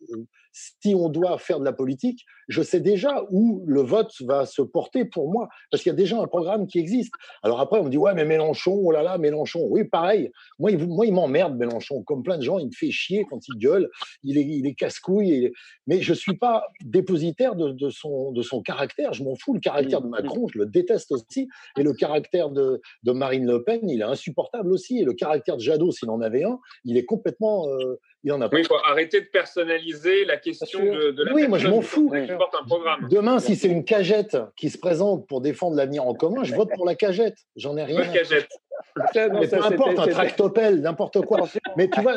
si 0.55 0.95
on 0.95 1.09
doit 1.09 1.37
faire 1.37 1.59
de 1.59 1.65
la 1.65 1.73
politique, 1.73 2.23
je 2.47 2.61
sais 2.61 2.79
déjà 2.79 3.23
où 3.29 3.63
le 3.67 3.81
vote 3.81 4.13
va 4.21 4.45
se 4.45 4.61
porter 4.61 5.03
pour 5.03 5.29
moi, 5.29 5.49
parce 5.69 5.83
qu'il 5.83 5.89
y 5.89 5.93
a 5.93 5.97
déjà 5.97 6.17
un 6.17 6.27
programme 6.27 6.65
qui 6.67 6.79
existe. 6.79 7.11
Alors 7.43 7.59
après, 7.59 7.79
on 7.79 7.83
me 7.83 7.89
dit, 7.89 7.97
ouais, 7.97 8.13
mais 8.13 8.23
Mélenchon, 8.23 8.71
oh 8.73 8.91
là 8.91 9.03
là, 9.03 9.17
Mélenchon. 9.17 9.65
Oui, 9.69 9.83
pareil. 9.83 10.31
Moi, 10.59 10.71
il, 10.71 10.87
moi, 10.87 11.05
il 11.05 11.13
m'emmerde, 11.13 11.57
Mélenchon. 11.57 12.03
Comme 12.03 12.23
plein 12.23 12.37
de 12.37 12.43
gens, 12.43 12.57
il 12.59 12.67
me 12.67 12.71
fait 12.71 12.91
chier 12.91 13.25
quand 13.29 13.39
il 13.49 13.57
gueule. 13.57 13.89
Il 14.23 14.37
est, 14.37 14.45
il 14.45 14.65
est 14.65 14.75
casse-couille. 14.75 15.45
est- 15.45 15.53
Mais 15.87 16.01
je 16.01 16.11
ne 16.13 16.15
suis 16.15 16.37
pas 16.37 16.67
dépositaire 16.85 17.55
de, 17.55 17.71
de 17.71 17.89
son, 17.89 18.31
de 18.31 18.41
son 18.41 18.61
caractère. 18.61 19.11
Je 19.13 19.23
m'en 19.23 19.35
fous. 19.35 19.53
Le 19.55 19.59
caractère 19.59 20.01
de 20.01 20.07
Macron, 20.07 20.47
je 20.53 20.59
le 20.59 20.65
déteste 20.67 21.11
aussi. 21.11 21.49
Et 21.77 21.83
le 21.83 21.93
caractère 21.93 22.49
de, 22.49 22.79
de 23.03 23.11
Marine 23.11 23.45
Le 23.45 23.63
Pen, 23.63 23.81
il 23.89 23.99
est 23.99 24.03
insupportable 24.03 24.71
aussi. 24.71 24.99
Et 24.99 25.03
le 25.03 25.13
caractère 25.13 25.57
de 25.57 25.61
Jadot, 25.61 25.91
s'il 25.91 26.09
en 26.09 26.21
avait 26.21 26.43
un, 26.43 26.59
il 26.85 26.95
est 26.95 27.05
complètement. 27.05 27.67
euh, 27.67 27.99
il 28.25 28.31
en 28.31 28.41
a 28.41 28.49
pas. 28.49 28.55
Oui, 28.55 28.63
il 28.63 28.67
faut 28.67 28.75
arrêter 28.83 29.21
de 29.21 29.27
personnaliser 29.27 30.25
la 30.25 30.37
question 30.37 30.83
de, 30.83 31.11
de 31.11 31.23
la 31.23 31.33
Oui, 31.33 31.47
moi, 31.47 31.59
je 31.59 31.67
m'en 31.67 31.81
fous. 31.81 32.11
Demain, 33.09 33.37
si 33.37 33.55
c'est 33.55 33.67
une 33.67 33.85
cagette 33.85 34.35
qui 34.57 34.71
se 34.71 34.79
présente 34.79 35.27
pour 35.27 35.41
défendre 35.41 35.77
l'avenir 35.77 36.05
en 36.05 36.15
commun, 36.15 36.43
je 36.43 36.55
vote 36.55 36.69
pour 36.73 36.85
la 36.87 36.95
cagette. 36.95 37.37
J'en 37.55 37.77
ai 37.77 37.83
rien. 37.83 38.01
À- 38.01 38.07
cagette. 38.07 38.49
mais 39.15 39.47
peu 39.47 39.63
importe, 39.63 39.99
un 39.99 40.07
tractopelle, 40.07 40.81
n'importe 40.81 41.21
quoi. 41.21 41.47
Mais 41.77 41.87
tu 41.87 42.01
vois, 42.01 42.15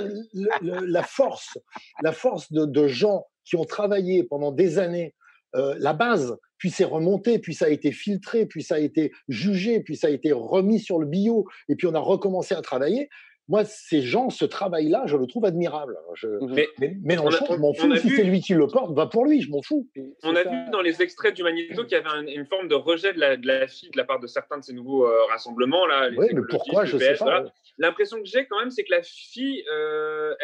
la 0.62 1.02
force, 1.02 1.58
la 2.02 2.12
force 2.12 2.50
de, 2.52 2.88
gens 2.88 3.26
qui 3.44 3.56
ont 3.56 3.64
travaillé 3.64 4.24
pendant 4.24 4.50
des 4.50 4.78
années, 4.78 5.14
euh, 5.56 5.74
la 5.78 5.92
base, 5.92 6.36
puis 6.56 6.70
c'est 6.70 6.84
remonté, 6.84 7.38
puis 7.38 7.54
ça 7.54 7.66
a 7.66 7.68
été 7.68 7.92
filtré, 7.92 8.46
puis 8.46 8.62
ça 8.62 8.76
a 8.76 8.78
été 8.78 9.12
jugé, 9.28 9.80
puis 9.80 9.96
ça 9.96 10.06
a 10.06 10.10
été 10.10 10.32
remis 10.32 10.80
sur 10.80 10.98
le 10.98 11.06
bio, 11.06 11.46
et 11.68 11.76
puis 11.76 11.86
on 11.86 11.94
a 11.94 11.98
recommencé 11.98 12.54
à 12.54 12.62
travailler 12.62 13.08
moi, 13.48 13.64
ces 13.64 14.02
gens, 14.02 14.28
ce 14.28 14.44
travail-là, 14.44 15.04
je 15.06 15.16
le 15.16 15.26
trouve 15.26 15.46
admirable. 15.46 15.96
Mmh 16.22 16.54
mais, 16.54 16.68
mais 16.78 16.92
Mélenchon, 17.02 17.46
je 17.50 17.56
m'en 17.56 17.72
fous. 17.72 17.96
Si 17.96 18.10
c'est 18.10 18.24
lui 18.24 18.40
qui 18.40 18.52
le 18.52 18.66
porte, 18.66 18.94
va 18.94 19.06
pour 19.06 19.24
lui, 19.24 19.40
je 19.40 19.50
m'en 19.50 19.62
fous. 19.62 19.88
On 20.22 20.36
a 20.36 20.42
vu 20.42 20.70
dans 20.70 20.82
les 20.82 21.00
extraits 21.00 21.34
du 21.34 21.42
Magnéto 21.42 21.84
qu'il 21.84 21.96
y 21.96 22.00
avait 22.00 22.34
une 22.34 22.46
forme 22.46 22.68
de 22.68 22.74
rejet 22.74 23.14
de 23.14 23.18
la, 23.18 23.38
de 23.38 23.46
la 23.46 23.66
fille 23.66 23.90
de 23.90 23.96
la 23.96 24.04
part 24.04 24.20
de 24.20 24.26
certains 24.26 24.58
de 24.58 24.64
ces 24.64 24.74
nouveaux 24.74 25.06
euh, 25.06 25.24
rassemblements. 25.30 25.86
Là, 25.86 26.10
oui, 26.14 26.26
mais 26.34 26.42
pourquoi 26.48 26.84
Je 26.84 26.96
ne 26.96 27.00
sais 27.00 27.14
pas. 27.14 27.44
L'impression 27.78 28.18
que 28.18 28.26
j'ai 28.26 28.46
quand 28.46 28.58
même, 28.58 28.70
c'est 28.70 28.84
que 28.84 28.90
la 28.90 29.02
fille, 29.02 29.64
euh, 29.72 30.34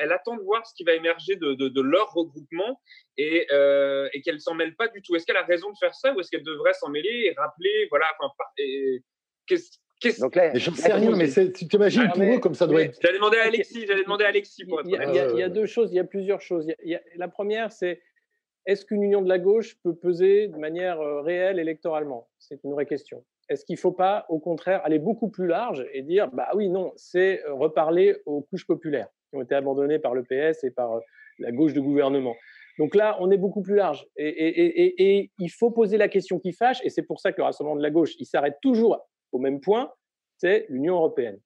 elle, 0.00 0.10
attend 0.10 0.36
de 0.36 0.42
voir 0.42 0.66
ce 0.66 0.74
qui 0.74 0.82
va 0.82 0.94
émerger 0.94 1.36
de, 1.36 1.54
de, 1.54 1.80
leur 1.80 2.12
regroupement 2.12 2.80
et, 3.18 3.46
euh, 3.52 4.08
et 4.14 4.22
qu'elle 4.22 4.40
s'en 4.40 4.54
mêle 4.54 4.74
pas 4.74 4.88
du 4.88 5.02
tout. 5.02 5.14
Est-ce 5.14 5.26
qu'elle 5.26 5.36
a 5.36 5.44
raison 5.44 5.70
de 5.70 5.76
faire 5.78 5.94
ça 5.94 6.12
ou 6.12 6.20
est-ce 6.20 6.30
qu'elle 6.30 6.42
devrait 6.42 6.72
s'en 6.72 6.88
mêler 6.88 7.26
et 7.26 7.34
rappeler, 7.36 7.86
voilà, 7.90 8.06
enfin, 8.18 8.32
qu'est-ce 9.46 9.78
donc 10.20 10.36
là, 10.36 10.50
mais 10.52 10.60
j'en 10.60 10.74
sais 10.74 10.92
rien, 10.92 11.16
mais 11.16 11.28
tu 11.28 11.66
t'imagines 11.66 12.08
ah, 12.08 12.12
pour 12.12 12.22
eux 12.22 12.38
comme 12.38 12.54
ça 12.54 12.66
doit 12.66 12.82
être. 12.82 12.98
J'allais 13.02 13.18
demander 13.18 13.38
à 13.38 13.46
Alexis, 13.46 13.86
j'allais 13.86 14.04
demander 14.04 14.24
à 14.24 14.28
Alexis 14.28 14.64
pour 14.64 14.80
il, 14.84 14.92
y 14.92 14.96
a, 14.96 15.30
il, 15.32 15.38
y 15.38 15.42
a, 15.42 15.48
deux 15.48 15.66
choses, 15.66 15.92
il 15.92 15.96
y 15.96 16.00
a 16.00 16.04
plusieurs 16.04 16.40
choses. 16.40 16.66
la 17.16 17.28
première, 17.28 17.72
c'est 17.72 18.00
est-ce 18.66 18.84
qu'une 18.84 19.02
union 19.02 19.22
de 19.22 19.28
la 19.28 19.38
gauche 19.38 19.76
peut 19.82 19.94
peser 19.94 20.48
de 20.48 20.56
manière 20.58 21.00
euh, 21.00 21.22
réelle 21.22 21.58
électoralement? 21.58 22.28
C'est 22.38 22.62
une 22.64 22.72
vraie 22.72 22.86
question. 22.86 23.24
Est-ce 23.48 23.64
qu'il 23.64 23.76
ne 23.76 23.80
faut 23.80 23.92
pas, 23.92 24.26
au 24.28 24.40
contraire, 24.40 24.82
aller 24.84 24.98
beaucoup 24.98 25.30
plus 25.30 25.46
large 25.46 25.86
et 25.94 26.02
dire, 26.02 26.28
bah 26.32 26.48
oui, 26.54 26.68
non, 26.68 26.92
c'est 26.94 27.42
euh, 27.46 27.54
reparler 27.54 28.16
aux 28.26 28.42
couches 28.42 28.66
populaires 28.66 29.08
qui 29.30 29.36
ont 29.36 29.42
été 29.42 29.54
abandonnées 29.54 29.98
par 29.98 30.14
le 30.14 30.22
PS 30.22 30.64
et 30.64 30.70
par 30.70 30.96
euh, 30.96 31.00
la 31.38 31.50
gauche 31.50 31.72
de 31.72 31.80
gouvernement? 31.80 32.36
Donc 32.78 32.94
là, 32.94 33.16
on 33.20 33.30
est 33.30 33.38
beaucoup 33.38 33.62
plus 33.62 33.74
large. 33.74 34.06
Et, 34.18 34.28
et, 34.28 34.82
et, 34.82 35.18
et 35.18 35.30
il 35.38 35.48
faut 35.50 35.70
poser 35.70 35.96
la 35.96 36.08
question 36.08 36.38
qui 36.38 36.52
fâche, 36.52 36.80
et 36.84 36.90
c'est 36.90 37.02
pour 37.02 37.20
ça 37.20 37.32
que 37.32 37.38
le 37.38 37.44
Rassemblement 37.44 37.76
de 37.76 37.82
la 37.82 37.90
gauche, 37.90 38.14
il 38.18 38.26
s'arrête 38.26 38.58
toujours 38.60 39.08
au 39.32 39.38
même 39.38 39.60
point, 39.60 39.92
c'est 40.36 40.66
l'Union 40.68 40.96
européenne. 40.96 41.38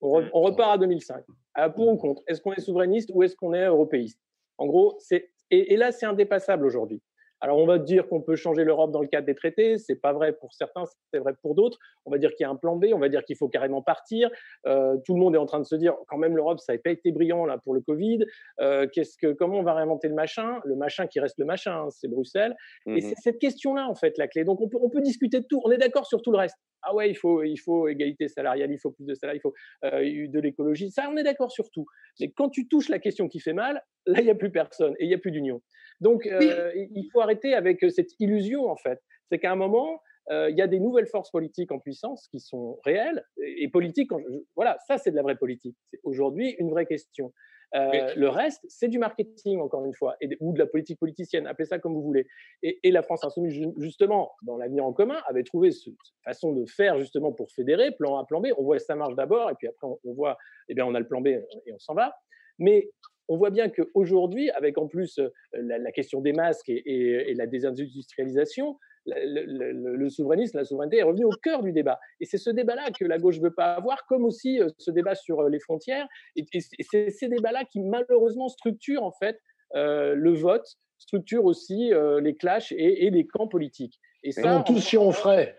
On, 0.00 0.20
mmh. 0.20 0.30
repart 0.32 0.72
à 0.72 0.78
2005. 0.78 1.24
À 1.54 1.68
pour 1.68 1.88
ou 1.88 1.96
contre? 1.96 2.22
Est-ce 2.26 2.40
qu'on 2.40 2.52
est 2.52 2.60
souverainiste 2.60 3.10
ou 3.12 3.22
est-ce 3.22 3.36
qu'on 3.36 3.52
est 3.54 3.64
européiste? 3.64 4.18
En 4.58 4.66
gros, 4.66 4.96
c'est 4.98 5.30
et, 5.50 5.76
là, 5.76 5.90
c'est 5.90 6.06
indépassable 6.06 6.64
aujourd'hui. 6.64 7.02
Alors, 7.40 7.58
on 7.58 7.66
va 7.66 7.78
dire 7.78 8.08
qu'on 8.08 8.20
peut 8.20 8.36
changer 8.36 8.64
l'Europe 8.64 8.90
dans 8.90 9.00
le 9.00 9.08
cadre 9.08 9.26
des 9.26 9.34
traités. 9.34 9.78
C'est 9.78 9.96
pas 9.96 10.12
vrai 10.12 10.32
pour 10.32 10.52
certains, 10.52 10.84
c'est 11.12 11.18
vrai 11.18 11.34
pour 11.42 11.54
d'autres. 11.54 11.78
On 12.04 12.10
va 12.10 12.18
dire 12.18 12.30
qu'il 12.34 12.44
y 12.44 12.46
a 12.46 12.50
un 12.50 12.56
plan 12.56 12.76
B. 12.76 12.86
On 12.92 12.98
va 12.98 13.08
dire 13.08 13.24
qu'il 13.24 13.36
faut 13.36 13.48
carrément 13.48 13.82
partir. 13.82 14.30
Euh, 14.66 14.96
tout 15.04 15.14
le 15.14 15.20
monde 15.20 15.34
est 15.34 15.38
en 15.38 15.46
train 15.46 15.60
de 15.60 15.64
se 15.64 15.74
dire, 15.74 15.94
quand 16.08 16.18
même, 16.18 16.36
l'Europe, 16.36 16.60
ça 16.60 16.74
n'a 16.74 16.78
pas 16.78 16.90
été 16.90 17.12
brillant 17.12 17.46
là 17.46 17.58
pour 17.58 17.74
le 17.74 17.80
Covid. 17.80 18.24
Euh, 18.60 18.86
qu'est-ce 18.92 19.16
que, 19.16 19.32
comment 19.32 19.58
on 19.58 19.62
va 19.62 19.74
réinventer 19.74 20.08
le 20.08 20.14
machin? 20.14 20.60
Le 20.64 20.76
machin 20.76 21.06
qui 21.06 21.20
reste 21.20 21.38
le 21.38 21.46
machin, 21.46 21.84
hein, 21.84 21.90
c'est 21.90 22.08
Bruxelles. 22.08 22.54
Et 22.86 22.90
mmh 22.90 23.00
c'est 23.00 23.14
cette 23.22 23.38
question-là, 23.38 23.88
en 23.88 23.94
fait, 23.94 24.18
la 24.18 24.28
clé. 24.28 24.44
Donc, 24.44 24.60
on 24.60 24.68
peut, 24.68 24.78
on 24.80 24.90
peut 24.90 25.00
discuter 25.00 25.40
de 25.40 25.46
tout. 25.46 25.60
On 25.64 25.70
est 25.70 25.78
d'accord 25.78 26.06
sur 26.06 26.22
tout 26.22 26.32
le 26.32 26.38
reste. 26.38 26.56
Ah 26.82 26.94
ouais, 26.94 27.10
il 27.10 27.14
faut, 27.14 27.42
il 27.42 27.58
faut 27.58 27.88
égalité 27.88 28.28
salariale, 28.28 28.70
il 28.70 28.78
faut 28.78 28.90
plus 28.90 29.04
de 29.04 29.14
salaire, 29.14 29.34
il 29.34 29.40
faut 29.40 29.54
euh, 29.84 30.28
de 30.28 30.40
l'écologie. 30.40 30.90
Ça, 30.90 31.08
on 31.10 31.16
est 31.16 31.22
d'accord 31.22 31.52
sur 31.52 31.70
tout. 31.70 31.86
Mais 32.20 32.30
quand 32.30 32.48
tu 32.48 32.68
touches 32.68 32.88
la 32.88 32.98
question 32.98 33.28
qui 33.28 33.40
fait 33.40 33.52
mal, 33.52 33.82
là, 34.06 34.20
il 34.20 34.24
n'y 34.24 34.30
a 34.30 34.34
plus 34.34 34.50
personne 34.50 34.94
et 34.98 35.04
il 35.04 35.08
n'y 35.08 35.14
a 35.14 35.18
plus 35.18 35.30
d'union. 35.30 35.60
Donc, 36.00 36.26
euh, 36.26 36.72
il 36.74 37.08
faut 37.12 37.20
arrêter 37.20 37.54
avec 37.54 37.82
euh, 37.84 37.90
cette 37.90 38.12
illusion, 38.18 38.70
en 38.70 38.76
fait. 38.76 39.00
C'est 39.30 39.38
qu'à 39.38 39.52
un 39.52 39.56
moment, 39.56 40.00
euh, 40.30 40.50
il 40.50 40.56
y 40.56 40.62
a 40.62 40.66
des 40.66 40.80
nouvelles 40.80 41.06
forces 41.06 41.30
politiques 41.30 41.72
en 41.72 41.78
puissance 41.78 42.28
qui 42.28 42.40
sont 42.40 42.78
réelles 42.84 43.22
et, 43.38 43.68
politiques. 43.68 44.10
voilà, 44.56 44.78
ça, 44.86 44.98
c'est 44.98 45.10
de 45.10 45.16
la 45.16 45.22
vraie 45.22 45.36
politique. 45.36 45.76
C'est 45.90 46.00
aujourd'hui 46.04 46.56
une 46.58 46.70
vraie 46.70 46.86
question. 46.86 47.32
le 47.72 48.26
reste, 48.28 48.64
c'est 48.68 48.88
du 48.88 48.98
marketing, 48.98 49.60
encore 49.60 49.84
une 49.84 49.94
fois, 49.94 50.16
et, 50.20 50.36
ou 50.40 50.52
de 50.52 50.58
la 50.58 50.66
politique 50.66 50.98
politicienne, 50.98 51.46
appelez 51.46 51.66
ça 51.66 51.78
comme 51.78 51.94
vous 51.94 52.02
voulez. 52.02 52.26
Et, 52.62 52.90
la 52.90 53.02
France 53.02 53.22
Insoumise, 53.24 53.60
justement, 53.78 54.32
dans 54.42 54.56
l'avenir 54.56 54.84
en 54.84 54.92
commun, 54.92 55.20
avait 55.26 55.44
trouvé 55.44 55.70
cette 55.70 55.94
façon 56.24 56.52
de 56.52 56.64
faire, 56.66 56.98
justement, 56.98 57.32
pour 57.32 57.50
fédérer, 57.52 57.92
plan 57.92 58.16
A, 58.16 58.24
plan 58.24 58.40
B. 58.40 58.48
On 58.56 58.62
voit 58.62 58.78
ça 58.78 58.96
marche 58.96 59.14
d'abord, 59.16 59.50
et 59.50 59.54
puis 59.54 59.68
après, 59.68 59.86
on, 59.86 60.12
voit, 60.14 60.38
eh 60.68 60.74
bien, 60.74 60.86
on 60.86 60.94
a 60.94 61.00
le 61.00 61.06
plan 61.06 61.20
B 61.20 61.28
et 61.28 61.72
on 61.72 61.78
s'en 61.78 61.94
va. 61.94 62.14
Mais 62.58 62.90
on 63.30 63.36
voit 63.36 63.50
bien 63.50 63.68
qu'aujourd'hui, 63.68 64.50
avec 64.50 64.76
en 64.76 64.88
plus 64.88 65.20
euh, 65.20 65.30
la, 65.52 65.92
question 65.92 66.20
des 66.20 66.32
masques 66.32 66.68
et, 66.68 67.32
la 67.34 67.46
désindustrialisation, 67.46 68.76
le, 69.06 70.08
souverainisme, 70.08 70.58
la 70.58 70.64
souveraineté 70.64 70.98
est 70.98 71.04
revenue 71.04 71.24
au 71.24 71.30
cœur 71.30 71.62
du 71.62 71.72
débat. 71.72 72.00
Et 72.18 72.24
c'est 72.26 72.38
ce 72.38 72.50
débat-là 72.50 72.90
que 72.90 73.04
la 73.04 73.18
gauche 73.18 73.38
ne 73.38 73.44
veut 73.44 73.54
pas 73.54 73.74
avoir, 73.74 74.04
comme 74.06 74.24
aussi 74.24 74.60
euh, 74.60 74.68
ce 74.78 74.90
débat 74.90 75.14
sur 75.14 75.40
euh, 75.40 75.48
les 75.48 75.60
frontières. 75.60 76.08
Et, 76.34 76.44
c'est 76.80 77.10
ces 77.10 77.28
débats-là 77.28 77.64
qui 77.70 77.80
malheureusement 77.80 78.48
structurent 78.48 79.04
en 79.04 79.12
fait 79.12 79.40
le 79.72 80.34
vote, 80.34 80.66
structurent 80.98 81.44
aussi 81.44 81.92
les 82.20 82.34
clashs 82.34 82.72
et, 82.72 83.08
les 83.10 83.24
camps 83.24 83.46
politiques. 83.46 84.00
Et 84.24 84.32
ça, 84.32 84.64
tous 84.66 84.80
si 84.80 84.98
on 84.98 85.12
ferait. 85.12 85.56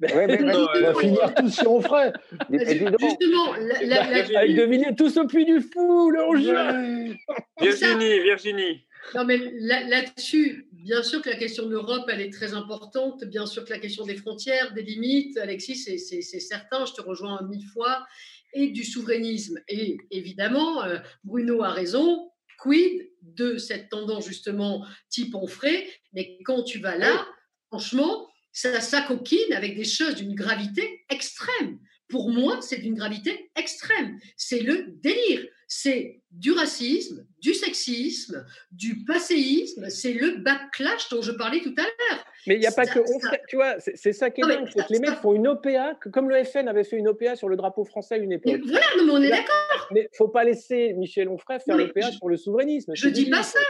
Ouais, 0.00 0.26
mais, 0.26 0.42
on 0.42 0.80
va 0.80 0.94
finir 0.94 1.34
tous 1.34 1.50
si 1.50 1.66
on 1.66 1.80
ferait. 1.80 2.12
Justement, 2.50 3.52
avec 3.52 4.68
Villiers, 4.68 4.94
tous 4.96 5.16
au 5.16 5.26
puits 5.26 5.44
du 5.44 5.60
fou, 5.60 6.10
le 6.10 7.16
Virginie, 7.60 8.20
Virginie. 8.20 8.84
Non, 9.14 9.24
mais 9.24 9.38
là-dessus, 9.58 10.68
bien 10.72 11.02
sûr 11.02 11.22
que 11.22 11.30
la 11.30 11.36
question 11.36 11.66
de 11.66 11.70
l'Europe, 11.70 12.08
elle 12.08 12.20
est 12.20 12.32
très 12.32 12.54
importante. 12.54 13.24
Bien 13.24 13.46
sûr 13.46 13.64
que 13.64 13.70
la 13.70 13.78
question 13.78 14.04
des 14.04 14.16
frontières, 14.16 14.74
des 14.74 14.82
limites, 14.82 15.38
Alexis, 15.38 15.76
c'est 15.76 16.40
certain, 16.40 16.84
je 16.84 16.92
te 16.92 17.00
rejoins 17.00 17.40
mille 17.48 17.66
fois, 17.72 18.04
et 18.52 18.68
du 18.68 18.84
souverainisme. 18.84 19.60
Et 19.68 19.98
évidemment, 20.10 20.82
euh, 20.84 20.98
Bruno 21.24 21.62
a 21.62 21.70
raison, 21.70 22.30
quid 22.58 23.10
de 23.22 23.56
cette 23.56 23.88
tendance 23.88 24.26
justement 24.26 24.84
type 25.08 25.34
Onfray, 25.34 25.86
mais 26.12 26.38
quand 26.44 26.62
tu 26.62 26.78
vas 26.80 26.96
là, 26.96 27.26
franchement, 27.68 28.27
ça 28.52 28.80
s'acoquine 28.80 29.52
avec 29.52 29.76
des 29.76 29.84
choses 29.84 30.16
d'une 30.16 30.34
gravité 30.34 31.04
extrême. 31.10 31.78
Pour 32.08 32.30
moi, 32.30 32.60
c'est 32.62 32.78
d'une 32.78 32.94
gravité 32.94 33.50
extrême. 33.56 34.18
C'est 34.36 34.60
le 34.60 34.86
délire. 35.02 35.46
C'est 35.70 36.22
du 36.30 36.52
racisme, 36.52 37.26
du 37.42 37.52
sexisme, 37.52 38.46
du 38.72 39.04
passéisme. 39.04 39.90
C'est 39.90 40.14
le 40.14 40.38
backlash 40.38 41.10
dont 41.10 41.20
je 41.20 41.32
parlais 41.32 41.60
tout 41.60 41.74
à 41.76 41.82
l'heure. 41.82 42.24
Mais 42.46 42.54
il 42.54 42.60
n'y 42.60 42.66
a 42.66 42.72
pas 42.72 42.86
que. 42.86 43.00
tu 43.48 43.56
vois, 43.56 43.78
c'est 43.78 44.14
ça 44.14 44.30
qui 44.30 44.40
est 44.40 44.46
dingue. 44.46 44.66
C'est 44.74 44.86
que 44.86 44.92
les 44.94 45.00
mecs 45.00 45.18
font 45.20 45.34
une 45.34 45.46
OPA, 45.46 45.98
comme 46.10 46.30
le 46.30 46.42
FN 46.42 46.68
avait 46.68 46.84
fait 46.84 46.96
une 46.96 47.08
OPA 47.08 47.36
sur 47.36 47.50
le 47.50 47.56
drapeau 47.56 47.84
français 47.84 48.14
à 48.14 48.18
une 48.18 48.32
époque. 48.32 48.62
voilà, 48.64 48.86
mais 48.96 49.10
on 49.10 49.22
est 49.22 49.28
d'accord. 49.28 49.88
Mais 49.90 50.00
il 50.00 50.04
ne 50.04 50.16
faut 50.16 50.28
pas 50.28 50.44
laisser 50.44 50.94
Michel 50.94 51.28
Onfray 51.28 51.60
faire 51.60 51.76
l'OPA 51.76 52.10
sur 52.12 52.28
le 52.30 52.38
souverainisme. 52.38 52.92
Je 52.94 53.08
ne 53.08 53.12
dis 53.12 53.28
pas 53.28 53.42
ça. 53.42 53.60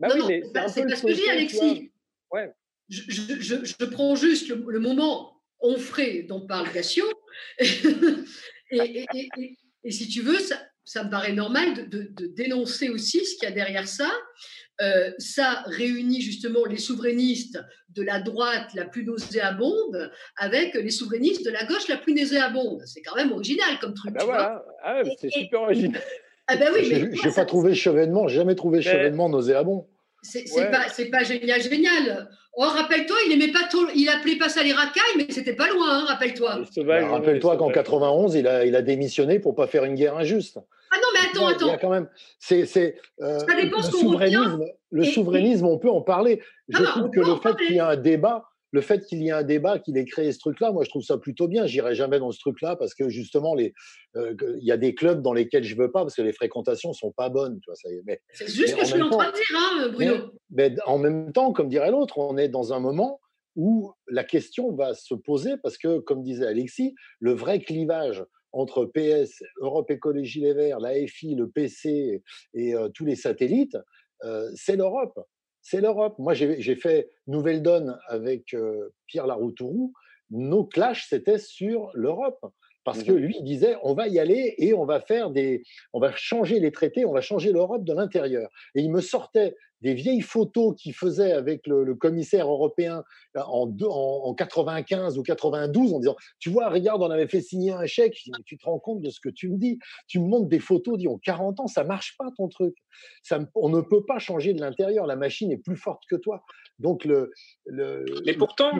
Bah 0.00 0.08
oui, 0.12 0.20
mais 0.28 0.42
c'est 0.68 0.84
parce 0.86 1.00
que 1.00 1.12
dis, 1.12 1.30
Alexis. 1.30 1.92
Ouais 2.32 2.52
je, 2.88 3.84
prends 3.84 4.16
juste 4.16 4.48
le, 4.48 4.78
moment 4.78 5.40
onfray 5.60 6.24
dont 6.24 6.46
parle 6.46 6.72
Gassio, 6.72 7.04
et, 8.70 9.06
si 9.90 10.08
tu 10.08 10.22
veux, 10.22 10.38
ça, 10.84 11.04
me 11.04 11.10
paraît 11.10 11.32
normal 11.32 11.88
de, 11.88 12.26
dénoncer 12.34 12.88
aussi 12.88 13.24
ce 13.24 13.36
qu'il 13.36 13.48
y 13.48 13.52
a 13.52 13.54
derrière 13.54 13.88
ça. 13.88 14.10
Euh, 14.82 15.10
ça 15.18 15.62
réunit 15.66 16.20
justement 16.20 16.66
les 16.66 16.76
souverainistes 16.76 17.58
de 17.88 18.02
la 18.02 18.20
droite 18.20 18.74
la 18.74 18.84
plus 18.84 19.06
nauséabonde 19.06 20.12
avec 20.36 20.74
les 20.74 20.90
souverainistes 20.90 21.46
de 21.46 21.50
la 21.50 21.64
gauche 21.64 21.88
la 21.88 21.96
plus 21.96 22.12
nauséabonde. 22.12 22.82
C'est 22.84 23.00
quand 23.00 23.16
même 23.16 23.32
original 23.32 23.78
comme 23.80 23.94
truc. 23.94 24.14
Ah 24.18 24.26
bah 24.26 24.66
ah 24.84 25.02
c'est 25.18 25.30
super 25.30 25.62
original. 25.62 26.02
Ah 26.46 26.56
bah 26.58 26.66
oui, 26.74 26.84
je 26.84 27.26
n'ai 27.26 27.34
pas 27.34 27.46
trouvé 27.46 27.74
chevènement, 27.74 28.28
jamais 28.28 28.54
trouvé 28.54 28.82
chevènement 28.82 29.30
nauséabond. 29.30 29.88
C'est 30.26 30.70
pas, 30.70 30.86
pas, 31.12 31.24
génial, 31.24 31.60
génial. 31.60 32.28
Oh, 32.54 32.62
rappelle-toi, 32.62 33.16
il 33.26 33.32
aimait 33.32 33.52
pas 33.52 33.68
il 33.94 34.08
appelait 34.08 34.36
pas 34.36 34.48
ça 34.48 34.62
les 34.62 34.72
racailles, 34.72 35.02
mais 35.16 35.26
c'était 35.28 35.54
pas 35.54 35.68
loin, 35.68 35.98
hein, 35.98 36.04
rappelle-toi. 36.08 36.62
Bah, 36.84 37.06
rappelle-toi 37.08 37.56
qu'en 37.56 37.70
91, 37.70 38.34
il 38.34 38.46
a, 38.46 38.64
il 38.64 38.74
a 38.74 38.82
démissionné 38.82 39.38
pour 39.38 39.54
pas 39.54 39.66
faire 39.66 39.84
une 39.84 39.94
guerre 39.94 40.16
injuste. 40.16 40.58
Ah 40.90 40.96
non, 40.96 41.08
mais 41.14 41.28
attends, 41.28 41.66
attends. 41.68 41.78
quand 41.78 41.90
même, 41.90 42.08
c'est, 42.38 42.62
euh, 43.20 43.38
le 43.46 43.82
souverainisme. 43.82 44.64
Le 44.90 45.04
souverainisme, 45.04 45.66
on 45.66 45.78
peut 45.78 45.90
en 45.90 46.00
parler. 46.00 46.40
Je 46.68 46.82
trouve 46.82 47.10
que 47.10 47.20
le 47.20 47.36
fait 47.36 47.56
qu'il 47.56 47.74
y 47.74 47.78
ait 47.78 47.80
un 47.80 47.96
débat, 47.96 48.44
le 48.76 48.82
fait 48.82 49.06
qu'il 49.06 49.22
y 49.22 49.28
ait 49.28 49.32
un 49.32 49.42
débat, 49.42 49.78
qu'il 49.78 49.96
ait 49.96 50.04
créé 50.04 50.30
ce 50.32 50.38
truc-là, 50.38 50.70
moi 50.70 50.84
je 50.84 50.90
trouve 50.90 51.02
ça 51.02 51.16
plutôt 51.16 51.48
bien. 51.48 51.66
J'irai 51.66 51.94
jamais 51.94 52.18
dans 52.18 52.30
ce 52.30 52.38
truc-là 52.38 52.76
parce 52.76 52.94
que 52.94 53.08
justement, 53.08 53.54
les, 53.54 53.72
euh, 54.16 54.34
il 54.60 54.66
y 54.66 54.70
a 54.70 54.76
des 54.76 54.94
clubs 54.94 55.22
dans 55.22 55.32
lesquels 55.32 55.64
je 55.64 55.74
veux 55.76 55.90
pas 55.90 56.02
parce 56.02 56.14
que 56.14 56.20
les 56.20 56.34
fréquentations 56.34 56.92
sont 56.92 57.10
pas 57.10 57.30
bonnes. 57.30 57.58
c'est 58.34 58.46
juste 58.46 58.68
ce 58.68 58.74
que 58.74 58.80
je 58.82 58.84
suis 58.84 59.00
en 59.00 59.08
train 59.08 59.30
de 59.30 59.34
dire, 59.34 59.56
hein, 59.56 59.88
Bruno. 59.94 60.14
Mais, 60.50 60.74
en 60.84 60.98
même 60.98 61.32
temps, 61.32 61.54
comme 61.54 61.70
dirait 61.70 61.90
l'autre, 61.90 62.18
on 62.18 62.36
est 62.36 62.50
dans 62.50 62.74
un 62.74 62.78
moment 62.80 63.18
où 63.54 63.92
la 64.08 64.24
question 64.24 64.74
va 64.74 64.92
se 64.92 65.14
poser 65.14 65.54
parce 65.62 65.78
que, 65.78 65.98
comme 66.00 66.22
disait 66.22 66.46
Alexis, 66.46 66.94
le 67.18 67.32
vrai 67.32 67.60
clivage 67.60 68.22
entre 68.52 68.84
PS, 68.84 69.42
Europe 69.62 69.90
Écologie 69.90 70.40
Les 70.40 70.52
Verts, 70.52 70.80
l'AFI, 70.80 71.34
le 71.34 71.48
PC 71.48 72.22
et 72.52 72.74
euh, 72.74 72.90
tous 72.90 73.06
les 73.06 73.16
satellites, 73.16 73.78
euh, 74.24 74.50
c'est 74.54 74.76
l'Europe 74.76 75.18
c'est 75.68 75.80
l'Europe. 75.80 76.14
Moi, 76.18 76.32
j'ai 76.32 76.76
fait 76.76 77.10
Nouvelle 77.26 77.60
Donne 77.60 77.98
avec 78.06 78.54
Pierre 79.06 79.26
Laroutourou. 79.26 79.92
nos 80.30 80.64
clashs, 80.64 81.08
c'était 81.08 81.38
sur 81.38 81.90
l'Europe. 81.92 82.38
Parce 82.84 83.02
que 83.02 83.10
lui, 83.10 83.34
il 83.40 83.44
disait, 83.44 83.74
on 83.82 83.94
va 83.94 84.06
y 84.06 84.20
aller 84.20 84.54
et 84.58 84.72
on 84.72 84.84
va 84.84 85.00
faire 85.00 85.30
des, 85.30 85.64
on 85.92 85.98
va 85.98 86.12
changer 86.14 86.60
les 86.60 86.70
traités, 86.70 87.04
on 87.04 87.12
va 87.12 87.20
changer 87.20 87.50
l'Europe 87.50 87.82
de 87.82 87.92
l'intérieur. 87.92 88.48
Et 88.76 88.80
il 88.80 88.92
me 88.92 89.00
sortait 89.00 89.56
des 89.86 89.94
vieilles 89.94 90.20
photos 90.20 90.74
qu'il 90.76 90.92
faisait 90.94 91.30
avec 91.30 91.64
le, 91.68 91.94
commissaire 91.94 92.50
européen 92.50 93.04
en, 93.36 93.72
en, 93.80 94.34
95 94.34 95.16
ou 95.16 95.22
92 95.22 95.94
en 95.94 96.00
disant 96.00 96.16
Tu 96.40 96.50
vois, 96.50 96.68
regarde, 96.70 97.02
on 97.02 97.10
avait 97.10 97.28
fait 97.28 97.40
signer 97.40 97.70
un 97.70 97.86
chèque. 97.86 98.18
Dis, 98.24 98.32
tu 98.44 98.58
te 98.58 98.64
rends 98.64 98.80
compte 98.80 99.00
de 99.00 99.10
ce 99.10 99.20
que 99.20 99.28
tu 99.28 99.48
me 99.48 99.58
dis? 99.58 99.78
Tu 100.08 100.18
me 100.18 100.26
montres 100.26 100.48
des 100.48 100.58
photos, 100.58 100.98
dis, 100.98 101.06
40 101.22 101.60
ans, 101.60 101.66
ça 101.68 101.84
marche 101.84 102.16
pas 102.18 102.26
ton 102.36 102.48
truc. 102.48 102.74
Ça, 103.22 103.38
on 103.54 103.68
ne 103.68 103.80
peut 103.80 104.04
pas 104.04 104.18
changer 104.18 104.54
de 104.54 104.60
l'intérieur. 104.60 105.06
La 105.06 105.14
machine 105.14 105.52
est 105.52 105.58
plus 105.58 105.76
forte 105.76 106.02
que 106.10 106.16
toi. 106.16 106.42
Donc, 106.80 107.04
le, 107.04 107.30
le, 107.66 108.04
mais 108.26 108.34
pourtant, 108.34 108.72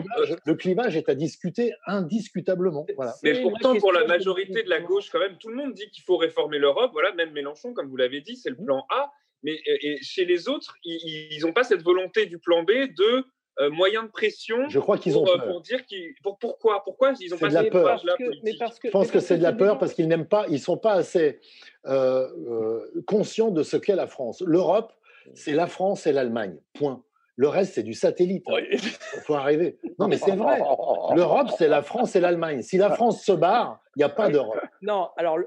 le 0.45 0.55
clivage, 0.55 0.97
est 0.97 1.07
à 1.07 1.15
discuter 1.15 1.71
indiscutablement. 1.85 2.85
Voilà. 2.97 3.13
Mais 3.23 3.41
pourtant, 3.41 3.77
pour 3.77 3.93
la 3.93 4.05
majorité 4.05 4.61
de 4.61 4.69
la 4.69 4.81
gauche, 4.81 5.09
quand 5.09 5.19
même, 5.19 5.37
tout 5.37 5.47
le 5.47 5.55
monde 5.55 5.73
dit 5.73 5.89
qu'il 5.89 6.03
faut 6.03 6.17
réformer 6.17 6.59
l'Europe. 6.59 6.91
Voilà, 6.91 7.13
même 7.13 7.31
Mélenchon, 7.31 7.73
comme 7.73 7.87
vous 7.87 7.95
l'avez 7.95 8.19
dit, 8.19 8.35
c'est 8.35 8.49
le 8.49 8.57
plan 8.57 8.85
A. 8.89 9.09
Mais 9.43 9.59
et 9.65 9.97
chez 10.01 10.25
les 10.25 10.49
autres, 10.49 10.75
ils 10.83 11.39
n'ont 11.41 11.53
pas 11.53 11.63
cette 11.63 11.83
volonté 11.83 12.25
du 12.25 12.39
plan 12.39 12.63
B 12.63 12.71
de 12.71 13.25
euh, 13.59 13.71
moyens 13.71 14.05
de 14.05 14.11
pression. 14.11 14.69
Je 14.69 14.79
crois 14.79 14.99
qu'ils 14.99 15.17
ont 15.17 15.25
peur. 15.25 15.43
pour 15.45 15.61
dire 15.61 15.83
qu'ils, 15.85 16.13
pour, 16.21 16.37
pourquoi 16.37 16.83
pourquoi 16.83 17.13
ils 17.19 17.33
ont 17.33 17.37
pas 17.39 17.49
de 17.49 17.55
la 17.55 17.63
peur. 17.63 17.97
Je 17.97 18.89
pense 18.91 19.09
que 19.09 19.19
c'est 19.19 19.37
de 19.37 19.43
la 19.43 19.53
peur 19.53 19.79
parce 19.79 19.93
qu'ils 19.95 20.07
n'aiment 20.07 20.27
pas, 20.27 20.45
ils 20.49 20.59
sont 20.59 20.77
pas 20.77 20.93
assez 20.93 21.39
euh, 21.85 22.27
euh, 22.49 23.03
conscients 23.07 23.49
de 23.49 23.63
ce 23.63 23.75
qu'est 23.75 23.95
la 23.95 24.05
France. 24.05 24.43
L'Europe, 24.45 24.93
c'est 25.33 25.53
la 25.53 25.65
France 25.65 26.05
et 26.05 26.11
l'Allemagne. 26.11 26.57
Point. 26.73 27.03
Le 27.39 27.47
reste, 27.49 27.75
c'est 27.75 27.83
du 27.83 27.93
satellite. 27.93 28.43
Il 28.49 28.79
faut 29.21 29.35
arriver. 29.35 29.77
Non, 29.99 30.07
mais 30.07 30.17
c'est 30.17 30.35
vrai. 30.35 30.57
L'Europe, 31.15 31.49
c'est 31.55 31.67
la 31.67 31.83
France 31.83 32.15
et 32.15 32.19
l'Allemagne. 32.19 32.63
Si 32.63 32.77
la 32.77 32.89
France 32.89 33.23
se 33.23 33.31
barre, 33.31 33.79
il 33.95 33.99
n'y 33.99 34.03
a 34.03 34.09
pas 34.09 34.29
d'Europe. 34.29 34.57
Non, 34.81 35.09
alors 35.17 35.37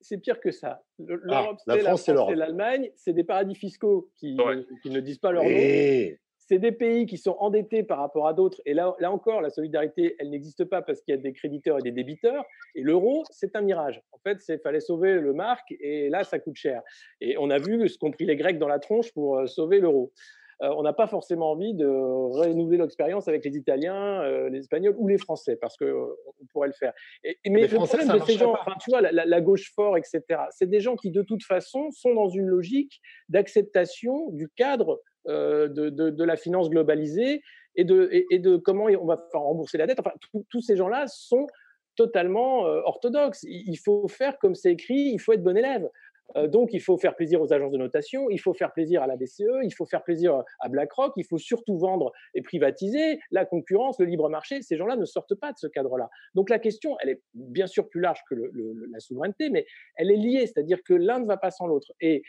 c'est 0.00 0.18
pire 0.18 0.40
que 0.40 0.50
ça. 0.50 0.82
Ah, 0.98 1.02
L'Europe, 1.06 1.58
c'est 1.62 1.76
la 1.76 1.82
France 1.82 2.08
et 2.08 2.34
l'Allemagne. 2.34 2.90
C'est 2.96 3.12
des 3.12 3.24
paradis 3.24 3.54
fiscaux 3.54 4.10
qui, 4.16 4.38
qui, 4.82 4.90
ne 4.90 5.00
disent 5.00 5.18
pas 5.18 5.32
leur 5.32 5.44
nom. 5.44 5.50
C'est 6.46 6.58
des 6.58 6.72
pays 6.72 7.06
qui 7.06 7.16
sont 7.16 7.36
endettés 7.38 7.82
par 7.82 7.98
rapport 7.98 8.26
à 8.26 8.34
d'autres. 8.34 8.60
Et 8.66 8.74
là, 8.74 8.94
là 8.98 9.10
encore, 9.10 9.40
la 9.40 9.48
solidarité, 9.48 10.14
elle 10.18 10.30
n'existe 10.30 10.64
pas 10.64 10.82
parce 10.82 11.00
qu'il 11.00 11.14
y 11.14 11.18
a 11.18 11.20
des 11.20 11.32
créditeurs 11.32 11.78
et 11.78 11.82
des 11.82 11.90
débiteurs. 11.90 12.44
Et 12.74 12.82
l'euro, 12.82 13.24
c'est 13.30 13.56
un 13.56 13.62
mirage. 13.62 14.02
En 14.12 14.18
fait, 14.18 14.38
il 14.48 14.58
fallait 14.58 14.80
sauver 14.80 15.14
le 15.14 15.32
marque 15.32 15.74
et 15.80 16.10
là, 16.10 16.22
ça 16.24 16.38
coûte 16.38 16.56
cher. 16.56 16.82
Et 17.20 17.36
on 17.38 17.48
a 17.48 17.58
vu 17.58 17.88
ce 17.88 17.98
qu'ont 17.98 18.10
pris 18.10 18.26
les 18.26 18.36
Grecs 18.36 18.58
dans 18.58 18.68
la 18.68 18.78
tronche 18.78 19.12
pour 19.12 19.38
euh, 19.38 19.46
sauver 19.46 19.80
l'euro. 19.80 20.12
Euh, 20.62 20.68
on 20.76 20.82
n'a 20.82 20.92
pas 20.92 21.06
forcément 21.06 21.52
envie 21.52 21.74
de 21.74 21.86
renouveler 21.86 22.78
l'expérience 22.78 23.28
avec 23.28 23.44
les 23.44 23.56
Italiens, 23.56 24.22
euh, 24.22 24.48
les 24.48 24.60
Espagnols 24.60 24.94
ou 24.98 25.08
les 25.08 25.18
Français, 25.18 25.56
parce 25.56 25.76
qu'on 25.76 25.86
euh, 25.86 26.16
pourrait 26.52 26.68
le 26.68 26.74
faire. 26.74 26.92
mais 27.46 27.66
le 27.66 27.76
problème 27.76 28.08
de 28.08 28.24
ces 28.24 28.34
gens, 28.34 28.56
tu 28.80 28.90
vois, 28.90 29.00
la, 29.00 29.40
gauche 29.40 29.72
fort, 29.74 29.96
etc., 29.96 30.22
c'est 30.50 30.68
des 30.68 30.80
gens 30.80 30.96
qui, 30.96 31.10
de 31.10 31.22
toute 31.22 31.44
façon, 31.44 31.90
sont 31.90 32.14
dans 32.14 32.28
une 32.28 32.46
logique 32.46 33.00
d'acceptation 33.28 34.30
du 34.30 34.48
cadre 34.48 35.00
de, 35.26 36.24
la 36.24 36.36
finance 36.36 36.70
globalisée 36.70 37.42
et 37.76 37.84
de, 37.84 38.56
comment 38.58 38.84
on 38.84 39.06
va 39.06 39.26
rembourser 39.32 39.78
la 39.78 39.86
dette. 39.86 40.00
Enfin, 40.00 40.12
tous 40.48 40.60
ces 40.60 40.76
gens-là 40.76 41.06
sont 41.08 41.46
totalement 41.96 42.60
orthodoxes. 42.62 43.44
Il 43.44 43.76
faut 43.76 44.08
faire 44.08 44.38
comme 44.38 44.54
c'est 44.54 44.72
écrit, 44.72 45.10
il 45.12 45.18
faut 45.18 45.32
être 45.32 45.42
bon 45.42 45.56
élève. 45.56 45.88
Euh, 46.36 46.48
donc, 46.48 46.70
il 46.72 46.80
faut 46.80 46.96
faire 46.96 47.14
plaisir 47.14 47.40
aux 47.40 47.52
agences 47.52 47.72
de 47.72 47.78
notation, 47.78 48.30
il 48.30 48.38
faut 48.38 48.54
faire 48.54 48.72
plaisir 48.72 49.02
à 49.02 49.06
la 49.06 49.16
BCE, 49.16 49.62
il 49.62 49.72
faut 49.72 49.86
faire 49.86 50.02
plaisir 50.02 50.42
à 50.60 50.68
BlackRock, 50.68 51.12
il 51.16 51.24
faut 51.24 51.38
surtout 51.38 51.78
vendre 51.78 52.12
et 52.34 52.42
privatiser 52.42 53.18
la 53.30 53.44
concurrence, 53.44 53.98
le 53.98 54.06
libre 54.06 54.28
marché. 54.28 54.62
Ces 54.62 54.76
gens-là 54.76 54.96
ne 54.96 55.04
sortent 55.04 55.34
pas 55.34 55.52
de 55.52 55.58
ce 55.58 55.66
cadre-là. 55.66 56.08
Donc, 56.34 56.50
la 56.50 56.58
question, 56.58 56.96
elle 57.00 57.10
est 57.10 57.22
bien 57.34 57.66
sûr 57.66 57.88
plus 57.88 58.00
large 58.00 58.20
que 58.28 58.34
la 58.34 59.00
souveraineté, 59.00 59.50
mais 59.50 59.66
elle 59.96 60.10
est 60.10 60.16
liée, 60.16 60.46
c'est-à-dire 60.46 60.78
que 60.84 60.94
l'un 60.94 61.20
ne 61.20 61.26
va 61.26 61.36
pas 61.36 61.50
sans 61.50 61.66
l'autre. 61.66 61.92
Et, 62.00 62.22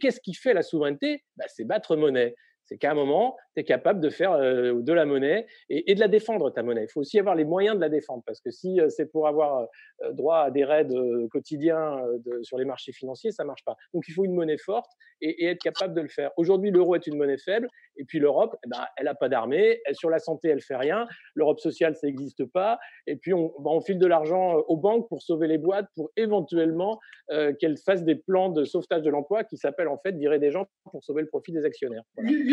qu'est-ce 0.00 0.20
qui 0.20 0.34
fait 0.34 0.54
la 0.54 0.62
souveraineté? 0.62 1.24
Bah, 1.36 1.44
C'est 1.48 1.64
battre 1.64 1.96
monnaie 1.96 2.34
c'est 2.66 2.78
qu'à 2.78 2.90
un 2.90 2.94
moment, 2.94 3.36
tu 3.54 3.60
es 3.60 3.64
capable 3.64 4.00
de 4.00 4.10
faire 4.10 4.32
euh, 4.32 4.80
de 4.82 4.92
la 4.92 5.06
monnaie 5.06 5.46
et, 5.70 5.94
de 5.94 6.00
la 6.00 6.08
défendre, 6.08 6.50
ta 6.50 6.62
monnaie. 6.62 6.84
Il 6.84 6.90
faut 6.90 7.00
aussi 7.00 7.18
avoir 7.18 7.34
les 7.34 7.44
moyens 7.44 7.76
de 7.76 7.80
la 7.80 7.88
défendre, 7.88 8.22
parce 8.26 8.40
que 8.40 8.50
si 8.50 8.80
euh, 8.80 8.88
c'est 8.88 9.06
pour 9.06 9.28
avoir 9.28 9.68
euh, 10.02 10.12
droit 10.12 10.38
à 10.38 10.50
des 10.50 10.64
raids 10.64 10.86
quotidiens 11.30 12.02
sur 12.42 12.58
les 12.58 12.64
marchés 12.64 12.92
financiers, 12.92 13.30
ça 13.30 13.44
marche 13.44 13.64
pas. 13.64 13.76
Donc 13.94 14.04
il 14.08 14.12
faut 14.12 14.24
une 14.24 14.34
monnaie 14.34 14.58
forte 14.58 14.90
et, 15.20 15.46
être 15.46 15.62
capable 15.62 15.94
de 15.94 16.00
le 16.00 16.08
faire. 16.08 16.32
Aujourd'hui, 16.36 16.70
l'euro 16.70 16.96
est 16.96 17.06
une 17.06 17.16
monnaie 17.16 17.38
faible, 17.38 17.68
et 17.96 18.04
puis 18.04 18.18
l'Europe, 18.18 18.56
eh 18.64 18.68
ben, 18.68 18.84
elle 18.96 19.04
n'a 19.04 19.14
pas 19.14 19.28
d'armée, 19.28 19.80
sur 19.92 20.10
la 20.10 20.18
santé, 20.18 20.48
elle 20.48 20.60
fait 20.60 20.76
rien, 20.76 21.06
l'Europe 21.34 21.60
sociale, 21.60 21.94
ça 21.94 22.06
n'existe 22.06 22.44
pas, 22.44 22.78
et 23.06 23.16
puis 23.16 23.32
on, 23.32 23.52
ben, 23.60 23.80
file 23.80 23.98
de 23.98 24.06
l'argent 24.06 24.56
aux 24.66 24.76
banques 24.76 25.08
pour 25.08 25.22
sauver 25.22 25.46
les 25.46 25.58
boîtes, 25.58 25.86
pour 25.94 26.10
éventuellement 26.16 26.98
qu'elles 27.58 27.78
fassent 27.78 28.04
des 28.04 28.16
plans 28.16 28.50
de 28.50 28.64
sauvetage 28.64 29.02
de 29.02 29.10
l'emploi 29.10 29.44
qui 29.44 29.56
s'appellent 29.56 29.88
en 29.88 29.98
fait 29.98 30.12
virer 30.12 30.38
des 30.38 30.50
gens 30.50 30.66
pour 30.90 31.02
sauver 31.04 31.22
le 31.22 31.28
profit 31.28 31.52
des 31.52 31.64
actionnaires 31.64 32.02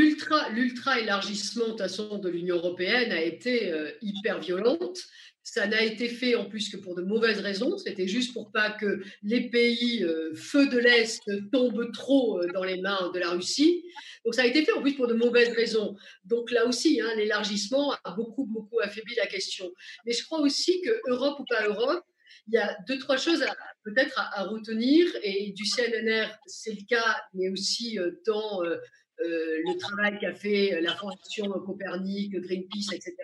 l'ultra, 0.04 1.00
élargissement 1.00 1.76
de, 1.76 2.30
l'Union 2.30 2.58
européenne 2.58 3.12
a 3.12 3.22
été 3.22 3.72
euh, 3.72 3.92
hyper 4.02 4.40
violente. 4.40 5.00
Ça 5.46 5.68
n'a 5.68 5.84
été 5.84 6.08
fait 6.08 6.36
en 6.36 6.46
plus 6.46 6.70
que 6.70 6.78
pour 6.78 6.96
de 6.96 7.02
mauvaises 7.02 7.40
raisons. 7.40 7.78
C'était 7.78 8.08
juste 8.08 8.34
pour 8.34 8.52
pas 8.52 8.72
que 8.72 9.04
les 9.24 9.50
pays 9.50 10.04
euh, 10.04 10.34
feu 10.36 10.68
de 10.68 10.78
l'Est 10.78 11.22
tombent 11.52 11.92
trop 11.92 12.40
euh, 12.40 12.48
dans 12.54 12.64
les 12.64 12.80
mains 12.82 13.12
de 13.14 13.20
la 13.20 13.32
Russie. 13.32 13.84
Donc 14.24 14.36
ça 14.36 14.44
a 14.44 14.46
été 14.46 14.64
fait 14.64 14.72
en 14.72 14.82
plus 14.82 14.94
pour 14.94 15.08
de 15.08 15.14
mauvaises 15.14 15.54
raisons. 15.54 15.98
Donc 16.24 16.50
là 16.52 16.66
aussi, 16.66 17.02
hein, 17.02 17.10
l'élargissement 17.18 17.94
a 18.06 18.12
beaucoup, 18.12 18.46
beaucoup 18.46 18.80
affaibli 18.80 19.16
la 19.16 19.28
question. 19.28 19.70
Mais 20.06 20.14
je 20.14 20.24
crois 20.24 20.40
aussi 20.40 20.82
que 20.82 20.92
Europe 21.10 21.40
ou 21.40 21.46
pas 21.46 21.68
Europe, 21.68 22.06
il 22.48 22.54
y 22.54 22.58
a 22.58 22.78
deux, 22.88 22.98
trois 22.98 23.18
choses 23.18 23.46
peut-être 23.84 24.18
à, 24.18 24.44
retenir. 24.44 25.08
Et 25.24 25.52
du 25.52 25.66
CNNR, 25.66 26.28
c'est 26.48 26.72
le 26.72 26.86
cas, 26.88 27.22
mais 27.34 27.50
aussi 27.50 27.98
dans 28.26 28.64
euh, 28.64 28.78
le 29.20 29.78
travail 29.78 30.18
qu'a 30.20 30.34
fait 30.34 30.82
la 30.82 30.96
Fondation 30.96 31.50
Copernic, 31.66 32.32
Greenpeace, 32.34 32.94
etc. 32.94 33.16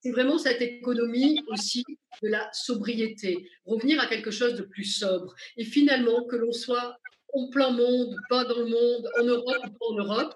C'est 0.00 0.12
vraiment 0.12 0.38
cette 0.38 0.62
économie 0.62 1.40
aussi 1.48 1.84
de 2.22 2.28
la 2.28 2.48
sobriété, 2.52 3.48
revenir 3.64 4.00
à 4.00 4.06
quelque 4.06 4.30
chose 4.30 4.54
de 4.54 4.62
plus 4.62 4.84
sobre. 4.84 5.34
Et 5.56 5.64
finalement, 5.64 6.24
que 6.26 6.36
l'on 6.36 6.52
soit 6.52 6.96
en 7.32 7.48
plein 7.48 7.70
monde, 7.70 8.14
pas 8.28 8.44
dans 8.44 8.58
le 8.58 8.66
monde, 8.66 9.10
en 9.20 9.24
Europe 9.24 9.66
ou 9.66 9.70
pas 9.70 9.86
en 9.86 9.94
Europe, 9.94 10.34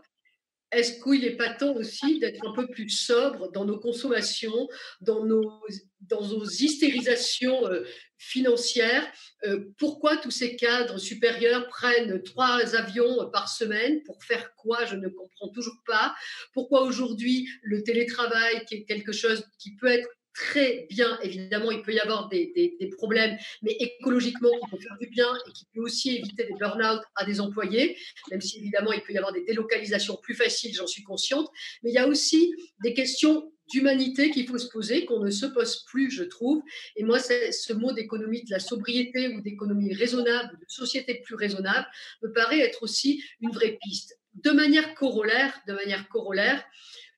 est-ce 0.73 1.03
qu'il 1.03 1.23
n'est 1.23 1.37
pas 1.37 1.53
temps 1.53 1.75
aussi 1.75 2.19
d'être 2.21 2.47
un 2.47 2.53
peu 2.53 2.69
plus 2.69 2.89
sobre 2.91 3.51
dans 3.51 3.65
nos 3.65 3.79
consommations, 3.79 4.69
dans 5.01 5.25
nos, 5.25 5.61
dans 6.01 6.23
hystérisations 6.45 7.67
euh, 7.67 7.85
financières? 8.19 9.07
Euh, 9.45 9.65
Pourquoi 9.79 10.17
tous 10.17 10.31
ces 10.31 10.57
cadres 10.57 10.99
supérieurs 10.99 11.67
prennent 11.69 12.23
trois 12.23 12.77
avions 12.77 13.31
par 13.31 13.49
semaine 13.49 14.03
Pour 14.05 14.23
faire 14.23 14.55
quoi? 14.55 14.85
Je 14.85 14.95
ne 14.95 15.09
comprends 15.09 15.49
toujours 15.49 15.83
pas. 15.87 16.15
Pourquoi 16.55 16.83
aujourd'hui 16.83 17.49
le 17.63 17.83
télétravail, 17.83 18.65
qui 18.67 18.77
est 18.77 18.85
quelque 18.85 19.13
chose 19.13 19.45
qui 19.59 19.75
peut 19.75 19.89
être 19.89 20.09
très 20.35 20.87
bien. 20.91 21.19
Évidemment, 21.23 21.71
il 21.71 21.83
peut 21.83 21.93
y 21.93 22.01
avoir 22.01 22.29
des, 22.29 22.91
problèmes, 22.97 23.37
mais 23.63 23.73
écologiquement, 23.73 24.51
il 24.53 24.71
peut 24.71 24.83
faire 24.83 24.97
du 25.01 25.07
bien 25.09 25.29
et 25.47 25.53
qui 25.53 25.67
peut 25.73 25.81
aussi 25.81 26.17
éviter 26.17 26.45
des 26.45 26.55
burn-out 26.59 27.01
à 27.17 27.25
des 27.25 27.41
employés, 27.41 27.97
même 28.31 28.41
si 28.41 28.59
évidemment, 28.59 28.93
il 28.93 29.03
peut 29.03 29.13
y 29.13 29.17
avoir 29.17 29.33
des 29.33 29.45
délocalisations 29.45 30.17
plus 30.17 30.35
faciles, 30.35 30.75
j'en 30.75 30.87
suis 30.87 31.03
consciente. 31.03 31.49
Mais 31.83 31.91
il 31.91 31.95
y 31.95 31.99
a 31.99 32.07
aussi 32.07 32.55
des 32.83 32.95
questions 32.95 33.53
d'humanité 33.71 34.31
qu'il 34.31 34.47
faut 34.49 34.59
se 34.59 34.69
poser, 34.69 35.05
qu'on 35.05 35.21
ne 35.21 35.31
se 35.31 35.47
pose 35.47 35.85
plus, 35.85 36.11
je 36.11 36.25
trouve. 36.25 36.63
Et 36.97 37.05
moi, 37.05 37.19
ce 37.21 37.73
mot 37.73 37.93
d'économie 37.93 38.45
de 38.45 38.51
la 38.51 38.59
sobriété 38.59 39.29
ou 39.29 39.41
d'économie 39.41 39.95
raisonnable, 39.95 40.59
de 40.59 40.65
société 40.69 41.15
plus 41.25 41.37
raisonnable, 41.37 41.87
me 42.23 42.33
paraît 42.33 42.61
être 42.61 42.83
aussi 42.83 43.23
une 43.41 43.53
vraie 43.53 43.79
piste. 43.83 44.19
De 44.35 44.51
manière 44.51 44.95
corollaire, 44.95 45.61
de 45.67 45.73
manière 45.73 46.09
corollaire, 46.09 46.65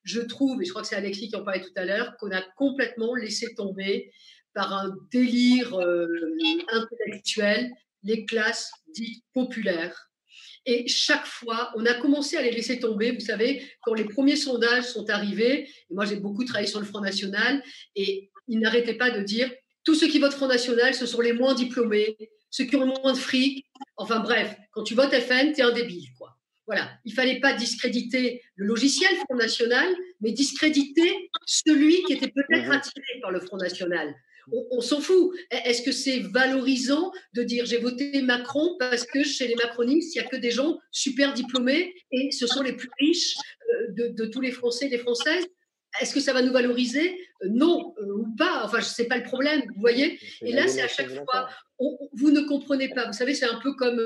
je 0.02 0.20
trouve, 0.20 0.62
et 0.62 0.64
je 0.64 0.70
crois 0.70 0.82
que 0.82 0.88
c'est 0.88 0.96
Alexis 0.96 1.28
qui 1.28 1.36
en 1.36 1.44
parlait 1.44 1.62
tout 1.62 1.72
à 1.76 1.84
l'heure, 1.84 2.16
qu'on 2.18 2.30
a 2.30 2.42
complètement 2.56 3.14
laissé 3.14 3.54
tomber 3.54 4.12
par 4.54 4.72
un 4.72 4.94
délire 5.10 5.74
euh, 5.74 6.06
intellectuel 6.68 7.70
les 8.02 8.24
classes 8.24 8.70
dites 8.88 9.24
populaires. 9.32 10.10
Et 10.64 10.86
chaque 10.86 11.26
fois, 11.26 11.72
on 11.76 11.86
a 11.86 11.94
commencé 11.94 12.36
à 12.36 12.42
les 12.42 12.52
laisser 12.52 12.78
tomber. 12.78 13.12
Vous 13.12 13.20
savez, 13.20 13.68
quand 13.82 13.94
les 13.94 14.04
premiers 14.04 14.36
sondages 14.36 14.84
sont 14.84 15.08
arrivés, 15.10 15.68
et 15.68 15.94
moi 15.94 16.04
j'ai 16.04 16.16
beaucoup 16.16 16.44
travaillé 16.44 16.68
sur 16.68 16.78
le 16.78 16.86
Front 16.86 17.00
National, 17.00 17.62
et 17.96 18.30
ils 18.48 18.58
n'arrêtaient 18.58 18.96
pas 18.96 19.10
de 19.10 19.22
dire 19.22 19.50
tous 19.84 19.94
ceux 19.94 20.08
qui 20.08 20.20
votent 20.20 20.34
Front 20.34 20.46
National, 20.48 20.94
ce 20.94 21.06
sont 21.06 21.20
les 21.20 21.32
moins 21.32 21.54
diplômés, 21.54 22.16
ceux 22.50 22.64
qui 22.64 22.76
ont 22.76 22.80
le 22.80 22.86
moins 22.86 23.12
de 23.12 23.18
fric. 23.18 23.66
Enfin 23.96 24.20
bref, 24.20 24.54
quand 24.70 24.84
tu 24.84 24.94
votes 24.94 25.12
FN, 25.12 25.52
tu 25.52 25.60
es 25.60 25.62
un 25.62 25.72
débile, 25.72 26.08
quoi. 26.16 26.31
Voilà, 26.66 26.90
il 27.04 27.12
fallait 27.12 27.40
pas 27.40 27.54
discréditer 27.54 28.40
le 28.54 28.66
logiciel 28.66 29.14
Front 29.16 29.36
National, 29.36 29.88
mais 30.20 30.32
discréditer 30.32 31.30
celui 31.44 32.02
qui 32.04 32.12
était 32.12 32.28
peut-être 32.28 32.66
mhm. 32.66 32.72
attiré 32.72 33.20
par 33.20 33.30
le 33.32 33.40
Front 33.40 33.56
National. 33.56 34.14
On, 34.70 34.80
s'en 34.80 35.00
fout. 35.00 35.36
Est-ce 35.50 35.82
que 35.82 35.92
c'est 35.92 36.18
valorisant 36.18 37.12
de 37.32 37.44
dire 37.44 37.64
j'ai 37.64 37.78
voté 37.78 38.22
Macron 38.22 38.76
parce 38.78 39.04
que 39.04 39.22
chez 39.22 39.46
les 39.46 39.54
macronistes, 39.54 40.14
il 40.14 40.20
n'y 40.20 40.26
a 40.26 40.28
que 40.28 40.36
des 40.36 40.50
gens 40.50 40.78
super 40.90 41.32
diplômés 41.32 41.94
et 42.10 42.32
ce 42.32 42.48
sont 42.48 42.62
les 42.62 42.72
plus 42.72 42.90
riches 42.98 43.36
euh, 43.70 44.08
de, 44.10 44.26
tous 44.26 44.40
les 44.40 44.50
Français 44.50 44.86
et 44.86 44.88
des 44.88 44.98
Françaises? 44.98 45.46
Est-ce 46.00 46.14
que 46.14 46.20
ça 46.20 46.32
va 46.32 46.42
nous 46.42 46.52
valoriser? 46.52 47.18
Non 47.48 47.94
ou 48.00 48.34
pas. 48.36 48.62
Enfin, 48.64 48.80
ce 48.80 49.02
n'est 49.02 49.08
pas 49.08 49.18
le 49.18 49.24
problème, 49.24 49.62
vous 49.74 49.80
voyez? 49.80 50.18
Et 50.42 50.52
là, 50.52 50.68
c'est 50.68 50.82
à 50.82 50.88
chaque 50.88 51.10
fois, 51.10 51.48
vous 51.78 52.30
ne 52.30 52.40
comprenez 52.42 52.88
pas. 52.88 53.06
Vous 53.06 53.12
savez, 53.12 53.34
c'est 53.34 53.46
un 53.46 53.60
peu 53.60 53.74
comme 53.74 54.00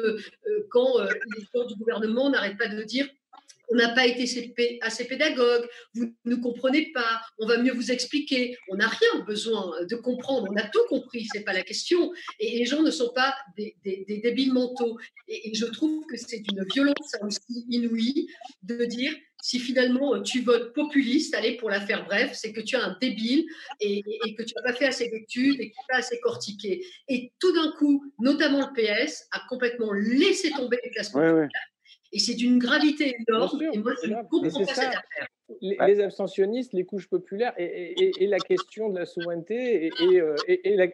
quand 0.71 0.99
les 1.01 1.47
gens 1.55 1.67
du 1.67 1.75
gouvernement 1.77 2.31
n'arrêtent 2.31 2.59
pas 2.59 2.69
de 2.69 2.83
dire 2.83 3.07
on 3.69 3.77
n'a 3.77 3.89
pas 3.91 4.07
été 4.07 4.79
assez 4.81 5.05
pédagogue, 5.05 5.69
vous 5.95 6.15
ne 6.25 6.37
comprenez 6.37 6.93
pas, 6.93 7.21
on 7.39 7.47
va 7.47 7.59
mieux 7.59 7.73
vous 7.73 7.91
expliquer. 7.91 8.57
On 8.69 8.77
n'a 8.77 8.89
rien 8.89 9.25
besoin 9.27 9.85
de 9.85 9.97
comprendre, 9.97 10.49
on 10.51 10.57
a 10.57 10.69
tout 10.69 10.85
compris, 10.89 11.27
c'est 11.33 11.45
pas 11.45 11.53
la 11.53 11.63
question. 11.63 12.13
Et 12.39 12.59
les 12.59 12.65
gens 12.65 12.83
ne 12.83 12.91
sont 12.91 13.13
pas 13.15 13.35
des, 13.57 13.77
débiles 14.23 14.53
mentaux. 14.53 14.99
Et, 15.29 15.55
je 15.55 15.67
trouve 15.67 16.05
que 16.07 16.17
c'est 16.17 16.43
une 16.53 16.65
violence 16.73 17.17
aussi 17.23 17.67
inouïe 17.69 18.29
de 18.63 18.85
dire 18.85 19.13
si 19.47 19.61
finalement 19.61 20.21
tu 20.23 20.41
votes 20.41 20.73
populiste, 20.73 21.33
allez, 21.37 21.57
pour 21.57 21.71
la 21.71 21.81
faire 21.81 22.05
bref, 22.05 22.33
c'est 22.35 22.53
que 22.53 22.61
tu 22.61 22.75
as 22.75 22.83
un 22.83 22.97
débile 23.01 23.47
et, 23.79 24.03
que 24.37 24.43
tu 24.43 24.53
n'as 24.57 24.63
pas 24.63 24.73
fait 24.73 24.87
assez 24.87 25.09
d'études 25.09 25.61
et 25.61 25.71
que 25.71 25.75
tu 25.75 25.81
n'as 25.89 25.95
pas 25.95 25.99
assez 26.01 26.19
cortiqué. 26.19 26.85
Et 27.07 27.33
tout 27.39 27.53
d'un 27.53 27.71
coup, 27.79 28.13
notamment 28.19 28.69
le 28.69 29.05
PS 29.05 29.29
a 29.31 29.41
complètement 29.49 29.93
laissé 29.93 30.51
tomber 30.51 30.79
les 30.83 30.91
classes 30.91 31.11
populaires. 31.11 31.49
Et 32.17 32.19
c'est 32.19 32.35
d'une 32.35 32.59
gravité 32.59 33.15
énorme. 33.29 33.63
Et 33.75 33.79
moi, 33.79 33.93
je 34.03 34.09
ne 34.09 34.15
comprends 34.23 34.41
pas 34.41 34.51
cette 34.51 34.71
affaire. 34.71 35.03
Les, 35.61 36.01
abstentionnistes, 36.01 36.73
les 36.73 36.87
couches 36.87 37.11
populaires 37.11 37.53
et, 37.59 38.27
la 38.27 38.39
question 38.39 38.89
de 38.89 38.99
la 38.99 39.05
souveraineté 39.05 39.91
et, 40.01 40.19
euh, 40.19 40.35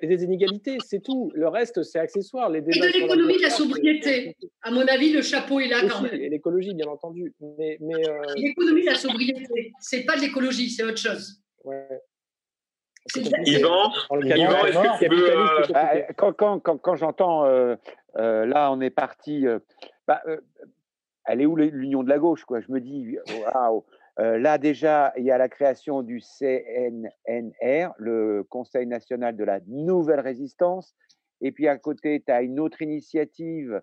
les 0.02 0.24
inégalités, 0.24 0.78
c'est 0.84 1.00
tout. 1.00 1.30
Le 1.36 1.46
reste, 1.46 1.84
c'est 1.84 2.00
accessoire. 2.00 2.50
Les 2.50 2.58
et 2.58 2.62
de 2.62 2.98
l'économie 2.98 3.36
de 3.36 3.42
la 3.42 3.50
sobriété. 3.50 4.36
À 4.62 4.72
mon 4.72 4.84
avis, 4.88 5.12
le 5.12 5.22
chapeau 5.22 5.60
est 5.60 5.68
là 5.68 5.82
quand 5.88 6.02
même. 6.02 6.20
Et 6.20 6.28
l'écologie, 6.28 6.74
bien 6.74 6.88
entendu. 6.88 7.32
Mais, 7.56 7.78
mais 7.80 8.04
euh, 8.08 8.20
L'économie 8.34 8.80
de 8.80 8.86
la 8.86 8.96
sobriété, 8.96 9.72
c'est 9.78 10.02
pas 10.02 10.16
de 10.16 10.22
l'écologie, 10.22 10.70
c'est 10.70 10.82
autre 10.82 10.98
chose. 10.98 11.40
Ouais. 11.62 11.86
Yvan, 13.46 13.92
Yvan 14.10 14.66
est-ce 14.66 14.78
que 14.78 15.04
tu 15.04 15.08
peux, 15.08 15.76
euh, 15.76 16.02
quand, 16.16 16.32
quand, 16.32 16.58
quand, 16.58 16.78
quand 16.78 16.96
j'entends 16.96 17.44
là, 18.16 18.72
on 18.72 18.80
est 18.80 18.90
parti. 18.90 19.44
Bah, 20.08 20.20
elle 21.26 21.40
est 21.40 21.46
où 21.46 21.56
l'union 21.56 22.02
de 22.02 22.08
la 22.08 22.18
gauche 22.18 22.44
quoi? 22.44 22.60
Je 22.60 22.70
me 22.70 22.80
dis, 22.80 23.16
waouh 23.54 23.84
Là 24.18 24.58
déjà, 24.58 25.12
il 25.16 25.24
y 25.24 25.30
a 25.30 25.38
la 25.38 25.48
création 25.48 26.02
du 26.02 26.20
CNNR, 26.20 27.94
le 27.98 28.44
Conseil 28.48 28.86
national 28.86 29.36
de 29.36 29.44
la 29.44 29.60
nouvelle 29.66 30.20
résistance. 30.20 30.94
Et 31.40 31.50
puis 31.50 31.66
à 31.66 31.78
côté, 31.78 32.22
tu 32.24 32.30
as 32.30 32.42
une 32.42 32.60
autre 32.60 32.82
initiative 32.82 33.80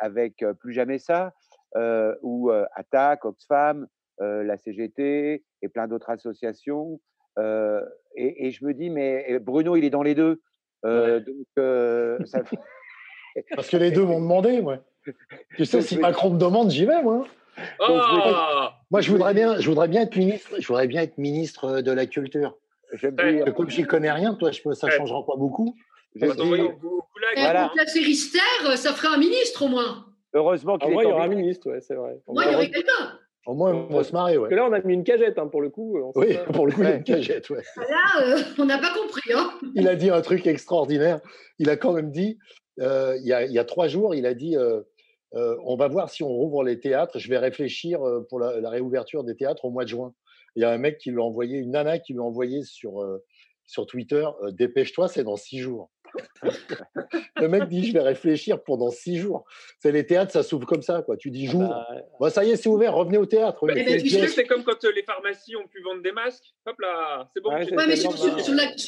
avec 0.00 0.44
Plus 0.60 0.72
jamais 0.72 0.98
ça, 0.98 1.32
où 2.22 2.50
Attaque, 2.74 3.24
Oxfam, 3.24 3.86
la 4.18 4.58
CGT 4.58 5.42
et 5.62 5.68
plein 5.68 5.88
d'autres 5.88 6.10
associations. 6.10 7.00
Et, 7.38 8.50
je 8.50 8.64
me 8.64 8.74
dis, 8.74 8.90
mais 8.90 9.38
Bruno, 9.38 9.74
il 9.76 9.84
est 9.84 9.90
dans 9.90 10.02
les 10.02 10.14
deux. 10.14 10.42
donc, 10.84 11.46
ça... 12.26 12.42
Parce 13.56 13.70
que 13.70 13.78
les 13.78 13.90
deux 13.90 14.04
m'ont 14.04 14.20
demandé, 14.20 14.60
moi. 14.60 14.84
Tu 15.56 15.64
sais, 15.64 15.80
si 15.82 15.98
Macron 15.98 16.30
me 16.30 16.38
demande, 16.38 16.70
j'y 16.70 16.84
vais, 16.84 17.02
moi. 17.02 17.26
Ah 17.80 18.78
moi, 18.90 19.00
je 19.00 19.10
voudrais 19.10 19.34
bien, 19.34 19.58
je 19.58 19.68
voudrais 19.68 19.88
bien 19.88 20.02
être 20.02 20.16
ministre. 20.16 20.50
Je 20.58 20.66
voudrais 20.66 20.86
bien 20.86 21.02
être 21.02 21.18
ministre 21.18 21.80
de 21.80 21.92
la 21.92 22.06
culture. 22.06 22.56
Ouais. 23.02 23.44
Comme 23.56 23.70
j'y 23.70 23.84
connais 23.84 24.10
rien, 24.10 24.34
toi, 24.34 24.50
je 24.50 24.60
peux, 24.62 24.74
ça 24.74 24.86
ne 24.88 24.92
changera 24.92 25.24
pas 25.24 25.36
beaucoup. 25.36 25.74
Je 26.14 26.26
voilà. 26.26 27.70
La 27.74 27.86
série 27.86 28.14
ça 28.14 28.92
ferait 28.92 29.14
un 29.14 29.18
ministre 29.18 29.62
au 29.62 29.68
moins. 29.68 30.06
Heureusement 30.34 30.78
qu'il 30.78 30.90
ah, 30.90 31.02
il 31.02 31.08
y 31.08 31.12
aura 31.12 31.24
un 31.24 31.28
ministre, 31.28 31.70
ouais, 31.70 31.80
c'est 31.80 31.94
vrai. 31.94 32.18
Au 32.26 32.32
moins, 32.32 32.44
il 32.44 32.52
y 32.52 32.54
aurait 32.54 32.70
quelqu'un. 32.70 33.18
Au 33.44 33.54
moins, 33.54 33.74
on 33.74 33.94
va 33.94 34.04
se 34.04 34.12
marrer, 34.12 34.38
ouais. 34.38 34.48
Parce 34.48 34.50
que 34.50 34.54
là, 34.54 34.66
on 34.66 34.72
a 34.72 34.80
mis 34.80 34.94
une 34.94 35.04
cagette, 35.04 35.38
hein, 35.38 35.48
pour 35.48 35.60
le 35.60 35.68
coup. 35.68 35.98
oui, 36.14 36.38
pour 36.52 36.66
le 36.66 36.72
coup, 36.72 36.82
il 36.82 36.88
y 36.88 36.92
a 36.92 36.94
une 36.94 37.02
cagette, 37.02 37.50
ouais. 37.50 37.62
Là, 37.76 38.22
euh, 38.22 38.38
on 38.58 38.64
n'a 38.64 38.78
pas 38.78 38.94
compris, 38.94 39.32
hein. 39.34 39.50
Il 39.74 39.88
a 39.88 39.96
dit 39.96 40.10
un 40.10 40.20
truc 40.20 40.46
extraordinaire. 40.46 41.20
Il 41.58 41.68
a 41.68 41.76
quand 41.76 41.92
même 41.92 42.10
dit, 42.10 42.38
euh, 42.80 43.16
il, 43.20 43.26
y 43.26 43.32
a, 43.32 43.44
il, 43.44 43.52
y 43.52 43.58
a, 43.58 43.64
trois 43.64 43.88
jours, 43.88 44.14
il 44.14 44.26
a 44.26 44.34
dit, 44.34 44.56
euh, 44.56 44.80
euh, 45.34 45.56
on 45.64 45.76
va 45.76 45.88
voir 45.88 46.10
si 46.10 46.22
on 46.22 46.28
rouvre 46.28 46.62
les 46.62 46.78
théâtres. 46.80 47.18
Je 47.18 47.28
vais 47.28 47.38
réfléchir 47.38 48.06
euh, 48.06 48.26
pour 48.28 48.38
la, 48.38 48.68
réouverture 48.68 49.24
des 49.24 49.36
théâtres 49.36 49.64
au 49.64 49.70
mois 49.70 49.84
de 49.84 49.88
juin. 49.88 50.14
Il 50.56 50.62
y 50.62 50.64
a 50.64 50.70
un 50.70 50.78
mec 50.78 50.98
qui 50.98 51.10
lui 51.10 51.20
a 51.20 51.24
envoyé, 51.24 51.58
une 51.58 51.70
nana 51.70 51.98
qui 51.98 52.12
lui 52.12 52.20
a 52.20 52.24
envoyé 52.24 52.62
sur, 52.62 53.02
euh, 53.02 53.24
sur 53.66 53.86
Twitter 53.86 54.26
Dépêche-toi, 54.50 55.08
c'est 55.08 55.24
dans 55.24 55.36
six 55.36 55.58
jours. 55.58 55.90
le 57.40 57.48
mec 57.48 57.68
dit 57.68 57.84
Je 57.86 57.92
vais 57.92 58.00
réfléchir 58.00 58.62
pendant 58.62 58.90
six 58.90 59.18
jours. 59.18 59.44
C'est 59.78 59.92
les 59.92 60.06
théâtres, 60.06 60.32
ça 60.32 60.42
s'ouvre 60.42 60.66
comme 60.66 60.82
ça. 60.82 61.02
quoi. 61.02 61.16
Tu 61.16 61.30
dis 61.30 61.46
jour. 61.46 61.68
Bah, 61.68 61.86
bah, 62.20 62.30
ça 62.30 62.44
y 62.44 62.50
est, 62.50 62.56
c'est 62.56 62.68
ouvert, 62.68 62.94
revenez 62.94 63.18
au 63.18 63.26
théâtre. 63.26 63.64
C'est 64.28 64.46
comme 64.46 64.64
quand 64.64 64.82
les 64.84 65.02
pharmacies 65.02 65.56
ont 65.56 65.66
pu 65.66 65.82
vendre 65.82 66.02
des 66.02 66.12
masques. 66.12 66.44
Hop 66.66 66.78
là, 66.80 67.30
c'est 67.34 67.42
bon. 67.42 67.50
mais 67.52 67.96
sur, 67.96 68.10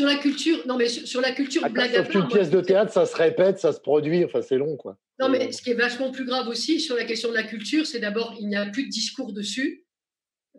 la, 0.06 0.16
culture, 0.16 0.58
non, 0.66 0.76
mais 0.76 0.88
sur, 0.88 1.20
la 1.20 1.32
culture, 1.32 1.62
ah, 1.64 1.68
blague 1.68 1.94
Sauf 1.94 2.08
qu'une 2.08 2.28
pièce 2.28 2.50
de 2.50 2.60
théâtre, 2.60 2.92
ça 2.92 3.06
se 3.06 3.16
répète, 3.16 3.58
ça 3.58 3.72
se 3.72 3.80
produit. 3.80 4.24
Enfin, 4.24 4.42
c'est 4.42 4.56
long, 4.56 4.76
quoi. 4.76 4.96
Non, 5.20 5.28
mais 5.28 5.52
ce 5.52 5.62
qui 5.62 5.70
est 5.70 5.74
vachement 5.74 6.10
plus 6.10 6.24
grave 6.24 6.48
aussi 6.48 6.80
sur 6.80 6.96
la 6.96 7.04
question 7.04 7.28
de 7.28 7.34
la 7.34 7.44
culture, 7.44 7.86
c'est 7.86 8.00
d'abord, 8.00 8.34
il 8.40 8.48
n'y 8.48 8.56
a 8.56 8.66
plus 8.66 8.84
de 8.84 8.90
discours 8.90 9.32
dessus. 9.32 9.83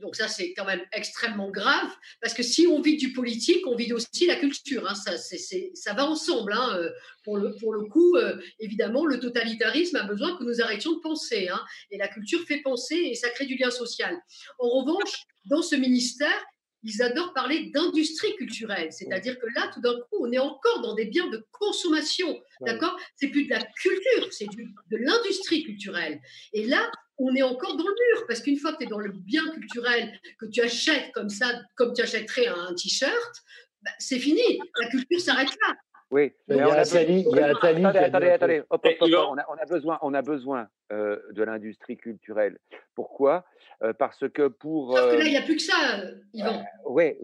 Donc 0.02 0.16
ça, 0.16 0.28
c'est 0.28 0.54
quand 0.54 0.66
même 0.66 0.82
extrêmement 0.92 1.50
grave, 1.50 1.90
parce 2.22 2.34
que 2.34 2.44
si 2.44 2.68
on 2.68 2.82
vit 2.82 2.98
du 2.98 3.14
politique, 3.14 3.66
on 3.66 3.76
vit 3.76 3.94
aussi 3.94 4.28
la 4.28 4.36
culture. 4.36 4.88
Hein. 4.90 4.96
Ça, 4.96 5.18
ça 5.18 5.94
va 5.94 6.06
ensemble. 6.06 6.54
Hein. 6.54 6.78
Euh, 6.78 6.90
pour, 7.24 7.38
le, 7.38 7.56
pour 7.56 7.74
le 7.74 7.86
coup, 7.88 8.16
euh, 8.18 8.38
évidemment, 8.60 9.06
le 9.06 9.20
totalitarisme 9.20 9.96
a 9.96 10.04
besoin 10.04 10.38
que 10.38 10.44
nous 10.44 10.62
arrêtions 10.62 10.94
de 10.94 11.00
penser. 11.00 11.48
Hein. 11.50 11.62
Et 11.92 11.98
la 11.98 12.08
culture 12.08 12.42
fait 12.46 12.62
penser 12.62 12.96
et 12.96 13.16
ça 13.16 13.30
crée 13.30 13.46
du 13.46 13.56
lien 13.56 13.72
social. 13.72 14.16
En 14.60 14.70
revanche, 14.70 15.24
dans 15.46 15.62
ce 15.62 15.76
ministère, 15.76 16.46
ils 16.84 17.02
adorent 17.02 17.34
parler 17.34 17.72
d'industrie 17.74 18.36
culturelle. 18.36 18.92
C'est-à-dire 18.92 19.40
que 19.40 19.48
là, 19.56 19.72
tout 19.74 19.82
d'un 19.82 19.96
coup, 19.96 20.18
on 20.22 20.32
est 20.32 20.38
encore 20.38 20.82
dans 20.82 20.94
des 20.94 21.06
biens 21.06 21.28
de 21.30 21.44
consommation. 21.52 22.40
D'accord? 22.62 22.96
C'est 23.16 23.30
plus 23.30 23.46
de 23.46 23.50
la 23.50 23.64
culture, 23.64 24.32
c'est 24.32 24.46
de 24.46 24.98
l'industrie 24.98 25.64
culturelle. 25.64 26.22
Et 26.54 26.68
là, 26.68 26.92
on 27.18 27.34
est 27.36 27.42
encore 27.42 27.78
dans 27.78 27.84
le 27.84 28.16
mur. 28.16 28.26
Parce 28.28 28.42
qu'une 28.42 28.58
fois 28.58 28.74
que 28.74 28.78
tu 28.78 28.84
es 28.84 28.88
dans 28.88 29.00
le 29.00 29.12
bien 29.12 29.44
culturel, 29.52 30.12
que 30.40 30.46
tu 30.48 30.62
achètes 30.62 31.12
comme 31.14 31.30
ça, 31.30 31.48
comme 31.76 31.94
tu 31.94 32.02
achèterais 32.02 32.48
un 32.48 32.74
t-shirt, 32.74 33.44
bah, 33.84 33.92
c'est 34.00 34.20
fini. 34.20 34.60
La 34.80 34.90
culture 34.90 35.20
s'arrête 35.20 35.50
là. 35.68 35.76
Oui, 36.12 36.32
il 36.48 36.58
y 36.58 36.60
a 36.60 36.74
Attali. 36.74 37.26
Attendez, 37.28 37.84
attendez, 37.84 38.28
attendez. 38.30 38.64
on, 38.70 38.78
a, 38.78 39.66
besoin, 39.66 39.98
on 40.04 40.14
a 40.14 40.22
besoin 40.22 40.68
euh, 40.92 41.18
de 41.32 41.44
l'industrie 41.44 41.98
culturelle. 41.98 42.60
Pourquoi? 42.94 43.44
Euh, 43.82 43.92
Parce 43.92 44.30
que 44.30 44.48
pour. 44.48 44.96
Sauf 44.96 45.12
que 45.12 45.18
là, 45.18 45.26
il 45.26 45.32
n'y 45.32 45.38
a 45.38 45.42
plus 45.42 45.56
que 45.56 45.64
ça, 45.64 46.04
Yvan. 46.34 46.64
oui, 46.86 47.18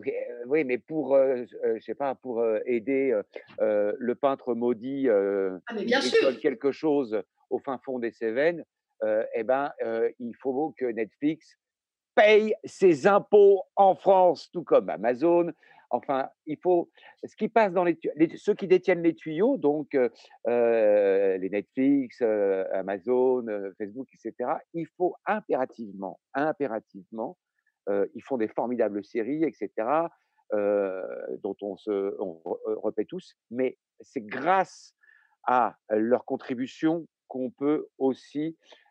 oui, 0.47 0.63
mais 0.63 0.79
pour, 0.79 1.15
je 1.15 1.79
sais 1.79 1.95
pas, 1.95 2.15
pour 2.15 2.43
aider 2.65 3.17
le 3.59 4.13
peintre 4.15 4.55
maudit 4.55 5.07
ah, 5.09 5.73
mais 5.75 5.85
bien 5.85 6.01
sûr. 6.01 6.39
quelque 6.39 6.71
chose 6.71 7.21
au 7.51 7.59
fin 7.59 7.79
fond 7.85 7.99
des 7.99 8.11
Cévennes, 8.11 8.65
eh 9.03 9.43
ben, 9.43 9.71
il 10.19 10.33
faut 10.35 10.73
que 10.77 10.85
Netflix 10.85 11.57
paye 12.15 12.53
ses 12.63 13.07
impôts 13.07 13.63
en 13.75 13.95
France, 13.95 14.49
tout 14.51 14.63
comme 14.63 14.89
Amazon, 14.89 15.51
Enfin, 15.93 16.29
il 16.45 16.57
faut 16.57 16.89
ce 17.23 17.35
qui 17.35 17.49
passe 17.49 17.73
dans 17.73 17.83
les, 17.83 17.99
ceux 18.37 18.53
qui 18.53 18.67
détiennent 18.67 19.03
les 19.03 19.13
tuyaux, 19.13 19.57
donc 19.57 19.93
euh, 19.93 21.37
les 21.37 21.49
Netflix, 21.49 22.21
Amazon, 22.71 23.45
Facebook, 23.77 24.07
etc. 24.13 24.53
Il 24.73 24.87
faut 24.97 25.15
impérativement, 25.25 26.19
impérativement, 26.33 27.37
ils 27.89 28.23
font 28.23 28.37
des 28.37 28.47
formidables 28.47 29.03
séries, 29.03 29.43
etc. 29.43 29.69
dont 30.53 31.57
on 31.61 31.75
se 31.75 32.15
on 32.19 32.41
répète 32.83 33.07
tous, 33.07 33.35
mais 33.49 33.77
c'est 33.99 34.25
grâce 34.25 34.95
à 35.43 35.75
leur 35.89 36.23
contribution 36.23 37.05
qu'on 37.27 37.49
peut 37.49 37.87
aussi 37.97 38.47
euh, 38.47 38.90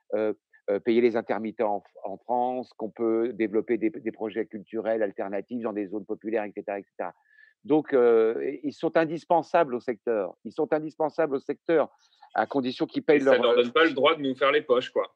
payer 0.84 1.00
les 1.00 1.16
intermittents 1.16 1.82
en, 2.04 2.16
France, 2.18 2.72
qu'on 2.76 2.90
peut 2.90 3.32
développer 3.32 3.78
des, 3.78 4.12
projets 4.12 4.46
culturels 4.46 5.02
alternatifs 5.02 5.62
dans 5.62 5.72
des 5.72 5.86
zones 5.86 6.04
populaires, 6.04 6.44
etc. 6.44 6.78
etc. 6.78 7.10
Donc, 7.64 7.92
euh, 7.92 8.58
ils 8.62 8.72
sont 8.72 8.96
indispensables 8.96 9.74
au 9.74 9.80
secteur. 9.80 10.34
Ils 10.44 10.52
sont 10.52 10.72
indispensables 10.72 11.34
au 11.34 11.40
secteur 11.40 11.90
à 12.34 12.46
condition 12.46 12.86
qu'ils 12.86 13.02
payent 13.02 13.20
leur. 13.20 13.34
Ça 13.34 13.40
ne 13.40 13.44
leur 13.44 13.56
donne 13.56 13.72
pas 13.72 13.84
le 13.84 13.92
droit 13.92 14.14
de 14.14 14.22
nous 14.22 14.34
faire 14.34 14.52
les 14.52 14.62
poches, 14.62 14.90
quoi. 14.90 15.14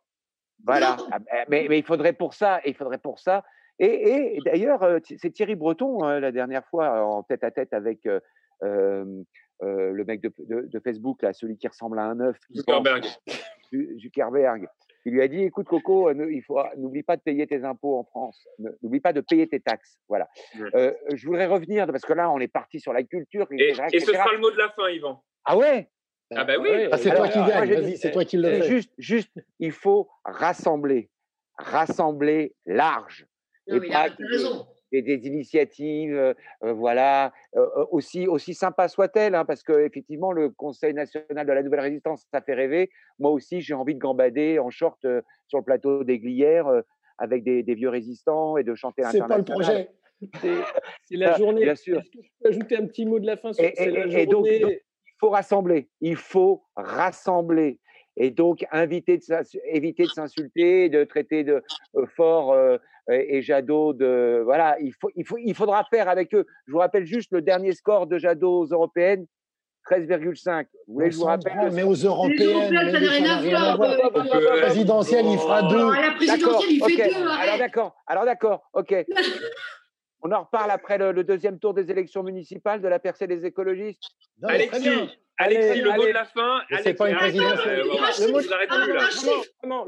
Voilà. 0.65 0.97
Ah, 1.11 1.19
mais, 1.49 1.67
mais, 1.69 1.79
il 1.79 1.85
faudrait 1.85 2.13
pour 2.13 2.35
ça, 2.35 2.61
il 2.65 2.75
faudrait 2.75 2.99
pour 2.99 3.19
ça. 3.19 3.45
Et, 3.79 4.39
d'ailleurs, 4.45 4.83
euh, 4.83 4.99
c'est 5.03 5.31
Thierry 5.31 5.57
Breton 5.57 6.05
hein, 6.05 6.21
la 6.21 6.33
dernière 6.33 6.65
fois 6.67 7.05
en 7.05 7.23
tête 7.23 7.43
à 7.43 7.51
tête 7.51 7.73
avec 7.73 8.07
le 8.61 10.05
mec 10.05 10.21
de, 10.21 10.81
Facebook, 10.81 11.23
là, 11.23 11.33
celui 11.33 11.57
qui 11.57 11.67
ressemble 11.67 11.99
à 11.99 12.05
un 12.05 12.21
œuf. 12.21 12.39
Zuckerberg. 12.53 13.05
Zuckerberg 13.73 14.69
il 15.05 15.13
lui 15.13 15.23
a 15.23 15.29
dit 15.29 15.43
écoute 15.43 15.67
Coco, 15.67 16.09
euh, 16.09 16.33
il 16.33 16.43
faut 16.43 16.59
n'oublie 16.77 17.03
pas 17.03 17.17
de 17.17 17.23
payer 17.23 17.47
tes 17.47 17.65
impôts 17.65 17.99
en 17.99 18.05
France, 18.05 18.47
n'oublie 18.83 19.01
pas 19.01 19.13
de 19.13 19.21
payer 19.21 19.47
tes 19.47 19.61
taxes. 19.61 19.99
Voilà. 20.09 20.29
Euh, 20.75 20.93
je 21.13 21.27
voudrais 21.27 21.47
revenir 21.47 21.87
parce 21.87 22.03
que 22.03 22.13
là 22.13 22.31
on 22.31 22.41
est 22.41 22.49
parti 22.49 22.81
sur 22.81 22.93
la 22.93 23.03
culture. 23.03 23.47
Et, 23.51 23.75
ce 23.75 24.01
sera 24.01 24.33
le 24.33 24.39
mot 24.39 24.51
de 24.51 24.57
la 24.57 24.71
fin, 24.71 24.89
Yvan. 24.89 25.23
Ah 25.45 25.57
ouais? 25.57 25.91
Ah 26.35 26.45
ben 26.45 26.59
oui. 26.61 26.89
Ah, 26.91 26.99
c'est 26.99 27.15
toi 27.15 27.29
qui 27.29 27.39
gagne. 27.39 27.97
c'est 27.97 28.11
toi 28.11 28.25
qui 28.25 28.37
le 28.39 28.49
fais. 28.49 28.63
Juste, 28.63 28.93
juste, 28.97 29.33
il 29.59 29.73
faut 29.73 30.09
rassembler, 30.25 31.11
rassembler 31.59 32.55
large. 32.65 33.27
et, 33.67 33.81
pas, 33.81 34.09
des, 35.03 35.19
des 35.19 35.27
initiatives, 35.27 36.15
euh, 36.15 36.35
euh, 36.63 36.73
voilà, 36.73 37.33
euh, 37.57 37.67
aussi, 37.91 38.27
aussi 38.29 38.55
sympa 38.55 38.89
soit-elle, 38.89 39.35
hein, 39.35 39.45
parce 39.45 39.63
que 39.63 39.73
effectivement, 39.85 40.33
le 40.33 40.51
Conseil 40.51 40.95
national 40.95 41.47
de 41.47 41.53
la 41.53 41.63
Nouvelle 41.63 41.81
Résistance, 41.81 42.27
ça 42.33 42.41
fait 42.41 42.55
rêver. 42.55 42.91
Moi 43.19 43.31
aussi, 43.31 43.61
j'ai 43.61 43.75
envie 43.75 43.95
de 43.95 44.01
gambader 44.01 44.59
en 44.59 44.71
short 44.71 45.01
sur 45.49 45.59
le 45.59 45.65
plateau 45.65 46.05
des 46.05 46.19
Glières 46.19 46.71
avec 47.19 47.45
des, 47.45 47.63
des 47.63 47.75
vieux 47.75 47.89
résistants 47.91 48.57
et 48.57 48.65
de 48.65 48.75
chanter 48.75 49.03
C'est 49.11 49.19
pas 49.19 49.39
le 49.39 49.45
projet. 49.45 49.91
C'est 50.33 50.49
la 51.17 51.33
Ça, 51.33 51.39
journée. 51.39 51.63
bien 51.63 51.75
sûr. 51.77 52.01
Que 52.03 52.21
je 52.23 52.29
peux 52.41 52.49
ajouter 52.49 52.77
un 52.77 52.87
petit 52.87 53.07
mot 53.07 53.19
de 53.21 53.27
la 53.27 53.37
fin 53.37 53.53
sur 53.53 53.65
Et, 53.65 53.73
c'est 53.77 53.91
la 53.91 54.07
et- 54.07 54.23
et 54.23 54.27
donc, 54.27 54.47
journée? 54.47 54.59
donc, 54.61 54.73
il 54.73 55.17
faut 55.21 55.31
rassembler. 55.31 55.89
Il 56.01 56.17
faut 56.17 56.65
rassembler. 56.77 57.79
Et 58.17 58.31
donc, 58.31 58.65
inviter 58.71 59.19
de 59.19 59.23
s'ins- 59.23 59.43
éviter 59.69 60.05
de 60.05 60.09
s'insulter, 60.11 60.89
de 60.89 61.05
traiter 61.05 61.43
de 61.45 61.63
euh, 61.97 62.07
fort 62.17 62.53
euh, 62.53 62.79
et 63.09 63.43
Jadot 63.43 63.93
de. 63.93 64.41
Voilà, 64.45 64.77
il, 64.81 64.93
faut, 64.93 65.11
il, 65.17 65.27
faut, 65.27 65.37
il 65.39 65.55
faudra 65.55 65.85
faire 65.85 66.09
avec 66.09 66.35
eux. 66.35 66.47
Je 66.67 66.73
vous 66.73 66.79
rappelle 66.79 67.07
juste 67.07 67.33
le 67.33 67.43
dernier 67.43 67.73
score 67.73 68.07
de 68.07 68.19
Jadot 68.19 68.61
aux 68.61 68.67
européennes 68.67 69.27
13,5. 69.91 70.67
Vous 70.87 70.95
voulez 70.95 71.09
que 71.09 71.13
je 71.15 71.19
vous 71.19 71.25
rappelle 71.25 71.71
mais 71.73 71.83
aux 71.83 71.93
européennes, 71.95 72.75
à 72.77 72.83
La 72.85 73.75
euh, 73.75 74.61
présidentielle, 74.63 75.27
il 75.27 75.39
fera 75.39 75.63
deux. 75.63 75.91
Ah, 75.95 76.01
la 76.01 76.13
présidentielle, 76.15 76.71
il 76.71 76.83
fait 76.85 77.09
deux, 77.11 77.27
arrête. 77.27 77.49
Alors 77.49 77.59
d'accord, 77.59 77.97
alors 78.07 78.25
d'accord, 78.25 78.63
ok. 78.73 78.95
On 80.27 80.33
en 80.33 80.45
reparle 80.45 80.71
après 80.71 80.97
le, 80.97 81.13
le 81.13 81.23
deuxième 81.23 81.59
tour 81.59 81.75
des 81.75 81.91
élections 81.91 82.23
municipales 82.23 82.81
de 82.81 82.89
la 82.89 82.99
percée 82.99 83.27
des 83.27 83.45
écologistes. 83.45 84.01
Non. 84.41 84.49
Alexis, 84.49 85.11
Alexis, 85.37 85.71
Allez, 85.71 85.81
le 85.81 85.87
mot 85.91 85.95
allez. 86.03 86.07
de 86.09 86.13
la 86.15 86.25
fin. 86.25 86.61
C'est 86.83 86.95
pas 86.95 87.11
une 87.11 87.17
présidentielle. 87.17 87.81
euh, 87.81 87.85
Le 87.85 87.91
mot, 88.31 88.39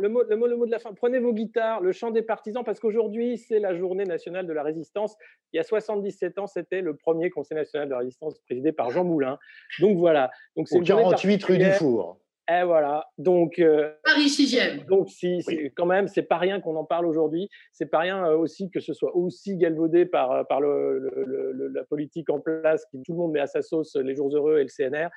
le, 0.01 0.09
mot, 0.37 0.47
le, 0.47 0.57
mot, 0.57 0.67
de 0.67 0.71
la 0.73 0.79
fin. 0.81 0.93
Prenez 0.93 1.21
vos 1.21 1.33
guitares, 1.33 1.81
le 1.81 1.93
chant 1.93 2.11
des 2.11 2.23
partisans, 2.23 2.65
parce 2.65 2.81
qu'aujourd'hui, 2.81 3.39
c'est 3.39 3.61
la 3.61 3.77
journée 3.77 4.05
nationale 4.05 4.47
de 4.47 4.53
la 4.53 4.63
résistance. 4.65 5.15
Il 5.53 5.57
y 5.57 5.61
a 5.61 5.63
77 5.63 6.39
ans, 6.41 6.47
c'était 6.49 6.81
le 6.81 6.97
premier 6.97 7.31
conseil 7.31 7.57
national 7.57 7.87
de 7.89 7.93
la 7.93 7.99
résistance 8.01 8.39
présidé 8.41 8.73
par 8.73 8.91
Jean 8.91 9.05
Moulin. 9.05 9.39
Donc 9.81 9.97
voilà. 9.99 10.31
Donc, 10.57 10.69
c'est 10.69 10.77
Au 10.77 10.81
une 10.81 10.87
journée 10.87 11.05
48 11.05 11.45
rue 11.45 11.59
du. 11.59 11.71
Four. 11.73 12.19
Et 12.49 12.63
voilà. 12.65 13.07
Donc, 13.19 13.59
euh, 13.59 13.93
Paris 14.05 14.29
6e. 14.29 14.87
donc 14.87 15.09
si, 15.11 15.41
quand 15.77 15.87
même, 15.87 16.07
c'est 16.07 16.23
pas 16.23 16.37
rien 16.39 16.61
qu'on 16.61 16.77
en 16.77 16.85
parle 16.85 17.07
aujourd'hui. 17.07 17.49
C'est 17.73 17.87
pas 17.91 17.99
rien 17.99 18.25
euh, 18.25 18.37
aussi 18.37 18.71
que 18.71 18.79
ce 18.79 18.93
soit 18.95 19.17
aussi 19.17 19.57
galvaudé 19.57 20.07
par, 20.07 20.31
euh, 20.31 20.45
par 20.45 20.61
le, 20.61 20.99
le- 21.01 21.25
le- 21.25 21.53
le- 21.53 21.69
la 21.69 21.83
politique 21.85 22.31
en 22.31 22.39
place, 22.41 22.85
qui 22.93 23.03
tout 23.03 23.13
le 23.13 23.19
monde 23.19 23.33
met 23.33 23.41
à 23.41 23.49
sa 23.49 23.63
sauce 23.63 23.97
les 23.97 24.15
jours 24.15 24.35
heureux 24.37 24.59
et 24.59 24.63
le 24.63 24.69
CNR. 24.69 25.09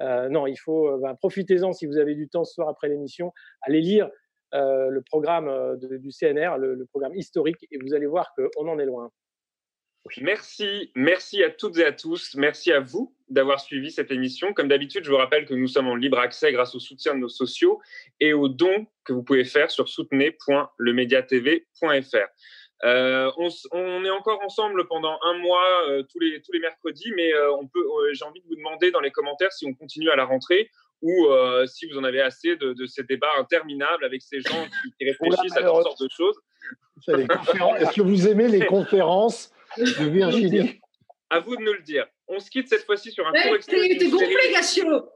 Euh, 0.00 0.30
non, 0.30 0.46
il 0.46 0.56
faut, 0.56 0.88
euh, 0.88 0.98
ben, 1.02 1.14
profitez-en 1.16 1.72
si 1.74 1.84
vous 1.86 1.98
avez 1.98 2.14
du 2.14 2.28
temps 2.28 2.44
ce 2.44 2.54
soir 2.54 2.68
après 2.70 2.88
l'émission, 2.88 3.32
allez 3.62 3.80
lire 3.82 4.08
euh, 4.54 4.88
le 4.88 5.02
programme 5.02 5.76
de- 5.78 5.98
du 5.98 6.10
CNR, 6.10 6.56
le, 6.56 6.74
le 6.74 6.86
programme 6.86 7.14
historique, 7.14 7.66
et 7.70 7.76
vous 7.82 7.92
allez 7.92 8.06
voir 8.06 8.32
qu'on 8.34 8.66
en 8.66 8.78
est 8.78 8.86
loin. 8.86 9.10
Merci, 10.20 10.90
merci 10.94 11.42
à 11.42 11.50
toutes 11.50 11.78
et 11.78 11.84
à 11.84 11.92
tous. 11.92 12.34
Merci 12.34 12.72
à 12.72 12.80
vous 12.80 13.14
d'avoir 13.28 13.60
suivi 13.60 13.90
cette 13.90 14.10
émission. 14.10 14.54
Comme 14.54 14.68
d'habitude, 14.68 15.04
je 15.04 15.10
vous 15.10 15.16
rappelle 15.16 15.46
que 15.46 15.54
nous 15.54 15.68
sommes 15.68 15.88
en 15.88 15.94
libre 15.94 16.18
accès 16.18 16.52
grâce 16.52 16.74
au 16.74 16.80
soutien 16.80 17.14
de 17.14 17.20
nos 17.20 17.28
sociaux 17.28 17.80
et 18.20 18.32
aux 18.32 18.48
dons 18.48 18.86
que 19.04 19.12
vous 19.12 19.22
pouvez 19.22 19.44
faire 19.44 19.70
sur 19.70 19.88
soutenez.lemediatv.fr. 19.88 22.26
Euh, 22.84 23.30
on, 23.72 24.04
est 24.04 24.10
encore 24.10 24.40
ensemble 24.44 24.86
pendant 24.86 25.18
un 25.24 25.36
mois 25.38 25.66
euh, 25.88 26.04
tous 26.04 26.20
les 26.20 26.40
tous 26.42 26.52
les 26.52 26.60
mercredis, 26.60 27.10
mais 27.16 27.34
euh, 27.34 27.52
on 27.54 27.66
peut. 27.66 27.84
J'ai 28.12 28.24
envie 28.24 28.40
de 28.40 28.46
vous 28.46 28.54
demander 28.54 28.92
dans 28.92 29.00
les 29.00 29.10
commentaires 29.10 29.52
si 29.52 29.66
on 29.66 29.74
continue 29.74 30.10
à 30.10 30.16
la 30.16 30.24
rentrée 30.24 30.70
ou 31.02 31.28
si 31.66 31.88
vous 31.88 31.96
en 31.96 32.02
avez 32.02 32.20
assez 32.20 32.56
de, 32.56 32.72
de 32.72 32.86
ces 32.86 33.04
débats 33.04 33.30
interminables 33.38 34.04
avec 34.04 34.20
ces 34.20 34.40
gens 34.40 34.64
qui, 34.64 34.92
qui 34.98 35.04
réfléchissent 35.04 35.56
à 35.56 35.62
toutes 35.62 35.82
sortes 35.82 36.02
de 36.02 36.08
choses. 36.10 36.34
Est-ce 37.06 37.94
que 37.94 38.02
vous 38.02 38.26
aimez 38.26 38.48
les 38.48 38.66
conférences 38.66 39.52
de 39.78 40.08
Virginie 40.10 40.80
À 41.30 41.40
vous 41.40 41.56
de 41.56 41.62
nous 41.62 41.72
le 41.72 41.82
dire. 41.82 42.06
On 42.26 42.38
se 42.40 42.50
quitte 42.50 42.68
cette 42.68 42.84
fois-ci 42.84 43.10
sur 43.12 43.26
un 43.26 43.32
court 43.32 43.40
Eh, 43.52 43.54
extrait. 43.56 43.76
T'es 43.76 43.88
d'une 43.88 43.98
t'es 43.98 44.08
gonflé, 44.10 44.52
Gassio 44.52 45.08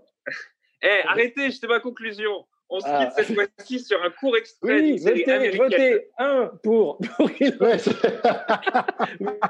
Eh, 0.83 1.01
arrêtez, 1.07 1.51
c'était 1.51 1.67
ma 1.67 1.81
conclusion. 1.81 2.47
On 2.75 2.81
se 2.81 2.87
Ah. 2.89 3.05
quitte 3.05 3.27
cette 3.27 3.35
fois-ci 3.35 3.81
sur 3.81 4.03
un 4.03 4.09
court 4.09 4.35
extrait 4.35 4.77
Oui, 4.81 4.83
d'une 4.93 4.99
série 4.99 5.21
votez, 5.21 5.33
américaine. 5.33 5.63
votez 5.63 6.09
un 6.19 6.51
pour, 6.63 6.97
pour 7.19 7.29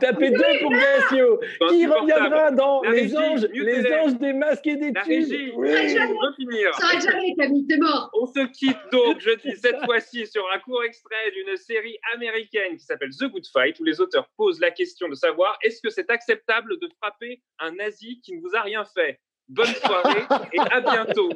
Tapez 0.00 0.30
deux 0.30 0.58
pour 0.60 0.72
Gassio, 0.72 1.40
qui 1.70 1.86
reviendra 1.86 2.50
dans 2.50 2.82
La 2.82 2.90
les 2.90 3.02
régie, 3.02 3.16
anges, 3.16 3.46
les 3.52 3.92
anges 3.92 4.18
des 4.18 4.32
masques 4.32 4.66
et 4.66 4.74
des 4.76 4.92
tubes. 4.92 5.52
Oui. 5.56 5.70
on 5.70 6.32
finir. 6.34 6.74
Ça 6.74 6.98
jamais, 6.98 7.34
Camille, 7.38 7.64
t'es 7.68 7.76
mort. 7.76 8.10
On 8.20 8.26
se 8.26 8.44
quitte 8.48 8.76
donc, 8.90 9.20
je 9.20 9.30
dis 9.44 9.56
cette 9.56 9.84
fois-ci, 9.84 10.26
sur 10.26 10.44
un 10.52 10.58
court 10.58 10.82
extrait 10.82 11.30
d'une 11.32 11.56
série 11.56 11.98
américaine 12.14 12.76
qui 12.76 12.84
s'appelle 12.84 13.10
The 13.10 13.24
Good 13.30 13.46
Fight, 13.52 13.78
où 13.78 13.84
les 13.84 14.00
auteurs 14.00 14.28
posent 14.36 14.60
la 14.60 14.72
question 14.72 15.08
de 15.08 15.14
savoir 15.14 15.56
est-ce 15.62 15.80
que 15.80 15.90
c'est 15.90 16.10
acceptable 16.10 16.76
de 16.80 16.88
frapper 17.00 17.40
un 17.60 17.70
nazi 17.72 18.20
qui 18.20 18.34
ne 18.34 18.40
vous 18.40 18.56
a 18.56 18.62
rien 18.62 18.84
fait? 18.96 19.20
Bonne 19.48 19.66
soirée 19.66 20.22
et 20.52 20.58
à 20.58 20.80
bientôt. 20.80 21.28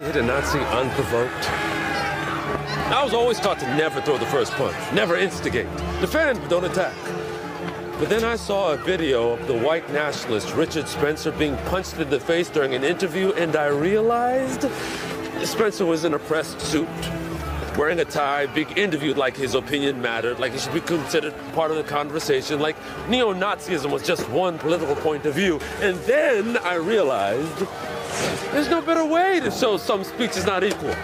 Hit 0.00 0.16
a 0.16 0.22
Nazi 0.22 0.58
unprovoked? 0.58 1.48
I 2.90 3.00
was 3.04 3.14
always 3.14 3.38
taught 3.38 3.60
to 3.60 3.76
never 3.76 4.00
throw 4.00 4.18
the 4.18 4.26
first 4.26 4.50
punch, 4.54 4.74
never 4.92 5.14
instigate. 5.16 5.68
Defend, 6.00 6.40
but 6.40 6.50
don't 6.50 6.64
attack. 6.64 6.96
But 8.00 8.08
then 8.08 8.24
I 8.24 8.34
saw 8.34 8.72
a 8.72 8.76
video 8.76 9.34
of 9.34 9.46
the 9.46 9.56
white 9.56 9.88
nationalist 9.92 10.52
Richard 10.56 10.88
Spencer 10.88 11.30
being 11.30 11.56
punched 11.68 11.96
in 11.98 12.10
the 12.10 12.18
face 12.18 12.48
during 12.48 12.74
an 12.74 12.82
interview, 12.82 13.34
and 13.34 13.54
I 13.54 13.66
realized 13.66 14.68
Spencer 15.44 15.86
was 15.86 16.04
in 16.04 16.14
a 16.14 16.18
pressed 16.18 16.60
suit, 16.60 16.88
wearing 17.76 17.98
a 18.00 18.04
tie, 18.04 18.46
being 18.46 18.70
interviewed 18.76 19.16
like 19.16 19.36
his 19.36 19.54
opinion 19.54 20.00
mattered, 20.00 20.38
like 20.38 20.52
he 20.52 20.58
should 20.58 20.74
be 20.74 20.80
considered 20.80 21.34
part 21.54 21.70
of 21.70 21.76
the 21.76 21.84
conversation, 21.84 22.60
like 22.60 22.76
neo 23.08 23.32
Nazism 23.32 23.90
was 23.90 24.02
just 24.02 24.28
one 24.30 24.58
political 24.58 24.94
point 24.96 25.26
of 25.26 25.34
view. 25.34 25.58
And 25.80 25.96
then 26.00 26.56
I 26.58 26.74
realized 26.74 27.66
there's 28.52 28.68
no 28.68 28.80
better 28.80 29.04
way 29.04 29.40
to 29.40 29.50
show 29.50 29.76
some 29.76 30.04
speech 30.04 30.36
is 30.36 30.46
not 30.46 30.62
equal. 30.62 30.94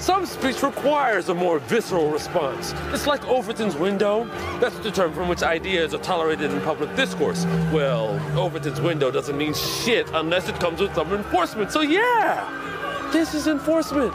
Some 0.00 0.26
speech 0.26 0.62
requires 0.62 1.28
a 1.28 1.34
more 1.34 1.58
visceral 1.58 2.10
response. 2.10 2.72
It's 2.92 3.06
like 3.06 3.26
Overton's 3.26 3.76
window. 3.76 4.24
That's 4.60 4.78
the 4.78 4.92
term 4.92 5.12
from 5.12 5.28
which 5.28 5.42
ideas 5.42 5.92
are 5.92 5.98
tolerated 5.98 6.52
in 6.52 6.60
public 6.60 6.94
discourse. 6.94 7.44
Well, 7.72 8.18
Overton's 8.38 8.80
window 8.80 9.10
doesn't 9.10 9.36
mean 9.36 9.54
shit 9.54 10.08
unless 10.14 10.48
it 10.48 10.54
comes 10.60 10.80
with 10.80 10.94
some 10.94 11.12
enforcement. 11.12 11.72
So 11.72 11.80
yeah, 11.80 13.10
this 13.12 13.34
is 13.34 13.48
enforcement. 13.48 14.14